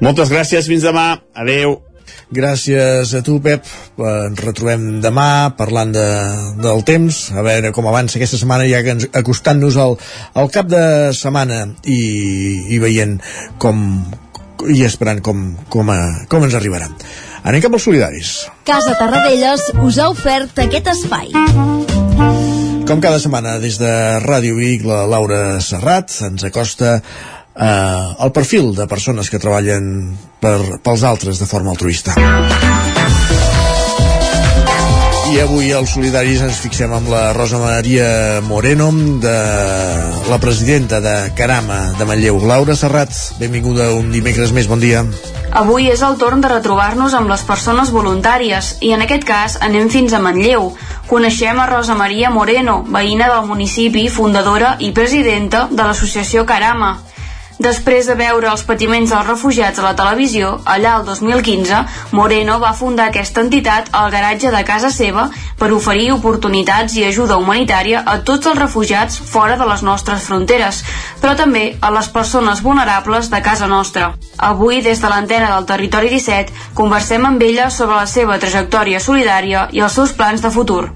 Moltes 0.00 0.30
gràcies, 0.32 0.68
fins 0.70 0.86
demà, 0.86 1.12
adeu. 1.34 1.80
Gràcies 2.30 3.10
a 3.18 3.20
tu, 3.26 3.36
Pep. 3.42 3.66
Ens 3.98 4.40
retrobem 4.40 5.00
demà 5.02 5.50
parlant 5.58 5.90
de, 5.94 6.06
del 6.62 6.84
temps, 6.86 7.18
a 7.34 7.42
veure 7.46 7.74
com 7.74 7.88
avança 7.90 8.18
aquesta 8.18 8.38
setmana, 8.38 8.68
ja 8.70 8.84
que 8.86 8.96
acostant-nos 9.20 9.78
al, 9.82 9.98
al 10.38 10.50
cap 10.54 10.70
de 10.70 10.82
setmana 11.18 11.64
i, 11.82 12.00
i 12.70 12.78
veient 12.82 13.18
com 13.62 13.82
i 14.70 14.84
esperant 14.84 15.22
com, 15.24 15.42
com, 15.72 15.90
a, 15.90 16.00
com 16.30 16.46
ens 16.46 16.54
arribarà. 16.54 16.90
Anem 17.42 17.62
cap 17.64 17.74
als 17.76 17.86
solidaris. 17.88 18.30
Casa 18.68 18.94
Tarradellas 18.98 19.70
us 19.80 19.98
ha 19.98 20.10
ofert 20.12 20.58
aquest 20.60 20.90
espai. 20.92 21.30
Com 22.90 23.00
cada 23.00 23.20
setmana, 23.22 23.58
des 23.62 23.78
de 23.80 23.92
Ràdio 24.24 24.56
Vic, 24.58 24.84
la 24.84 25.04
Laura 25.08 25.60
Serrat 25.62 26.10
ens 26.26 26.44
acosta 26.48 26.96
eh, 26.98 28.06
el 28.26 28.32
perfil 28.34 28.74
de 28.76 28.88
persones 28.90 29.30
que 29.30 29.40
treballen 29.42 30.16
per, 30.42 30.58
pels 30.82 31.06
altres 31.06 31.40
de 31.40 31.48
forma 31.48 31.70
altruista. 31.70 32.16
I 35.30 35.38
avui 35.38 35.68
als 35.70 35.92
Solidaris 35.94 36.40
ens 36.42 36.58
fixem 36.58 36.90
amb 36.90 37.06
la 37.06 37.28
Rosa 37.32 37.60
Maria 37.62 38.40
Moreno, 38.42 38.88
de 39.22 39.34
la 40.26 40.38
presidenta 40.42 40.98
de 41.00 41.30
Carama 41.38 41.92
de 41.98 42.06
Manlleu. 42.08 42.40
Laura 42.42 42.74
Serrat, 42.74 43.14
benvinguda 43.38 43.92
un 43.94 44.10
dimecres 44.10 44.50
més, 44.50 44.66
bon 44.66 44.82
dia. 44.82 45.04
Avui 45.54 45.86
és 45.92 46.02
el 46.02 46.18
torn 46.18 46.42
de 46.42 46.50
retrobar-nos 46.50 47.14
amb 47.14 47.30
les 47.30 47.44
persones 47.46 47.92
voluntàries 47.94 48.72
i 48.82 48.90
en 48.96 49.06
aquest 49.06 49.26
cas 49.28 49.56
anem 49.62 49.86
fins 49.94 50.14
a 50.14 50.22
Manlleu. 50.22 50.72
Coneixem 51.06 51.62
a 51.62 51.68
Rosa 51.70 51.94
Maria 51.94 52.34
Moreno, 52.34 52.80
veïna 52.90 53.30
del 53.30 53.46
municipi, 53.46 54.08
fundadora 54.10 54.76
i 54.82 54.90
presidenta 54.90 55.68
de 55.70 55.86
l'associació 55.86 56.42
Carama. 56.42 56.96
Després 57.60 58.06
de 58.08 58.14
veure 58.16 58.48
els 58.48 58.62
patiments 58.64 59.10
dels 59.12 59.26
refugiats 59.26 59.78
a 59.78 59.82
la 59.84 59.96
televisió, 59.96 60.54
allà 60.74 60.94
el 60.96 61.02
2015, 61.04 61.80
Moreno 62.16 62.54
va 62.62 62.70
fundar 62.72 63.10
aquesta 63.10 63.42
entitat 63.44 63.90
al 63.92 64.08
garatge 64.14 64.48
de 64.54 64.62
casa 64.64 64.88
seva 64.94 65.26
per 65.60 65.68
oferir 65.76 66.06
oportunitats 66.14 66.94
i 66.96 67.04
ajuda 67.04 67.36
humanitària 67.36 68.00
a 68.00 68.14
tots 68.30 68.48
els 68.48 68.56
refugiats 68.56 69.18
fora 69.32 69.58
de 69.60 69.66
les 69.68 69.82
nostres 69.84 70.24
fronteres, 70.24 70.78
però 71.20 71.34
també 71.36 71.66
a 71.84 71.90
les 71.92 72.08
persones 72.14 72.62
vulnerables 72.64 73.28
de 73.28 73.42
casa 73.44 73.68
nostra. 73.68 74.14
Avui, 74.38 74.80
des 74.80 75.02
de 75.02 75.10
l'antena 75.12 75.50
del 75.52 75.68
Territori 75.68 76.08
17, 76.14 76.72
conversem 76.80 77.26
amb 77.28 77.44
ella 77.44 77.68
sobre 77.68 77.98
la 77.98 78.06
seva 78.08 78.38
trajectòria 78.40 79.02
solidària 79.04 79.66
i 79.76 79.84
els 79.84 79.98
seus 80.00 80.16
plans 80.16 80.40
de 80.40 80.52
futur. 80.54 80.86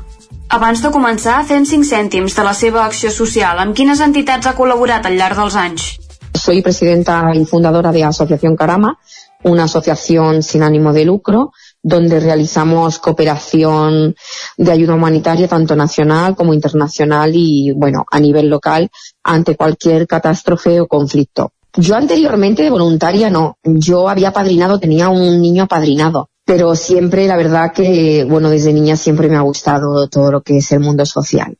Abans 0.48 0.80
de 0.80 0.88
començar, 0.96 1.42
fent 1.44 1.68
5 1.68 1.84
cèntims 1.92 2.38
de 2.40 2.48
la 2.48 2.56
seva 2.56 2.86
acció 2.86 3.12
social, 3.12 3.60
amb 3.60 3.76
quines 3.76 4.00
entitats 4.00 4.48
ha 4.48 4.56
col·laborat 4.56 5.04
al 5.04 5.20
llarg 5.20 5.36
dels 5.42 5.60
anys? 5.60 5.90
Soy 6.34 6.62
presidenta 6.62 7.30
y 7.32 7.44
fundadora 7.44 7.92
de 7.92 8.04
Asociación 8.04 8.56
Carama, 8.56 8.98
una 9.44 9.64
asociación 9.64 10.42
sin 10.42 10.62
ánimo 10.62 10.92
de 10.92 11.04
lucro, 11.04 11.52
donde 11.82 12.18
realizamos 12.18 12.98
cooperación 12.98 14.14
de 14.56 14.72
ayuda 14.72 14.94
humanitaria 14.94 15.48
tanto 15.48 15.76
nacional 15.76 16.34
como 16.34 16.52
internacional 16.52 17.30
y, 17.34 17.72
bueno, 17.72 18.04
a 18.10 18.18
nivel 18.18 18.48
local 18.48 18.90
ante 19.22 19.56
cualquier 19.56 20.06
catástrofe 20.06 20.80
o 20.80 20.88
conflicto. 20.88 21.52
Yo 21.76 21.96
anteriormente 21.96 22.62
de 22.62 22.70
voluntaria 22.70 23.30
no, 23.30 23.58
yo 23.62 24.08
había 24.08 24.32
padrinado, 24.32 24.78
tenía 24.78 25.08
un 25.08 25.40
niño 25.40 25.64
apadrinado, 25.64 26.30
pero 26.44 26.74
siempre 26.74 27.26
la 27.26 27.36
verdad 27.36 27.72
que, 27.72 28.24
bueno, 28.28 28.50
desde 28.50 28.72
niña 28.72 28.96
siempre 28.96 29.28
me 29.28 29.36
ha 29.36 29.42
gustado 29.42 30.08
todo 30.08 30.30
lo 30.30 30.42
que 30.42 30.58
es 30.58 30.72
el 30.72 30.80
mundo 30.80 31.06
social. 31.06 31.56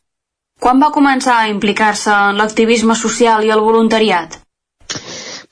Quan 0.60 0.80
va 0.80 0.90
a 0.90 1.48
implicar-se 1.48 2.10
en 2.10 2.38
l'activisme 2.38 2.94
social 2.94 3.44
i 3.44 3.50
el 3.50 3.60
voluntariat? 3.60 4.43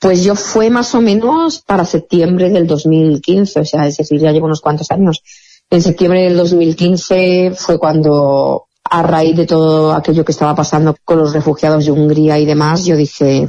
Pues 0.03 0.21
yo 0.21 0.35
fue 0.35 0.69
más 0.69 0.93
o 0.95 1.01
menos 1.01 1.61
para 1.61 1.85
septiembre 1.85 2.49
del 2.49 2.67
2015, 2.67 3.61
o 3.61 3.65
sea, 3.65 3.87
es 3.87 3.95
decir, 3.95 4.19
ya 4.19 4.33
llevo 4.33 4.47
unos 4.47 4.59
cuantos 4.59 4.91
años. 4.91 5.23
En 5.69 5.81
septiembre 5.81 6.23
del 6.23 6.35
2015 6.35 7.53
fue 7.55 7.79
cuando, 7.79 8.65
a 8.83 9.01
raíz 9.01 9.37
de 9.37 9.45
todo 9.45 9.93
aquello 9.93 10.25
que 10.25 10.33
estaba 10.33 10.53
pasando 10.53 10.93
con 11.05 11.19
los 11.19 11.31
refugiados 11.31 11.85
de 11.85 11.91
Hungría 11.91 12.37
y 12.37 12.45
demás, 12.45 12.83
yo 12.83 12.97
dije, 12.97 13.47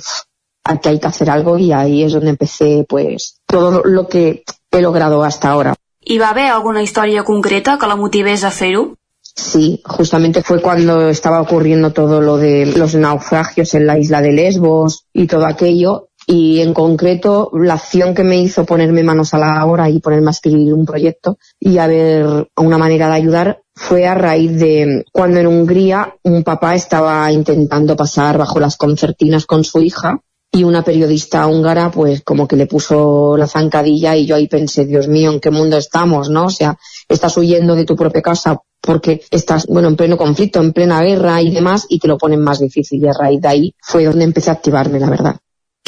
aquí 0.62 0.90
hay 0.90 1.00
que 1.00 1.08
hacer 1.08 1.28
algo 1.28 1.58
y 1.58 1.72
ahí 1.72 2.04
es 2.04 2.12
donde 2.12 2.30
empecé, 2.30 2.86
pues, 2.88 3.40
todo 3.46 3.82
lo 3.84 4.06
que 4.06 4.44
he 4.70 4.80
logrado 4.80 5.24
hasta 5.24 5.50
ahora. 5.50 5.74
Hi 6.06 6.18
va 6.18 6.28
haver 6.30 6.52
alguna 6.52 6.84
història 6.84 7.24
concreta 7.24 7.78
que 7.80 7.88
la 7.88 7.96
motivés 7.96 8.44
a 8.44 8.52
fer-ho? 8.52 8.94
Sí, 9.34 9.82
justamente 9.84 10.42
fue 10.42 10.62
cuando 10.62 11.08
estaba 11.08 11.40
ocurriendo 11.40 11.92
todo 11.92 12.20
lo 12.20 12.36
de 12.36 12.66
los 12.66 12.94
naufragios 12.94 13.74
en 13.74 13.88
la 13.88 13.98
isla 13.98 14.22
de 14.22 14.30
Lesbos 14.30 15.06
y 15.12 15.26
todo 15.26 15.46
aquello. 15.46 16.10
Y 16.26 16.60
en 16.60 16.72
concreto, 16.72 17.50
la 17.52 17.74
acción 17.74 18.14
que 18.14 18.24
me 18.24 18.38
hizo 18.38 18.64
ponerme 18.64 19.02
manos 19.02 19.34
a 19.34 19.38
la 19.38 19.66
obra 19.66 19.90
y 19.90 20.00
ponerme 20.00 20.28
a 20.28 20.30
escribir 20.30 20.72
un 20.72 20.86
proyecto 20.86 21.38
y 21.60 21.78
a 21.78 21.86
ver 21.86 22.48
una 22.56 22.78
manera 22.78 23.08
de 23.08 23.14
ayudar 23.14 23.62
fue 23.74 24.06
a 24.06 24.14
raíz 24.14 24.58
de 24.58 25.04
cuando 25.12 25.40
en 25.40 25.46
Hungría 25.46 26.16
un 26.22 26.42
papá 26.42 26.74
estaba 26.74 27.30
intentando 27.30 27.96
pasar 27.96 28.38
bajo 28.38 28.60
las 28.60 28.76
concertinas 28.76 29.46
con 29.46 29.64
su 29.64 29.80
hija 29.80 30.20
y 30.52 30.62
una 30.62 30.84
periodista 30.84 31.46
húngara 31.46 31.90
pues 31.90 32.22
como 32.22 32.46
que 32.46 32.56
le 32.56 32.66
puso 32.66 33.36
la 33.36 33.48
zancadilla 33.48 34.16
y 34.16 34.26
yo 34.26 34.36
ahí 34.36 34.46
pensé, 34.46 34.86
Dios 34.86 35.08
mío, 35.08 35.32
¿en 35.32 35.40
qué 35.40 35.50
mundo 35.50 35.76
estamos? 35.76 36.30
¿no? 36.30 36.44
O 36.46 36.50
sea, 36.50 36.78
estás 37.08 37.36
huyendo 37.36 37.74
de 37.74 37.84
tu 37.84 37.96
propia 37.96 38.22
casa 38.22 38.60
porque 38.80 39.22
estás, 39.30 39.66
bueno, 39.66 39.88
en 39.88 39.96
pleno 39.96 40.16
conflicto, 40.16 40.60
en 40.60 40.72
plena 40.72 41.02
guerra 41.02 41.40
y 41.40 41.50
demás, 41.50 41.86
y 41.88 41.98
te 41.98 42.06
lo 42.06 42.18
ponen 42.18 42.40
más 42.42 42.60
difícil. 42.60 43.02
Y 43.02 43.08
a 43.08 43.12
raíz 43.12 43.40
de 43.40 43.48
ahí 43.48 43.74
fue 43.80 44.04
donde 44.04 44.24
empecé 44.24 44.50
a 44.50 44.54
activarme, 44.54 45.00
la 45.00 45.08
verdad. 45.08 45.36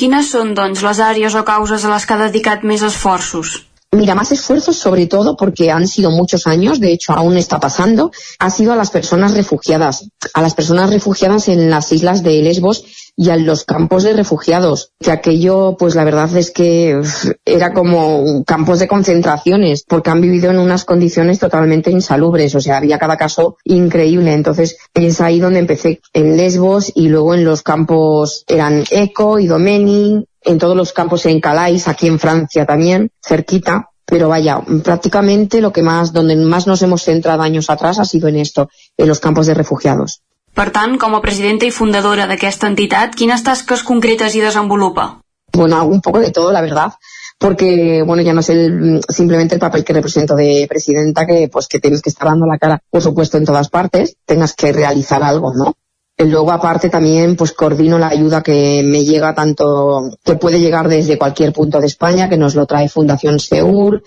Quines 0.00 0.26
són, 0.28 0.50
doncs, 0.56 0.82
les 0.84 0.98
àrees 1.00 1.34
o 1.40 1.40
causes 1.48 1.84
a 1.86 1.90
les 1.90 2.04
que 2.04 2.12
ha 2.12 2.18
dedicat 2.20 2.64
més 2.70 2.82
esforços? 2.84 3.52
Mira, 3.96 4.14
más 4.18 4.30
esfuerzos 4.34 4.76
sobre 4.76 5.06
todo 5.06 5.38
porque 5.38 5.70
han 5.70 5.86
sido 5.88 6.10
muchos 6.10 6.46
años, 6.46 6.80
de 6.80 6.92
hecho 6.92 7.14
aún 7.14 7.38
está 7.38 7.58
pasando, 7.60 8.10
ha 8.38 8.50
sido 8.50 8.74
a 8.74 8.76
las 8.76 8.90
personas 8.90 9.32
refugiadas, 9.32 10.04
a 10.34 10.42
las 10.42 10.54
personas 10.54 10.90
refugiadas 10.90 11.48
en 11.48 11.70
las 11.70 11.92
islas 11.92 12.22
de 12.22 12.42
Lesbos 12.42 12.84
y 13.16 13.30
a 13.30 13.36
los 13.36 13.64
campos 13.64 14.02
de 14.02 14.12
refugiados, 14.12 14.92
que 15.00 15.10
aquello, 15.10 15.76
pues 15.78 15.94
la 15.94 16.04
verdad 16.04 16.34
es 16.36 16.50
que 16.50 17.00
era 17.44 17.72
como 17.72 18.44
campos 18.44 18.78
de 18.78 18.88
concentraciones, 18.88 19.84
porque 19.88 20.10
han 20.10 20.20
vivido 20.20 20.50
en 20.50 20.58
unas 20.58 20.84
condiciones 20.84 21.38
totalmente 21.38 21.90
insalubres, 21.90 22.54
o 22.54 22.60
sea, 22.60 22.76
había 22.76 22.98
cada 22.98 23.16
caso 23.16 23.56
increíble, 23.64 24.34
entonces 24.34 24.76
es 24.92 25.20
ahí 25.20 25.40
donde 25.40 25.60
empecé 25.60 26.00
en 26.12 26.36
Lesbos 26.36 26.92
y 26.94 27.08
luego 27.08 27.34
en 27.34 27.44
los 27.44 27.62
campos 27.62 28.44
eran 28.48 28.84
Eco 28.90 29.38
y 29.38 29.46
Domeni, 29.46 30.26
en 30.42 30.58
todos 30.58 30.76
los 30.76 30.92
campos 30.92 31.26
en 31.26 31.40
Calais, 31.40 31.88
aquí 31.88 32.06
en 32.06 32.18
Francia 32.18 32.66
también, 32.66 33.10
cerquita, 33.26 33.90
pero 34.04 34.28
vaya, 34.28 34.62
prácticamente 34.84 35.60
lo 35.60 35.72
que 35.72 35.82
más, 35.82 36.12
donde 36.12 36.36
más 36.36 36.66
nos 36.66 36.80
hemos 36.82 37.02
centrado 37.02 37.42
años 37.42 37.68
atrás 37.70 37.98
ha 37.98 38.04
sido 38.04 38.28
en 38.28 38.36
esto, 38.36 38.68
en 38.96 39.08
los 39.08 39.18
campos 39.18 39.46
de 39.46 39.54
refugiados. 39.54 40.22
Per 40.56 40.70
tant, 40.72 40.96
com 40.96 41.12
a 41.12 41.20
presidenta 41.20 41.66
i 41.68 41.72
fundadora 41.78 42.24
d'aquesta 42.28 42.70
entitat, 42.72 43.12
quines 43.20 43.42
tasques 43.44 43.82
concretes 43.84 44.34
hi 44.34 44.40
desenvolupa? 44.40 45.04
Bueno, 45.52 45.84
un 45.84 46.00
poco 46.00 46.20
de 46.20 46.30
todo, 46.30 46.50
la 46.52 46.62
verdad, 46.62 46.94
porque 47.38 48.02
bueno, 48.06 48.22
ya 48.22 48.32
no 48.32 48.40
es 48.40 48.48
el, 48.48 49.00
simplemente 49.06 49.56
el 49.56 49.60
papel 49.60 49.84
que 49.84 49.92
represento 49.92 50.34
de 50.34 50.66
presidenta, 50.66 51.26
que 51.26 51.48
pues 51.52 51.68
que 51.68 51.78
tienes 51.78 52.00
que 52.00 52.08
estar 52.08 52.28
dando 52.28 52.46
la 52.46 52.56
cara, 52.56 52.80
por 52.90 53.02
supuesto, 53.02 53.36
en 53.36 53.44
todas 53.44 53.68
partes, 53.68 54.16
tengas 54.24 54.54
que 54.54 54.72
realizar 54.72 55.22
algo, 55.22 55.52
¿no? 55.54 55.74
Y 56.18 56.24
luego 56.24 56.50
aparte 56.50 56.88
también 56.88 57.36
pues 57.36 57.52
coordino 57.52 57.98
la 57.98 58.08
ayuda 58.08 58.42
que 58.42 58.82
me 58.82 59.04
llega 59.04 59.34
tanto, 59.34 60.10
que 60.24 60.36
puede 60.36 60.58
llegar 60.58 60.88
desde 60.88 61.18
cualquier 61.18 61.52
punto 61.52 61.78
de 61.80 61.86
España, 61.86 62.30
que 62.30 62.38
nos 62.38 62.54
lo 62.54 62.64
trae 62.64 62.88
Fundación 62.88 63.38
Seur, 63.38 64.02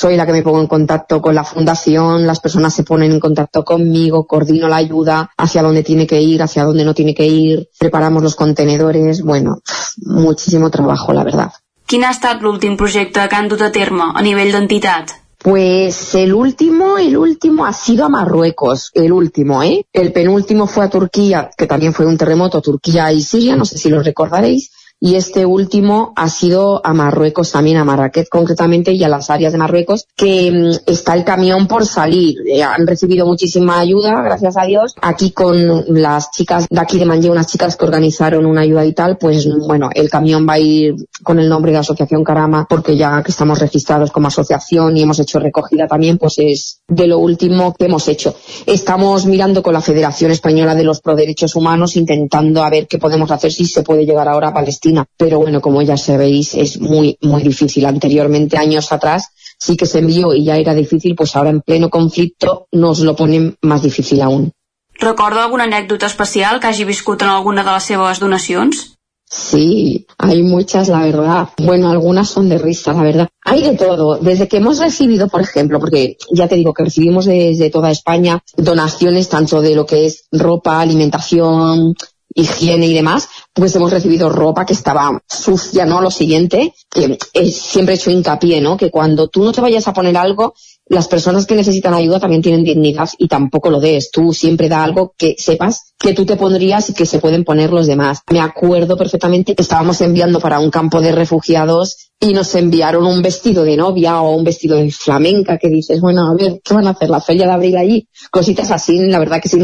soy 0.00 0.16
la 0.16 0.26
que 0.26 0.32
me 0.32 0.42
pongo 0.42 0.60
en 0.60 0.68
contacto 0.68 1.20
con 1.20 1.34
la 1.34 1.42
fundación, 1.42 2.24
las 2.24 2.38
personas 2.38 2.72
se 2.72 2.84
ponen 2.84 3.10
en 3.10 3.18
contacto 3.18 3.64
conmigo, 3.64 4.28
coordino 4.28 4.68
la 4.68 4.76
ayuda 4.76 5.32
hacia 5.36 5.60
dónde 5.60 5.82
tiene 5.82 6.06
que 6.06 6.20
ir, 6.22 6.40
hacia 6.40 6.62
dónde 6.62 6.84
no 6.84 6.94
tiene 6.94 7.16
que 7.16 7.26
ir, 7.26 7.68
preparamos 7.76 8.22
los 8.22 8.36
contenedores, 8.36 9.22
bueno, 9.22 9.58
muchísimo 9.96 10.70
trabajo, 10.70 11.12
la 11.12 11.24
verdad. 11.24 11.50
Quin 11.88 12.04
ha 12.04 12.12
estat 12.14 12.44
l'últim 12.44 12.76
projecte 12.76 13.26
que 13.26 13.36
han 13.36 13.48
dut 13.50 13.64
a 13.64 13.72
terme 13.74 14.12
a 14.14 14.22
nivell 14.22 14.52
d'entitat? 14.54 15.16
Pues 15.42 16.14
el 16.14 16.32
último, 16.32 16.96
el 16.98 17.16
último 17.16 17.66
ha 17.66 17.72
sido 17.72 18.04
a 18.04 18.08
Marruecos, 18.08 18.92
el 18.94 19.10
último, 19.10 19.64
¿eh? 19.64 19.84
El 19.92 20.12
penúltimo 20.12 20.68
fue 20.68 20.84
a 20.84 20.90
Turquía, 20.90 21.50
que 21.56 21.66
también 21.66 21.92
fue 21.92 22.06
un 22.06 22.18
terremoto, 22.18 22.60
Turquía 22.60 23.10
y 23.10 23.22
Siria, 23.22 23.56
no 23.56 23.64
sé 23.64 23.78
si 23.78 23.88
lo 23.88 24.00
recordaréis, 24.00 24.70
y 25.00 25.14
este 25.14 25.46
último 25.46 26.12
ha 26.16 26.28
sido 26.28 26.84
a 26.84 26.92
Marruecos 26.92 27.52
también, 27.52 27.76
a 27.76 27.84
Marrakech 27.84 28.28
concretamente 28.28 28.92
y 28.92 29.04
a 29.04 29.08
las 29.08 29.30
áreas 29.30 29.52
de 29.52 29.58
Marruecos, 29.58 30.06
que 30.16 30.50
mm, 30.50 30.90
está 30.90 31.14
el 31.14 31.24
camión 31.24 31.68
por 31.68 31.86
salir. 31.86 32.38
Eh, 32.46 32.62
han 32.62 32.86
recibido 32.86 33.24
muchísima 33.24 33.78
ayuda, 33.78 34.20
gracias 34.22 34.56
a 34.56 34.64
Dios. 34.64 34.94
Aquí 35.00 35.30
con 35.30 35.84
las 36.00 36.32
chicas 36.32 36.66
de 36.68 36.80
aquí 36.80 36.98
de 36.98 37.04
Manje, 37.04 37.30
unas 37.30 37.46
chicas 37.46 37.76
que 37.76 37.84
organizaron 37.84 38.44
una 38.44 38.62
ayuda 38.62 38.84
y 38.84 38.92
tal, 38.92 39.18
pues 39.18 39.48
bueno, 39.66 39.88
el 39.94 40.10
camión 40.10 40.46
va 40.48 40.54
a 40.54 40.58
ir 40.58 40.94
con 41.22 41.38
el 41.38 41.48
nombre 41.48 41.72
de 41.72 41.78
Asociación 41.78 42.24
Carama, 42.24 42.66
porque 42.68 42.96
ya 42.96 43.22
que 43.22 43.30
estamos 43.30 43.60
registrados 43.60 44.10
como 44.10 44.28
asociación 44.28 44.96
y 44.96 45.02
hemos 45.02 45.20
hecho 45.20 45.38
recogida 45.38 45.86
también, 45.86 46.18
pues 46.18 46.34
es 46.38 46.80
de 46.88 47.06
lo 47.06 47.18
último 47.18 47.72
que 47.74 47.84
hemos 47.84 48.08
hecho. 48.08 48.34
Estamos 48.66 49.26
mirando 49.26 49.62
con 49.62 49.74
la 49.74 49.80
Federación 49.80 50.32
Española 50.32 50.74
de 50.74 50.84
los 50.84 51.00
Pro 51.00 51.14
Derechos 51.14 51.54
Humanos, 51.54 51.96
intentando 51.96 52.64
a 52.64 52.70
ver 52.70 52.88
qué 52.88 52.98
podemos 52.98 53.30
hacer 53.30 53.52
si 53.52 53.64
se 53.66 53.82
puede 53.82 54.04
llegar 54.04 54.28
ahora 54.28 54.48
a 54.48 54.54
Palestina 54.54 54.87
pero 55.16 55.38
bueno, 55.38 55.60
como 55.60 55.82
ya 55.82 55.96
sabéis, 55.96 56.54
es 56.54 56.80
muy, 56.80 57.16
muy 57.22 57.42
difícil. 57.42 57.86
Anteriormente, 57.86 58.56
años 58.56 58.92
atrás, 58.92 59.28
sí 59.58 59.76
que 59.76 59.86
se 59.86 59.98
envió 59.98 60.34
y 60.34 60.44
ya 60.44 60.56
era 60.56 60.74
difícil, 60.74 61.14
pues 61.14 61.34
ahora 61.36 61.50
en 61.50 61.60
pleno 61.60 61.90
conflicto 61.90 62.66
nos 62.72 63.00
lo 63.00 63.14
ponen 63.16 63.56
más 63.62 63.82
difícil 63.82 64.20
aún. 64.22 64.52
Recorda 65.00 65.44
alguna 65.44 65.64
anécdota 65.64 66.06
especial 66.06 66.58
que 66.58 66.66
hagi 66.66 66.84
viscut 66.84 67.22
en 67.22 67.28
alguna 67.28 67.62
de 67.62 67.72
les 67.72 67.84
seves 67.84 68.18
donacions? 68.18 68.98
Sí, 69.30 70.06
hay 70.16 70.42
muchas, 70.42 70.88
la 70.88 71.02
verdad. 71.02 71.50
Bueno, 71.58 71.90
algunas 71.90 72.30
son 72.30 72.48
de 72.48 72.58
risa, 72.58 72.94
la 72.94 73.02
verdad. 73.02 73.28
Hay 73.44 73.62
de 73.62 73.76
todo. 73.76 74.16
Desde 74.16 74.48
que 74.48 74.56
hemos 74.56 74.78
recibido, 74.78 75.28
por 75.28 75.42
ejemplo, 75.42 75.78
porque 75.78 76.16
ya 76.32 76.48
te 76.48 76.56
digo 76.56 76.72
que 76.72 76.84
recibimos 76.84 77.26
desde 77.26 77.70
toda 77.70 77.90
España 77.90 78.42
donaciones 78.56 79.28
tanto 79.28 79.60
de 79.60 79.74
lo 79.74 79.84
que 79.84 80.06
es 80.06 80.24
ropa, 80.32 80.80
alimentación, 80.80 81.94
higiene 82.38 82.86
y 82.86 82.94
demás, 82.94 83.28
pues 83.52 83.74
hemos 83.74 83.90
recibido 83.90 84.30
ropa 84.30 84.64
que 84.64 84.72
estaba 84.72 85.20
sucia, 85.28 85.84
¿no? 85.84 86.00
Lo 86.00 86.10
siguiente, 86.10 86.72
que 86.88 87.18
siempre 87.50 87.94
he 87.94 87.96
hecho 87.96 88.10
hincapié, 88.10 88.60
¿no? 88.60 88.76
Que 88.76 88.90
cuando 88.90 89.28
tú 89.28 89.42
no 89.42 89.52
te 89.52 89.60
vayas 89.60 89.88
a 89.88 89.92
poner 89.92 90.16
algo, 90.16 90.54
las 90.86 91.08
personas 91.08 91.46
que 91.46 91.56
necesitan 91.56 91.94
ayuda 91.94 92.20
también 92.20 92.40
tienen 92.40 92.64
dignidad 92.64 93.10
y 93.18 93.28
tampoco 93.28 93.70
lo 93.70 93.80
des. 93.80 94.10
Tú 94.10 94.32
siempre 94.32 94.68
da 94.68 94.84
algo 94.84 95.14
que 95.18 95.34
sepas 95.36 95.94
que 95.98 96.14
tú 96.14 96.24
te 96.24 96.36
pondrías 96.36 96.88
y 96.90 96.94
que 96.94 97.06
se 97.06 97.18
pueden 97.18 97.44
poner 97.44 97.72
los 97.72 97.86
demás. 97.86 98.20
Me 98.30 98.40
acuerdo 98.40 98.96
perfectamente 98.96 99.54
que 99.54 99.62
estábamos 99.62 100.00
enviando 100.00 100.38
para 100.38 100.60
un 100.60 100.70
campo 100.70 101.00
de 101.00 101.12
refugiados 101.12 102.07
y 102.20 102.32
nos 102.32 102.52
enviaron 102.56 103.06
un 103.06 103.22
vestido 103.22 103.62
de 103.62 103.76
novia 103.76 104.20
o 104.20 104.34
un 104.34 104.42
vestido 104.42 104.76
de 104.76 104.90
flamenca 104.90 105.56
que 105.56 105.68
dices, 105.68 106.00
bueno, 106.00 106.28
a 106.28 106.34
ver, 106.34 106.60
¿qué 106.64 106.74
van 106.74 106.88
a 106.88 106.90
hacer? 106.90 107.10
La 107.10 107.20
feria 107.20 107.46
de 107.46 107.52
abril 107.52 107.76
allí. 107.76 108.08
Cositas 108.30 108.70
así, 108.72 108.98
la 108.98 109.20
verdad 109.20 109.40
que 109.40 109.48
sí. 109.48 109.58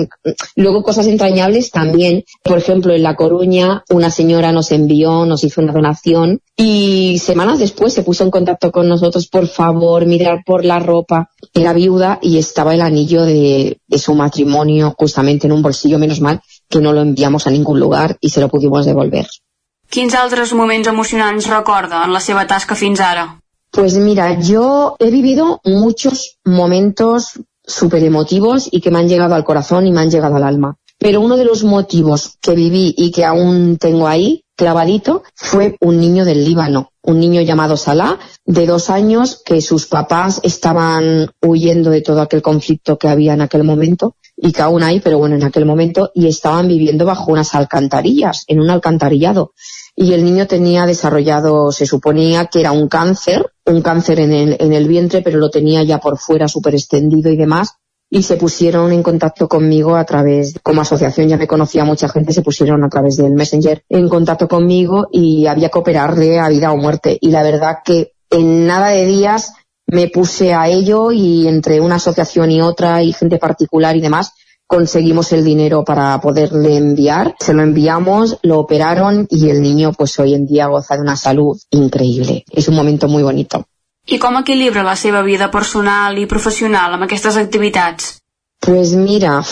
Luego 0.55 0.85
cosas 0.85 1.09
entrañables 1.09 1.73
también. 1.73 2.23
Por 2.45 2.59
ejemplo, 2.59 2.95
en 2.95 3.03
La 3.03 3.17
Coruña 3.17 3.83
una 3.91 4.11
señora 4.11 4.53
nos 4.53 4.71
envió, 4.71 5.27
nos 5.27 5.43
hizo 5.43 5.61
una 5.63 5.73
donación 5.73 6.41
y 6.57 7.19
semanas 7.19 7.59
después 7.59 7.93
se 7.93 8.05
puso 8.05 8.23
en 8.23 8.31
contacto 8.31 8.71
con 8.71 8.89
nosotros, 8.89 9.27
por 9.27 9.49
favor, 9.49 10.07
mirar 10.07 10.43
por 10.47 10.65
la 10.65 10.79
ropa. 10.79 11.31
Era 11.53 11.73
viuda 11.73 12.21
y 12.23 12.39
estaba 12.39 12.75
el 12.75 12.83
anillo 12.83 13.25
de, 13.25 13.79
de 13.87 13.99
su 13.99 14.15
matrimonio 14.15 14.95
justamente 14.97 15.49
en 15.49 15.53
un 15.53 15.63
bolsillo, 15.63 15.99
menos 15.99 16.21
mal 16.21 16.41
que 16.69 16.81
no 16.81 16.93
lo 16.93 17.03
enviamos 17.03 17.47
a 17.47 17.51
ningún 17.51 17.81
lugar 17.81 18.17
y 18.21 18.31
se 18.31 18.41
lo 18.41 18.49
pudimos 18.49 18.87
devolver. 18.87 19.27
Quins 19.95 20.15
altres 20.19 20.51
moments 20.59 20.89
emocionants 20.91 21.47
recorda 21.47 22.01
en 22.05 22.13
la 22.13 22.21
seva 22.23 22.43
tasca 22.51 22.75
fins 22.75 22.99
ara? 23.09 23.27
Pues 23.71 23.95
mira, 23.95 24.41
yo 24.41 24.97
he 24.99 25.09
vivido 25.13 25.61
muchos 25.65 26.39
momentos 26.45 27.29
súper 27.65 28.03
emotivos 28.03 28.67
y 28.73 28.81
que 28.81 28.91
me 28.91 28.99
han 28.99 29.09
llegado 29.09 29.37
al 29.37 29.45
corazón 29.45 29.87
y 29.87 29.93
me 29.93 30.01
han 30.01 30.11
llegado 30.11 30.35
al 30.35 30.43
alma. 30.43 30.75
Pero 30.99 31.21
uno 31.21 31.37
de 31.37 31.45
los 31.45 31.63
motivos 31.63 32.39
que 32.41 32.57
viví 32.57 32.93
y 32.99 33.13
que 33.13 33.25
aún 33.25 33.77
tengo 33.79 34.09
ahí, 34.09 34.43
clavadito, 34.57 35.23
fue 35.37 35.77
un 35.81 36.01
niño 36.01 36.25
del 36.25 36.45
Líbano, 36.45 36.91
un 37.03 37.21
niño 37.21 37.43
llamado 37.43 37.77
Salah, 37.77 38.19
de 38.45 38.67
dos 38.67 38.91
años, 38.91 39.43
que 39.45 39.61
sus 39.61 39.87
papás 39.87 40.41
estaban 40.43 41.31
huyendo 41.41 41.91
de 41.91 42.03
todo 42.03 42.21
aquel 42.21 42.43
conflicto 42.43 42.99
que 42.99 43.07
había 43.07 43.35
en 43.35 43.43
aquel 43.43 43.63
momento 43.63 44.17
y 44.37 44.51
que 44.51 44.63
aún 44.63 44.83
hay, 44.83 44.99
pero 44.99 45.19
bueno, 45.19 45.37
en 45.37 45.45
aquel 45.45 45.67
momento, 45.67 46.11
y 46.15 46.27
estaban 46.27 46.67
viviendo 46.67 47.05
bajo 47.05 47.31
unas 47.31 47.55
alcantarillas, 47.55 48.43
en 48.49 48.61
un 48.61 48.71
alcantarillado 48.71 49.53
y 49.97 50.13
el 50.13 50.25
niño 50.25 50.47
tenía 50.47 50.87
desarrollado, 50.87 51.71
se 51.71 51.87
suponía 51.87 52.47
que 52.47 52.61
era 52.61 52.73
un 52.73 52.89
cáncer, 52.89 53.47
un 53.65 53.81
cáncer 53.81 54.21
en 54.21 54.33
el, 54.33 54.57
en 54.59 54.73
el 54.73 54.89
vientre, 54.89 55.23
pero 55.23 55.39
lo 55.39 55.51
tenía 55.51 55.83
ya 55.85 55.99
por 55.99 56.19
fuera 56.19 56.49
súper 56.49 56.75
extendido 56.75 57.31
y 57.31 57.37
demás, 57.37 57.77
y 58.11 58.23
se 58.23 58.37
pusieron 58.37 58.93
en 58.93 59.03
contacto 59.03 59.49
conmigo 59.49 59.97
a 59.97 60.05
través, 60.05 60.55
como 60.63 60.81
asociación 60.81 61.29
ya 61.29 61.37
me 61.37 61.47
conocía 61.47 61.85
mucha 61.85 62.09
gente, 62.09 62.33
se 62.33 62.43
pusieron 62.43 62.85
a 62.85 62.89
través 62.89 63.17
del 63.17 63.33
Messenger 63.33 63.83
en 63.89 64.09
contacto 64.09 64.47
conmigo 64.47 65.09
y 65.11 65.47
había 65.47 65.69
que 65.69 65.79
operarle 65.79 66.39
a 66.39 66.49
vida 66.49 66.73
o 66.73 66.77
muerte. 66.77 67.19
Y 67.21 67.31
la 67.31 67.43
verdad 67.43 67.79
que 67.85 68.13
en 68.31 68.67
nada 68.67 68.89
de 68.89 69.07
días 69.07 69.55
me 69.87 70.09
puse 70.09 70.55
a 70.55 70.69
ello 70.69 71.13
y 71.13 71.49
entre 71.49 71.81
una 71.81 71.97
asociación 71.97 72.51
y 72.51 72.61
otra 72.61 73.03
y 73.03 73.13
gente 73.13 73.39
particular 73.39 73.97
y 73.97 74.01
demás, 74.01 74.33
conseguimos 74.67 75.33
el 75.33 75.45
dinero 75.45 75.85
para 75.85 76.21
poderle 76.21 76.77
enviar, 76.77 77.35
se 77.39 77.53
lo 77.53 77.63
enviamos, 77.63 78.39
lo 78.43 78.59
operaron 78.59 79.27
y 79.31 79.51
el 79.51 79.63
niño 79.63 79.93
pues 79.93 80.19
hoy 80.19 80.35
en 80.35 80.47
día 80.47 80.67
goza 80.67 80.97
de 80.97 81.03
una 81.03 81.17
salud 81.17 81.59
increíble. 81.71 82.45
Es 82.51 82.69
un 82.69 82.75
momento 82.75 83.09
muy 83.09 83.23
bonito. 83.23 83.67
I 84.07 84.19
com 84.19 84.37
equilibra 84.37 84.83
la 84.85 84.97
seva 85.01 85.23
vida 85.25 85.51
personal 85.51 86.19
i 86.21 86.27
professional 86.29 86.93
amb 86.93 87.07
aquestes 87.07 87.39
activitats? 87.41 88.19
Pues 88.61 88.93
mira, 88.93 89.43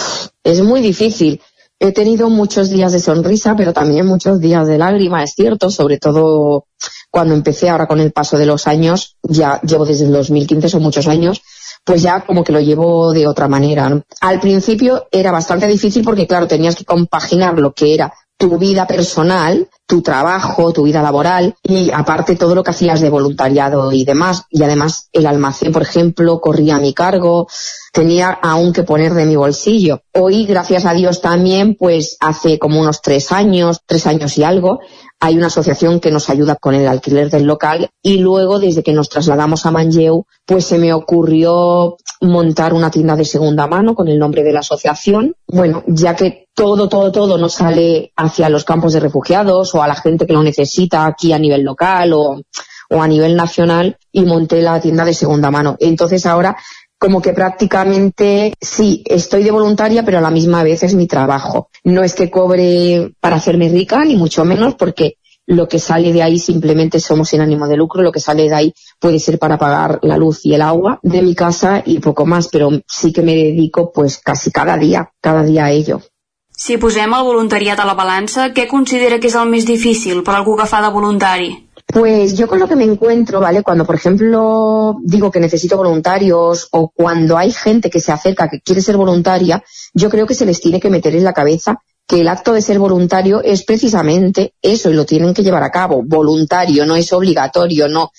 es 0.44 0.60
muy 0.60 0.82
difícil. 0.82 1.40
He 1.80 1.92
tenido 1.92 2.28
muchos 2.28 2.68
días 2.68 2.92
de 2.92 3.00
sonrisa, 3.00 3.56
pero 3.56 3.72
también 3.72 4.06
muchos 4.06 4.40
días 4.40 4.68
de 4.68 4.76
lágrima, 4.78 5.24
es 5.24 5.32
cierto, 5.34 5.70
sobre 5.70 5.98
todo 5.98 6.66
cuando 7.10 7.34
empecé 7.34 7.70
ahora 7.70 7.86
con 7.86 7.98
el 8.00 8.12
paso 8.12 8.38
de 8.38 8.46
los 8.46 8.66
años, 8.66 9.16
ya 9.22 9.60
llevo 9.62 9.84
desde 9.84 10.04
el 10.04 10.12
2015, 10.12 10.68
son 10.68 10.82
muchos 10.82 11.08
años, 11.08 11.42
pues 11.84 12.02
ya 12.02 12.20
como 12.20 12.44
que 12.44 12.52
lo 12.52 12.60
llevo 12.60 13.12
de 13.12 13.26
otra 13.26 13.48
manera. 13.48 14.02
Al 14.20 14.40
principio 14.40 15.06
era 15.10 15.32
bastante 15.32 15.66
difícil 15.66 16.04
porque, 16.04 16.26
claro, 16.26 16.46
tenías 16.46 16.76
que 16.76 16.84
compaginar 16.84 17.58
lo 17.58 17.72
que 17.72 17.94
era 17.94 18.12
tu 18.42 18.58
vida 18.58 18.88
personal, 18.88 19.68
tu 19.86 20.02
trabajo, 20.02 20.72
tu 20.72 20.82
vida 20.82 21.00
laboral 21.00 21.54
y 21.62 21.92
aparte 21.92 22.34
todo 22.34 22.56
lo 22.56 22.64
que 22.64 22.72
hacías 22.72 23.00
de 23.00 23.08
voluntariado 23.08 23.92
y 23.92 24.04
demás. 24.04 24.46
Y 24.50 24.64
además 24.64 25.08
el 25.12 25.26
almacén, 25.26 25.70
por 25.70 25.82
ejemplo, 25.82 26.40
corría 26.40 26.76
a 26.76 26.80
mi 26.80 26.92
cargo, 26.92 27.46
tenía 27.92 28.30
aún 28.30 28.72
que 28.72 28.82
poner 28.82 29.14
de 29.14 29.26
mi 29.26 29.36
bolsillo. 29.36 30.02
Hoy, 30.12 30.44
gracias 30.44 30.86
a 30.86 30.94
Dios 30.94 31.20
también, 31.20 31.76
pues 31.76 32.16
hace 32.18 32.58
como 32.58 32.80
unos 32.80 33.00
tres 33.00 33.30
años, 33.30 33.80
tres 33.86 34.08
años 34.08 34.36
y 34.38 34.42
algo, 34.42 34.80
hay 35.24 35.36
una 35.36 35.46
asociación 35.46 36.00
que 36.00 36.10
nos 36.10 36.28
ayuda 36.30 36.56
con 36.56 36.74
el 36.74 36.88
alquiler 36.88 37.30
del 37.30 37.44
local 37.44 37.88
y 38.02 38.18
luego 38.18 38.58
desde 38.58 38.82
que 38.82 38.92
nos 38.92 39.08
trasladamos 39.08 39.64
a 39.64 39.70
Manlleu 39.70 40.26
pues 40.44 40.64
se 40.64 40.78
me 40.78 40.92
ocurrió 40.92 41.96
montar 42.20 42.74
una 42.74 42.90
tienda 42.90 43.14
de 43.14 43.24
segunda 43.24 43.68
mano 43.68 43.94
con 43.94 44.08
el 44.08 44.18
nombre 44.18 44.42
de 44.42 44.52
la 44.52 44.60
asociación. 44.60 45.36
Bueno, 45.46 45.84
ya 45.86 46.16
que 46.16 46.48
todo, 46.54 46.88
todo, 46.88 47.12
todo 47.12 47.38
no 47.38 47.48
sale 47.48 48.12
hacia 48.16 48.48
los 48.48 48.64
campos 48.64 48.94
de 48.94 49.00
refugiados 49.00 49.72
o 49.76 49.82
a 49.84 49.86
la 49.86 49.94
gente 49.94 50.26
que 50.26 50.32
lo 50.32 50.42
necesita 50.42 51.06
aquí 51.06 51.32
a 51.32 51.38
nivel 51.38 51.62
local 51.62 52.14
o, 52.14 52.40
o 52.90 53.00
a 53.00 53.06
nivel 53.06 53.36
nacional 53.36 53.98
y 54.10 54.24
monté 54.24 54.60
la 54.60 54.80
tienda 54.80 55.04
de 55.04 55.14
segunda 55.14 55.52
mano. 55.52 55.76
Entonces 55.78 56.26
ahora 56.26 56.56
como 57.02 57.20
que 57.20 57.32
prácticamente 57.32 58.54
sí, 58.60 59.02
estoy 59.04 59.42
de 59.42 59.50
voluntaria, 59.50 60.04
pero 60.04 60.18
a 60.18 60.20
la 60.20 60.30
misma 60.30 60.62
vez 60.62 60.84
es 60.84 60.94
mi 60.94 61.08
trabajo. 61.08 61.68
No 61.82 62.04
es 62.04 62.14
que 62.14 62.30
cobre 62.30 63.12
para 63.18 63.34
hacerme 63.34 63.68
rica, 63.68 64.04
ni 64.04 64.14
mucho 64.14 64.44
menos, 64.44 64.76
porque 64.76 65.16
lo 65.44 65.66
que 65.66 65.80
sale 65.80 66.12
de 66.12 66.22
ahí 66.22 66.38
simplemente 66.38 67.00
somos 67.00 67.30
sin 67.30 67.40
ánimo 67.40 67.66
de 67.66 67.76
lucro, 67.76 68.02
lo 68.02 68.12
que 68.12 68.20
sale 68.20 68.44
de 68.44 68.54
ahí 68.54 68.74
puede 69.00 69.18
ser 69.18 69.40
para 69.40 69.58
pagar 69.58 69.98
la 70.02 70.16
luz 70.16 70.46
y 70.46 70.54
el 70.54 70.62
agua 70.62 71.00
de 71.02 71.22
mi 71.22 71.34
casa 71.34 71.82
y 71.84 71.98
poco 71.98 72.24
más, 72.24 72.46
pero 72.46 72.70
sí 72.86 73.12
que 73.12 73.22
me 73.22 73.34
dedico 73.34 73.90
pues 73.90 74.18
casi 74.18 74.52
cada 74.52 74.76
día, 74.76 75.10
cada 75.20 75.42
día 75.42 75.64
a 75.64 75.72
ello. 75.72 76.02
Si 76.56 76.76
posem 76.78 77.10
el 77.10 77.24
voluntariat 77.26 77.80
a 77.82 77.84
la 77.84 77.98
balança, 77.98 78.52
què 78.54 78.68
considera 78.70 79.18
que 79.18 79.26
és 79.26 79.34
el 79.34 79.50
més 79.50 79.66
difícil 79.66 80.22
per 80.22 80.36
algú 80.38 80.54
que 80.54 80.70
de 80.70 80.90
voluntari? 80.94 81.50
Pues 81.92 82.38
yo 82.38 82.48
con 82.48 82.58
lo 82.58 82.66
que 82.66 82.74
me 82.74 82.84
encuentro, 82.84 83.38
¿vale? 83.38 83.62
Cuando, 83.62 83.84
por 83.84 83.94
ejemplo, 83.94 84.96
digo 85.02 85.30
que 85.30 85.40
necesito 85.40 85.76
voluntarios 85.76 86.68
o 86.72 86.90
cuando 86.90 87.36
hay 87.36 87.52
gente 87.52 87.90
que 87.90 88.00
se 88.00 88.12
acerca 88.12 88.48
que 88.48 88.62
quiere 88.62 88.80
ser 88.80 88.96
voluntaria, 88.96 89.62
yo 89.92 90.08
creo 90.08 90.26
que 90.26 90.34
se 90.34 90.46
les 90.46 90.58
tiene 90.58 90.80
que 90.80 90.88
meter 90.88 91.14
en 91.14 91.24
la 91.24 91.34
cabeza 91.34 91.82
que 92.06 92.22
el 92.22 92.28
acto 92.28 92.54
de 92.54 92.62
ser 92.62 92.78
voluntario 92.78 93.42
es 93.42 93.64
precisamente 93.64 94.54
eso 94.62 94.90
y 94.90 94.94
lo 94.94 95.04
tienen 95.04 95.34
que 95.34 95.42
llevar 95.42 95.64
a 95.64 95.70
cabo. 95.70 96.02
Voluntario, 96.02 96.86
no 96.86 96.96
es 96.96 97.12
obligatorio, 97.12 97.88
no, 97.88 98.10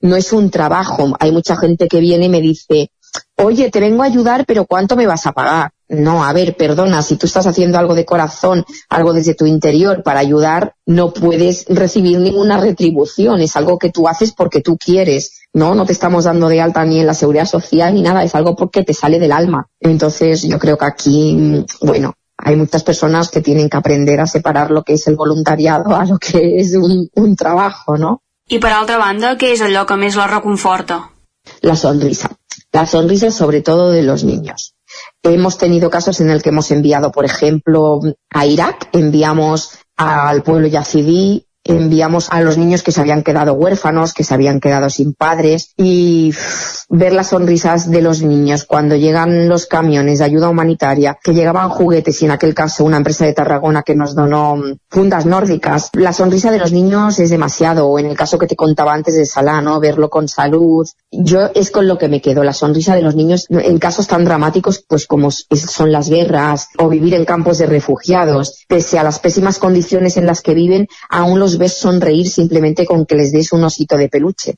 no 0.00 0.16
es 0.16 0.30
un 0.34 0.50
trabajo. 0.50 1.16
Hay 1.18 1.32
mucha 1.32 1.56
gente 1.56 1.88
que 1.88 2.00
viene 2.00 2.26
y 2.26 2.28
me 2.28 2.42
dice, 2.42 2.90
oye, 3.36 3.70
te 3.70 3.80
vengo 3.80 4.02
a 4.02 4.06
ayudar, 4.06 4.44
pero 4.46 4.66
¿cuánto 4.66 4.94
me 4.94 5.06
vas 5.06 5.26
a 5.26 5.32
pagar? 5.32 5.70
No, 5.92 6.24
a 6.24 6.32
ver, 6.32 6.56
perdona, 6.56 7.02
si 7.02 7.16
tú 7.16 7.26
estás 7.26 7.46
haciendo 7.46 7.78
algo 7.78 7.94
de 7.94 8.06
corazón, 8.06 8.64
algo 8.88 9.12
desde 9.12 9.34
tu 9.34 9.44
interior 9.44 10.02
para 10.02 10.20
ayudar, 10.20 10.74
no 10.86 11.12
puedes 11.12 11.66
recibir 11.68 12.18
ninguna 12.18 12.58
retribución, 12.58 13.40
es 13.40 13.56
algo 13.56 13.78
que 13.78 13.90
tú 13.90 14.08
haces 14.08 14.32
porque 14.32 14.62
tú 14.62 14.78
quieres, 14.78 15.42
¿no? 15.52 15.74
No 15.74 15.84
te 15.84 15.92
estamos 15.92 16.24
dando 16.24 16.48
de 16.48 16.62
alta 16.62 16.82
ni 16.84 17.00
en 17.00 17.06
la 17.06 17.14
seguridad 17.14 17.44
social 17.44 17.94
ni 17.94 18.00
nada, 18.00 18.24
es 18.24 18.34
algo 18.34 18.56
porque 18.56 18.84
te 18.84 18.94
sale 18.94 19.18
del 19.18 19.32
alma. 19.32 19.68
Entonces 19.80 20.42
yo 20.42 20.58
creo 20.58 20.78
que 20.78 20.86
aquí, 20.86 21.64
bueno, 21.82 22.14
hay 22.38 22.56
muchas 22.56 22.82
personas 22.82 23.28
que 23.28 23.42
tienen 23.42 23.68
que 23.68 23.76
aprender 23.76 24.18
a 24.20 24.26
separar 24.26 24.70
lo 24.70 24.82
que 24.82 24.94
es 24.94 25.06
el 25.08 25.16
voluntariado 25.16 25.94
a 25.94 26.06
lo 26.06 26.18
que 26.18 26.58
es 26.58 26.74
un, 26.74 27.08
un 27.14 27.36
trabajo, 27.36 27.98
¿no? 27.98 28.22
I 28.50 28.58
per 28.60 28.72
altra 28.74 28.98
banda, 28.98 29.36
què 29.38 29.52
és 29.54 29.60
allò 29.64 29.84
que 29.86 29.96
més 29.96 30.16
la 30.18 30.26
reconforta? 30.26 30.98
La 31.62 31.76
sonrisa. 31.76 32.28
La 32.72 32.86
sonrisa 32.86 33.30
sobre 33.30 33.60
todo 33.62 33.90
de 33.90 34.02
los 34.02 34.24
niños. 34.24 34.74
Hemos 35.22 35.56
tenido 35.56 35.88
casos 35.88 36.20
en 36.20 36.30
el 36.30 36.42
que 36.42 36.48
hemos 36.48 36.70
enviado, 36.70 37.12
por 37.12 37.24
ejemplo, 37.24 38.00
a 38.30 38.46
Irak, 38.46 38.88
enviamos 38.92 39.78
al 39.96 40.42
pueblo 40.42 40.66
yazidí 40.66 41.46
enviamos 41.64 42.28
a 42.30 42.40
los 42.40 42.58
niños 42.58 42.82
que 42.82 42.92
se 42.92 43.00
habían 43.00 43.22
quedado 43.22 43.54
huérfanos, 43.54 44.14
que 44.14 44.24
se 44.24 44.34
habían 44.34 44.60
quedado 44.60 44.90
sin 44.90 45.14
padres 45.14 45.72
y 45.76 46.34
ver 46.88 47.12
las 47.12 47.28
sonrisas 47.28 47.90
de 47.90 48.02
los 48.02 48.22
niños 48.22 48.64
cuando 48.64 48.96
llegan 48.96 49.48
los 49.48 49.66
camiones 49.66 50.18
de 50.18 50.24
ayuda 50.24 50.48
humanitaria, 50.48 51.18
que 51.22 51.34
llegaban 51.34 51.70
juguetes 51.70 52.20
y 52.20 52.24
en 52.26 52.32
aquel 52.32 52.54
caso 52.54 52.84
una 52.84 52.96
empresa 52.96 53.24
de 53.24 53.32
Tarragona 53.32 53.82
que 53.82 53.94
nos 53.94 54.14
donó 54.14 54.56
mm, 54.56 54.76
fundas 54.90 55.24
nórdicas. 55.24 55.90
La 55.94 56.12
sonrisa 56.12 56.50
de 56.50 56.58
los 56.58 56.72
niños 56.72 57.18
es 57.18 57.30
demasiado, 57.30 57.86
o 57.86 57.98
en 57.98 58.06
el 58.06 58.16
caso 58.16 58.38
que 58.38 58.46
te 58.46 58.56
contaba 58.56 58.92
antes 58.92 59.14
de 59.14 59.24
Salah, 59.24 59.60
¿no? 59.60 59.80
Verlo 59.80 60.10
con 60.10 60.28
salud. 60.28 60.86
Yo 61.10 61.50
es 61.54 61.70
con 61.70 61.86
lo 61.86 61.98
que 61.98 62.08
me 62.08 62.20
quedo, 62.20 62.42
la 62.42 62.52
sonrisa 62.52 62.94
de 62.94 63.02
los 63.02 63.14
niños 63.14 63.46
en 63.48 63.78
casos 63.78 64.06
tan 64.06 64.24
dramáticos 64.24 64.84
pues 64.86 65.06
como 65.06 65.30
son 65.30 65.92
las 65.92 66.08
guerras 66.08 66.68
o 66.78 66.88
vivir 66.88 67.14
en 67.14 67.24
campos 67.24 67.58
de 67.58 67.66
refugiados. 67.66 68.64
Pese 68.68 68.98
a 68.98 69.02
las 69.02 69.18
pésimas 69.18 69.58
condiciones 69.58 70.16
en 70.16 70.26
las 70.26 70.40
que 70.40 70.54
viven, 70.54 70.88
aún 71.08 71.38
los 71.38 71.51
ves 71.58 71.78
sonreír 71.78 72.28
simplemente 72.28 72.86
con 72.86 73.06
que 73.06 73.16
les 73.16 73.32
des 73.32 73.52
un 73.52 73.64
osito 73.64 73.96
de 73.96 74.08
peluche. 74.08 74.54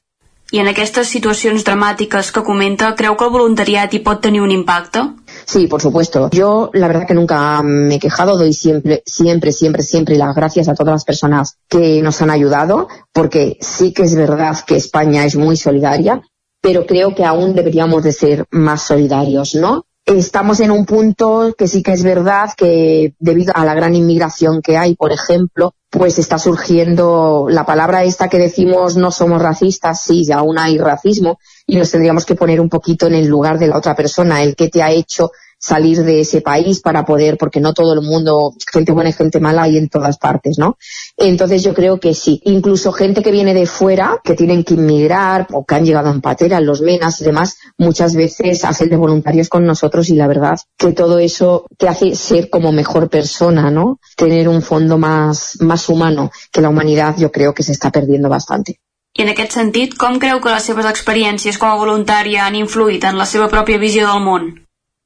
I 0.53 0.61
en 0.61 0.69
aquestes 0.69 1.09
situacions 1.11 1.65
dramàtiques 1.66 2.29
que 2.31 2.43
comenta, 2.47 2.93
creu 2.95 3.16
que 3.16 3.25
el 3.27 3.33
voluntariat 3.33 3.95
hi 3.95 4.01
pot 4.05 4.21
tenir 4.23 4.43
un 4.45 4.53
impacte? 4.53 5.01
Sí, 5.47 5.66
por 5.66 5.81
supuesto. 5.81 6.29
Yo 6.31 6.71
la 6.75 6.87
verdad 6.87 7.07
que 7.09 7.15
nunca 7.15 7.62
me 7.62 7.97
he 7.97 7.99
quejado, 7.99 8.37
doy 8.39 8.53
siempre, 8.53 9.03
siempre, 9.07 9.53
siempre, 9.53 9.83
siempre 9.83 10.16
las 10.16 10.35
gracias 10.37 10.69
a 10.69 10.75
todas 10.75 10.93
las 10.93 11.05
personas 11.05 11.57
que 11.69 12.03
nos 12.03 12.21
han 12.23 12.31
ayudado, 12.31 12.89
porque 13.12 13.57
sí 13.61 13.93
que 13.93 14.03
es 14.03 14.15
verdad 14.15 14.57
que 14.66 14.77
España 14.77 15.25
es 15.25 15.35
muy 15.35 15.57
solidaria, 15.57 16.23
pero 16.61 16.87
creo 16.87 17.15
que 17.15 17.25
aún 17.25 17.55
deberíamos 17.55 18.05
de 18.05 18.12
ser 18.12 18.45
más 18.51 18.83
solidarios, 18.83 19.55
¿no? 19.55 19.87
Estamos 20.06 20.60
en 20.60 20.70
un 20.70 20.85
punto 20.85 21.55
que 21.56 21.66
sí 21.66 21.82
que 21.82 21.93
es 21.93 22.02
verdad 22.02 22.51
que 22.55 23.14
debido 23.18 23.52
a 23.56 23.64
la 23.64 23.72
gran 23.72 23.94
inmigración 23.94 24.60
que 24.60 24.76
hay, 24.76 24.97
por 24.97 25.12
ejemplo, 25.12 25.72
pues 25.89 26.18
está 26.18 26.39
surgiendo 26.39 27.47
la 27.48 27.64
palabra 27.64 28.05
esta 28.05 28.28
que 28.28 28.39
decimos 28.39 28.98
no 28.98 29.10
somos 29.10 29.40
racistas, 29.40 30.02
sí, 30.02 30.31
aún 30.31 30.59
hay 30.59 30.76
racismo 30.76 31.39
y 31.66 31.76
nos 31.76 31.90
tendríamos 31.90 32.26
que 32.26 32.35
poner 32.35 32.60
un 32.60 32.68
poquito 32.68 33.06
en 33.06 33.14
el 33.14 33.28
lugar 33.28 33.59
de 33.59 33.68
la 33.68 33.78
otra 33.78 33.94
persona, 33.94 34.43
el 34.43 34.56
que 34.56 34.68
te 34.68 34.82
ha 34.82 34.90
hecho 34.90 35.31
salir 35.59 36.05
de 36.05 36.20
ese 36.20 36.43
país 36.43 36.81
para 36.81 37.06
poder, 37.06 37.39
porque 37.39 37.60
no 37.60 37.72
todo 37.72 37.94
el 37.94 38.02
mundo, 38.02 38.52
gente 38.70 38.93
buena 38.93 39.09
y 39.09 39.14
gente 39.14 39.40
mala 39.40 39.62
hay 39.62 39.78
en 39.78 39.89
todas 39.89 40.18
partes, 40.18 40.59
¿no? 40.59 40.76
Entonces 41.16 41.62
yo 41.62 41.74
creo 41.74 42.01
que 42.01 42.15
sí. 42.15 42.41
Incluso 42.45 42.93
gente 42.93 43.23
que 43.23 43.31
viene 43.31 43.55
de 43.55 43.66
fuera, 43.66 44.20
que 44.24 44.35
tienen 44.35 44.65
que 44.65 44.74
inmigrar 44.74 45.47
o 45.53 45.65
que 45.65 45.74
han 45.74 45.85
llegado 45.85 46.11
en 46.11 46.20
patera, 46.20 46.61
los 46.61 46.81
menas 46.81 47.20
y 47.20 47.24
demás, 47.24 47.57
muchas 47.78 48.16
veces 48.16 48.65
hacen 48.65 48.91
de 48.91 48.97
voluntarios 48.97 49.49
con 49.49 49.65
nosotros 49.65 50.09
y 50.11 50.16
la 50.16 50.27
verdad 50.27 50.59
que 50.77 50.93
todo 50.93 51.19
eso 51.19 51.66
te 51.78 51.89
hace 51.89 52.15
ser 52.16 52.51
como 52.51 52.73
mejor 52.73 53.09
persona, 53.09 53.70
¿no? 53.70 54.01
Tener 54.16 54.49
un 54.49 54.62
fondo 54.62 54.99
más, 54.99 55.59
más 55.61 55.89
humano 55.89 56.31
que 56.51 56.61
la 56.61 56.69
humanidad 56.69 57.16
yo 57.16 57.31
creo 57.31 57.55
que 57.55 57.62
se 57.62 57.73
está 57.73 57.91
perdiendo 57.91 58.28
bastante. 58.28 58.81
I 59.16 59.23
en 59.23 59.28
aquest 59.31 59.53
sentit, 59.55 59.93
com 59.95 60.16
creu 60.19 60.41
que 60.43 60.51
les 60.51 60.65
seves 60.66 60.89
experiències 60.91 61.59
com 61.62 61.70
a 61.70 61.78
voluntària 61.78 62.49
han 62.49 62.57
influït 62.59 63.05
en 63.07 63.20
la 63.20 63.27
seva 63.31 63.47
pròpia 63.53 63.78
visió 63.78 64.09
del 64.09 64.24
món? 64.24 64.49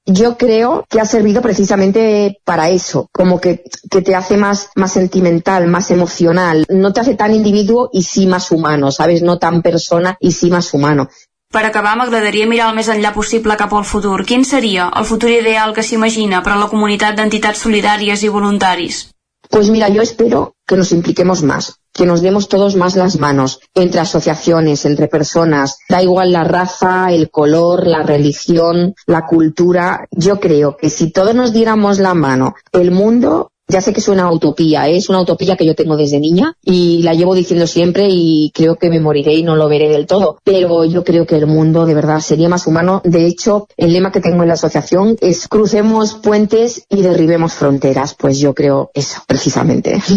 Yo 0.09 0.39
creo 0.39 0.85
que 0.89 1.01
ha 1.01 1.05
servido 1.05 1.43
precisamente 1.43 2.41
para 2.45 2.71
eso, 2.71 3.09
como 3.13 3.41
que, 3.41 3.63
que 3.91 4.01
te 4.01 4.15
hace 4.15 4.37
más, 4.37 4.71
más 4.75 4.93
sentimental, 4.93 5.69
más 5.69 5.91
emocional, 5.91 6.65
no 6.69 6.93
te 6.93 7.01
hace 7.01 7.15
tan 7.15 7.35
individuo 7.35 7.91
y 7.93 8.03
sí 8.03 8.27
más 8.27 8.51
humano, 8.51 8.91
¿sabes? 8.91 9.23
No 9.23 9.39
tan 9.39 9.61
persona 9.61 10.17
y 10.19 10.33
sí 10.33 10.51
más 10.51 10.73
humano. 10.73 11.09
Per 11.51 11.65
acabar, 11.65 11.95
m'agradaria 11.97 12.47
mirar 12.49 12.67
el 12.71 12.77
més 12.77 12.89
enllà 12.93 13.15
possible 13.15 13.55
cap 13.57 13.73
al 13.73 13.87
futur. 13.91 14.25
Quin 14.29 14.45
seria 14.45 14.91
el 15.01 15.07
futur 15.09 15.31
ideal 15.33 15.73
que 15.77 15.85
s'imagina 15.85 16.43
per 16.45 16.53
a 16.53 16.59
la 16.61 16.69
comunitat 16.73 17.17
d'entitats 17.17 17.63
solidàries 17.65 18.25
i 18.25 18.29
voluntaris? 18.35 19.07
Pues 19.51 19.71
mira, 19.71 19.89
yo 19.89 20.03
espero 20.03 20.55
que 20.67 20.77
nos 20.77 20.93
impliquemos 20.93 21.43
más, 21.43 21.81
que 21.93 22.05
nos 22.05 22.21
demos 22.21 22.49
todos 22.49 22.77
más 22.77 22.97
las 22.97 23.19
manos, 23.19 23.61
entre 23.75 24.01
asociaciones, 24.01 24.85
entre 24.85 25.09
personas, 25.09 25.79
da 25.89 26.03
igual 26.03 26.33
la 26.33 26.45
raza, 26.45 27.11
el 27.11 27.31
color, 27.31 27.87
la 27.87 28.03
religión, 28.03 28.95
la 29.07 29.27
cultura. 29.27 30.07
Yo 30.11 30.39
creo 30.39 30.77
que 30.77 30.91
si 30.91 31.11
todos 31.11 31.35
nos 31.35 31.53
diéramos 31.53 31.99
la 31.99 32.15
mano, 32.15 32.55
el 32.73 32.91
mundo 32.91 33.51
ya 33.69 33.81
sé 33.81 33.93
que 33.93 34.01
es 34.01 34.09
una 34.09 34.31
utopía, 34.33 34.89
¿eh? 34.89 34.97
es 34.97 35.09
una 35.09 35.21
utopía 35.21 35.57
que 35.57 35.67
yo 35.67 35.75
tengo 35.75 35.97
desde 35.97 36.19
niña 36.19 36.57
y 36.65 37.03
la 37.03 37.15
llevo 37.15 37.35
diciendo 37.35 37.67
siempre 37.67 38.07
y 38.09 38.51
creo 38.55 38.77
que 38.77 38.89
me 38.89 38.99
moriré 39.01 39.35
y 39.35 39.43
no 39.43 39.57
lo 39.57 39.69
veré 39.69 39.91
del 39.91 40.07
todo. 40.07 40.39
Pero 40.43 40.85
yo 40.85 41.05
creo 41.05 41.27
que 41.27 41.37
el 41.37 41.47
mundo 41.47 41.85
de 41.85 41.95
verdad 41.95 42.21
sería 42.21 42.49
más 42.49 42.67
humano. 42.67 43.03
De 43.05 43.27
hecho, 43.27 43.69
el 43.77 43.93
lema 43.93 44.11
que 44.11 44.21
tengo 44.21 44.43
en 44.43 44.49
la 44.49 44.55
asociación 44.55 45.17
es 45.21 45.49
crucemos 45.49 46.15
puentes 46.15 46.87
y 46.89 47.03
derribemos 47.03 47.53
fronteras. 47.55 48.15
Pues 48.15 48.39
yo 48.39 48.55
creo 48.55 48.91
eso, 48.95 49.23
precisamente. 49.27 50.01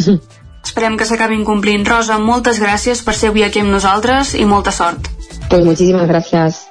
Esperem 0.63 0.95
que 0.95 1.05
s'acabin 1.09 1.43
complint. 1.43 1.87
Rosa, 1.89 2.19
moltes 2.21 2.61
gràcies 2.61 3.01
per 3.03 3.15
ser 3.17 3.31
avui 3.31 3.43
aquí 3.43 3.63
amb 3.63 3.73
nosaltres 3.73 4.35
i 4.37 4.45
molta 4.45 4.71
sort. 4.71 5.09
Pues 5.49 5.65
muchísimas 5.65 6.07
gracias. 6.07 6.70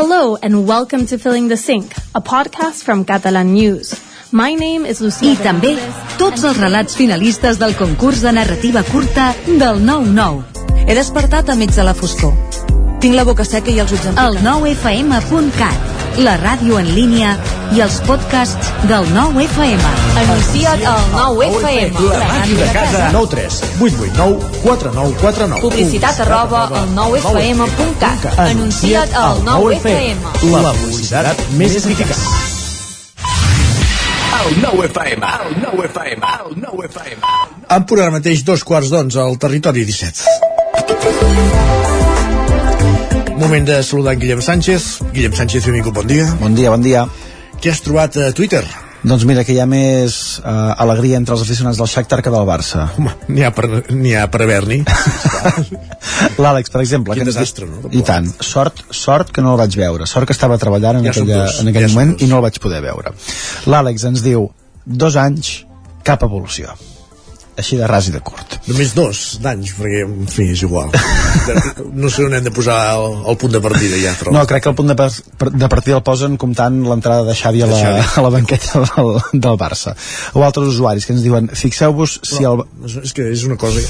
Hello 0.00 0.34
and 0.40 0.66
welcome 0.66 1.04
to 1.04 1.18
Filling 1.18 1.48
the 1.48 1.58
Sink, 1.58 1.92
a 2.14 2.22
podcast 2.22 2.84
from 2.84 3.04
Catalan 3.04 3.52
News. 3.52 3.92
My 4.32 4.54
name 4.54 4.86
is 4.86 5.02
Lucía 5.04 5.34
I 5.34 5.42
també 5.44 5.74
tots 6.16 6.40
els 6.40 6.56
relats 6.56 6.96
finalistes 6.96 7.60
del 7.60 7.76
concurs 7.76 8.22
de 8.24 8.32
narrativa 8.32 8.80
curta 8.88 9.34
del 9.44 9.82
9-9. 9.84 10.88
He 10.88 10.96
despertat 10.96 11.52
a 11.52 11.56
mig 11.60 11.76
de 11.76 11.84
la 11.84 11.92
foscor. 11.92 12.32
Tinc 13.04 13.12
la 13.12 13.26
boca 13.28 13.44
seca 13.44 13.68
i 13.68 13.76
els 13.84 13.92
ulls 13.92 14.08
El 14.24 14.40
9fm.cat, 14.40 15.99
la 16.18 16.34
ràdio 16.40 16.78
en 16.80 16.88
línia 16.94 17.36
i 17.76 17.80
els 17.84 18.00
podcasts 18.06 18.70
del 18.90 19.04
9FM. 19.14 19.82
Anuncia't 20.22 20.82
al 20.90 21.02
9FM. 21.14 21.92
La 22.10 22.18
màquina 22.32 22.64
de 22.64 22.72
casa. 22.74 23.10
9 23.14 23.26
3 23.34 23.60
8 23.80 23.96
8 24.00 24.12
9 24.16 24.38
4 24.64 24.92
9 24.94 25.14
4 25.20 25.46
9 25.54 25.60
Publicitat 25.62 26.20
arroba 26.26 26.60
al 26.66 26.74
9fm.cat. 26.96 28.20
Anuncia't 28.48 29.10
al 29.14 29.36
9FM. 29.46 30.18
La 30.50 30.72
publicitat 30.82 31.36
més 31.58 31.72
eficaç. 31.78 32.18
El 34.40 34.56
9FM, 34.62 35.20
el 35.20 35.24
9FM, 35.62 36.22
el 36.46 36.52
9FM. 36.64 37.20
En 37.76 37.82
punt 37.86 38.00
ara 38.00 38.10
mateix 38.14 38.40
dos 38.46 38.64
quarts 38.64 38.88
d'onze 38.90 39.20
al 39.20 39.36
territori 39.38 39.84
17. 39.84 41.89
Moment 43.40 43.64
de 43.64 43.82
saludar 43.82 44.12
en 44.12 44.20
Guillem 44.20 44.42
Sánchez. 44.42 44.98
Guillem 45.14 45.32
Sánchez, 45.32 45.64
benvingut, 45.64 45.94
bon 45.94 46.06
dia. 46.06 46.26
Bon 46.42 46.52
dia, 46.54 46.68
bon 46.68 46.82
dia. 46.84 47.06
Què 47.56 47.70
has 47.72 47.80
trobat 47.80 48.18
a 48.20 48.26
Twitter? 48.36 48.60
Doncs 49.00 49.24
mira, 49.24 49.46
que 49.48 49.54
hi 49.54 49.62
ha 49.62 49.64
més 49.64 50.16
uh, 50.42 50.74
alegria 50.84 51.16
entre 51.16 51.32
els 51.38 51.46
aficionats 51.46 51.80
del 51.80 51.88
Shakhtar 51.88 52.18
que 52.20 52.34
del 52.34 52.44
Barça. 52.44 52.90
Home, 53.00 53.14
n'hi 53.32 53.46
ha 53.48 53.50
per, 53.56 53.64
ha 53.88 54.26
per 54.28 54.42
haver-n'hi. 54.44 54.82
L'Àlex, 56.44 56.68
per 56.68 56.84
exemple. 56.84 57.16
Quin 57.16 57.32
desastre, 57.32 57.64
no? 57.64 57.88
I 57.96 58.04
tant. 58.04 58.28
Sort, 58.44 58.84
sort 58.92 59.32
que 59.32 59.40
no 59.40 59.56
el 59.56 59.62
vaig 59.64 59.80
veure. 59.86 60.04
Sort 60.04 60.28
que 60.28 60.36
estava 60.36 60.60
treballant 60.60 61.00
en, 61.00 61.08
Ja 61.08 61.16
aquella, 61.16 61.42
en 61.64 61.72
aquell 61.72 61.88
ja 61.88 61.94
moment 61.96 62.16
i 62.20 62.28
no 62.28 62.42
el 62.42 62.48
vaig 62.50 62.60
poder 62.60 62.84
veure. 62.84 63.16
L'Àlex 63.72 64.04
ens 64.12 64.28
diu, 64.28 64.50
dos 64.84 65.16
anys, 65.16 65.62
cap 66.04 66.28
evolució. 66.28 66.76
Així 67.60 67.76
de 67.78 67.86
ras 67.90 68.08
i 68.08 68.14
de 68.14 68.20
curt. 68.24 68.58
Només 68.70 68.94
dos 68.96 69.22
d'anys, 69.44 69.74
perquè, 69.78 70.02
en 70.06 70.26
fi, 70.30 70.48
és 70.54 70.62
igual. 70.66 70.90
No 72.00 72.08
sé 72.12 72.24
on 72.24 72.34
hem 72.36 72.44
de 72.44 72.50
posar 72.54 72.76
el, 72.96 73.14
el 73.30 73.36
punt 73.40 73.52
de 73.52 73.60
partida 73.62 73.98
ja, 74.00 74.12
però... 74.18 74.32
No, 74.34 74.42
crec 74.48 74.62
que 74.64 74.70
el 74.70 74.76
punt 74.78 74.88
de, 74.90 74.96
par- 74.98 75.50
de 75.52 75.68
partida 75.70 75.96
el 75.98 76.02
posen 76.06 76.36
comptant 76.40 76.76
l'entrada 76.86 77.24
de 77.26 77.34
Xavi 77.36 77.62
a 77.64 77.68
la, 77.70 77.80
a 78.16 78.22
la 78.24 78.30
banqueta 78.32 78.82
del, 78.84 79.10
del 79.32 79.56
Barça. 79.60 79.94
O 80.38 80.44
altres 80.46 80.70
usuaris 80.72 81.06
que 81.06 81.14
ens 81.14 81.22
diuen, 81.24 81.48
fixeu-vos 81.56 82.18
si 82.26 82.44
el... 82.48 82.62
És, 83.02 83.12
que 83.16 83.26
és 83.32 83.44
una 83.48 83.56
cosa... 83.60 83.82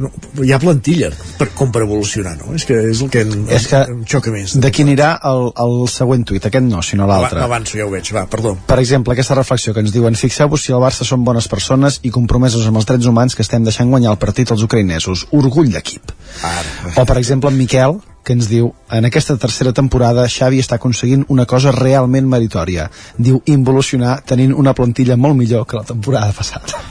No, 0.00 0.10
hi 0.44 0.52
ha 0.54 0.58
plantilla 0.62 1.10
per, 1.38 1.50
com 1.58 1.72
per 1.74 1.82
evolucionar, 1.86 2.36
no? 2.40 2.54
És 2.56 2.64
que 2.68 2.78
és 2.92 3.02
el 3.04 3.10
que 3.12 3.24
em, 3.26 3.34
És 3.54 3.66
que 3.70 3.82
em 3.90 4.02
xoca 4.10 4.32
més. 4.34 4.56
de 4.62 4.70
qui 4.74 4.84
anirà 4.86 5.14
el, 5.30 5.50
el 5.64 5.76
següent 5.92 6.24
tuit, 6.28 6.46
aquest 6.48 6.66
no, 6.68 6.82
sinó 6.86 7.08
l'altre. 7.10 7.40
Ava- 7.42 7.50
Avanço, 7.54 7.76
ja 7.80 7.86
ho 7.88 7.92
veig, 7.92 8.10
va, 8.16 8.24
perdó. 8.30 8.54
Per 8.68 8.78
exemple, 8.82 9.14
aquesta 9.16 9.36
reflexió 9.38 9.74
que 9.74 9.82
ens 9.84 9.92
diuen 9.94 10.16
fixeu-vos 10.18 10.62
si 10.64 10.72
el 10.74 10.82
Barça 10.82 11.06
són 11.08 11.24
bones 11.26 11.48
persones 11.50 12.00
i 12.06 12.12
compromesos 12.14 12.66
amb 12.70 12.78
els 12.80 12.86
drets 12.88 12.93
humans 13.02 13.34
que 13.34 13.42
estem 13.42 13.64
deixant 13.66 13.90
guanyar 13.90 14.12
el 14.14 14.20
partit 14.22 14.52
als 14.54 14.62
ucraïnesos. 14.62 15.26
Orgull 15.34 15.72
d'equip. 15.74 16.14
O, 16.94 17.04
per 17.04 17.18
exemple, 17.18 17.50
en 17.50 17.58
Miquel, 17.58 17.98
que 18.24 18.32
ens 18.36 18.48
diu 18.48 18.70
en 18.94 19.04
aquesta 19.10 19.36
tercera 19.40 19.74
temporada 19.76 20.24
Xavi 20.30 20.62
està 20.62 20.78
aconseguint 20.78 21.26
una 21.34 21.44
cosa 21.50 21.74
realment 21.74 22.30
meritòria. 22.30 22.88
Diu 23.18 23.42
involucionar 23.50 24.20
tenint 24.26 24.54
una 24.54 24.74
plantilla 24.74 25.18
molt 25.20 25.36
millor 25.36 25.66
que 25.66 25.82
la 25.82 25.88
temporada 25.90 26.32
passada. 26.32 26.84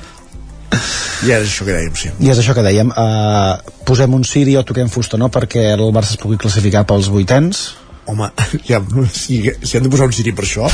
I 1.24 1.32
és 1.32 1.48
això 1.48 1.64
que 1.64 1.72
dèiem, 1.72 1.94
sí. 1.96 2.12
I 2.20 2.34
és 2.34 2.40
això 2.42 2.56
que 2.58 2.66
dèiem, 2.66 2.90
uh, 2.92 3.56
posem 3.88 4.14
un 4.14 4.26
Siri 4.28 4.58
o 4.60 4.66
toquem 4.68 4.90
fusta, 4.92 5.18
no?, 5.18 5.30
perquè 5.32 5.70
el 5.78 5.86
Barça 5.96 6.18
es 6.18 6.20
pugui 6.20 6.40
classificar 6.42 6.84
pels 6.90 7.08
vuitens. 7.14 7.70
Home, 8.06 8.30
ja, 8.70 8.82
si, 9.12 9.40
si 9.62 9.78
han 9.78 9.86
de 9.86 9.92
posar 9.92 10.10
un 10.10 10.16
Siri 10.16 10.34
per 10.36 10.44
això, 10.44 10.68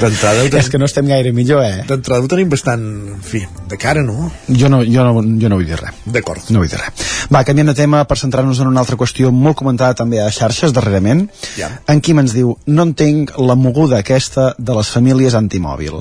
d'entrada 0.00 0.44
tenim... 0.46 0.58
És 0.60 0.70
que 0.72 0.80
no 0.80 0.88
estem 0.88 1.08
gaire 1.10 1.32
millor, 1.36 1.62
eh? 1.66 1.84
D'entrada 1.88 2.24
ho 2.24 2.30
tenim 2.30 2.50
bastant, 2.52 2.86
en 3.16 3.22
fi, 3.24 3.42
de 3.68 3.78
cara, 3.80 4.04
no? 4.06 4.30
Jo 4.48 4.70
no, 4.72 4.82
jo 4.84 5.04
no, 5.04 5.20
jo 5.20 5.52
no 5.52 5.60
vull 5.60 5.68
dir 5.68 5.80
res. 5.80 6.00
D'acord. 6.06 6.48
No 6.54 6.62
vull 6.64 6.72
dir 6.72 6.80
res. 6.80 7.06
Va, 7.32 7.44
canviem 7.44 7.72
de 7.72 7.76
tema 7.76 8.04
per 8.08 8.18
centrar-nos 8.20 8.60
en 8.62 8.70
una 8.70 8.80
altra 8.84 8.98
qüestió 9.00 9.32
molt 9.34 9.58
comentada 9.58 9.98
també 9.98 10.22
a 10.22 10.30
xarxes 10.32 10.74
darrerament. 10.76 11.26
Ja. 11.58 11.72
En 11.92 12.00
Quim 12.00 12.22
ens 12.22 12.36
diu, 12.36 12.54
no 12.66 12.88
entenc 12.88 13.36
la 13.42 13.58
moguda 13.58 14.00
aquesta 14.00 14.52
de 14.58 14.76
les 14.78 14.92
famílies 14.96 15.36
antimòbil. 15.36 16.00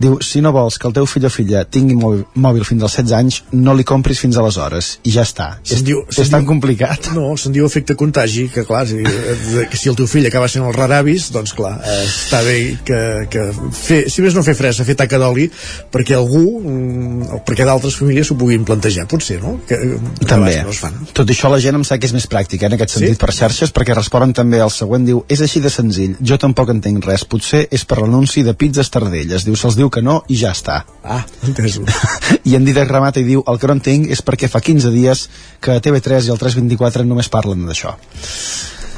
Diu, 0.00 0.16
si 0.24 0.40
no 0.40 0.52
vols 0.52 0.78
que 0.80 0.88
el 0.88 0.94
teu 0.96 1.06
fill 1.10 1.26
o 1.28 1.30
filla 1.32 1.64
tingui 1.68 1.94
mòbil, 1.98 2.22
mòbil 2.40 2.64
fins 2.64 2.82
als 2.86 2.96
16 2.96 3.12
anys, 3.18 3.40
no 3.52 3.74
li 3.76 3.84
compris 3.84 4.20
fins 4.22 4.38
aleshores. 4.40 4.94
I 5.04 5.12
ja 5.12 5.24
està. 5.26 5.50
És, 5.66 5.82
diu, 5.84 6.00
és 6.08 6.30
tan 6.32 6.46
complicat. 6.48 7.10
No, 7.16 7.34
se'n 7.40 7.52
diu 7.52 7.66
efecte 7.68 7.96
contagi, 8.00 8.46
que 8.54 8.64
clar, 8.64 8.86
si, 8.88 9.00
eh, 9.04 9.66
que 9.68 9.76
si 9.76 9.90
el 9.92 9.98
teu 9.98 10.08
fill 10.10 10.26
acaba 10.30 10.48
sent 10.48 10.64
el 10.64 10.72
raravis, 10.76 11.28
doncs 11.34 11.52
clar, 11.56 11.74
eh, 11.84 11.98
està 12.06 12.40
bé 12.46 12.56
que, 12.86 13.00
que 13.30 13.44
fer, 13.76 14.00
si 14.10 14.24
més 14.24 14.36
no 14.36 14.44
fer 14.46 14.54
fresa, 14.56 14.86
fer 14.88 14.96
taca 14.96 15.20
d'oli, 15.20 15.50
perquè 15.92 16.16
algú, 16.16 16.44
mm, 16.62 17.42
perquè 17.48 17.68
d'altres 17.68 17.98
famílies 18.00 18.30
s'ho 18.30 18.38
puguin 18.40 18.64
plantejar, 18.64 19.04
potser, 19.10 19.40
no? 19.44 19.58
Que, 19.68 19.76
que 19.76 20.30
També. 20.30 20.56
No 20.64 20.72
es 20.72 20.80
fan. 20.80 20.96
Tot 21.12 21.28
això 21.28 21.52
la 21.52 21.60
gent 21.60 21.76
em 21.76 21.84
sap 21.84 22.00
que 22.00 22.08
és 22.08 22.16
més 22.16 22.28
pràctic, 22.30 22.62
eh, 22.62 22.70
en 22.70 22.78
aquest 22.78 22.96
sentit, 22.96 23.18
Sí? 23.18 23.20
per 23.20 23.34
xarxes, 23.36 23.72
perquè 23.74 23.94
responen 23.94 24.32
també 24.32 24.60
al 24.64 24.72
següent, 24.72 25.04
diu, 25.04 25.24
és 25.28 25.44
així 25.44 25.60
de 25.60 25.68
senzill, 25.68 26.16
jo 26.24 26.38
tampoc 26.40 26.70
entenc 26.72 27.04
res, 27.04 27.26
potser 27.28 27.66
és 27.70 27.84
per 27.84 28.00
l'anunci 28.00 28.42
de 28.46 28.54
pizzas 28.54 28.88
tardelles, 28.88 29.44
diu, 29.44 29.56
se'ls 29.56 29.76
diu 29.76 29.89
que 29.90 30.02
no 30.02 30.20
i 30.28 30.38
ja 30.40 30.54
està. 30.56 30.82
Ah, 31.04 31.22
entesos. 31.46 31.88
I 32.48 32.56
en 32.58 32.66
Didac 32.66 32.90
remata 32.90 33.20
i 33.20 33.26
diu, 33.26 33.44
el 33.46 33.60
que 33.60 33.70
no 33.70 33.76
entenc 33.78 34.10
és 34.14 34.24
perquè 34.26 34.50
fa 34.50 34.62
15 34.64 34.92
dies 34.94 35.26
que 35.60 35.76
a 35.76 35.82
TV3 35.82 36.28
i 36.28 36.34
el 36.34 36.40
324 36.40 37.06
només 37.06 37.30
parlen 37.32 37.66
d'això. 37.68 37.96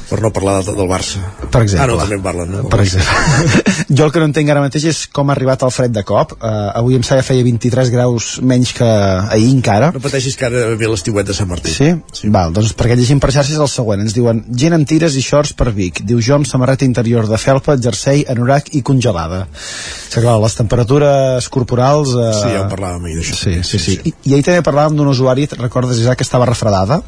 Per 0.09 0.19
no 0.21 0.29
parlar 0.35 0.59
de, 0.63 0.73
del 0.75 0.87
Barça. 0.89 1.21
Per 1.51 1.61
exemple. 1.63 1.83
Ah, 1.83 1.87
no, 1.89 1.97
també 2.01 2.17
en 2.17 2.23
parlen, 2.25 2.51
no? 2.51 2.63
Per 2.71 2.79
exemple. 2.83 3.53
jo 3.97 4.05
el 4.05 4.11
que 4.13 4.21
no 4.21 4.27
entenc 4.29 4.51
ara 4.51 4.63
mateix 4.63 4.87
és 4.91 5.01
com 5.13 5.29
ha 5.29 5.35
arribat 5.35 5.63
el 5.65 5.71
fred 5.73 5.93
de 5.95 6.03
cop. 6.07 6.35
Uh, 6.37 6.71
avui 6.79 6.97
em 6.97 7.05
sembla 7.05 7.25
feia 7.25 7.45
23 7.45 7.91
graus 7.93 8.27
menys 8.43 8.73
que 8.77 8.87
ahir 8.87 9.49
encara. 9.51 9.91
No 9.95 10.03
pateixis 10.03 10.37
que 10.39 10.47
ara 10.49 10.65
ve 10.79 10.89
l'estiuet 10.91 11.27
de 11.29 11.35
Sant 11.37 11.49
Martí. 11.49 11.73
Sí? 11.73 11.91
sí? 12.13 12.31
Val, 12.33 12.53
doncs 12.55 12.75
perquè 12.77 12.97
llegim 12.99 13.21
per 13.23 13.31
xarxes 13.35 13.59
el 13.59 13.71
següent. 13.71 14.03
Ens 14.03 14.15
diuen, 14.17 14.43
gent 14.63 14.77
amb 14.77 14.89
tires 14.89 15.17
i 15.19 15.23
shorts 15.25 15.55
per 15.57 15.71
Vic. 15.75 16.03
Diu 16.07 16.21
jo 16.23 16.37
amb 16.37 16.49
samarreta 16.49 16.87
interior 16.87 17.29
de 17.29 17.39
felpa, 17.41 17.77
jersei, 17.81 18.25
anorac 18.29 18.73
i 18.77 18.83
congelada. 18.85 19.45
Sigui, 19.53 20.25
clar, 20.25 20.37
les 20.43 20.59
temperatures 20.59 21.49
corporals... 21.53 22.13
Uh... 22.17 22.29
Sí, 22.37 22.53
ja 22.53 22.65
en 22.65 22.71
parlàvem 22.71 23.09
ahir 23.09 23.19
d'això. 23.21 23.39
Sí, 23.39 23.59
sí, 23.67 23.81
sí. 23.81 23.99
I, 24.03 24.15
I 24.29 24.37
ahir 24.37 24.47
també 24.49 24.65
parlàvem 24.65 24.99
d'un 24.99 25.09
usuari, 25.13 25.47
recordes, 25.57 26.01
Isaac, 26.03 26.21
que 26.21 26.27
estava 26.27 26.49
refredada 26.49 27.01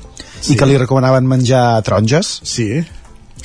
sí. 0.45 0.53
i 0.53 0.59
que 0.59 0.69
li 0.69 0.77
recomanaven 0.81 1.27
menjar 1.29 1.65
taronges? 1.87 2.39
Sí, 2.45 2.69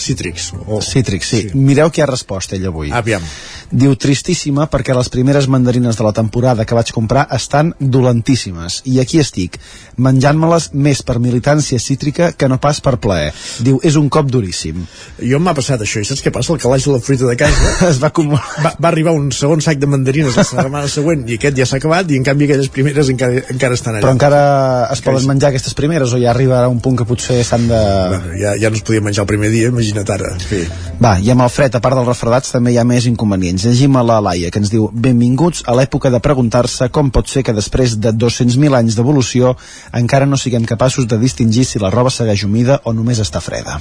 cítrics. 0.02 0.50
O... 0.66 0.80
Cítrics, 0.80 1.28
sí. 1.28 1.42
sí. 1.48 1.56
Mireu 1.58 1.90
qui 1.90 2.02
ha 2.02 2.08
respost 2.10 2.54
ell 2.56 2.66
avui. 2.70 2.92
Aviam. 2.92 3.24
Diu, 3.70 3.94
tristíssima 3.94 4.66
perquè 4.70 4.94
les 4.96 5.08
primeres 5.12 5.46
mandarines 5.46 5.98
de 5.98 6.04
la 6.06 6.12
temporada 6.16 6.64
que 6.66 6.74
vaig 6.74 6.90
comprar 6.94 7.28
estan 7.36 7.70
dolentíssimes. 7.78 8.80
I 8.90 8.98
aquí 9.02 9.20
estic, 9.22 9.60
menjant-me-les 10.00 10.70
més 10.74 11.04
per 11.06 11.20
militància 11.22 11.78
cítrica 11.78 12.32
que 12.32 12.48
no 12.50 12.58
pas 12.62 12.80
per 12.82 12.96
plaer. 13.02 13.30
Diu, 13.62 13.78
és 13.86 13.94
un 14.00 14.08
cop 14.10 14.26
duríssim. 14.30 14.82
Jo 15.22 15.38
m'ha 15.38 15.54
passat 15.54 15.84
això, 15.84 16.02
i 16.02 16.08
saps 16.08 16.24
què 16.24 16.32
passa? 16.34 16.54
El 16.56 16.62
calaix 16.62 16.88
de 16.88 16.96
la 16.96 17.02
fruita 17.04 17.28
de 17.30 17.36
casa 17.38 17.70
es 17.92 18.00
va 18.02 18.10
acumular. 18.10 18.42
Va, 18.64 18.74
va 18.74 18.90
arribar 18.90 19.14
un 19.14 19.30
segon 19.34 19.62
sac 19.62 19.78
de 19.78 19.86
mandarines 19.90 20.34
la 20.36 20.46
setmana 20.46 20.90
següent 20.90 21.22
i 21.30 21.38
aquest 21.38 21.58
ja 21.58 21.68
s'ha 21.68 21.78
acabat 21.78 22.10
i 22.10 22.18
en 22.18 22.26
canvi 22.26 22.48
aquelles 22.48 22.72
primeres 22.74 23.12
encara, 23.12 23.44
encara 23.54 23.78
estan 23.78 23.94
allà. 23.94 24.04
Però 24.04 24.16
encara 24.16 24.42
es 24.90 25.04
poden 25.04 25.28
menjar 25.30 25.52
aquestes 25.52 25.78
primeres 25.78 26.14
o 26.16 26.20
ja 26.20 26.32
arriba 26.34 26.64
a 26.64 26.68
un 26.72 26.82
punt 26.82 26.98
que 26.98 27.06
potser 27.06 27.40
s'han 27.46 27.68
de... 27.70 27.80
Bueno, 28.16 28.34
ja, 28.40 28.56
ja 28.60 28.70
no 28.72 28.80
es 28.80 28.84
podia 28.86 29.04
menjar 29.04 29.26
el 29.26 29.30
primer 29.30 29.52
dia, 29.54 29.70
imagina't 29.90 30.10
ara. 30.14 30.34
Fi. 30.38 30.62
Va, 31.00 31.14
i 31.20 31.30
amb 31.32 31.42
el 31.44 31.50
fred, 31.52 31.74
a 31.74 31.80
part 31.82 31.96
dels 31.98 32.08
refredats, 32.08 32.52
també 32.54 32.72
hi 32.74 32.78
ha 32.80 32.84
més 32.84 33.06
inconvenients. 33.08 33.64
Llegim 33.66 33.96
a 33.96 34.02
la 34.06 34.20
Laia, 34.22 34.50
que 34.50 34.60
ens 34.62 34.70
diu 34.70 34.88
Benvinguts 34.92 35.64
a 35.66 35.74
l'època 35.76 36.10
de 36.10 36.20
preguntar-se 36.20 36.88
com 36.90 37.10
pot 37.10 37.28
ser 37.28 37.42
que 37.46 37.52
després 37.56 37.96
de 38.00 38.12
200.000 38.12 38.76
anys 38.78 38.96
d'evolució 38.98 39.56
encara 39.92 40.26
no 40.26 40.36
siguem 40.36 40.64
capaços 40.64 41.06
de 41.08 41.18
distingir 41.18 41.64
si 41.64 41.78
la 41.82 41.90
roba 41.90 42.10
segueix 42.10 42.44
humida 42.44 42.80
o 42.84 42.92
només 42.92 43.20
està 43.20 43.40
freda. 43.40 43.80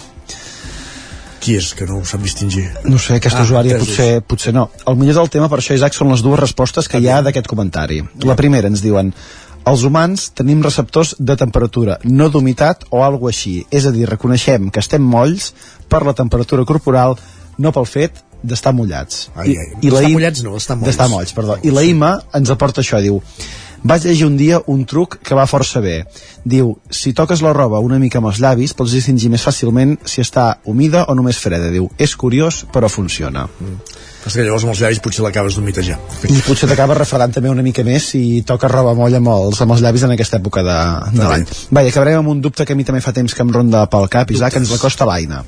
Qui 1.40 1.54
és 1.56 1.70
que 1.74 1.86
no 1.88 2.02
ho 2.02 2.06
sap 2.06 2.20
distingir? 2.22 2.66
No 2.84 2.98
sé, 3.00 3.16
aquesta 3.16 3.40
Ah, 3.40 3.46
usuària 3.48 3.78
potser, 3.80 4.22
potser 4.28 4.52
no. 4.54 4.70
El 4.86 4.98
millor 5.00 5.16
del 5.22 5.30
tema, 5.30 5.48
per 5.48 5.60
això, 5.62 5.74
Isaac, 5.74 5.94
són 5.96 6.12
les 6.12 6.22
dues 6.22 6.40
respostes 6.40 6.90
que 6.92 7.00
hi 7.00 7.08
ha 7.08 7.22
d'aquest 7.24 7.48
comentari. 7.48 8.02
La 8.28 8.36
primera 8.36 8.68
ens 8.68 8.82
diuen 8.84 9.14
els 9.68 9.84
humans 9.84 10.30
tenim 10.38 10.64
receptors 10.64 11.16
de 11.20 11.36
temperatura, 11.40 12.00
no 12.04 12.30
d'humitat 12.30 12.88
o 12.90 13.04
alguna 13.04 13.34
així. 13.34 13.60
És 13.72 13.86
a 13.86 13.94
dir, 13.96 14.08
reconeixem 14.10 14.70
que 14.72 14.82
estem 14.84 15.04
molls 15.04 15.52
per 15.90 16.04
la 16.08 16.16
temperatura 16.18 16.66
corporal, 16.66 17.18
no 17.58 17.74
pel 17.76 17.88
fet 17.90 18.24
d'estar 18.42 18.72
mullats. 18.74 19.28
Ai, 19.36 19.56
ai, 19.58 19.72
d'estar 19.84 20.12
mullats 20.14 20.44
no, 20.46 20.54
d'estar 20.56 20.78
molls. 20.78 20.90
D'estar 20.90 21.10
molls, 21.12 21.34
perdó. 21.36 21.60
I 21.64 21.74
la 21.76 21.84
Ima 21.84 22.14
ens 22.40 22.54
aporta 22.54 22.82
això, 22.86 23.02
diu 23.04 23.20
vaig 23.84 24.04
llegir 24.04 24.26
un 24.28 24.36
dia 24.38 24.60
un 24.68 24.84
truc 24.86 25.20
que 25.24 25.36
va 25.36 25.48
força 25.48 25.80
bé. 25.80 26.04
Diu, 26.44 26.74
si 26.92 27.14
toques 27.14 27.42
la 27.42 27.54
roba 27.56 27.80
una 27.80 28.00
mica 28.00 28.20
amb 28.20 28.28
els 28.32 28.40
llavis, 28.44 28.74
pots 28.76 28.92
distingir 28.96 29.30
més 29.32 29.44
fàcilment 29.46 29.98
si 30.06 30.22
està 30.22 30.60
humida 30.66 31.06
o 31.08 31.16
només 31.16 31.40
freda. 31.40 31.72
Diu, 31.72 31.90
és 31.98 32.16
curiós, 32.16 32.66
però 32.74 32.90
funciona. 32.92 33.48
Mm. 33.60 33.78
És 34.20 34.36
que 34.36 34.44
llavors 34.44 34.66
amb 34.66 34.74
els 34.74 34.82
llavis 34.84 35.00
potser 35.04 35.24
l'acabes 35.24 35.56
d'humitejar. 35.56 35.96
I 36.28 36.42
potser 36.44 36.68
t'acaba 36.70 36.98
refredant 36.98 37.32
també 37.38 37.52
una 37.52 37.64
mica 37.66 37.86
més 37.88 38.10
si 38.12 38.42
toques 38.48 38.72
roba 38.72 38.94
molla 38.98 39.22
amb 39.22 39.32
els, 39.32 39.62
amb 39.64 39.76
els 39.76 39.84
llavis 39.86 40.04
en 40.06 40.14
aquesta 40.16 40.40
època 40.42 40.64
de, 40.66 40.78
de 41.16 41.24
l'any. 41.24 41.46
Vaja, 41.72 41.94
acabarem 41.94 42.20
amb 42.20 42.34
un 42.34 42.42
dubte 42.44 42.68
que 42.68 42.76
a 42.76 42.80
mi 42.80 42.86
també 42.88 43.02
fa 43.06 43.16
temps 43.16 43.36
que 43.36 43.46
em 43.46 43.54
ronda 43.56 43.86
pel 43.92 44.10
cap, 44.12 44.32
Isaac, 44.36 44.60
ens 44.60 44.74
l'acosta 44.74 45.08
l'Aina. 45.08 45.44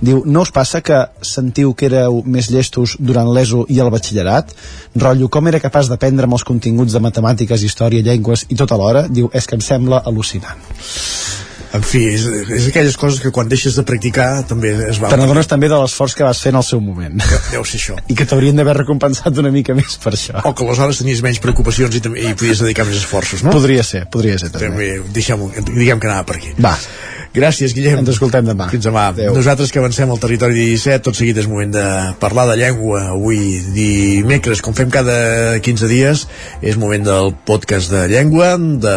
Diu, 0.00 0.22
no 0.24 0.44
us 0.44 0.52
passa 0.52 0.80
que 0.84 1.00
sentiu 1.26 1.72
que 1.76 1.88
éreu 1.88 2.22
més 2.24 2.50
llestos 2.52 2.96
durant 3.00 3.28
l'ESO 3.32 3.66
i 3.68 3.80
el 3.80 3.92
batxillerat? 3.92 4.54
Rotllo, 5.00 5.28
com 5.32 5.48
era 5.48 5.60
capaç 5.60 5.90
d'aprendre 5.92 6.28
amb 6.28 6.36
els 6.36 6.44
continguts 6.48 6.96
de 6.96 7.04
matemàtiques, 7.04 7.64
història, 7.64 8.04
llengües 8.04 8.46
i 8.48 8.56
tot 8.56 8.72
alhora? 8.76 9.06
Diu, 9.08 9.32
és 9.32 9.48
que 9.48 9.56
em 9.56 9.64
sembla 9.64 10.04
al·lucinant. 10.04 10.60
En 11.76 11.84
fi, 11.86 12.00
és, 12.10 12.24
és 12.50 12.66
aquelles 12.70 12.96
coses 12.98 13.20
que 13.22 13.30
quan 13.34 13.50
deixes 13.50 13.76
de 13.78 13.84
practicar 13.86 14.42
també 14.48 14.72
es 14.88 14.98
va... 14.98 15.10
Te 15.12 15.18
n'adones 15.20 15.46
també 15.50 15.68
de 15.70 15.78
l'esforç 15.78 16.16
que 16.18 16.26
vas 16.26 16.40
fer 16.42 16.50
en 16.54 16.58
el 16.58 16.66
seu 16.66 16.82
moment. 16.82 17.22
Deu 17.52 17.66
ser 17.68 17.78
això. 17.78 17.98
I 18.10 18.16
que 18.18 18.26
t'haurien 18.26 18.58
d'haver 18.58 18.74
recompensat 18.80 19.38
una 19.42 19.52
mica 19.54 19.76
més 19.78 19.94
per 20.02 20.16
això. 20.16 20.42
O 20.42 20.54
que 20.56 20.66
aleshores 20.66 21.02
tenies 21.02 21.22
menys 21.22 21.38
preocupacions 21.44 21.94
i, 21.94 22.02
i 22.02 22.34
podies 22.34 22.64
dedicar 22.64 22.88
més 22.88 22.98
esforços, 22.98 23.46
no? 23.46 23.54
Podria 23.54 23.86
ser, 23.86 24.06
podria 24.10 24.40
ser 24.42 24.50
també. 24.50 24.72
també 24.72 25.14
deixem 25.14 25.46
diguem 25.70 26.02
que 26.02 26.10
anava 26.10 26.26
per 26.26 26.40
aquí. 26.40 26.54
Va. 26.58 26.74
Gràcies, 27.30 27.70
Guillem. 27.76 28.00
Ens 28.02 28.10
escoltem 28.10 28.46
demà. 28.48 28.66
Fins 28.72 28.88
demà. 28.88 29.06
Adéu. 29.12 29.34
Nosaltres 29.36 29.70
que 29.70 29.78
avancem 29.78 30.10
al 30.10 30.18
territori 30.18 30.56
17, 30.58 31.04
tot 31.06 31.18
seguit 31.18 31.38
és 31.38 31.46
moment 31.46 31.70
de 31.76 31.86
parlar 32.22 32.48
de 32.50 32.58
llengua. 32.58 33.04
Avui, 33.14 33.60
dimecres, 33.76 34.62
com 34.66 34.74
fem 34.74 34.90
cada 34.90 35.60
15 35.62 35.90
dies, 35.90 36.26
és 36.58 36.80
moment 36.80 37.06
del 37.06 37.30
podcast 37.46 37.94
de 37.94 38.08
llengua, 38.10 38.56
de 38.58 38.96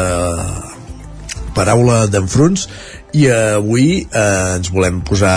paraula 1.55 2.03
d'enfronts, 2.11 2.67
i 3.13 3.27
avui 3.29 4.01
eh, 4.01 4.55
ens 4.57 4.71
volem 4.73 4.99
posar 5.05 5.33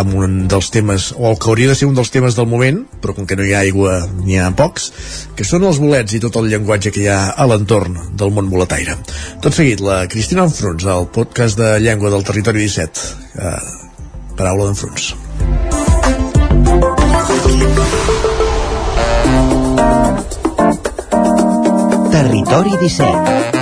amb 0.00 0.14
un 0.16 0.36
dels 0.48 0.70
temes, 0.72 1.10
o 1.18 1.28
el 1.28 1.36
que 1.36 1.50
hauria 1.52 1.68
de 1.68 1.76
ser 1.76 1.88
un 1.90 1.96
dels 1.96 2.10
temes 2.12 2.38
del 2.38 2.48
moment, 2.48 2.82
però 3.02 3.14
com 3.16 3.28
que 3.28 3.36
no 3.36 3.44
hi 3.44 3.52
ha 3.52 3.60
aigua 3.66 3.98
n'hi 4.24 4.38
ha 4.40 4.48
pocs, 4.56 4.88
que 5.36 5.44
són 5.44 5.66
els 5.68 5.80
bolets 5.82 6.16
i 6.16 6.22
tot 6.24 6.38
el 6.40 6.48
llenguatge 6.52 6.92
que 6.94 7.04
hi 7.04 7.10
ha 7.12 7.20
a 7.36 7.48
l'entorn 7.50 7.98
del 8.16 8.32
món 8.32 8.48
boletaire. 8.52 8.96
Tot 9.44 9.52
seguit, 9.52 9.84
la 9.84 10.02
Cristina 10.08 10.46
Enfrons, 10.48 10.88
al 10.88 11.10
podcast 11.12 11.60
de 11.60 11.76
llengua 11.84 12.12
del 12.14 12.24
territori 12.24 12.64
17. 12.64 13.08
Eh, 13.36 13.56
paraula 14.38 14.70
d'enfrons. 14.70 15.12
Territori 22.12 22.78
17 22.80 23.61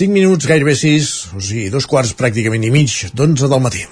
5 0.00 0.14
minuts, 0.16 0.46
gairebé 0.48 0.72
6, 0.72 1.08
o 1.36 1.42
sigui, 1.44 1.66
dos 1.68 1.84
quarts 1.84 2.14
pràcticament 2.16 2.62
i 2.64 2.70
mig, 2.72 2.88
d'11 3.12 3.48
del 3.52 3.60
matí. 3.60 3.82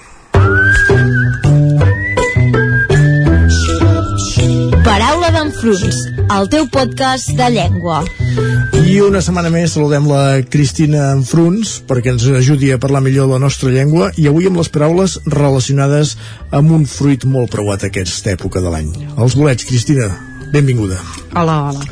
Paraula 4.87 5.29
d'enfruns, 5.35 5.99
el 6.33 6.49
teu 6.49 6.65
podcast 6.73 7.29
de 7.37 7.51
llengua. 7.53 7.99
I 8.89 8.95
una 9.05 9.21
setmana 9.21 9.51
més 9.53 9.75
saludem 9.77 10.09
la 10.09 10.23
Cristina 10.49 11.11
Enfruns 11.13 11.75
perquè 11.85 12.15
ens 12.15 12.25
ajudi 12.41 12.71
a 12.73 12.81
parlar 12.81 13.03
millor 13.05 13.29
la 13.29 13.37
nostra 13.45 13.69
llengua 13.69 14.09
i 14.17 14.25
avui 14.31 14.49
amb 14.49 14.57
les 14.63 14.73
paraules 14.73 15.19
relacionades 15.29 16.15
amb 16.49 16.73
un 16.73 16.89
fruit 16.89 17.29
molt 17.29 17.53
preuat 17.53 17.85
aquesta 17.85 18.33
època 18.33 18.65
de 18.65 18.73
l'any. 18.73 18.89
Els 19.13 19.37
bolets, 19.37 19.69
Cristina, 19.69 20.09
benvinguda. 20.51 20.97
Hola, 21.35 21.57
hola. 21.69 21.85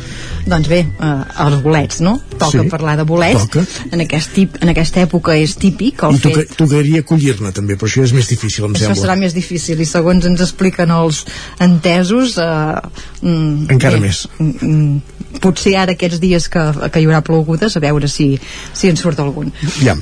Doncs 0.47 0.69
bé, 0.71 0.77
eh, 0.79 1.23
els 1.43 1.57
bolets, 1.61 1.99
no? 1.99 2.13
Toca 2.38 2.61
Sí, 2.63 2.69
parlar 2.71 2.95
de 2.95 3.03
bolets. 3.03 3.49
toca. 3.49 3.65
En, 3.91 3.99
aquest 3.99 4.31
tip, 4.31 4.55
en 4.63 4.69
aquesta 4.71 5.01
època 5.03 5.35
és 5.35 5.57
típic 5.59 6.03
el 6.07 6.15
I 6.15 6.19
toca, 6.23 6.39
fet... 6.45 6.53
tocaria 6.55 7.01
collir-ne 7.03 7.51
també, 7.51 7.75
però 7.75 7.89
això 7.89 8.05
és 8.05 8.13
més 8.15 8.29
difícil, 8.31 8.63
em 8.65 8.71
Això 8.77 8.88
sembla. 8.88 9.01
serà 9.03 9.17
més 9.19 9.34
difícil 9.35 9.81
i 9.81 9.85
segons 9.85 10.25
ens 10.25 10.39
expliquen 10.45 10.89
els 10.95 11.25
entesos 11.59 12.38
eh, 12.38 12.79
mm, 13.21 13.67
Encara 13.75 13.97
bé, 13.99 14.05
més. 14.07 14.27
mm, 14.39 14.53
mm, 14.61 15.39
potser 15.43 15.75
ara 15.75 15.91
aquests 15.97 16.21
dies 16.23 16.47
que, 16.47 16.63
que 16.93 17.01
hi 17.01 17.05
haurà 17.09 17.21
plogudes 17.27 17.75
a 17.75 17.79
veure 17.84 18.07
si, 18.07 18.39
si 18.73 18.88
en 18.88 18.95
surt 18.95 19.19
algun 19.19 19.51
Ja. 19.84 19.97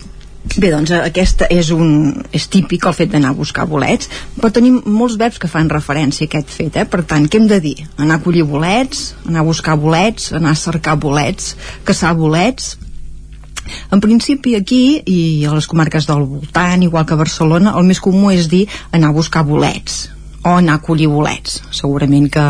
Bé, 0.55 0.69
doncs 0.71 0.93
eh, 0.93 1.01
aquesta 1.09 1.49
és, 1.51 1.71
un, 1.73 2.23
és 2.35 2.45
típic 2.51 2.85
el 2.87 2.95
fet 2.95 3.11
d'anar 3.11 3.33
a 3.33 3.37
buscar 3.37 3.65
bolets, 3.67 4.07
però 4.37 4.51
tenim 4.53 4.77
molts 4.85 5.17
verbs 5.19 5.41
que 5.41 5.49
fan 5.51 5.71
referència 5.71 6.25
a 6.25 6.29
aquest 6.29 6.53
fet, 6.53 6.79
eh? 6.79 6.85
Per 6.87 7.01
tant, 7.09 7.27
què 7.27 7.41
hem 7.41 7.49
de 7.49 7.59
dir? 7.63 7.75
Anar 7.97 8.19
a 8.19 8.23
collir 8.23 8.45
bolets, 8.47 9.09
anar 9.25 9.43
a 9.43 9.47
buscar 9.49 9.75
bolets, 9.81 10.31
anar 10.37 10.53
a 10.55 10.63
cercar 10.65 10.97
bolets, 11.01 11.55
caçar 11.87 12.15
bolets... 12.17 12.75
En 13.89 13.97
principi 13.97 14.51
aquí 14.53 14.99
i 15.09 15.45
a 15.49 15.55
les 15.55 15.65
comarques 15.65 16.05
del 16.05 16.21
voltant, 16.29 16.83
igual 16.85 17.07
que 17.09 17.15
a 17.15 17.17
Barcelona, 17.17 17.71
el 17.79 17.87
més 17.89 17.97
comú 17.97 18.29
és 18.29 18.45
dir 18.45 18.67
anar 18.93 19.09
a 19.09 19.15
buscar 19.15 19.41
bolets 19.41 20.03
o 20.45 20.53
anar 20.53 20.77
a 20.77 20.81
collir 20.85 21.07
bolets. 21.09 21.63
Segurament 21.73 22.29
que 22.29 22.43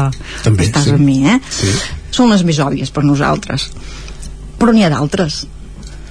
També, 0.44 0.68
estàs 0.68 0.90
sí. 0.90 0.96
amb 0.98 1.06
mi, 1.08 1.22
eh? 1.32 1.38
Sí. 1.48 1.72
Són 2.12 2.34
les 2.34 2.44
més 2.44 2.60
òbvies 2.60 2.92
per 2.92 3.06
nosaltres. 3.08 3.70
Però 4.60 4.76
n'hi 4.76 4.84
ha 4.84 4.92
d'altres. 4.92 5.46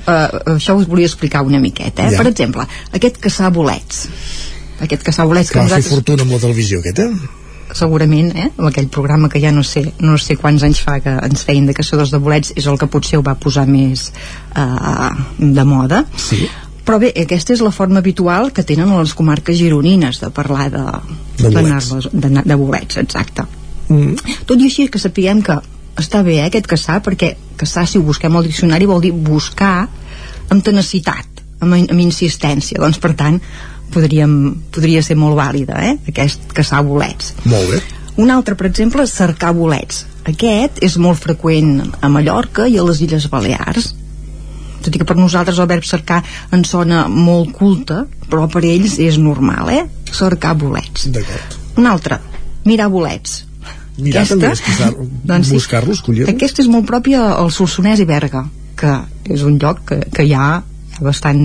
Uh, 0.06 0.56
això 0.56 0.74
us 0.76 0.86
volia 0.86 1.06
explicar 1.06 1.42
una 1.42 1.58
miqueta, 1.60 2.04
eh? 2.06 2.10
Ja. 2.12 2.18
Per 2.22 2.26
exemple, 2.30 2.66
aquest 2.92 3.16
caçar 3.24 3.50
bolets. 3.52 4.06
Aquest 4.84 5.02
caçar 5.06 5.24
bolets 5.26 5.48
Que 5.50 5.58
va 5.58 5.64
fer 5.64 5.70
nosaltres 5.70 5.94
fortuna 5.94 6.22
amb 6.26 6.32
la 6.32 6.38
televisió, 6.42 6.80
aquest, 6.80 6.98
eh? 6.98 7.10
segurament, 7.74 8.28
eh, 8.36 8.50
amb 8.58 8.68
aquell 8.68 8.86
programa 8.92 9.28
que 9.32 9.40
ja 9.40 9.50
no 9.50 9.62
sé, 9.66 9.80
no 10.04 10.18
sé 10.20 10.36
quants 10.36 10.62
anys 10.62 10.78
fa 10.84 10.98
que 11.02 11.10
ens 11.10 11.42
feien 11.42 11.66
de 11.66 11.74
caçadors 11.74 12.12
de 12.12 12.18
bolets, 12.22 12.52
és 12.54 12.66
el 12.70 12.76
que 12.78 12.86
potser 12.86 13.18
ho 13.18 13.22
va 13.26 13.34
posar 13.34 13.64
més 13.66 14.10
eh, 14.54 15.10
de 15.38 15.64
moda. 15.64 16.04
Sí. 16.16 16.44
Però 16.84 16.98
bé, 17.00 17.10
aquesta 17.16 17.54
és 17.56 17.62
la 17.64 17.72
forma 17.72 17.98
habitual 18.04 18.52
que 18.52 18.62
tenen 18.62 18.92
les 18.98 19.14
comarques 19.16 19.56
gironines 19.56 20.20
de 20.20 20.28
parlar 20.30 20.68
de, 20.70 20.82
De 21.38 21.48
bolets. 21.48 21.54
d'anar-los- 21.56 22.10
d'anar- 22.12 22.44
de 22.44 22.54
bolets, 22.60 22.98
exacte. 23.00 23.46
Mm. 23.88 24.14
Tot 24.46 24.60
i 24.60 24.68
així 24.68 24.88
que 24.88 24.98
sapiguem 25.00 25.40
que 25.42 25.56
està 26.00 26.22
bé 26.26 26.38
eh, 26.40 26.48
aquest 26.48 26.68
caçar, 26.70 27.00
perquè 27.04 27.34
caçar, 27.60 27.86
si 27.88 27.98
ho 27.98 28.06
busquem 28.06 28.34
al 28.36 28.46
diccionari, 28.48 28.88
vol 28.90 29.02
dir 29.04 29.12
buscar 29.14 29.86
amb 30.50 30.64
tenacitat, 30.64 31.42
amb, 31.60 31.76
amb 31.78 32.00
insistència. 32.02 32.80
Doncs, 32.82 33.00
per 33.02 33.14
tant, 33.18 33.40
podríem, 33.94 34.34
podria 34.74 35.02
ser 35.06 35.16
molt 35.20 35.38
vàlida, 35.38 35.78
eh, 35.86 35.98
aquest 36.10 36.50
caçar 36.56 36.82
bolets. 36.86 37.34
Molt 37.44 37.70
bé. 37.70 37.82
Un 38.20 38.30
altre, 38.30 38.54
per 38.54 38.68
exemple, 38.70 39.06
cercar 39.10 39.52
bolets. 39.54 40.04
Aquest 40.30 40.78
és 40.86 40.96
molt 41.02 41.20
freqüent 41.20 41.82
a 42.00 42.08
Mallorca 42.08 42.68
i 42.70 42.78
a 42.78 42.84
les 42.86 43.02
Illes 43.04 43.26
Balears. 43.30 43.90
Tot 44.84 44.94
i 44.94 45.00
que 45.00 45.06
per 45.08 45.16
nosaltres 45.16 45.58
el 45.58 45.68
verb 45.68 45.86
cercar 45.88 46.20
ens 46.52 46.70
sona 46.74 47.06
molt 47.08 47.54
culte, 47.56 48.04
però 48.28 48.46
per 48.52 48.62
ells 48.68 48.98
és 49.02 49.18
normal, 49.18 49.72
eh? 49.72 49.82
Cercar 50.12 50.54
bolets. 50.60 51.08
D'acord. 51.12 51.58
Un 51.80 51.88
altre, 51.90 52.20
mirar 52.68 52.90
bolets. 52.92 53.42
Mirar 53.98 54.26
també 54.26 54.50
és 54.50 54.62
caçar- 54.64 54.92
doncs 55.30 55.48
sí. 55.48 55.54
buscar-los, 55.58 56.02
collir-los? 56.02 56.34
Aquesta 56.34 56.62
és 56.64 56.68
molt 56.70 56.86
pròpia 56.88 57.22
al 57.36 57.50
Solsonès 57.54 58.02
i 58.02 58.06
Berga, 58.08 58.46
que 58.76 58.94
és 59.30 59.42
un 59.46 59.58
lloc 59.62 59.84
que, 59.88 60.00
que 60.10 60.26
hi 60.26 60.34
ha 60.34 60.62
bastant, 61.00 61.40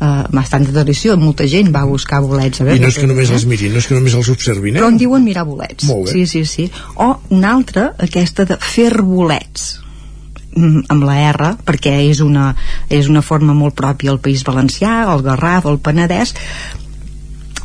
eh, 0.00 0.22
bastanta 0.32 0.72
tradició, 0.72 1.16
molta 1.20 1.46
gent 1.48 1.72
va 1.74 1.82
a 1.84 1.88
buscar 1.90 2.20
bolets 2.24 2.60
a 2.60 2.64
I 2.64 2.70
Berga. 2.70 2.86
no 2.86 2.92
és 2.92 2.98
que 3.00 3.08
només 3.10 3.30
eh? 3.30 3.34
els 3.36 3.44
mirin, 3.48 3.72
no 3.72 3.82
és 3.82 3.88
que 3.88 3.96
només 3.96 4.14
els 4.14 4.30
observin, 4.32 4.76
eh? 4.76 4.80
però 4.80 4.92
en 4.92 5.00
diuen 5.00 5.24
mirar 5.24 5.44
bolets 5.48 5.88
sí, 6.12 6.26
sí, 6.26 6.44
sí. 6.48 6.70
o 6.96 7.10
una 7.36 7.52
altra, 7.56 7.92
aquesta 7.98 8.44
de 8.48 8.56
fer 8.60 8.90
bolets 9.02 9.78
mm, 10.56 10.88
amb 10.88 11.04
la 11.08 11.18
R 11.32 11.52
perquè 11.68 11.98
és 12.08 12.20
una, 12.24 12.54
és 12.88 13.08
una 13.12 13.22
forma 13.22 13.56
molt 13.56 13.76
pròpia 13.76 14.12
al 14.12 14.20
País 14.24 14.44
Valencià, 14.46 15.02
al 15.08 15.24
Garraf, 15.26 15.66
al 15.66 15.80
Penedès 15.80 16.34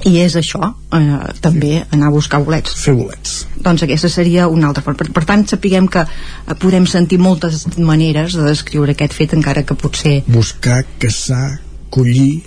i 0.09 0.17
és 0.19 0.35
això, 0.35 0.73
eh, 0.91 1.33
també 1.39 1.77
anar 1.95 2.09
a 2.09 2.11
buscar 2.11 2.41
bolets. 2.43 2.73
Fer 2.83 2.91
bolets. 2.97 3.45
Doncs 3.63 3.85
aquesta 3.85 4.09
seria 4.11 4.47
una 4.51 4.69
altra 4.69 4.83
forma. 4.83 4.99
Per, 4.99 5.11
per 5.15 5.25
tant, 5.29 5.45
sapiguem 5.49 5.87
que 5.91 6.03
eh, 6.05 6.55
podem 6.59 6.87
sentir 6.89 7.19
moltes 7.21 7.65
maneres 7.77 8.37
de 8.37 8.47
descriure 8.47 8.95
aquest 8.95 9.15
fet, 9.15 9.37
encara 9.37 9.63
que 9.67 9.77
potser 9.79 10.19
Buscar, 10.27 10.83
caçar, 10.99 11.59
collir, 11.93 12.43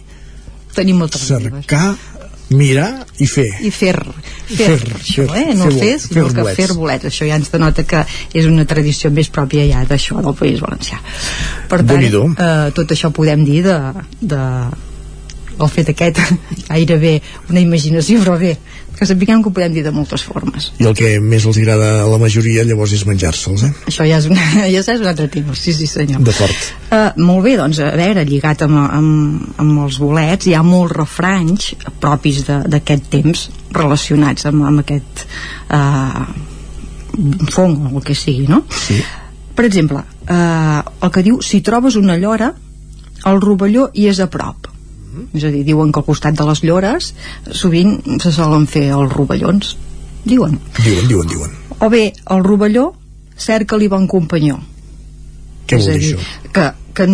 tenim 0.76 1.00
moltes 1.00 1.24
cercar, 1.30 1.94
mirar 2.50 2.90
i 3.18 3.26
fer. 3.26 3.48
I 3.64 3.70
fer, 3.74 3.94
fer, 4.46 4.56
fer 4.56 4.96
això, 4.98 5.26
eh? 5.34 5.54
no 5.58 5.70
fer, 5.70 5.78
fer, 5.80 5.94
sinó 6.04 6.26
fer 6.28 6.36
que 6.36 6.56
fer 6.60 6.68
bolets. 6.76 7.08
Això 7.10 7.28
ja 7.28 7.38
ens 7.40 7.50
denota 7.52 7.86
que 7.88 8.04
és 8.36 8.48
una 8.48 8.66
tradició 8.68 9.10
més 9.14 9.30
pròpia 9.32 9.66
ja 9.70 9.84
d'això 9.88 10.20
del 10.22 10.36
País 10.38 10.60
Valencià. 10.62 11.00
Per 11.70 11.80
tant, 11.82 12.04
eh, 12.06 12.50
tot 12.76 12.94
això 12.94 13.10
podem 13.14 13.44
dir 13.46 13.62
de, 13.66 13.78
de 14.20 14.42
el 15.56 15.70
fet 15.72 15.92
aquest 15.92 16.20
gairebé 16.70 17.20
una 17.50 17.62
imaginació 17.62 18.20
però 18.22 18.36
bé, 18.40 18.56
que 18.96 19.06
sapiguem 19.08 19.42
que 19.42 19.50
ho 19.50 19.52
podem 19.52 19.74
dir 19.76 19.84
de 19.84 19.92
moltes 19.92 20.24
formes. 20.24 20.70
I 20.80 20.86
el 20.88 20.96
que 20.96 21.10
més 21.20 21.44
els 21.48 21.58
agrada 21.60 21.88
a 22.02 22.08
la 22.08 22.18
majoria 22.20 22.64
llavors 22.64 22.94
és 22.96 23.04
menjar-se'ls, 23.08 23.66
eh? 23.68 23.72
Això 23.90 24.06
ja 24.08 24.20
és, 24.22 24.28
una, 24.30 24.46
ja 24.72 24.80
és 24.80 24.88
un 24.94 25.10
altre 25.10 25.28
tema, 25.32 25.56
sí, 25.58 25.74
sí 25.76 25.88
senyor. 25.90 26.24
D'acord. 26.26 26.68
Uh, 26.88 27.10
molt 27.20 27.44
bé, 27.44 27.56
doncs, 27.60 27.80
a 27.84 27.92
veure, 27.98 28.24
lligat 28.28 28.64
amb, 28.66 28.80
amb, 28.86 29.46
amb 29.62 29.84
els 29.84 30.00
bolets, 30.00 30.48
hi 30.48 30.56
ha 30.56 30.64
molts 30.66 30.96
refranys 30.96 31.72
propis 32.00 32.42
d'aquest 32.48 33.08
temps 33.12 33.46
relacionats 33.76 34.48
amb, 34.48 34.64
amb 34.70 34.84
aquest 34.84 35.26
uh, 35.76 36.24
fong 37.52 37.90
o 37.90 37.96
el 37.98 38.04
que 38.04 38.16
sigui, 38.16 38.48
no? 38.48 38.62
Sí. 38.86 39.00
Per 39.56 39.64
exemple, 39.68 40.00
uh, 40.28 40.80
el 41.04 41.12
que 41.12 41.24
diu, 41.24 41.42
si 41.44 41.60
trobes 41.64 42.00
una 42.00 42.16
llora, 42.20 42.54
el 43.26 43.40
rovelló 43.42 43.90
hi 43.96 44.08
és 44.08 44.20
a 44.20 44.28
prop 44.32 44.72
és 45.32 45.44
a 45.44 45.52
dir, 45.52 45.64
diuen 45.66 45.92
que 45.92 46.02
al 46.02 46.08
costat 46.08 46.36
de 46.38 46.46
les 46.48 46.62
llores 46.66 47.12
sovint 47.52 47.98
se 48.22 48.32
solen 48.34 48.66
fer 48.70 48.88
els 48.96 49.12
rovellons 49.12 49.76
diuen 50.26 50.58
diuen, 50.82 51.08
diuen, 51.08 51.30
diuen 51.30 51.56
o 51.80 51.90
bé, 51.92 52.10
el 52.32 52.44
rovelló 52.44 52.90
cerca-li 53.36 53.88
bon 53.92 54.06
companyó 54.10 54.58
què 55.66 55.78
és 55.78 55.88
vol 55.88 56.00
dir 56.00 56.12
això? 56.14 56.28
que, 56.52 56.68
que, 56.96 57.08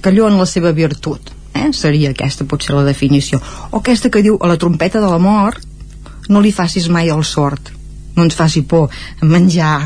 que 0.00 0.12
allò 0.12 0.30
en 0.30 0.40
la 0.40 0.48
seva 0.48 0.72
virtut 0.76 1.32
eh? 1.56 1.70
seria 1.76 2.12
aquesta 2.14 2.46
potser 2.48 2.76
la 2.76 2.84
definició 2.86 3.40
o 3.70 3.80
aquesta 3.80 4.12
que 4.12 4.24
diu 4.26 4.38
a 4.40 4.50
la 4.52 4.58
trompeta 4.60 5.02
de 5.02 5.10
la 5.10 5.22
mort 5.22 5.64
no 6.28 6.42
li 6.42 6.52
facis 6.52 6.90
mai 6.92 7.10
el 7.12 7.24
sort 7.24 7.72
no 8.16 8.24
ens 8.24 8.36
faci 8.36 8.62
por 8.64 8.90
menjar 9.22 9.78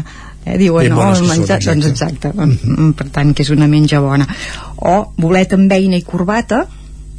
eh, 0.45 0.57
diuen, 0.59 0.93
no, 0.93 1.01
que 1.13 1.29
menjar, 1.29 1.61
són, 1.63 1.81
doncs 1.81 1.91
exacte. 1.93 2.31
exacte, 2.33 2.93
per 2.99 3.09
tant 3.15 3.35
que 3.35 3.45
és 3.47 3.53
una 3.55 3.69
menja 3.71 4.03
bona 4.05 4.29
o 4.77 5.01
bolet 5.21 5.57
amb 5.57 5.71
beina 5.71 5.99
i 5.99 6.07
corbata 6.07 6.65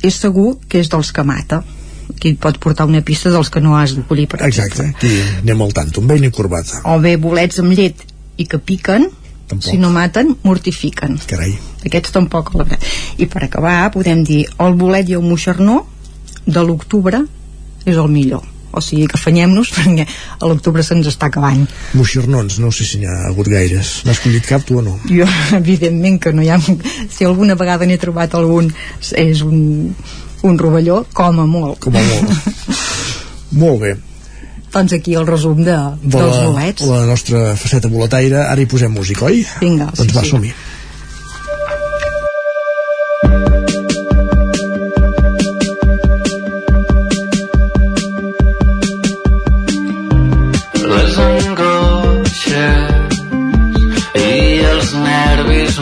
és 0.04 0.18
segur 0.18 0.56
que 0.68 0.82
és 0.82 0.90
dels 0.92 1.12
que 1.16 1.24
mata 1.28 1.64
et 2.22 2.38
pot 2.42 2.58
portar 2.62 2.86
una 2.90 3.02
pista 3.02 3.32
dels 3.34 3.50
que 3.50 3.62
no 3.64 3.78
has 3.78 3.96
de 3.96 4.04
collir 4.08 4.28
per 4.30 4.42
exacte, 4.46 4.92
aquí 4.92 5.12
anem 5.40 5.64
al 5.64 5.74
tanto 5.74 6.02
amb 6.02 6.12
beina 6.12 6.28
i 6.28 6.36
corbata. 6.36 6.82
O 6.92 7.00
bé 7.00 7.16
bolets 7.18 7.62
amb 7.64 7.74
llet 7.78 8.04
i 8.38 8.46
que 8.46 8.60
piquen 8.60 9.08
Tampoc. 9.48 9.70
si 9.70 9.78
no 9.78 9.90
maten, 9.92 10.36
mortifiquen. 10.44 11.18
Carai. 11.28 11.56
Aquests 11.86 12.14
tampoc 12.16 12.54
la 12.56 12.68
i 13.18 13.28
per 13.28 13.46
acabar 13.48 13.92
podem 13.96 14.24
dir 14.28 14.46
el 14.60 14.78
bolet 14.80 15.10
i 15.10 15.18
el 15.18 15.26
moixernó 15.26 15.86
de 16.46 16.64
l'octubre 16.64 17.26
és 17.86 17.96
el 17.98 18.10
millor 18.12 18.46
o 18.72 18.82
sigui 18.84 19.08
que 19.12 19.20
afanyem-nos 19.20 19.72
perquè 19.78 20.08
a 20.40 20.50
l'octubre 20.50 20.84
se'ns 20.86 21.10
està 21.12 21.30
acabant. 21.32 21.66
Moixernons, 21.98 22.60
no 22.64 22.72
sé 22.76 22.88
si 22.88 23.02
n'hi 23.02 23.10
ha 23.10 23.18
hagut 23.30 23.50
gaires. 23.52 24.02
N'has 24.08 24.22
collit 24.24 24.48
cap 24.48 24.66
tu 24.68 24.80
o 24.82 24.86
no? 24.86 24.98
jo 25.10 25.28
evidentment 25.62 26.20
que 26.22 26.34
no 26.36 26.46
hi 26.46 26.52
ha. 26.52 26.60
Si 27.10 27.28
alguna 27.28 27.58
vegada 27.60 27.88
n'he 27.88 28.00
trobat 28.02 28.36
algun 28.38 28.72
és 29.18 29.44
un, 29.46 29.92
un 30.48 30.62
rovelló 30.62 31.04
com 31.14 31.42
a 31.42 31.50
molt. 31.50 31.82
Com 31.84 31.98
a 31.98 32.06
molt. 32.14 32.38
Molt 33.62 33.82
bé. 33.82 33.90
Doncs 34.72 34.94
aquí 34.96 35.16
el 35.20 35.26
resum 35.28 35.60
de, 35.68 35.76
de 36.00 36.16
dels 36.16 36.38
bolets. 36.46 36.86
la 36.88 37.02
nostra 37.10 37.56
faceta 37.60 37.90
boletaire. 37.92 38.46
Ara 38.46 38.64
hi 38.64 38.68
posem 38.72 38.94
música, 38.96 39.28
oi? 39.28 39.44
vinga, 39.60 39.90
doncs 39.92 40.08
sí, 40.08 40.16
va, 40.16 40.24
sí. 40.24 40.32
som-hi. 40.32 40.54
les 40.54 40.71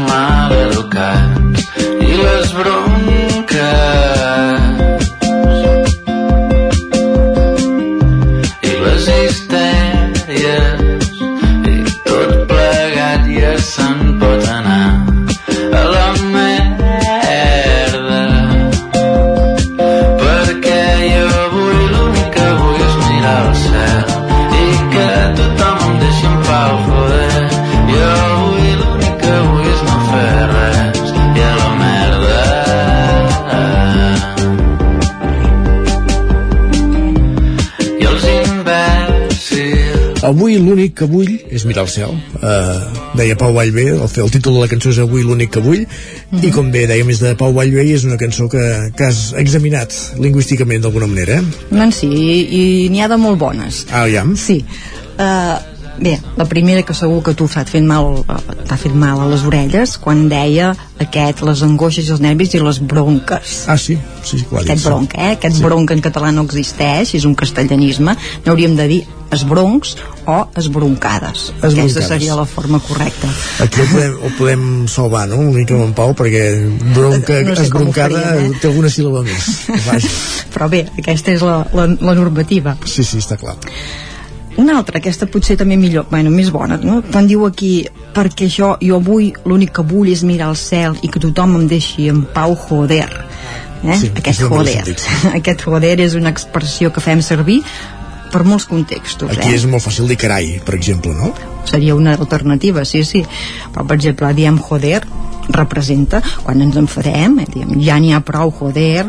mal 0.10 0.56
educats 0.66 1.70
i 2.02 2.16
les 2.24 2.56
bronques 2.62 2.99
l'únic 40.64 40.96
que 41.00 41.08
vull 41.10 41.32
és 41.50 41.66
mirar 41.70 41.86
el 41.88 41.92
cel. 41.92 42.16
Uh, 42.40 43.14
deia 43.18 43.38
Pau 43.40 43.54
Vallvé, 43.56 43.88
el, 43.96 44.06
el 44.08 44.32
títol 44.34 44.58
de 44.58 44.66
la 44.66 44.70
cançó 44.72 44.94
és 44.94 45.02
Avui 45.04 45.26
l'únic 45.26 45.54
que 45.56 45.64
vull, 45.64 45.86
i 46.40 46.52
com 46.56 46.70
bé 46.74 46.86
deia 46.90 47.08
més 47.08 47.22
de 47.24 47.34
Pau 47.40 47.56
Vallvé, 47.56 47.88
és 47.96 48.06
una 48.08 48.20
cançó 48.22 48.50
que, 48.52 48.64
que 48.96 49.10
has 49.10 49.30
examinat 49.40 49.96
lingüísticament 50.20 50.86
d'alguna 50.86 51.10
manera, 51.10 51.40
eh? 51.40 51.66
doncs 51.72 52.04
sí, 52.04 52.10
i, 52.10 52.38
i 52.60 52.64
n'hi 52.92 53.04
ha 53.04 53.10
de 53.12 53.18
molt 53.20 53.40
bones 53.42 53.86
Ah, 53.90 54.04
aviam. 54.06 54.36
Sí. 54.40 54.62
Uh, 55.20 55.79
bé, 56.02 56.16
la 56.38 56.46
primera 56.50 56.84
que 56.84 56.96
segur 56.98 57.22
que 57.24 57.36
tu 57.38 57.48
t'ha 57.52 57.66
fet 57.68 57.86
mal 57.86 58.24
t'ha 58.68 58.78
fet 58.80 58.96
mal 58.96 59.22
a 59.24 59.28
les 59.30 59.44
orelles 59.48 59.98
quan 60.02 60.28
deia 60.32 60.74
aquest, 61.00 61.44
les 61.48 61.62
angoixes 61.66 62.08
i 62.08 62.14
els 62.16 62.24
nervis 62.24 62.56
i 62.56 62.64
les 62.64 62.82
bronques. 62.82 63.64
Ah, 63.68 63.78
sí? 63.78 63.98
Sí, 64.24 64.40
sí, 64.40 64.46
clar, 64.50 64.64
Aquest 64.66 64.86
bronc, 64.86 65.16
eh? 65.16 65.32
Aquest 65.38 65.60
sí. 65.60 65.64
bronc 65.64 65.92
en 65.96 66.04
català 66.04 66.32
no 66.36 66.44
existeix, 66.48 67.16
és 67.16 67.26
un 67.28 67.36
castellanisme. 67.40 68.16
N'hauríem 68.46 68.76
de 68.78 68.88
dir 68.92 69.00
esbroncs 69.32 69.96
o 70.26 70.38
esbroncades. 70.58 71.50
Esbroncades. 71.62 71.96
Aquesta 71.96 72.08
seria 72.08 72.36
la 72.36 72.46
forma 72.50 72.82
correcta. 72.84 73.30
Aquí 73.64 73.82
ho 73.82 73.88
podem, 73.94 74.18
ho 74.20 74.32
podem 74.38 74.66
salvar, 74.92 75.28
no? 75.30 75.40
Una 75.44 75.56
mica 75.62 75.78
en 75.78 75.94
Pau, 75.98 76.14
perquè 76.18 76.44
bronca, 76.96 77.40
No 77.46 77.56
sé 77.56 77.68
esbroncada 77.68 78.26
faríem, 78.26 78.52
eh? 78.52 78.60
té 78.62 78.70
alguna 78.72 78.92
síl·laba 78.94 79.24
més. 79.28 79.50
Vaja. 79.88 80.14
Però 80.54 80.70
bé, 80.72 80.84
aquesta 81.00 81.36
és 81.38 81.46
la, 81.46 81.62
la, 81.74 81.88
la 82.02 82.18
normativa. 82.18 82.76
Sí, 82.86 83.06
sí, 83.06 83.24
està 83.24 83.40
clar. 83.40 83.58
Una 84.60 84.76
altra, 84.78 85.00
aquesta 85.00 85.28
potser 85.32 85.56
també 85.60 85.78
millor, 85.80 86.08
bueno, 86.12 86.32
més 86.34 86.52
bona, 86.52 86.78
no? 86.84 87.00
Quan 87.12 87.30
diu 87.30 87.46
aquí, 87.48 87.86
perquè 88.16 88.50
jo, 88.52 88.74
jo 88.84 89.00
avui 89.00 89.32
l'únic 89.48 89.72
que 89.78 89.86
vull 89.88 90.12
és 90.12 90.26
mirar 90.28 90.50
al 90.52 90.60
cel 90.60 90.98
i 91.02 91.12
que 91.12 91.22
tothom 91.24 91.56
em 91.62 91.70
deixi 91.72 92.10
en 92.12 92.26
pau, 92.34 92.58
joder. 92.68 93.08
Eh? 93.86 93.96
Sí, 93.96 94.12
aquest 94.12 94.44
joder. 94.44 94.82
Aquest 95.40 95.64
joder 95.64 95.96
és 96.04 96.18
una 96.20 96.34
expressió 96.36 96.92
que 96.92 97.04
fem 97.04 97.24
servir 97.24 97.62
per 98.34 98.44
molts 98.44 98.68
contextos. 98.70 99.32
Aquí 99.32 99.54
eh? 99.54 99.56
és 99.62 99.66
molt 99.70 99.86
fàcil 99.86 100.12
dir 100.12 100.20
carai, 100.20 100.58
per 100.66 100.76
exemple, 100.76 101.16
no? 101.16 101.32
seria 101.70 101.96
una 101.96 102.14
alternativa, 102.14 102.86
sí, 102.86 103.04
sí. 103.04 103.24
Però, 103.74 103.86
per 103.86 104.00
exemple, 104.00 104.34
diem 104.34 104.60
joder, 104.60 105.04
representa 105.50 106.22
quan 106.44 106.62
ens 106.62 106.78
enfadem, 106.78 107.40
eh, 107.44 107.48
diem 107.54 107.78
ja 107.82 108.00
n'hi 108.02 108.14
ha 108.14 108.22
prou, 108.26 108.52
joder, 108.54 109.08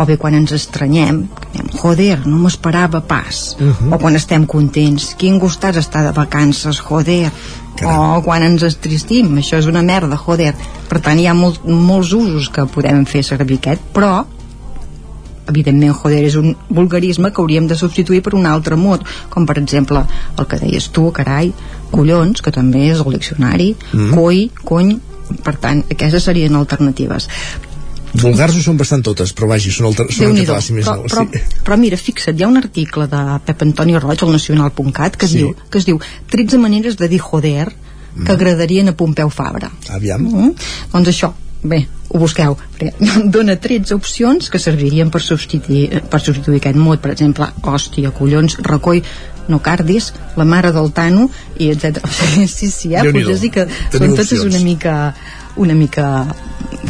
o 0.00 0.06
bé 0.08 0.16
quan 0.16 0.34
ens 0.38 0.52
estranyem, 0.56 1.26
diem, 1.52 1.68
joder, 1.76 2.22
no 2.24 2.38
m'esperava 2.40 3.02
pas. 3.04 3.56
Uh 3.60 3.68
-huh. 3.68 3.94
O 3.94 3.98
quan 3.98 4.16
estem 4.16 4.46
contents, 4.46 5.14
quin 5.18 5.38
gustat 5.38 5.76
estar 5.76 6.04
de 6.06 6.12
vacances, 6.12 6.80
joder. 6.80 7.30
O 7.84 8.22
quan 8.22 8.42
ens 8.42 8.62
estristim, 8.62 9.36
això 9.36 9.58
és 9.58 9.66
una 9.66 9.82
merda, 9.82 10.16
joder. 10.16 10.54
Per 10.88 11.00
tant, 11.00 11.18
hi 11.18 11.26
ha 11.26 11.34
molt, 11.34 11.64
molts 11.64 12.12
usos 12.12 12.48
que 12.48 12.66
podem 12.66 13.04
fer 13.06 13.22
servir 13.22 13.56
aquest, 13.56 13.80
però 13.94 14.24
evidentment, 15.48 15.94
joder, 15.94 16.24
és 16.24 16.36
un 16.36 16.56
vulgarisme 16.68 17.32
que 17.32 17.40
hauríem 17.42 17.66
de 17.66 17.76
substituir 17.76 18.22
per 18.22 18.34
un 18.34 18.46
altre 18.46 18.76
mot, 18.76 19.04
com 19.28 19.46
per 19.46 19.58
exemple 19.58 20.04
el 20.38 20.46
que 20.46 20.58
deies 20.58 20.90
tu, 20.90 21.10
carai, 21.12 21.52
collons, 21.90 22.40
que 22.40 22.52
també 22.54 22.90
és 22.90 23.00
el 23.00 23.12
diccionari, 23.12 23.76
Mm. 23.92 24.14
coi, 24.14 24.50
cony, 24.64 25.00
per 25.44 25.56
tant, 25.56 25.84
aquestes 25.90 26.24
serien 26.24 26.56
alternatives. 26.56 27.28
Vulgars 28.14 28.56
ho 28.58 28.62
són 28.64 28.76
bastant 28.80 29.02
totes, 29.06 29.32
però 29.36 29.46
vagi, 29.52 29.70
són, 29.70 29.86
alter... 29.90 30.06
són 30.12 30.32
en 30.32 30.40
català, 30.42 30.60
si 30.64 30.72
més 30.74 30.86
però, 30.88 30.96
no. 30.96 31.10
però, 31.12 31.26
Sí. 31.30 31.60
però 31.66 31.76
mira, 31.78 31.96
fixa't, 32.00 32.38
hi 32.40 32.42
ha 32.42 32.48
un 32.50 32.58
article 32.58 33.06
de 33.06 33.20
Pep 33.46 33.62
Antoni 33.62 33.94
Roig 33.98 34.24
al 34.26 34.32
nacional.cat 34.34 35.16
que, 35.16 35.26
es 35.26 35.32
Sí. 35.32 35.38
diu, 35.44 35.54
que 35.70 35.78
es 35.78 35.86
diu 35.86 36.00
13 36.30 36.58
maneres 36.58 36.96
de 36.98 37.08
dir 37.08 37.20
joder 37.20 37.70
que 38.26 38.32
agradarien 38.32 38.88
a 38.88 38.92
Pompeu 38.98 39.30
Fabra. 39.30 39.70
Aviam. 39.94 40.20
Mm? 40.26 40.54
Doncs 40.92 41.08
això, 41.12 41.32
bé, 41.62 41.84
ho 42.10 42.18
busqueu 42.18 42.56
dona 43.36 43.54
13 43.56 43.94
opcions 43.94 44.50
que 44.50 44.58
servirien 44.58 45.10
per 45.14 45.20
substituir, 45.22 46.02
per 46.10 46.18
substituir 46.20 46.58
aquest 46.58 46.76
mot 46.76 47.00
per 47.00 47.12
exemple, 47.14 47.46
hòstia, 47.62 48.10
collons, 48.10 48.58
recoll 48.66 49.02
no 49.50 49.58
cardis, 49.62 50.12
la 50.36 50.44
mare 50.44 50.70
del 50.74 50.90
Tano 50.94 51.28
i 51.58 51.70
etc. 51.70 52.02
sí, 52.46 52.68
sí, 52.70 52.94
eh? 52.94 53.02
Potser 53.12 53.38
sí 53.38 53.50
que 53.50 53.64
Teniu 53.66 54.10
són 54.10 54.16
totes 54.16 54.32
opcions. 54.32 54.44
una 54.54 54.60
mica 54.64 54.96
una 55.56 55.74
mica 55.74 56.26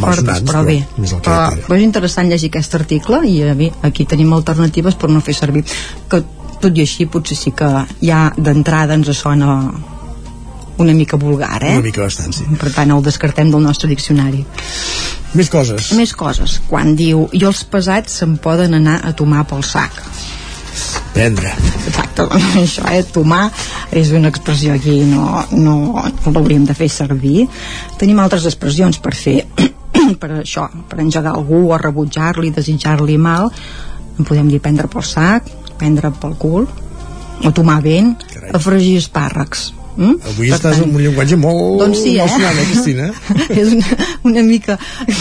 fortes, 0.01 0.43
però 0.47 0.65
bé 0.67 0.81
però, 0.97 1.47
però 1.67 1.79
és 1.79 1.85
interessant 1.85 2.29
llegir 2.29 2.51
aquest 2.53 2.77
article 2.79 3.23
i 3.29 3.41
a 3.49 3.55
mi, 3.55 3.71
aquí 3.87 4.05
tenim 4.09 4.33
alternatives 4.37 4.99
per 5.01 5.11
no 5.11 5.23
fer 5.25 5.35
servir 5.39 5.65
que 5.65 6.23
tot 6.61 6.77
i 6.77 6.85
així 6.85 7.07
potser 7.09 7.39
sí 7.39 7.55
que 7.57 7.71
ja 8.05 8.27
d'entrada 8.37 8.99
ens 8.99 9.11
sona 9.17 9.55
una 10.81 10.93
mica 10.97 11.17
vulgar, 11.17 11.63
eh? 11.63 11.75
Una 11.77 11.85
mica 11.85 12.03
bastant, 12.03 12.33
sí. 12.33 12.47
Per 12.61 12.71
tant, 12.73 12.93
el 12.95 13.03
descartem 13.05 13.51
del 13.53 13.61
nostre 13.61 13.89
diccionari. 13.91 14.41
Més 15.37 15.51
coses. 15.53 15.93
Més 15.99 16.15
coses. 16.17 16.57
Quan 16.71 16.95
diu, 16.97 17.27
i 17.37 17.45
els 17.45 17.63
pesats 17.69 18.21
se'n 18.23 18.39
poden 18.43 18.79
anar 18.79 18.97
a 19.05 19.13
tomar 19.17 19.45
pel 19.51 19.63
sac. 19.67 20.01
Prendre. 21.15 21.53
Exacte, 21.89 22.27
doncs 22.31 22.59
això, 22.63 22.87
eh? 22.93 23.03
Tomar 23.15 23.47
és 23.97 24.13
una 24.17 24.31
expressió 24.33 24.75
aquí, 24.77 25.01
no, 25.09 25.43
no, 25.57 25.77
no 26.07 26.35
l'hauríem 26.35 26.67
de 26.69 26.77
fer 26.79 26.91
servir. 26.93 27.49
Tenim 28.01 28.21
altres 28.23 28.47
expressions 28.51 29.01
per 29.03 29.15
fer 29.19 29.41
per 30.23 30.33
això, 30.41 30.69
per 30.91 31.01
engegar 31.03 31.35
algú 31.35 31.67
o 31.71 31.81
rebutjar-li, 31.81 32.53
desitjar-li 32.55 33.19
mal. 33.19 33.51
En 34.19 34.29
podem 34.29 34.49
dir 34.53 34.63
prendre 34.63 34.89
pel 34.91 35.05
sac, 35.07 35.49
prendre 35.81 36.13
pel 36.21 36.37
cul, 36.41 36.67
o 37.41 37.53
tomar 37.57 37.81
vent, 37.85 38.15
a 38.53 38.61
fregir 38.61 38.99
espàrrecs. 39.01 39.71
Mm? 39.97 40.17
Avui 40.33 40.49
Per 40.49 40.57
estàs 40.57 40.77
tant, 40.77 40.85
amb 40.87 40.97
un 40.97 41.03
llenguatge 41.03 41.37
molt 41.41 41.81
doncs 41.83 41.99
sí, 42.05 42.13
eh? 42.15 42.25
malsonant, 42.25 42.61
eh, 42.63 42.67
Cristina? 42.71 43.09
és 43.61 43.73
una, 43.75 44.11
una 44.31 44.45
mica 44.47 44.77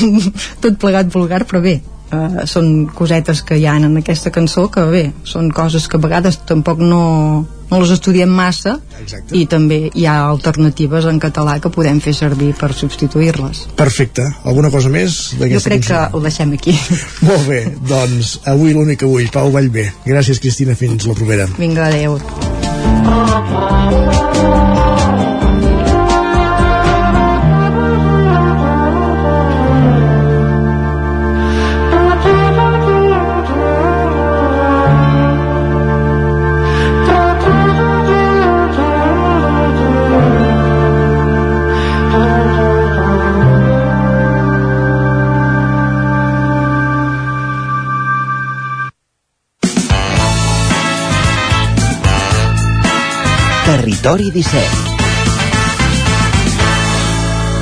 tot 0.63 0.77
plegat 0.79 1.09
vulgar, 1.11 1.41
però 1.49 1.63
bé, 1.63 1.79
uh, 2.11 2.43
són 2.49 2.87
cosetes 2.95 3.41
que 3.45 3.57
hi 3.59 3.65
ha 3.67 3.77
en 3.79 3.97
aquesta 4.01 4.31
cançó 4.31 4.67
que 4.71 4.83
bé, 4.89 5.05
són 5.23 5.51
coses 5.51 5.87
que 5.87 5.97
a 5.97 6.03
vegades 6.03 6.39
tampoc 6.49 6.79
no, 6.81 7.01
no 7.69 7.79
les 7.81 7.91
estudiem 7.95 8.29
massa 8.33 8.77
Exacte. 9.01 9.35
i 9.37 9.45
també 9.49 9.79
hi 9.93 10.05
ha 10.09 10.17
alternatives 10.27 11.05
en 11.09 11.19
català 11.21 11.59
que 11.61 11.71
podem 11.73 11.99
fer 12.03 12.13
servir 12.17 12.53
per 12.59 12.71
substituir-les. 12.73 13.65
Perfecte. 13.79 14.25
Alguna 14.43 14.71
cosa 14.73 14.89
més 14.89 15.19
Jo 15.39 15.45
crec 15.63 15.85
que 15.85 15.93
cançó? 15.93 16.17
ho 16.17 16.23
deixem 16.25 16.53
aquí. 16.57 16.75
Molt 17.29 17.47
bé, 17.49 17.63
doncs 17.89 18.39
avui 18.49 18.73
l'únic 18.73 19.03
que 19.03 19.09
vull, 19.09 19.29
Pau 19.33 19.51
Vallbé. 19.53 19.89
Gràcies, 20.05 20.41
Cristina, 20.41 20.75
fins 20.75 21.07
la 21.09 21.17
propera. 21.17 21.49
Vinga, 21.57 21.87
adeu. 21.89 22.19
Territori 53.99 54.31
17. 54.31 54.63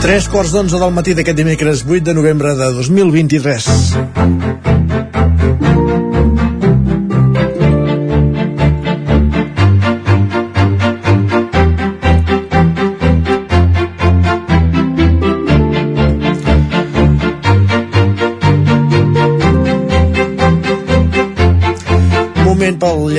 Tres 0.03 0.27
quarts 0.29 0.53
d'onze 0.53 0.77
del 0.77 0.93
matí 0.93 1.15
d'aquest 1.17 1.39
dimecres 1.39 1.81
8 1.81 2.05
de 2.11 2.13
novembre 2.13 2.53
de 2.59 2.69
2023. 2.77 4.56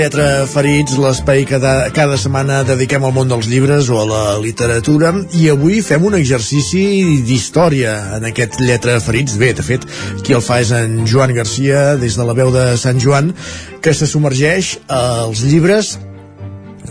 Lletra 0.09 0.47
Ferits, 0.48 0.94
l'espai 0.97 1.43
que 1.44 1.59
de, 1.60 1.70
cada 1.93 2.16
setmana 2.16 2.62
dediquem 2.64 3.02
al 3.05 3.12
món 3.12 3.28
dels 3.28 3.44
llibres 3.51 3.90
o 3.93 3.98
a 4.01 4.06
la 4.09 4.20
literatura 4.40 5.10
i 5.36 5.51
avui 5.52 5.82
fem 5.85 6.06
un 6.09 6.16
exercici 6.16 6.80
d'història 7.28 7.93
en 8.16 8.24
aquest 8.30 8.56
Lletra 8.62 8.94
Ferits. 9.05 9.36
Bé, 9.36 9.51
de 9.52 9.66
fet, 9.66 9.85
qui 10.24 10.32
el 10.32 10.40
fa 10.40 10.62
és 10.64 10.72
en 10.72 11.02
Joan 11.05 11.35
Garcia 11.36 11.98
des 12.01 12.16
de 12.16 12.24
la 12.24 12.36
veu 12.39 12.48
de 12.55 12.64
Sant 12.80 12.97
Joan 13.05 13.35
que 13.85 13.93
se 13.93 14.09
submergeix 14.09 14.78
als 14.89 15.44
llibres 15.44 15.98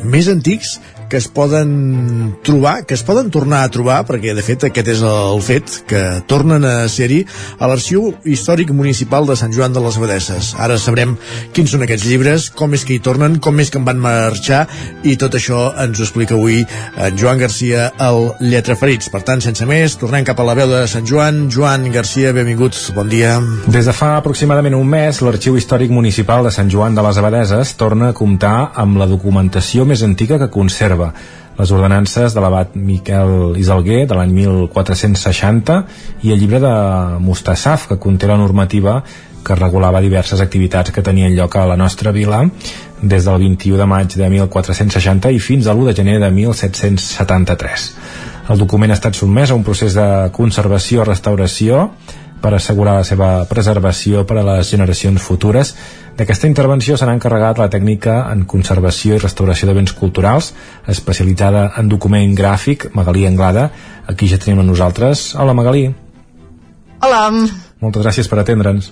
més 0.06 0.30
antics 0.30 0.78
que 1.10 1.18
es 1.18 1.28
poden 1.28 2.38
trobar, 2.44 2.86
que 2.86 2.94
es 2.94 3.04
poden 3.04 3.30
tornar 3.32 3.64
a 3.64 3.72
trobar, 3.72 4.02
perquè 4.08 4.34
de 4.36 4.44
fet 4.44 4.68
aquest 4.68 4.92
és 4.92 5.04
el 5.06 5.42
fet, 5.46 5.82
que 5.88 6.02
tornen 6.28 6.66
a 6.68 6.88
ser-hi 6.92 7.24
a 7.60 7.70
l'Arxiu 7.70 8.12
Històric 8.28 8.74
Municipal 8.76 9.28
de 9.28 9.38
Sant 9.40 9.54
Joan 9.56 9.76
de 9.76 9.84
les 9.84 9.98
Abadesses. 10.00 10.54
Ara 10.60 10.78
sabrem 10.82 11.16
quins 11.56 11.72
són 11.72 11.86
aquests 11.86 12.08
llibres, 12.08 12.50
com 12.52 12.76
és 12.76 12.84
que 12.88 12.98
hi 12.98 13.02
tornen, 13.04 13.40
com 13.44 13.60
és 13.64 13.72
que 13.72 13.80
en 13.80 13.88
van 13.88 14.02
marxar, 14.04 14.66
i 15.08 15.16
tot 15.20 15.38
això 15.40 15.72
ens 15.84 16.00
ho 16.00 16.08
explica 16.08 16.36
avui 16.36 16.64
en 16.64 17.18
Joan 17.20 17.40
Garcia, 17.40 17.92
el 18.04 18.32
Lletra 18.44 18.76
Ferits. 18.80 19.12
Per 19.14 19.24
tant, 19.28 19.44
sense 19.44 19.66
més, 19.70 19.96
tornem 20.00 20.28
cap 20.28 20.40
a 20.40 20.48
la 20.48 20.58
veu 20.58 20.70
de 20.72 20.84
Sant 20.92 21.08
Joan. 21.08 21.46
Joan 21.54 21.88
Garcia, 21.94 22.34
benvinguts, 22.36 22.90
bon 22.96 23.10
dia. 23.12 23.38
Des 23.68 23.88
de 23.88 23.96
fa 23.96 24.16
aproximadament 24.18 24.76
un 24.78 24.88
mes, 24.90 25.22
l'Arxiu 25.24 25.58
Històric 25.58 25.94
Municipal 25.94 26.44
de 26.48 26.54
Sant 26.54 26.72
Joan 26.74 26.98
de 26.98 27.06
les 27.06 27.22
Abadeses 27.22 27.76
torna 27.80 28.12
a 28.12 28.18
comptar 28.18 28.72
amb 28.76 29.00
la 29.00 29.08
documentació 29.10 29.86
més 29.88 30.04
antiga 30.04 30.40
que 30.42 30.52
conserva 30.52 30.97
les 31.58 31.72
ordenances 31.74 32.36
de 32.36 32.42
l'abat 32.42 32.76
Miquel 32.76 33.58
Isalguer 33.58 34.04
de 34.06 34.18
l'any 34.18 34.34
1460 34.36 35.78
i 36.24 36.34
el 36.34 36.40
llibre 36.40 36.62
de 36.62 36.74
Mustasaf, 37.24 37.88
que 37.90 37.98
conté 37.98 38.30
la 38.30 38.38
normativa 38.38 39.02
que 39.48 39.56
regulava 39.56 40.04
diverses 40.04 40.42
activitats 40.44 40.92
que 40.92 41.02
tenien 41.02 41.34
lloc 41.36 41.56
a 41.56 41.66
la 41.66 41.78
nostra 41.80 42.12
vila 42.12 42.44
des 43.02 43.26
del 43.26 43.40
21 43.40 43.78
de 43.80 43.88
maig 43.88 44.16
de 44.20 44.30
1460 44.30 45.32
i 45.32 45.40
fins 45.40 45.68
a 45.68 45.74
l'1 45.74 45.88
de 45.88 45.96
gener 46.02 46.20
de 46.20 46.32
1773. 46.32 47.88
El 48.50 48.60
document 48.60 48.92
ha 48.92 48.98
estat 48.98 49.16
sotmès 49.16 49.52
a 49.52 49.56
un 49.56 49.64
procés 49.64 49.96
de 49.96 50.08
conservació-restauració 50.36 51.88
per 52.42 52.54
assegurar 52.54 52.98
la 53.00 53.06
seva 53.08 53.30
preservació 53.50 54.26
per 54.28 54.40
a 54.42 54.46
les 54.46 54.72
generacions 54.72 55.22
futures. 55.22 55.74
D'aquesta 56.18 56.50
intervenció 56.50 56.98
se 56.98 57.06
n'ha 57.06 57.16
encarregat 57.18 57.62
la 57.62 57.70
tècnica 57.74 58.20
en 58.32 58.46
conservació 58.50 59.16
i 59.18 59.22
restauració 59.24 59.70
de 59.70 59.76
béns 59.78 59.94
culturals, 59.94 60.54
especialitzada 60.88 61.72
en 61.78 61.90
document 61.90 62.36
gràfic, 62.38 62.90
Magalí 62.98 63.28
Anglada. 63.30 63.70
Aquí 64.08 64.30
ja 64.30 64.40
tenim 64.42 64.62
a 64.62 64.68
nosaltres. 64.68 65.34
Hola, 65.36 65.54
Magalí. 65.58 65.90
Hola, 67.02 67.28
Moltes 67.82 68.02
gràcies 68.02 68.30
per 68.30 68.42
atendre'ns. 68.42 68.90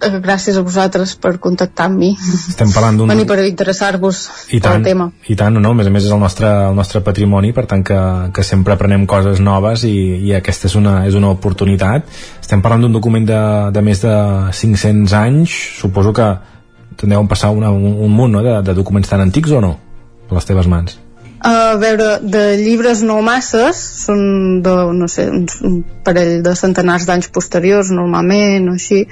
Eh, 0.00 0.18
gràcies 0.22 0.56
a 0.58 0.62
vosaltres 0.66 1.14
per 1.20 1.36
contactar 1.42 1.88
amb 1.88 2.00
mi. 2.02 2.10
Estem 2.50 2.70
parlant 2.74 3.00
d'un... 3.00 3.10
Venir 3.12 3.26
per 3.28 3.38
interessar-vos 3.44 4.20
I 4.54 4.60
pel 4.64 4.84
tema. 4.86 5.08
i 5.28 5.36
tant, 5.38 5.58
no? 5.58 5.72
A 5.74 5.78
més 5.78 5.90
a 5.90 5.94
més 5.94 6.06
és 6.08 6.14
el 6.14 6.22
nostre, 6.22 6.50
el 6.68 6.76
nostre 6.78 7.02
patrimoni, 7.06 7.52
per 7.56 7.66
tant 7.70 7.84
que, 7.86 7.98
que 8.34 8.44
sempre 8.46 8.76
aprenem 8.76 9.06
coses 9.10 9.42
noves 9.44 9.84
i, 9.88 9.96
i 10.28 10.36
aquesta 10.38 10.70
és 10.70 10.78
una, 10.78 11.00
és 11.08 11.18
una 11.18 11.32
oportunitat. 11.34 12.06
Estem 12.40 12.62
parlant 12.64 12.86
d'un 12.86 12.94
document 12.96 13.26
de, 13.28 13.42
de 13.74 13.84
més 13.84 14.04
de 14.04 14.14
500 14.62 15.18
anys, 15.22 15.58
suposo 15.82 16.14
que 16.16 16.30
tindreu 16.98 17.26
passar 17.30 17.52
una, 17.54 17.70
un, 17.70 18.00
un 18.06 18.14
munt 18.14 18.38
no? 18.38 18.46
de, 18.46 18.60
de 18.66 18.74
documents 18.74 19.10
tan 19.10 19.22
antics 19.22 19.54
o 19.54 19.62
no? 19.64 19.76
A 20.28 20.36
les 20.36 20.48
teves 20.48 20.66
mans. 20.68 20.98
A 21.38 21.76
veure, 21.78 22.18
de 22.18 22.56
llibres 22.58 23.04
no 23.06 23.20
masses, 23.22 23.78
són 24.06 24.58
de, 24.64 24.72
no 24.98 25.06
sé, 25.06 25.28
un, 25.30 25.44
un 25.68 25.76
parell 26.02 26.40
de 26.42 26.54
centenars 26.58 27.06
d'anys 27.06 27.30
posteriors, 27.30 27.92
normalment, 27.94 28.66
o 28.72 28.74
així, 28.74 29.04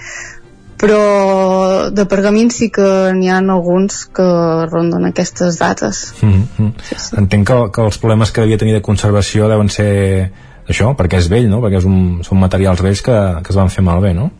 però 0.80 1.90
de 1.90 2.04
pergamins 2.06 2.56
sí 2.60 2.70
que 2.70 2.86
n'hi 3.16 3.30
ha 3.32 3.38
alguns 3.40 4.04
que 4.16 4.26
ronden 4.70 5.04
aquestes 5.08 5.58
dates. 5.58 6.14
Mm 6.22 6.42
-hmm. 6.58 6.72
Entenc 7.18 7.46
que, 7.48 7.58
que 7.72 7.82
els 7.82 7.98
problemes 7.98 8.30
que 8.30 8.40
devia 8.40 8.58
tenir 8.58 8.74
de 8.74 8.82
conservació 8.82 9.48
deuen 9.48 9.68
ser 9.68 10.32
això, 10.68 10.94
perquè 10.96 11.18
és 11.18 11.28
vell, 11.28 11.48
no? 11.48 11.60
Perquè 11.62 11.78
és 11.78 11.84
un, 11.84 12.22
són 12.22 12.38
materials 12.38 12.82
vells 12.82 13.02
que, 13.02 13.18
que 13.42 13.50
es 13.50 13.56
van 13.56 13.70
fer 13.70 13.84
malbé, 13.84 14.14
no? 14.14 14.30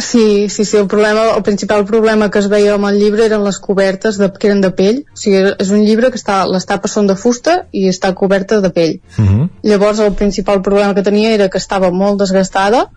Sí, 0.00 0.48
sí, 0.48 0.64
sí, 0.64 0.76
el, 0.78 0.86
problema, 0.86 1.36
el 1.36 1.42
principal 1.42 1.84
problema 1.84 2.30
que 2.30 2.38
es 2.38 2.48
veia 2.48 2.74
amb 2.74 2.88
el 2.88 2.98
llibre 2.98 3.26
eren 3.26 3.44
les 3.44 3.58
cobertes 3.60 4.16
de, 4.18 4.30
que 4.32 4.48
eren 4.48 4.62
de 4.64 4.70
pell. 4.76 5.02
O 5.12 5.20
sigui, 5.20 5.42
és 5.60 5.70
un 5.70 5.84
llibre 5.84 6.10
que 6.10 6.16
està, 6.20 6.40
les 6.48 6.66
tapes 6.66 6.94
són 6.96 7.10
de 7.10 7.16
fusta 7.20 7.66
i 7.76 7.86
està 7.90 8.14
coberta 8.16 8.60
de 8.64 8.70
pell. 8.70 9.00
Mm 9.18 9.26
-hmm. 9.26 9.48
Llavors 9.62 10.00
el 10.00 10.14
principal 10.14 10.62
problema 10.62 10.94
que 10.94 11.02
tenia 11.02 11.34
era 11.34 11.48
que 11.48 11.58
estava 11.58 11.90
molt 11.90 12.18
desgastada, 12.18 12.88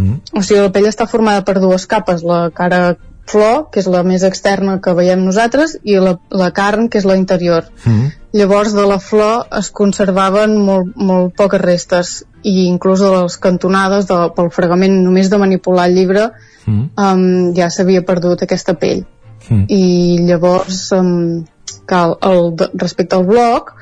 Mm. 0.00 0.38
o 0.38 0.42
sigui, 0.42 0.60
la 0.64 0.72
pell 0.72 0.88
està 0.88 1.06
formada 1.06 1.44
per 1.44 1.60
dues 1.60 1.86
capes, 1.86 2.24
la 2.24 2.48
cara 2.54 2.96
flor, 3.30 3.68
que 3.70 3.78
és 3.78 3.86
la 3.86 4.02
més 4.02 4.24
externa 4.26 4.80
que 4.82 4.94
veiem 4.96 5.22
nosaltres, 5.22 5.76
i 5.84 5.98
la, 6.02 6.16
la 6.34 6.50
carn, 6.56 6.88
que 6.90 6.98
és 6.98 7.06
la 7.06 7.18
interior. 7.20 7.68
Mm. 7.84 8.10
Llavors 8.40 8.74
de 8.74 8.86
la 8.86 8.98
flor 8.98 9.46
es 9.58 9.70
conservaven 9.70 10.56
molt, 10.64 10.96
molt 10.96 11.36
poques 11.38 11.62
restes 11.62 12.24
i 12.42 12.66
inclús 12.66 13.04
de 13.04 13.10
les 13.12 13.36
cantonades 13.36 14.08
de, 14.08 14.18
pel 14.34 14.50
fregament 14.50 15.02
només 15.04 15.30
de 15.30 15.38
manipular 15.38 15.90
el 15.90 15.98
llibre 16.00 16.30
Mm. 16.66 16.90
um, 17.00 17.54
ja 17.56 17.70
s'havia 17.72 18.02
perdut 18.04 18.42
aquesta 18.44 18.74
pell 18.76 19.06
Mm. 19.48 19.64
i 19.72 20.18
llavors 20.28 20.92
um, 20.92 21.44
que 21.88 22.00
el, 22.28 22.52
respecte 22.74 23.16
al 23.16 23.24
bloc 23.24 23.72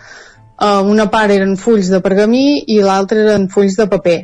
eh, 0.63 0.81
una 0.93 1.09
part 1.11 1.35
eren 1.35 1.57
fulls 1.61 1.91
de 1.93 2.01
pergamí 2.01 2.63
i 2.67 2.79
l'altra 2.81 3.25
eren 3.25 3.49
fulls 3.53 3.77
de 3.77 3.89
paper 3.91 4.19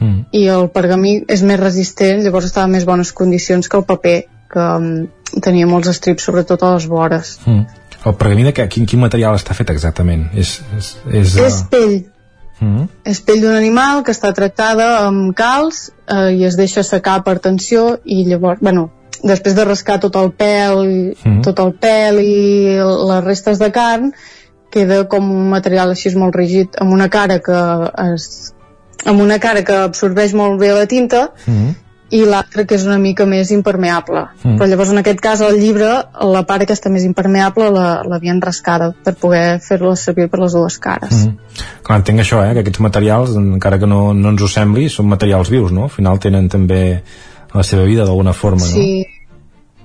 Mm. 0.00 0.24
i 0.32 0.46
el 0.48 0.68
pergamí 0.72 1.24
és 1.28 1.42
més 1.42 1.60
resistent 1.60 2.22
llavors 2.24 2.46
estava 2.46 2.66
en 2.66 2.72
més 2.72 2.86
bones 2.88 3.12
condicions 3.12 3.68
que 3.68 3.76
el 3.76 3.84
paper 3.84 4.16
que 4.50 4.58
um, 4.76 5.08
tenia 5.44 5.66
molts 5.66 5.88
estrips 5.92 6.24
sobretot 6.24 6.62
a 6.62 6.74
les 6.74 6.86
vores 6.88 7.38
Mm. 7.46 7.66
El 8.04 8.14
pergamí 8.16 8.44
de 8.46 8.54
què? 8.56 8.64
Quin, 8.72 8.86
quin 8.88 9.00
material 9.00 9.34
està 9.36 9.52
fet 9.52 9.68
exactament? 9.70 10.30
És, 10.32 10.62
és, 10.78 10.96
és, 11.12 11.36
és 11.36 11.60
pell 11.70 11.98
Mm. 12.60 12.88
és 13.04 13.20
pell 13.24 13.40
d'un 13.40 13.54
animal 13.56 14.02
que 14.04 14.12
està 14.12 14.34
tractada 14.36 15.06
amb 15.06 15.34
calç 15.36 15.90
eh, 16.08 16.34
i 16.36 16.44
es 16.44 16.56
deixa 16.56 16.82
secar 16.84 17.22
per 17.24 17.38
tensió 17.40 17.98
i 18.04 18.24
llavors, 18.28 18.60
bueno, 18.60 18.90
després 19.22 19.54
de 19.56 19.64
rascar 19.64 19.98
tot 20.00 20.16
el 20.16 20.28
pèl 20.36 20.82
i, 20.84 21.14
Mhm. 21.24 21.40
tot 21.42 21.58
el 21.60 21.72
pèl 21.80 22.20
i 22.20 22.76
les 22.80 23.24
restes 23.24 23.58
de 23.58 23.70
carn 23.72 24.12
queda 24.70 25.06
com 25.08 25.30
un 25.30 25.48
material 25.50 25.90
així 25.90 26.12
molt 26.16 26.36
rígid 26.36 26.76
amb 26.80 26.92
una 26.92 27.08
cara 27.08 27.38
que 27.40 27.60
es, 28.14 28.52
amb 29.04 29.20
una 29.20 29.38
cara 29.40 29.62
que 29.64 29.76
absorbeix 29.86 30.34
molt 30.34 30.58
bé 30.60 30.72
la 30.74 30.86
tinta 30.86 31.30
Mm. 31.46 31.70
i 32.10 32.24
l'altra 32.26 32.64
que 32.66 32.74
és 32.74 32.82
una 32.84 32.98
mica 32.98 33.24
més 33.24 33.52
impermeable. 33.54 34.24
Mm. 34.42 34.56
Però 34.58 34.66
llavors 34.66 34.90
en 34.90 34.98
aquest 34.98 35.20
cas 35.22 35.40
al 35.46 35.58
llibre 35.60 35.90
la 36.32 36.42
part 36.46 36.62
aquesta 36.64 36.90
més 36.90 37.04
impermeable 37.06 37.70
la- 37.70 38.02
l'havien 38.02 38.40
rascada 38.42 38.92
per 39.04 39.14
poder 39.14 39.60
fer-la 39.60 39.94
servir 39.96 40.28
per 40.28 40.40
les 40.40 40.52
dues 40.52 40.78
cares. 40.78 41.14
Mm. 41.14 41.36
Clar, 41.86 41.98
entenc 41.98 42.20
això, 42.20 42.42
eh? 42.44 42.52
que 42.54 42.60
aquests 42.64 42.80
materials, 42.80 43.30
encara 43.36 43.78
que 43.78 43.86
no, 43.86 44.12
no 44.12 44.30
ens 44.34 44.42
ho 44.42 44.48
sembli, 44.48 44.88
són 44.88 45.06
materials 45.06 45.48
vius, 45.50 45.70
no? 45.70 45.84
Al 45.84 45.90
final 45.94 46.18
tenen 46.18 46.48
també 46.48 47.02
la 47.54 47.62
seva 47.62 47.84
vida 47.84 48.04
d'alguna 48.04 48.32
forma, 48.32 48.62
no? 48.64 48.70
Sí, 48.74 49.06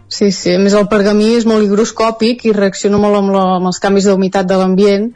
sí, 0.07 0.31
sí. 0.31 0.55
A 0.55 0.59
més 0.59 0.73
el 0.73 0.87
pergamí 0.87 1.35
és 1.35 1.45
molt 1.45 1.63
higroscòpic 1.65 2.45
i 2.45 2.53
reacciona 2.53 2.97
molt 2.97 3.17
amb, 3.21 3.31
la, 3.33 3.45
amb 3.57 3.67
els 3.67 3.79
canvis 3.79 4.05
d'humitat 4.09 4.45
de 4.49 4.57
l'ambient 4.57 5.11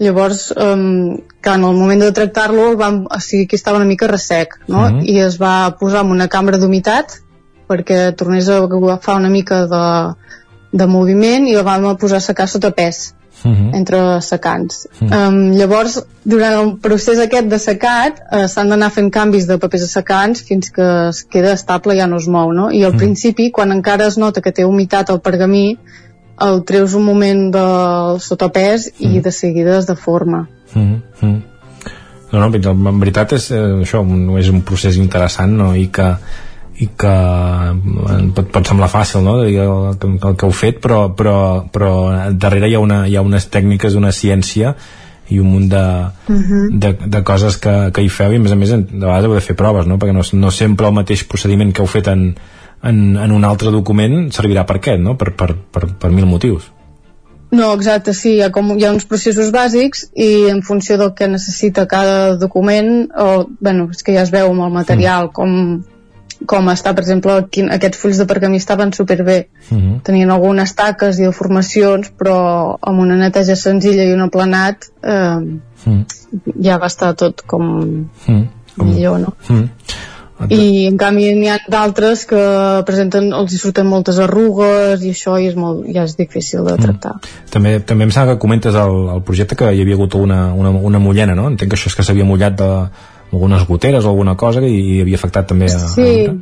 llavors 0.00 0.50
um, 0.56 1.18
que 1.42 1.50
en 1.52 1.64
el 1.68 1.76
moment 1.76 2.00
de 2.00 2.12
tractar-lo 2.16 2.70
o 2.72 3.20
sigui 3.20 3.46
que 3.46 3.56
estava 3.56 3.76
una 3.78 3.86
mica 3.86 4.08
ressec 4.08 4.58
no? 4.66 4.88
Mhm. 4.88 5.02
i 5.04 5.18
es 5.20 5.36
va 5.40 5.76
posar 5.78 6.04
en 6.06 6.10
una 6.16 6.28
cambra 6.28 6.58
d'humitat 6.58 7.20
perquè 7.68 8.14
tornés 8.16 8.48
a 8.48 8.58
agafar 8.64 9.16
una 9.16 9.28
mica 9.30 9.66
de, 9.66 9.86
de 10.72 10.86
moviment 10.86 11.46
i 11.46 11.54
el 11.54 11.62
vam 11.64 11.96
posar 11.96 12.18
a 12.18 12.28
secar 12.32 12.48
sota 12.48 12.70
pes 12.72 13.14
Mhm. 13.42 13.74
entre 13.74 14.20
secants. 14.20 14.86
Mm. 15.00 15.12
Um, 15.16 15.52
llavors, 15.56 15.94
durant 16.24 16.52
el 16.58 16.74
procés 16.78 17.18
aquest 17.18 17.46
de 17.48 17.58
secat, 17.58 18.18
uh, 18.32 18.46
s'han 18.46 18.68
d'anar 18.68 18.90
fent 18.92 19.08
canvis 19.10 19.46
de 19.48 19.56
papers 19.56 19.86
assecants 19.86 20.42
fins 20.44 20.68
que 20.70 21.08
es 21.08 21.22
queda 21.24 21.54
estable 21.56 21.94
i 21.94 21.98
ja 22.02 22.06
no 22.06 22.18
es 22.20 22.28
mou, 22.28 22.52
no? 22.52 22.70
I 22.70 22.84
al 22.84 22.92
Mm. 22.92 22.98
principi, 22.98 23.50
quan 23.50 23.72
encara 23.72 24.06
es 24.08 24.18
nota 24.18 24.42
que 24.42 24.52
té 24.52 24.66
humitat 24.66 25.08
el 25.08 25.20
pergamí, 25.20 25.78
el 26.40 26.62
treus 26.64 26.94
un 26.96 27.04
moment 27.04 27.48
del 27.54 28.20
sotapès 28.24 28.90
i 28.98 29.20
de 29.20 29.32
seguida 29.32 29.78
es 29.78 29.86
deforma. 29.86 30.46
Mm 30.74 31.02
-hmm. 31.20 31.40
No, 32.32 32.38
no, 32.38 32.80
en 32.90 33.00
veritat 33.00 33.32
és 33.32 33.50
eh, 33.50 33.82
això, 33.82 34.04
és 34.38 34.48
un 34.48 34.62
procés 34.62 34.96
interessant 34.96 35.56
no? 35.56 35.74
i 35.74 35.88
que 35.88 36.16
i 36.80 36.88
que 36.96 37.14
pot, 38.34 38.46
pot 38.54 38.66
semblar 38.66 38.88
fàcil 38.88 39.22
no? 39.22 39.42
el, 39.42 39.56
el, 39.58 40.14
el 40.16 40.36
que 40.36 40.46
heu 40.46 40.52
fet 40.52 40.80
però, 40.80 41.14
però, 41.16 41.66
però 41.72 41.90
darrere 42.32 42.70
hi 42.70 42.74
ha, 42.74 42.80
una, 42.80 43.06
hi 43.06 43.16
ha 43.16 43.24
unes 43.26 43.50
tècniques, 43.52 43.98
una 43.98 44.12
ciència 44.12 44.74
i 45.28 45.38
un 45.38 45.50
munt 45.52 45.68
de, 45.70 45.84
de, 46.70 46.94
de 47.06 47.22
coses 47.22 47.58
que, 47.62 47.74
que 47.92 48.02
hi 48.02 48.08
feu 48.08 48.32
i 48.32 48.40
a 48.40 48.40
més 48.40 48.54
a 48.54 48.56
més 48.56 48.72
de 48.72 48.80
vegades 48.94 49.28
heu 49.28 49.36
de 49.36 49.44
fer 49.44 49.58
proves 49.58 49.86
no? 49.86 49.98
perquè 49.98 50.14
no, 50.16 50.24
no 50.40 50.50
sempre 50.50 50.88
el 50.88 50.96
mateix 50.96 51.26
procediment 51.28 51.74
que 51.74 51.84
heu 51.84 51.90
fet 51.90 52.08
en, 52.08 52.32
en, 52.82 53.16
en 53.16 53.32
un 53.32 53.44
altre 53.44 53.70
document 53.70 54.30
servirà 54.32 54.66
per 54.66 54.76
aquest, 54.80 55.00
no? 55.00 55.16
per, 55.16 55.34
per, 55.36 55.54
per, 55.54 55.88
per 56.00 56.10
mil 56.10 56.26
motius 56.26 56.70
No, 57.50 57.72
exacte, 57.74 58.12
sí, 58.14 58.36
hi 58.36 58.42
ha, 58.46 58.50
com, 58.54 58.68
hi 58.78 58.84
ha 58.86 58.92
uns 58.94 59.06
processos 59.10 59.48
bàsics 59.50 60.04
i 60.14 60.46
en 60.52 60.60
funció 60.62 60.96
del 61.00 61.14
que 61.18 61.26
necessita 61.26 61.88
cada 61.90 62.36
document, 62.38 63.08
o, 63.10 63.48
bueno, 63.58 63.88
és 63.90 64.06
que 64.06 64.14
ja 64.14 64.22
es 64.22 64.30
veu 64.30 64.52
amb 64.52 64.68
el 64.68 64.76
material, 64.76 65.26
mm. 65.26 65.32
com, 65.34 66.44
com 66.52 66.70
està, 66.70 66.92
per 66.94 67.02
exemple, 67.02 67.34
quin, 67.50 67.72
aquests 67.74 67.98
fulls 67.98 68.20
de 68.22 68.28
pergamí 68.30 68.60
estaven 68.62 68.94
superbé. 68.94 69.48
mm 69.70 69.78
-hmm. 69.78 70.02
Tenien 70.02 70.30
algunes 70.30 70.74
taques 70.74 71.18
i 71.18 71.26
deformacions, 71.26 72.12
però 72.16 72.76
amb 72.80 73.00
una 73.00 73.16
neteja 73.16 73.56
senzilla 73.56 74.04
i 74.04 74.12
un 74.12 74.20
aplanat 74.20 74.86
eh, 75.02 75.40
mm. 75.86 76.04
ja 76.62 76.78
va 76.78 76.86
estar 76.86 77.14
tot 77.14 77.42
com 77.46 78.08
mm. 78.28 78.46
millor, 78.76 79.18
no? 79.18 79.34
Mm. 79.48 79.68
I 80.48 80.86
en 80.88 80.96
canvi 81.00 81.28
n'hi 81.36 81.50
ha 81.52 81.58
d'altres 81.68 82.24
que 82.30 82.40
presenten, 82.88 83.30
els 83.36 83.52
hi 83.52 83.60
surten 83.60 83.88
moltes 83.90 84.18
arrugues 84.24 85.04
i 85.04 85.12
això 85.12 85.36
i 85.36 85.50
és 85.50 85.56
molt, 85.58 85.84
ja 85.92 86.06
és 86.08 86.16
difícil 86.16 86.64
de 86.64 86.76
tractar. 86.80 87.16
Mm. 87.18 87.46
També, 87.52 87.74
també 87.84 88.08
em 88.08 88.14
sembla 88.14 88.34
que 88.34 88.42
comentes 88.46 88.74
el, 88.74 89.00
el 89.16 89.24
projecte 89.26 89.58
que 89.58 89.72
hi 89.74 89.82
havia 89.84 89.98
hagut 89.98 90.16
una, 90.16 90.42
una, 90.54 90.72
una 90.72 91.02
mullena, 91.02 91.36
no? 91.36 91.48
Entenc 91.52 91.74
que 91.74 91.80
això 91.80 91.92
és 91.92 91.98
que 91.98 92.06
s'havia 92.06 92.28
mullat 92.28 92.56
de 92.60 92.70
algunes 93.30 93.66
goteres 93.68 94.04
o 94.04 94.14
alguna 94.14 94.36
cosa 94.36 94.64
i, 94.64 94.78
i 94.96 95.02
havia 95.04 95.20
afectat 95.20 95.52
també 95.52 95.68
a... 95.70 95.82
Sí. 95.92 96.12
A 96.30 96.38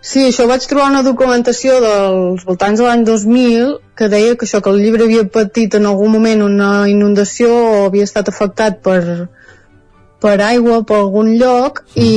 Sí, 0.00 0.22
això 0.24 0.46
vaig 0.48 0.64
trobar 0.64 0.86
una 0.88 1.02
documentació 1.04 1.74
dels 1.84 2.44
voltants 2.48 2.80
de 2.80 2.86
l'any 2.86 3.02
2000 3.04 3.74
que 4.00 4.08
deia 4.08 4.36
que 4.40 4.46
això, 4.46 4.62
que 4.64 4.72
el 4.72 4.80
llibre 4.80 5.04
havia 5.04 5.26
patit 5.28 5.76
en 5.76 5.88
algun 5.90 6.14
moment 6.14 6.44
una 6.46 6.70
inundació 6.88 7.50
o 7.52 7.82
havia 7.90 8.06
estat 8.08 8.30
afectat 8.32 8.80
per, 8.86 9.28
per 10.20 10.36
aigua 10.44 10.82
per 10.84 10.98
algun 11.00 11.34
lloc 11.40 11.82
i, 11.96 12.12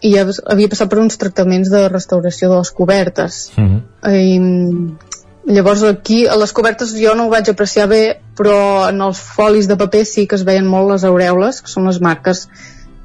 i 0.00 0.12
havia 0.18 0.68
passat 0.72 0.90
per 0.90 1.00
uns 1.02 1.18
tractaments 1.20 1.70
de 1.72 1.86
restauració 1.88 2.48
de 2.50 2.60
les 2.62 2.70
cobertes. 2.70 3.50
Mm 3.56 3.68
-hmm. 3.68 3.80
I, 4.12 5.12
llavors 5.46 5.82
aquí 5.82 6.26
a 6.26 6.36
les 6.36 6.52
cobertes 6.52 6.94
jo 6.94 7.14
no 7.14 7.26
ho 7.26 7.30
vaig 7.30 7.48
apreciar 7.50 7.88
bé 7.88 8.20
però 8.38 8.88
en 8.88 9.00
els 9.02 9.18
folis 9.18 9.68
de 9.68 9.76
paper 9.76 10.04
sí 10.06 10.26
que 10.26 10.36
es 10.38 10.44
veien 10.44 10.66
molt 10.66 10.90
les 10.92 11.04
aureoles 11.04 11.60
que 11.62 11.68
són 11.68 11.86
les 11.86 12.00
marques 12.00 12.48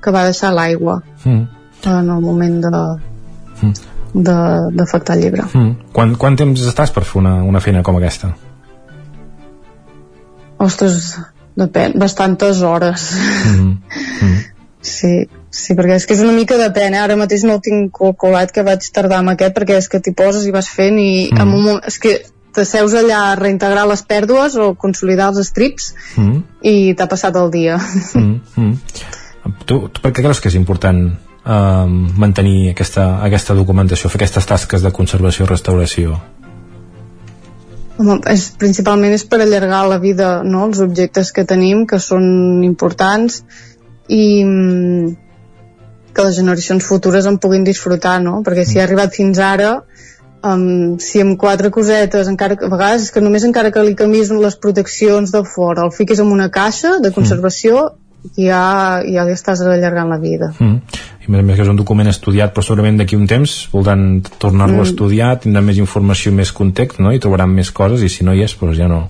que 0.02 0.12
va 0.12 0.24
deixar 0.24 0.54
l'aigua 0.54 1.02
mm. 1.24 1.44
en 1.86 2.10
el 2.10 2.22
moment 2.22 2.62
de 2.62 2.72
d'afectar 4.14 5.16
el 5.16 5.24
llibre 5.24 5.48
mm. 5.54 5.72
Quant, 5.94 6.16
quant 6.18 6.38
temps 6.38 6.62
estàs 6.62 6.94
per 6.94 7.04
fer 7.04 7.20
una, 7.22 7.42
una 7.44 7.60
feina 7.60 7.84
com 7.84 7.98
aquesta? 7.98 8.36
Ostres, 10.58 11.18
depèn, 11.58 11.98
bastantes 12.00 12.62
hores 12.62 13.10
mm. 13.18 13.74
Mm. 14.22 14.38
sí, 14.82 15.12
sí, 15.50 15.76
perquè 15.76 15.98
és 15.98 16.08
que 16.08 16.16
és 16.18 16.24
una 16.24 16.36
mica 16.36 16.60
depèn, 16.60 16.96
eh? 16.96 17.04
ara 17.04 17.18
mateix 17.20 17.46
no 17.48 17.58
ho 17.58 17.64
tinc 17.64 17.92
calculat 17.98 18.54
que 18.54 18.66
vaig 18.68 18.86
tardar 18.94 19.22
amb 19.24 19.34
aquest 19.34 19.56
perquè 19.58 19.80
és 19.82 19.90
que 19.92 20.02
t'hi 20.04 20.14
poses 20.18 20.48
i 20.48 20.56
vas 20.56 20.70
fent 20.70 21.00
i 21.02 21.28
mm. 21.32 21.42
en 21.42 21.48
un 21.48 21.62
moment, 21.62 21.86
és 21.88 22.00
que 22.02 22.18
t'asseus 22.58 22.96
allà 22.98 23.22
a 23.28 23.38
reintegrar 23.38 23.86
les 23.90 24.02
pèrdues 24.06 24.58
o 24.58 24.72
consolidar 24.80 25.32
els 25.34 25.50
strips 25.50 25.94
mm. 26.18 26.42
i 26.66 26.76
t'ha 26.98 27.10
passat 27.10 27.38
el 27.38 27.54
dia 27.54 27.78
mm. 27.78 28.36
Mm. 28.58 28.76
Tu, 29.66 29.80
tu 29.88 30.04
per 30.04 30.12
què 30.12 30.24
creus 30.24 30.42
que 30.44 30.50
és 30.52 30.58
important 30.60 31.06
eh, 31.08 31.86
mantenir 32.24 32.72
aquesta, 32.74 33.08
aquesta 33.26 33.56
documentació, 33.58 34.12
fer 34.12 34.22
aquestes 34.22 34.50
tasques 34.50 34.84
de 34.84 34.92
conservació 34.96 35.46
i 35.46 35.52
restauració? 35.54 36.18
Home, 37.98 38.20
és, 38.30 38.50
principalment 38.62 39.14
és 39.16 39.24
per 39.26 39.40
allargar 39.42 39.86
la 39.90 39.98
vida, 40.02 40.42
no?, 40.46 40.68
els 40.70 40.82
objectes 40.86 41.32
que 41.34 41.48
tenim, 41.50 41.86
que 41.90 41.98
són 42.04 42.28
importants, 42.66 43.42
i 44.08 44.44
mm, 44.44 45.16
que 46.14 46.26
les 46.26 46.38
generacions 46.38 46.86
futures 46.86 47.26
en 47.30 47.40
puguin 47.42 47.66
disfrutar, 47.66 48.20
no? 48.24 48.42
Perquè 48.46 48.66
si 48.66 48.80
ha 48.80 48.86
arribat 48.86 49.18
fins 49.18 49.42
ara, 49.44 49.72
um, 50.46 50.98
si 51.02 51.22
amb 51.22 51.38
quatre 51.42 51.72
cosetes, 51.74 52.30
encara 52.32 52.58
que, 52.58 52.66
a 52.66 52.74
vegades 52.74 53.08
és 53.08 53.14
que 53.14 53.24
només 53.24 53.46
encara 53.48 53.74
que 53.74 53.84
li 53.86 53.98
canvis 53.98 54.34
les 54.34 54.58
proteccions 54.62 55.34
de 55.34 55.44
fora, 55.46 55.86
el 55.86 55.94
fiques 55.96 56.22
en 56.24 56.34
una 56.34 56.50
caixa 56.54 56.98
de 57.04 57.14
conservació, 57.16 57.88
ja, 58.36 59.02
ja 59.06 59.26
li 59.28 59.36
estàs 59.36 59.62
allargant 59.62 60.10
la 60.10 60.20
vida. 60.22 60.52
Mm. 60.60 60.80
I 61.22 61.28
a 61.28 61.32
més 61.32 61.42
a 61.42 61.46
més 61.48 61.58
que 61.58 61.66
és 61.66 61.72
un 61.72 61.80
document 61.80 62.08
estudiat 62.08 62.54
però 62.56 62.64
segurament 62.66 63.00
d'aquí 63.00 63.18
un 63.20 63.28
temps 63.28 63.56
voldran 63.74 64.22
tornar-lo 64.40 64.80
mm. 64.80 64.86
a 64.86 64.88
estudiar, 64.90 65.34
tindran 65.44 65.66
més 65.68 65.82
informació 65.82 66.32
més 66.36 66.54
context, 66.56 67.02
no? 67.04 67.12
i 67.12 67.20
trobaran 67.24 67.52
més 67.54 67.72
coses 67.72 68.04
i 68.04 68.12
si 68.12 68.28
no 68.28 68.36
hi 68.36 68.46
és, 68.48 68.56
doncs 68.60 68.80
ja 68.80 68.88
no, 68.92 69.06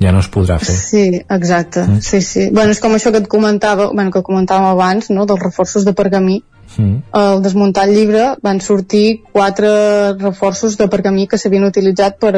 ja 0.00 0.12
no 0.12 0.22
es 0.24 0.28
podrà 0.32 0.58
fer. 0.62 0.76
Sí, 0.76 1.06
exacte, 1.24 1.86
mm. 1.86 2.04
sí, 2.04 2.22
sí. 2.22 2.46
Bueno, 2.52 2.76
és 2.76 2.84
com 2.84 2.94
això 2.94 3.12
que 3.14 3.24
et 3.24 3.30
comentava, 3.30 3.90
bueno, 3.94 4.12
que 4.14 4.24
comentàvem 4.26 4.70
abans, 4.70 5.10
no?, 5.14 5.26
dels 5.28 5.42
reforços 5.42 5.88
de 5.88 5.96
pergamí. 5.96 6.42
Mm. 6.76 6.98
Al 7.16 7.40
desmuntar 7.42 7.86
el 7.88 7.94
llibre 7.96 8.24
van 8.44 8.60
sortir 8.60 9.22
quatre 9.32 9.70
reforços 10.20 10.76
de 10.76 10.86
pergamí 10.92 11.24
que 11.26 11.38
s'havien 11.40 11.64
utilitzat 11.64 12.18
per 12.20 12.32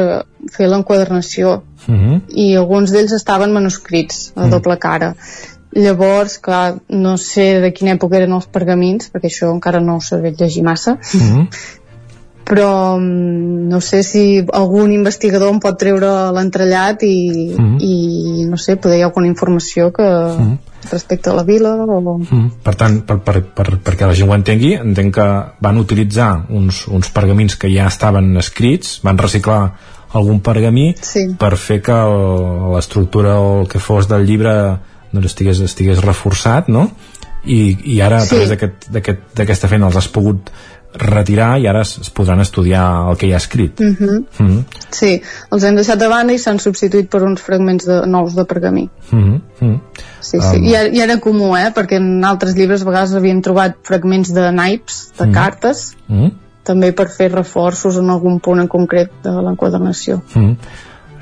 fer 0.55 0.69
l'enquadernació 0.71 1.61
mm 1.85 1.97
-hmm. 1.97 2.21
i 2.29 2.55
alguns 2.55 2.93
d'ells 2.95 3.11
estaven 3.11 3.51
manuscrits 3.51 4.31
a 4.35 4.45
mm. 4.45 4.49
doble 4.49 4.77
cara 4.79 5.15
llavors, 5.71 6.37
clar, 6.39 6.79
no 6.89 7.17
sé 7.17 7.61
de 7.63 7.71
quina 7.73 7.95
època 7.95 8.19
eren 8.19 8.33
els 8.35 8.47
pergamins 8.51 9.11
perquè 9.11 9.29
això 9.31 9.51
encara 9.53 9.79
no 9.83 9.97
ho 9.97 10.01
sabia 10.03 10.33
llegir 10.35 10.63
massa 10.63 10.97
mm 10.97 11.21
-hmm. 11.21 11.47
però 12.51 12.99
no 12.99 13.79
sé 13.79 14.03
si 14.03 14.45
algun 14.51 14.91
investigador 14.91 15.53
em 15.53 15.59
pot 15.59 15.77
treure 15.79 16.31
l'entrellat 16.35 17.03
i, 17.03 17.55
mm 17.57 17.65
-hmm. 17.65 17.77
i 17.79 18.45
no 18.49 18.57
sé, 18.57 18.75
poder 18.75 18.97
hi 18.97 19.01
ha 19.01 19.05
alguna 19.05 19.27
informació 19.27 19.91
que 19.93 20.03
mm 20.03 20.41
-hmm. 20.41 20.57
respecte 20.91 21.29
a 21.29 21.33
la 21.33 21.43
vila 21.43 21.75
o... 21.75 22.17
Mm. 22.17 22.51
Per 22.63 22.75
tant, 22.75 23.05
per, 23.05 23.19
per, 23.19 23.43
per, 23.43 23.67
perquè 23.83 24.05
la 24.07 24.13
gent 24.13 24.29
ho 24.29 24.35
entengui 24.35 24.73
entenc 24.73 25.15
que 25.15 25.43
van 25.61 25.77
utilitzar 25.77 26.45
uns, 26.49 26.87
uns 26.87 27.09
pergamins 27.09 27.55
que 27.55 27.69
ja 27.69 27.87
estaven 27.87 28.37
escrits, 28.37 28.99
van 29.03 29.17
reciclar 29.17 29.71
algun 30.13 30.41
pergamí 30.41 30.93
sí. 30.99 31.35
per 31.39 31.55
fer 31.55 31.81
que 31.81 31.93
l'estructura 32.73 33.39
o 33.39 33.61
el 33.61 33.67
que 33.67 33.79
fos 33.79 34.07
del 34.07 34.25
llibre 34.25 34.79
doncs 35.11 35.25
estigués, 35.25 35.59
estigués 35.59 36.01
reforçat 36.03 36.67
no? 36.69 36.89
I, 37.43 37.77
i 37.95 38.01
ara 38.01 38.21
a 38.21 38.25
través 38.27 38.49
d'aquest- 38.49 38.91
d'aquest- 38.93 39.33
d'aquesta 39.35 39.67
feina 39.67 39.87
els 39.87 39.95
has 39.95 40.07
pogut 40.07 40.51
retirar 40.93 41.57
i 41.59 41.67
ara 41.67 41.81
es, 41.81 41.97
es 42.03 42.09
podran 42.09 42.41
estudiar 42.43 42.83
el 43.09 43.15
que 43.17 43.27
hi 43.27 43.33
ha 43.33 43.37
escrit 43.37 43.79
Mm 43.79 43.95
-hmm. 43.95 44.23
mm 44.39 44.47
-hmm. 44.47 44.63
Sí, 44.91 45.21
els 45.51 45.63
hem 45.63 45.75
deixat 45.75 45.99
de 45.99 46.07
banda 46.07 46.33
i 46.33 46.37
s'han 46.37 46.59
substituït 46.59 47.09
per 47.09 47.23
uns 47.23 47.41
fragments 47.41 47.85
de, 47.85 48.01
nous 48.07 48.35
de 48.35 48.43
pergamí. 48.45 48.89
Mm 49.11 49.41
-hmm. 49.59 49.79
Sí, 50.19 50.37
sí. 50.41 50.57
Um, 50.57 50.63
I, 50.65 50.73
era, 50.75 50.87
I 50.93 50.99
era 50.99 51.17
comú, 51.19 51.55
eh? 51.57 51.71
Perquè 51.73 51.95
en 51.95 52.23
altres 52.25 52.55
llibres 52.55 52.81
a 52.81 52.85
vegades 52.85 53.13
havíem 53.13 53.41
trobat 53.41 53.75
fragments 53.83 54.33
de 54.33 54.51
naips, 54.51 55.13
de 55.17 55.25
Mm. 55.27 55.31
cartes, 55.33 55.95
mm 56.07 56.29
també 56.63 56.91
per 56.93 57.09
fer 57.09 57.31
reforços 57.31 57.97
en 57.97 58.09
algun 58.11 58.39
punt 58.39 58.59
en 58.61 58.67
concret 58.67 59.09
de 59.23 59.29
l'enquadernació. 59.31 60.21
-hmm. 60.35 60.55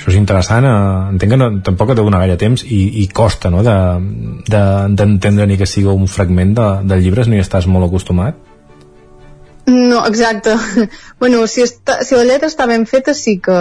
Això 0.10 0.18
és 0.18 0.24
interessant, 0.24 0.66
eh, 0.66 1.10
entenc 1.14 1.36
que 1.36 1.38
no, 1.38 1.48
tampoc 1.62 1.92
deu 1.94 2.08
donar 2.08 2.24
gaire 2.24 2.38
temps 2.42 2.64
i, 2.66 2.80
i 3.04 3.08
costa 3.14 3.52
no? 3.54 3.62
d'entendre 3.62 4.48
de, 4.50 4.96
d'entendre 4.98 5.46
ni 5.46 5.58
que 5.60 5.68
sigui 5.70 5.92
un 5.92 6.08
fragment 6.10 6.56
de, 6.58 6.70
del 6.90 7.04
llibre 7.04 7.26
si 7.26 7.30
no 7.30 7.38
hi 7.38 7.44
estàs 7.44 7.68
molt 7.70 7.86
acostumat 7.86 8.40
No, 9.70 10.00
exacte. 10.08 10.56
bueno, 11.22 11.46
si, 11.46 11.62
està, 11.62 12.00
si 12.02 12.18
la 12.18 12.26
lletra 12.26 12.50
està 12.50 12.66
ben 12.66 12.88
feta 12.90 13.14
sí 13.14 13.36
que, 13.38 13.60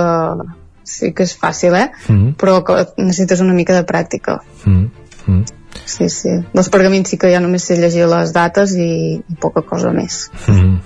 sí 0.88 1.12
que 1.12 1.28
és 1.28 1.36
fàcil, 1.36 1.76
eh? 1.76 1.90
mm 2.08 2.32
Però 2.40 2.62
que 2.64 2.78
necessites 2.96 3.44
una 3.44 3.52
mica 3.52 3.76
de 3.76 3.84
pràctica. 3.84 4.40
-hmm. 4.64 4.88
Mm 5.26 5.44
Sí, 5.84 6.08
sí. 6.08 6.30
Dels 6.54 6.68
pergamins 6.72 7.08
sí 7.08 7.18
que 7.18 7.28
ja 7.30 7.40
només 7.40 7.62
sé 7.68 7.76
llegir 7.76 8.08
les 8.08 8.32
dates 8.32 8.72
i, 8.72 9.20
i 9.20 9.34
poca 9.40 9.60
cosa 9.60 9.92
més. 9.92 10.30
-hmm. 10.46 10.78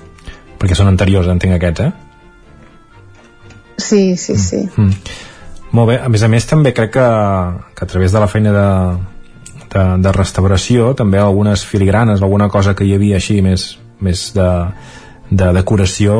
perquè 0.58 0.74
són 0.74 0.88
anteriors 0.88 1.28
entenc 1.28 1.54
aquests 1.54 1.80
eh? 1.80 1.92
Sí, 3.78 4.16
sí, 4.16 4.36
sí. 4.36 4.68
Mm. 4.76 4.90
Molt 5.72 5.88
bé, 5.88 5.96
a 6.04 6.08
més 6.12 6.22
a 6.22 6.28
més 6.28 6.44
també 6.48 6.74
crec 6.76 6.92
que, 6.98 7.08
que 7.74 7.84
a 7.86 7.88
través 7.88 8.12
de 8.12 8.20
la 8.20 8.28
feina 8.28 8.52
de, 8.52 8.68
de, 9.72 9.84
de 10.04 10.12
restauració 10.12 10.92
també 10.98 11.18
algunes 11.18 11.64
filigranes, 11.64 12.20
alguna 12.20 12.50
cosa 12.52 12.74
que 12.76 12.84
hi 12.84 12.92
havia 12.96 13.16
així 13.16 13.40
més, 13.44 13.78
més 14.04 14.26
de, 14.36 14.48
de 15.30 15.52
decoració 15.56 16.16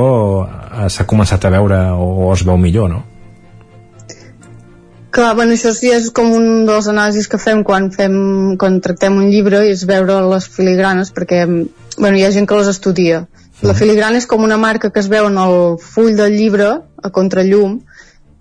eh, 0.46 0.88
s'ha 0.88 1.06
començat 1.08 1.44
a 1.44 1.52
veure 1.52 1.82
o, 1.92 2.08
o 2.26 2.30
es 2.32 2.46
veu 2.48 2.56
millor, 2.56 2.88
no? 2.88 3.02
Clar, 5.12 5.34
bueno, 5.36 5.52
això 5.52 5.74
sí 5.76 5.90
és 5.92 6.08
com 6.16 6.30
un 6.32 6.64
dels 6.64 6.88
anàlisis 6.88 7.28
que 7.28 7.36
fem 7.36 7.60
quan 7.68 7.90
fem 7.92 8.14
quan 8.56 8.80
tractem 8.80 9.18
un 9.20 9.28
llibre 9.28 9.60
és 9.68 9.84
veure 9.84 10.22
les 10.30 10.48
filigranes 10.48 11.12
perquè 11.12 11.44
bueno, 11.44 12.16
hi 12.16 12.24
ha 12.24 12.32
gent 12.32 12.48
que 12.48 12.56
les 12.56 12.70
estudia. 12.72 13.26
La 13.62 13.76
filigrana 13.78 14.16
és 14.18 14.24
com 14.26 14.42
una 14.42 14.56
marca 14.56 14.88
que 14.90 14.98
es 15.04 15.10
veu 15.12 15.28
en 15.28 15.36
el 15.38 15.76
full 15.78 16.16
del 16.16 16.32
llibre 16.34 16.70
a 16.80 17.10
contrallum 17.12 17.82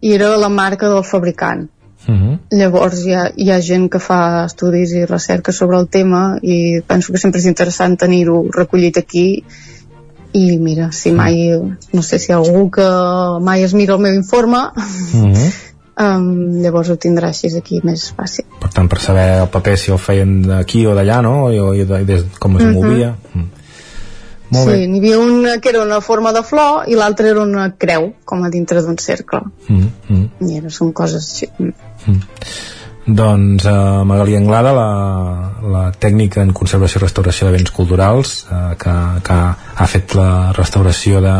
i 0.01 0.13
era 0.13 0.35
la 0.37 0.49
marca 0.49 0.89
del 0.89 1.03
fabricant. 1.03 1.69
Uh 2.07 2.13
-huh. 2.15 2.37
Llavors 2.49 3.03
hi 3.05 3.13
ha, 3.13 3.31
hi 3.35 3.51
ha 3.51 3.59
gent 3.61 3.89
que 3.91 3.99
fa 3.99 4.45
estudis 4.45 4.91
i 4.91 5.05
recerca 5.05 5.51
sobre 5.51 5.77
el 5.77 5.87
tema 5.87 6.37
i 6.41 6.81
penso 6.87 7.11
que 7.13 7.19
sempre 7.19 7.39
és 7.39 7.45
interessant 7.45 7.97
tenir-ho 7.97 8.47
recollit 8.51 8.97
aquí 8.97 9.43
i 10.33 10.57
mira, 10.57 10.91
si 10.91 11.11
mai 11.11 11.59
no 11.93 12.01
sé 12.01 12.17
si 12.19 12.31
hi 12.31 12.33
ha 12.33 12.37
algú 12.37 12.69
que 12.71 12.87
mai 13.41 13.63
es 13.63 13.73
mira 13.73 13.93
el 13.95 13.99
meu 13.99 14.13
informe 14.13 14.57
Uh 15.13 15.27
-huh. 15.27 15.51
um, 15.99 16.61
llavors 16.61 16.89
ho 16.89 16.95
tindrà 16.95 17.27
així 17.27 17.55
aquí 17.57 17.81
més 17.83 18.13
fàcil 18.17 18.45
Per 18.59 18.69
tant, 18.73 18.87
per 18.89 18.99
saber 18.99 19.41
el 19.41 19.47
paper 19.49 19.77
si 19.77 19.91
el 19.91 19.97
feien 19.99 20.41
d'aquí 20.41 20.85
o 20.87 20.95
d'allà, 20.95 21.21
no? 21.21 21.51
I, 21.51 21.81
i, 21.81 21.85
de, 21.85 22.05
des, 22.05 22.23
com 22.39 22.57
es 22.57 22.63
Mhm. 22.63 22.73
movia. 22.73 23.15
Mm. 23.33 23.43
Molt 24.51 24.67
sí, 24.67 24.87
n'hi 24.91 24.99
havia 24.99 25.19
una 25.23 25.55
que 25.63 25.71
era 25.71 25.81
una 25.85 26.01
forma 26.03 26.33
de 26.35 26.43
flor 26.43 26.89
i 26.91 26.97
l'altra 26.99 27.29
era 27.31 27.43
una 27.45 27.69
creu 27.79 28.11
com 28.27 28.43
a 28.43 28.51
dintre 28.51 28.83
d'un 28.83 28.97
cercle. 28.99 29.39
Mm, 29.69 29.89
mm. 30.09 30.47
i 30.49 30.59
era, 30.59 30.71
són 30.73 30.91
coses 30.95 31.27
així. 31.29 31.47
Doncs 33.07 33.65
uh, 33.65 34.03
Magalí 34.05 34.35
Anglada, 34.37 34.73
la, 34.75 34.89
la 35.73 35.85
tècnica 35.97 36.43
en 36.43 36.51
conservació 36.53 36.99
i 36.99 37.05
restauració 37.05 37.47
de 37.47 37.55
béns 37.55 37.71
culturals, 37.73 38.41
uh, 38.51 38.73
que, 38.79 38.97
que 39.25 39.37
ha 39.85 39.87
fet 39.89 40.17
la 40.19 40.31
restauració 40.57 41.23
de 41.23 41.37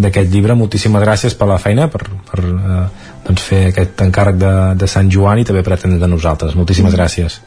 d'aquest 0.00 0.30
llibre, 0.32 0.54
moltíssimes 0.56 1.02
gràcies 1.02 1.34
per 1.36 1.48
la 1.50 1.58
feina 1.60 1.88
per, 1.92 2.04
per 2.30 2.38
uh, 2.46 2.84
doncs 3.26 3.42
fer 3.44 3.64
aquest 3.68 4.00
encàrrec 4.06 4.38
de, 4.38 4.52
de 4.80 4.88
Sant 4.88 5.10
Joan 5.12 5.42
i 5.42 5.44
també 5.44 5.64
per 5.66 5.74
atendre 5.74 5.98
de 6.00 6.08
nosaltres, 6.08 6.54
moltíssimes 6.56 6.94
gràcies 6.94 7.40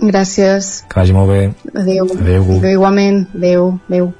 gràcies, 0.00 0.72
que 0.88 1.00
vagi 1.00 1.16
molt 1.16 1.30
bé 1.32 1.42
adeu, 1.74 2.08
Adéu. 2.20 2.56
adéu 2.58 2.72
igualment, 2.78 3.26
adéu, 3.34 3.74
adéu 3.88 4.12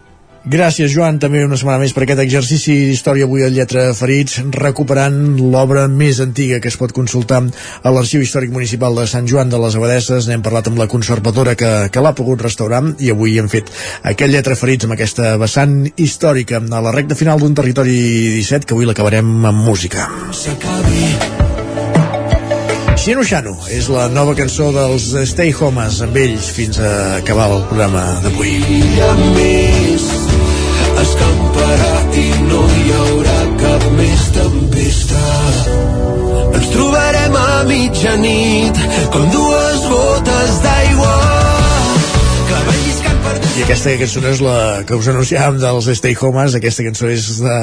Gràcies, 0.48 0.88
Joan, 0.94 1.18
també 1.20 1.42
una 1.44 1.58
setmana 1.60 1.82
més 1.82 1.92
per 1.92 2.06
aquest 2.06 2.22
exercici 2.22 2.72
d'història 2.88 3.26
avui 3.26 3.42
a 3.44 3.50
Lletra 3.52 3.82
Ferits, 3.92 4.38
recuperant 4.54 5.18
l'obra 5.36 5.82
més 5.92 6.22
antiga 6.24 6.56
que 6.62 6.70
es 6.70 6.78
pot 6.80 6.94
consultar 6.96 7.42
a 7.82 7.92
l'Arxiu 7.92 8.22
Històric 8.24 8.54
Municipal 8.54 8.96
de 8.96 9.04
Sant 9.10 9.28
Joan 9.28 9.52
de 9.52 9.60
les 9.60 9.76
Abadesses. 9.76 10.28
N'hem 10.28 10.44
parlat 10.46 10.70
amb 10.70 10.80
la 10.80 10.88
conservadora 10.88 11.52
que, 11.52 11.72
que 11.92 12.04
l'ha 12.04 12.14
pogut 12.16 12.46
restaurar 12.46 12.80
i 12.96 13.10
avui 13.12 13.36
hem 13.36 13.50
fet 13.52 13.68
aquest 14.12 14.32
Lletra 14.32 14.56
Ferits 14.56 14.88
amb 14.88 14.96
aquesta 14.96 15.34
vessant 15.42 15.82
històrica 15.96 16.62
a 16.62 16.80
la 16.86 16.94
recta 16.96 17.18
final 17.18 17.44
d'un 17.44 17.58
territori 17.58 17.98
17 18.38 18.64
que 18.64 18.78
avui 18.78 18.88
l'acabarem 18.88 19.36
amb 19.52 19.68
música. 19.68 20.08
Xino 23.08 23.22
Xano 23.24 23.54
és 23.72 23.86
la 23.88 24.02
nova 24.12 24.34
cançó 24.36 24.66
dels 24.68 25.06
Stay 25.30 25.54
Homes 25.56 26.02
amb 26.04 26.16
ells 26.20 26.50
fins 26.52 26.76
a 26.76 26.90
acabar 27.16 27.46
el 27.54 27.62
programa 27.70 28.02
d'avui. 28.20 28.50
escamparà 31.04 31.94
i 32.20 32.26
no 32.50 32.60
hi 32.74 32.92
haurà 32.98 33.38
cap 33.62 33.86
més 33.96 34.26
tempesta. 34.36 35.24
Ens 36.58 36.68
trobarem 36.74 37.40
a 37.40 37.48
mitjanit 37.70 38.84
com 39.16 39.24
dues 39.38 39.88
gotes 39.94 40.60
d'aigua. 40.66 40.87
I 43.58 43.62
aquesta 43.64 43.90
cançó 43.98 44.20
no 44.22 44.28
és 44.30 44.38
la 44.38 44.56
que 44.86 44.94
us 44.94 45.08
anunciàvem 45.10 45.56
dels 45.58 45.88
Stay 45.98 46.14
Homes, 46.22 46.54
aquesta 46.54 46.84
cançó 46.86 47.08
és 47.10 47.24
de, 47.42 47.56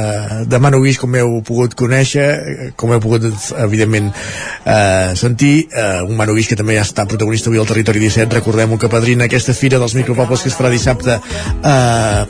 de 0.52 0.58
Manu 0.60 0.82
Guix, 0.84 0.98
com 1.00 1.14
heu 1.16 1.38
pogut 1.48 1.72
conèixer, 1.80 2.74
com 2.76 2.92
heu 2.92 3.00
pogut, 3.00 3.24
evidentment, 3.64 4.10
eh, 4.68 5.14
sentir. 5.16 5.70
Eh, 5.72 6.02
un 6.04 6.18
Manu 6.20 6.36
Guix 6.36 6.50
que 6.52 6.58
també 6.60 6.76
ja 6.76 6.84
està 6.84 7.06
protagonista 7.08 7.48
avui 7.48 7.62
al 7.64 7.70
Territori 7.70 8.04
17. 8.04 8.36
Recordem-ho 8.42 8.80
que 8.82 8.92
padrina 8.92 9.30
aquesta 9.30 9.56
fira 9.56 9.80
dels 9.80 9.96
micropobles 9.96 10.44
que 10.44 10.52
es 10.52 10.60
farà 10.60 10.74
dissabte 10.74 11.16
a 11.16 11.78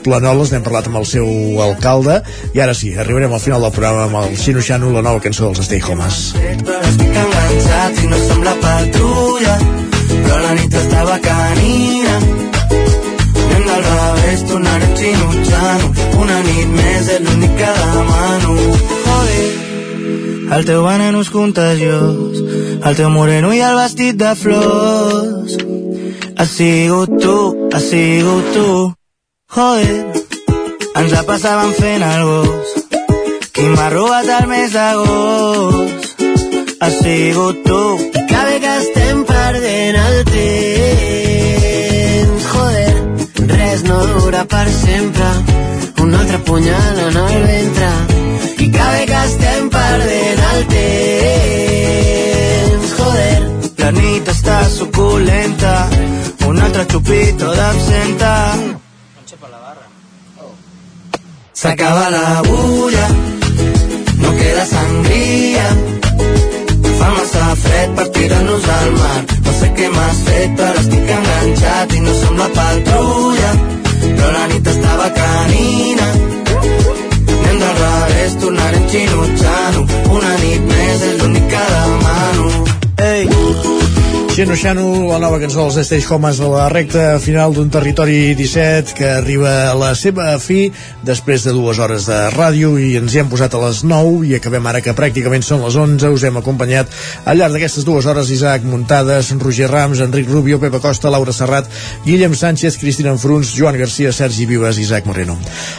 Planoles. 0.06 0.54
N'hem 0.54 0.62
parlat 0.62 0.86
amb 0.86 1.02
el 1.02 1.10
seu 1.10 1.26
alcalde. 1.66 2.20
I 2.54 2.62
ara 2.62 2.76
sí, 2.78 2.94
arribarem 2.94 3.34
al 3.34 3.42
final 3.42 3.66
del 3.66 3.74
programa 3.74 4.06
amb 4.06 4.22
el 4.22 4.38
Xino 4.38 4.62
Xano, 4.62 4.94
la 4.94 5.02
nova 5.02 5.24
cançó 5.26 5.50
dels 5.50 5.66
Stay 5.66 5.82
Homes. 5.82 6.22
Estic 6.38 7.22
enganxat 7.26 8.04
i 8.04 8.14
no 8.14 8.24
som 8.28 8.46
la 8.46 8.56
patrulla 8.62 9.60
però 10.26 10.42
la 10.42 10.54
nit 10.54 10.74
estava 10.74 11.18
canina 11.22 12.35
tornarem 14.48 14.92
xinutxant 15.00 15.84
una 16.20 16.38
nit 16.48 16.74
més 16.74 17.10
és 17.14 17.22
l'únic 17.24 17.56
que 17.60 17.70
demano. 17.80 18.56
Joder. 19.06 19.48
El 20.56 20.68
teu 20.70 20.84
veneno 20.84 21.24
és 21.24 21.32
contagiós. 21.34 22.42
El 22.86 23.00
teu 23.00 23.10
moreno 23.10 23.52
i 23.56 23.62
el 23.64 23.80
vestit 23.80 24.20
de 24.20 24.34
flors. 24.42 25.56
Has 26.36 26.50
sigut 26.58 27.16
tu, 27.22 27.36
has 27.72 27.90
sigut 27.90 28.52
tu. 28.54 28.68
Joder. 29.56 30.00
Ens 30.96 31.12
la 31.12 31.22
passàvem 31.28 31.72
fent 31.76 32.04
el 32.04 32.26
gos 32.28 32.76
qui 33.56 33.64
m'ha 33.72 33.88
robat 33.88 34.28
el 34.38 34.46
mes 34.50 34.72
d'agost. 34.76 36.24
Has 36.80 36.94
sigut 37.00 37.64
tu. 37.64 37.82
Que 38.28 38.40
bé 38.46 38.56
que 38.64 38.72
estem 38.82 39.24
perdent 39.24 39.96
el 40.04 40.18
temps, 40.28 41.25
no 43.96 44.06
dura 44.20 44.44
per 44.44 44.68
sempre, 44.68 45.24
un 46.02 46.14
altre 46.14 46.38
punyal 46.38 46.98
en 47.08 47.16
el 47.16 47.42
ventre. 47.46 47.90
I 48.58 48.70
que 48.70 48.86
bé 48.92 49.02
que 49.10 49.20
estem 49.28 49.70
perdent 49.70 50.40
el 50.52 50.66
temps, 50.72 51.66
joder. 52.98 53.38
La 53.82 53.90
nit 53.98 54.24
està 54.32 54.56
suculenta, 54.68 55.74
un 56.48 56.56
altre 56.60 56.84
xupito 56.92 57.46
d'absenta. 57.60 58.32
S'acaba 61.56 62.10
la 62.10 62.42
bulla, 62.44 63.06
no 64.20 64.30
queda 64.40 64.64
sangria, 64.72 65.68
fa 66.98 67.08
massa 67.16 67.46
fred 67.62 67.88
per 67.96 68.08
tirar-nos 68.18 68.68
al 68.76 68.90
mar. 69.00 69.20
No 69.46 69.52
sé 69.60 69.68
què 69.78 69.88
m'has 69.94 70.18
fet, 70.28 70.50
però 70.60 70.78
estic 70.84 71.06
enganxat 71.16 71.88
i 71.96 72.04
no 72.04 72.12
som 72.20 72.34
la 72.42 72.50
patrulla. 72.60 73.50
Però 74.16 74.30
la 74.32 74.46
nit 74.52 74.70
estava 74.74 75.08
canina. 75.20 76.08
Anem 77.36 77.58
del 77.62 77.76
revés, 77.82 78.36
tornarem 78.42 78.86
xinutxant 78.92 79.76
Una 80.16 80.32
nit 80.42 80.64
més 80.72 81.04
és 81.10 81.20
l'únic 81.20 81.45
Nino 84.36 84.54
Xano, 84.54 85.08
la 85.08 85.16
nova 85.16 85.38
cançó 85.40 85.62
dels 85.64 85.86
Stage 85.86 86.10
Homes 86.12 86.42
a 86.44 86.48
la 86.52 86.66
recta 86.68 87.14
final 87.24 87.54
d'un 87.56 87.70
territori 87.72 88.34
17 88.36 88.92
que 88.92 89.06
arriba 89.08 89.70
a 89.70 89.74
la 89.74 89.94
seva 89.96 90.26
fi 90.36 90.66
després 91.08 91.46
de 91.46 91.54
dues 91.56 91.78
hores 91.80 92.04
de 92.10 92.18
ràdio 92.34 92.74
i 92.76 92.98
ens 93.00 93.14
hi 93.14 93.22
hem 93.22 93.30
posat 93.32 93.56
a 93.56 93.62
les 93.62 93.80
9 93.88 94.26
i 94.28 94.34
acabem 94.36 94.68
ara 94.68 94.82
que 94.84 94.92
pràcticament 94.98 95.40
són 95.40 95.64
les 95.64 95.78
11 95.80 96.10
us 96.12 96.26
hem 96.28 96.36
acompanyat 96.36 96.92
al 97.24 97.40
llarg 97.40 97.56
d'aquestes 97.56 97.86
dues 97.88 98.04
hores 98.04 98.28
Isaac 98.34 98.66
Muntades, 98.68 99.32
Roger 99.40 99.70
Rams, 99.72 100.04
Enric 100.04 100.28
Rubio, 100.28 100.60
Pepa 100.60 100.82
Costa, 100.84 101.08
Laura 101.08 101.32
Serrat, 101.32 101.72
Guillem 102.04 102.36
Sánchez, 102.36 102.76
Cristina 102.76 103.16
Enfruns, 103.16 103.54
Joan 103.56 103.80
Garcia, 103.80 104.12
Sergi 104.12 104.44
Vives 104.44 104.76
i 104.76 104.84
Isaac 104.84 105.08
Moreno. 105.08 105.38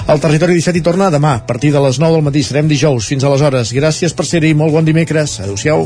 El 0.09 0.23
territori 0.23 0.57
17 0.57 0.81
hi 0.81 0.87
torna 0.89 1.13
demà, 1.13 1.35
a 1.37 1.45
partir 1.45 1.75
de 1.77 1.85
les 1.85 2.01
9 2.01 2.17
del 2.17 2.25
matí. 2.25 2.41
Serem 2.41 2.73
dijous. 2.73 3.05
Fins 3.05 3.21
aleshores. 3.21 3.69
Gràcies 3.77 4.17
per 4.17 4.25
ser-hi. 4.25 4.55
Molt 4.57 4.73
bon 4.73 4.89
dimecres. 4.89 5.37
Adéu-siau. 5.45 5.85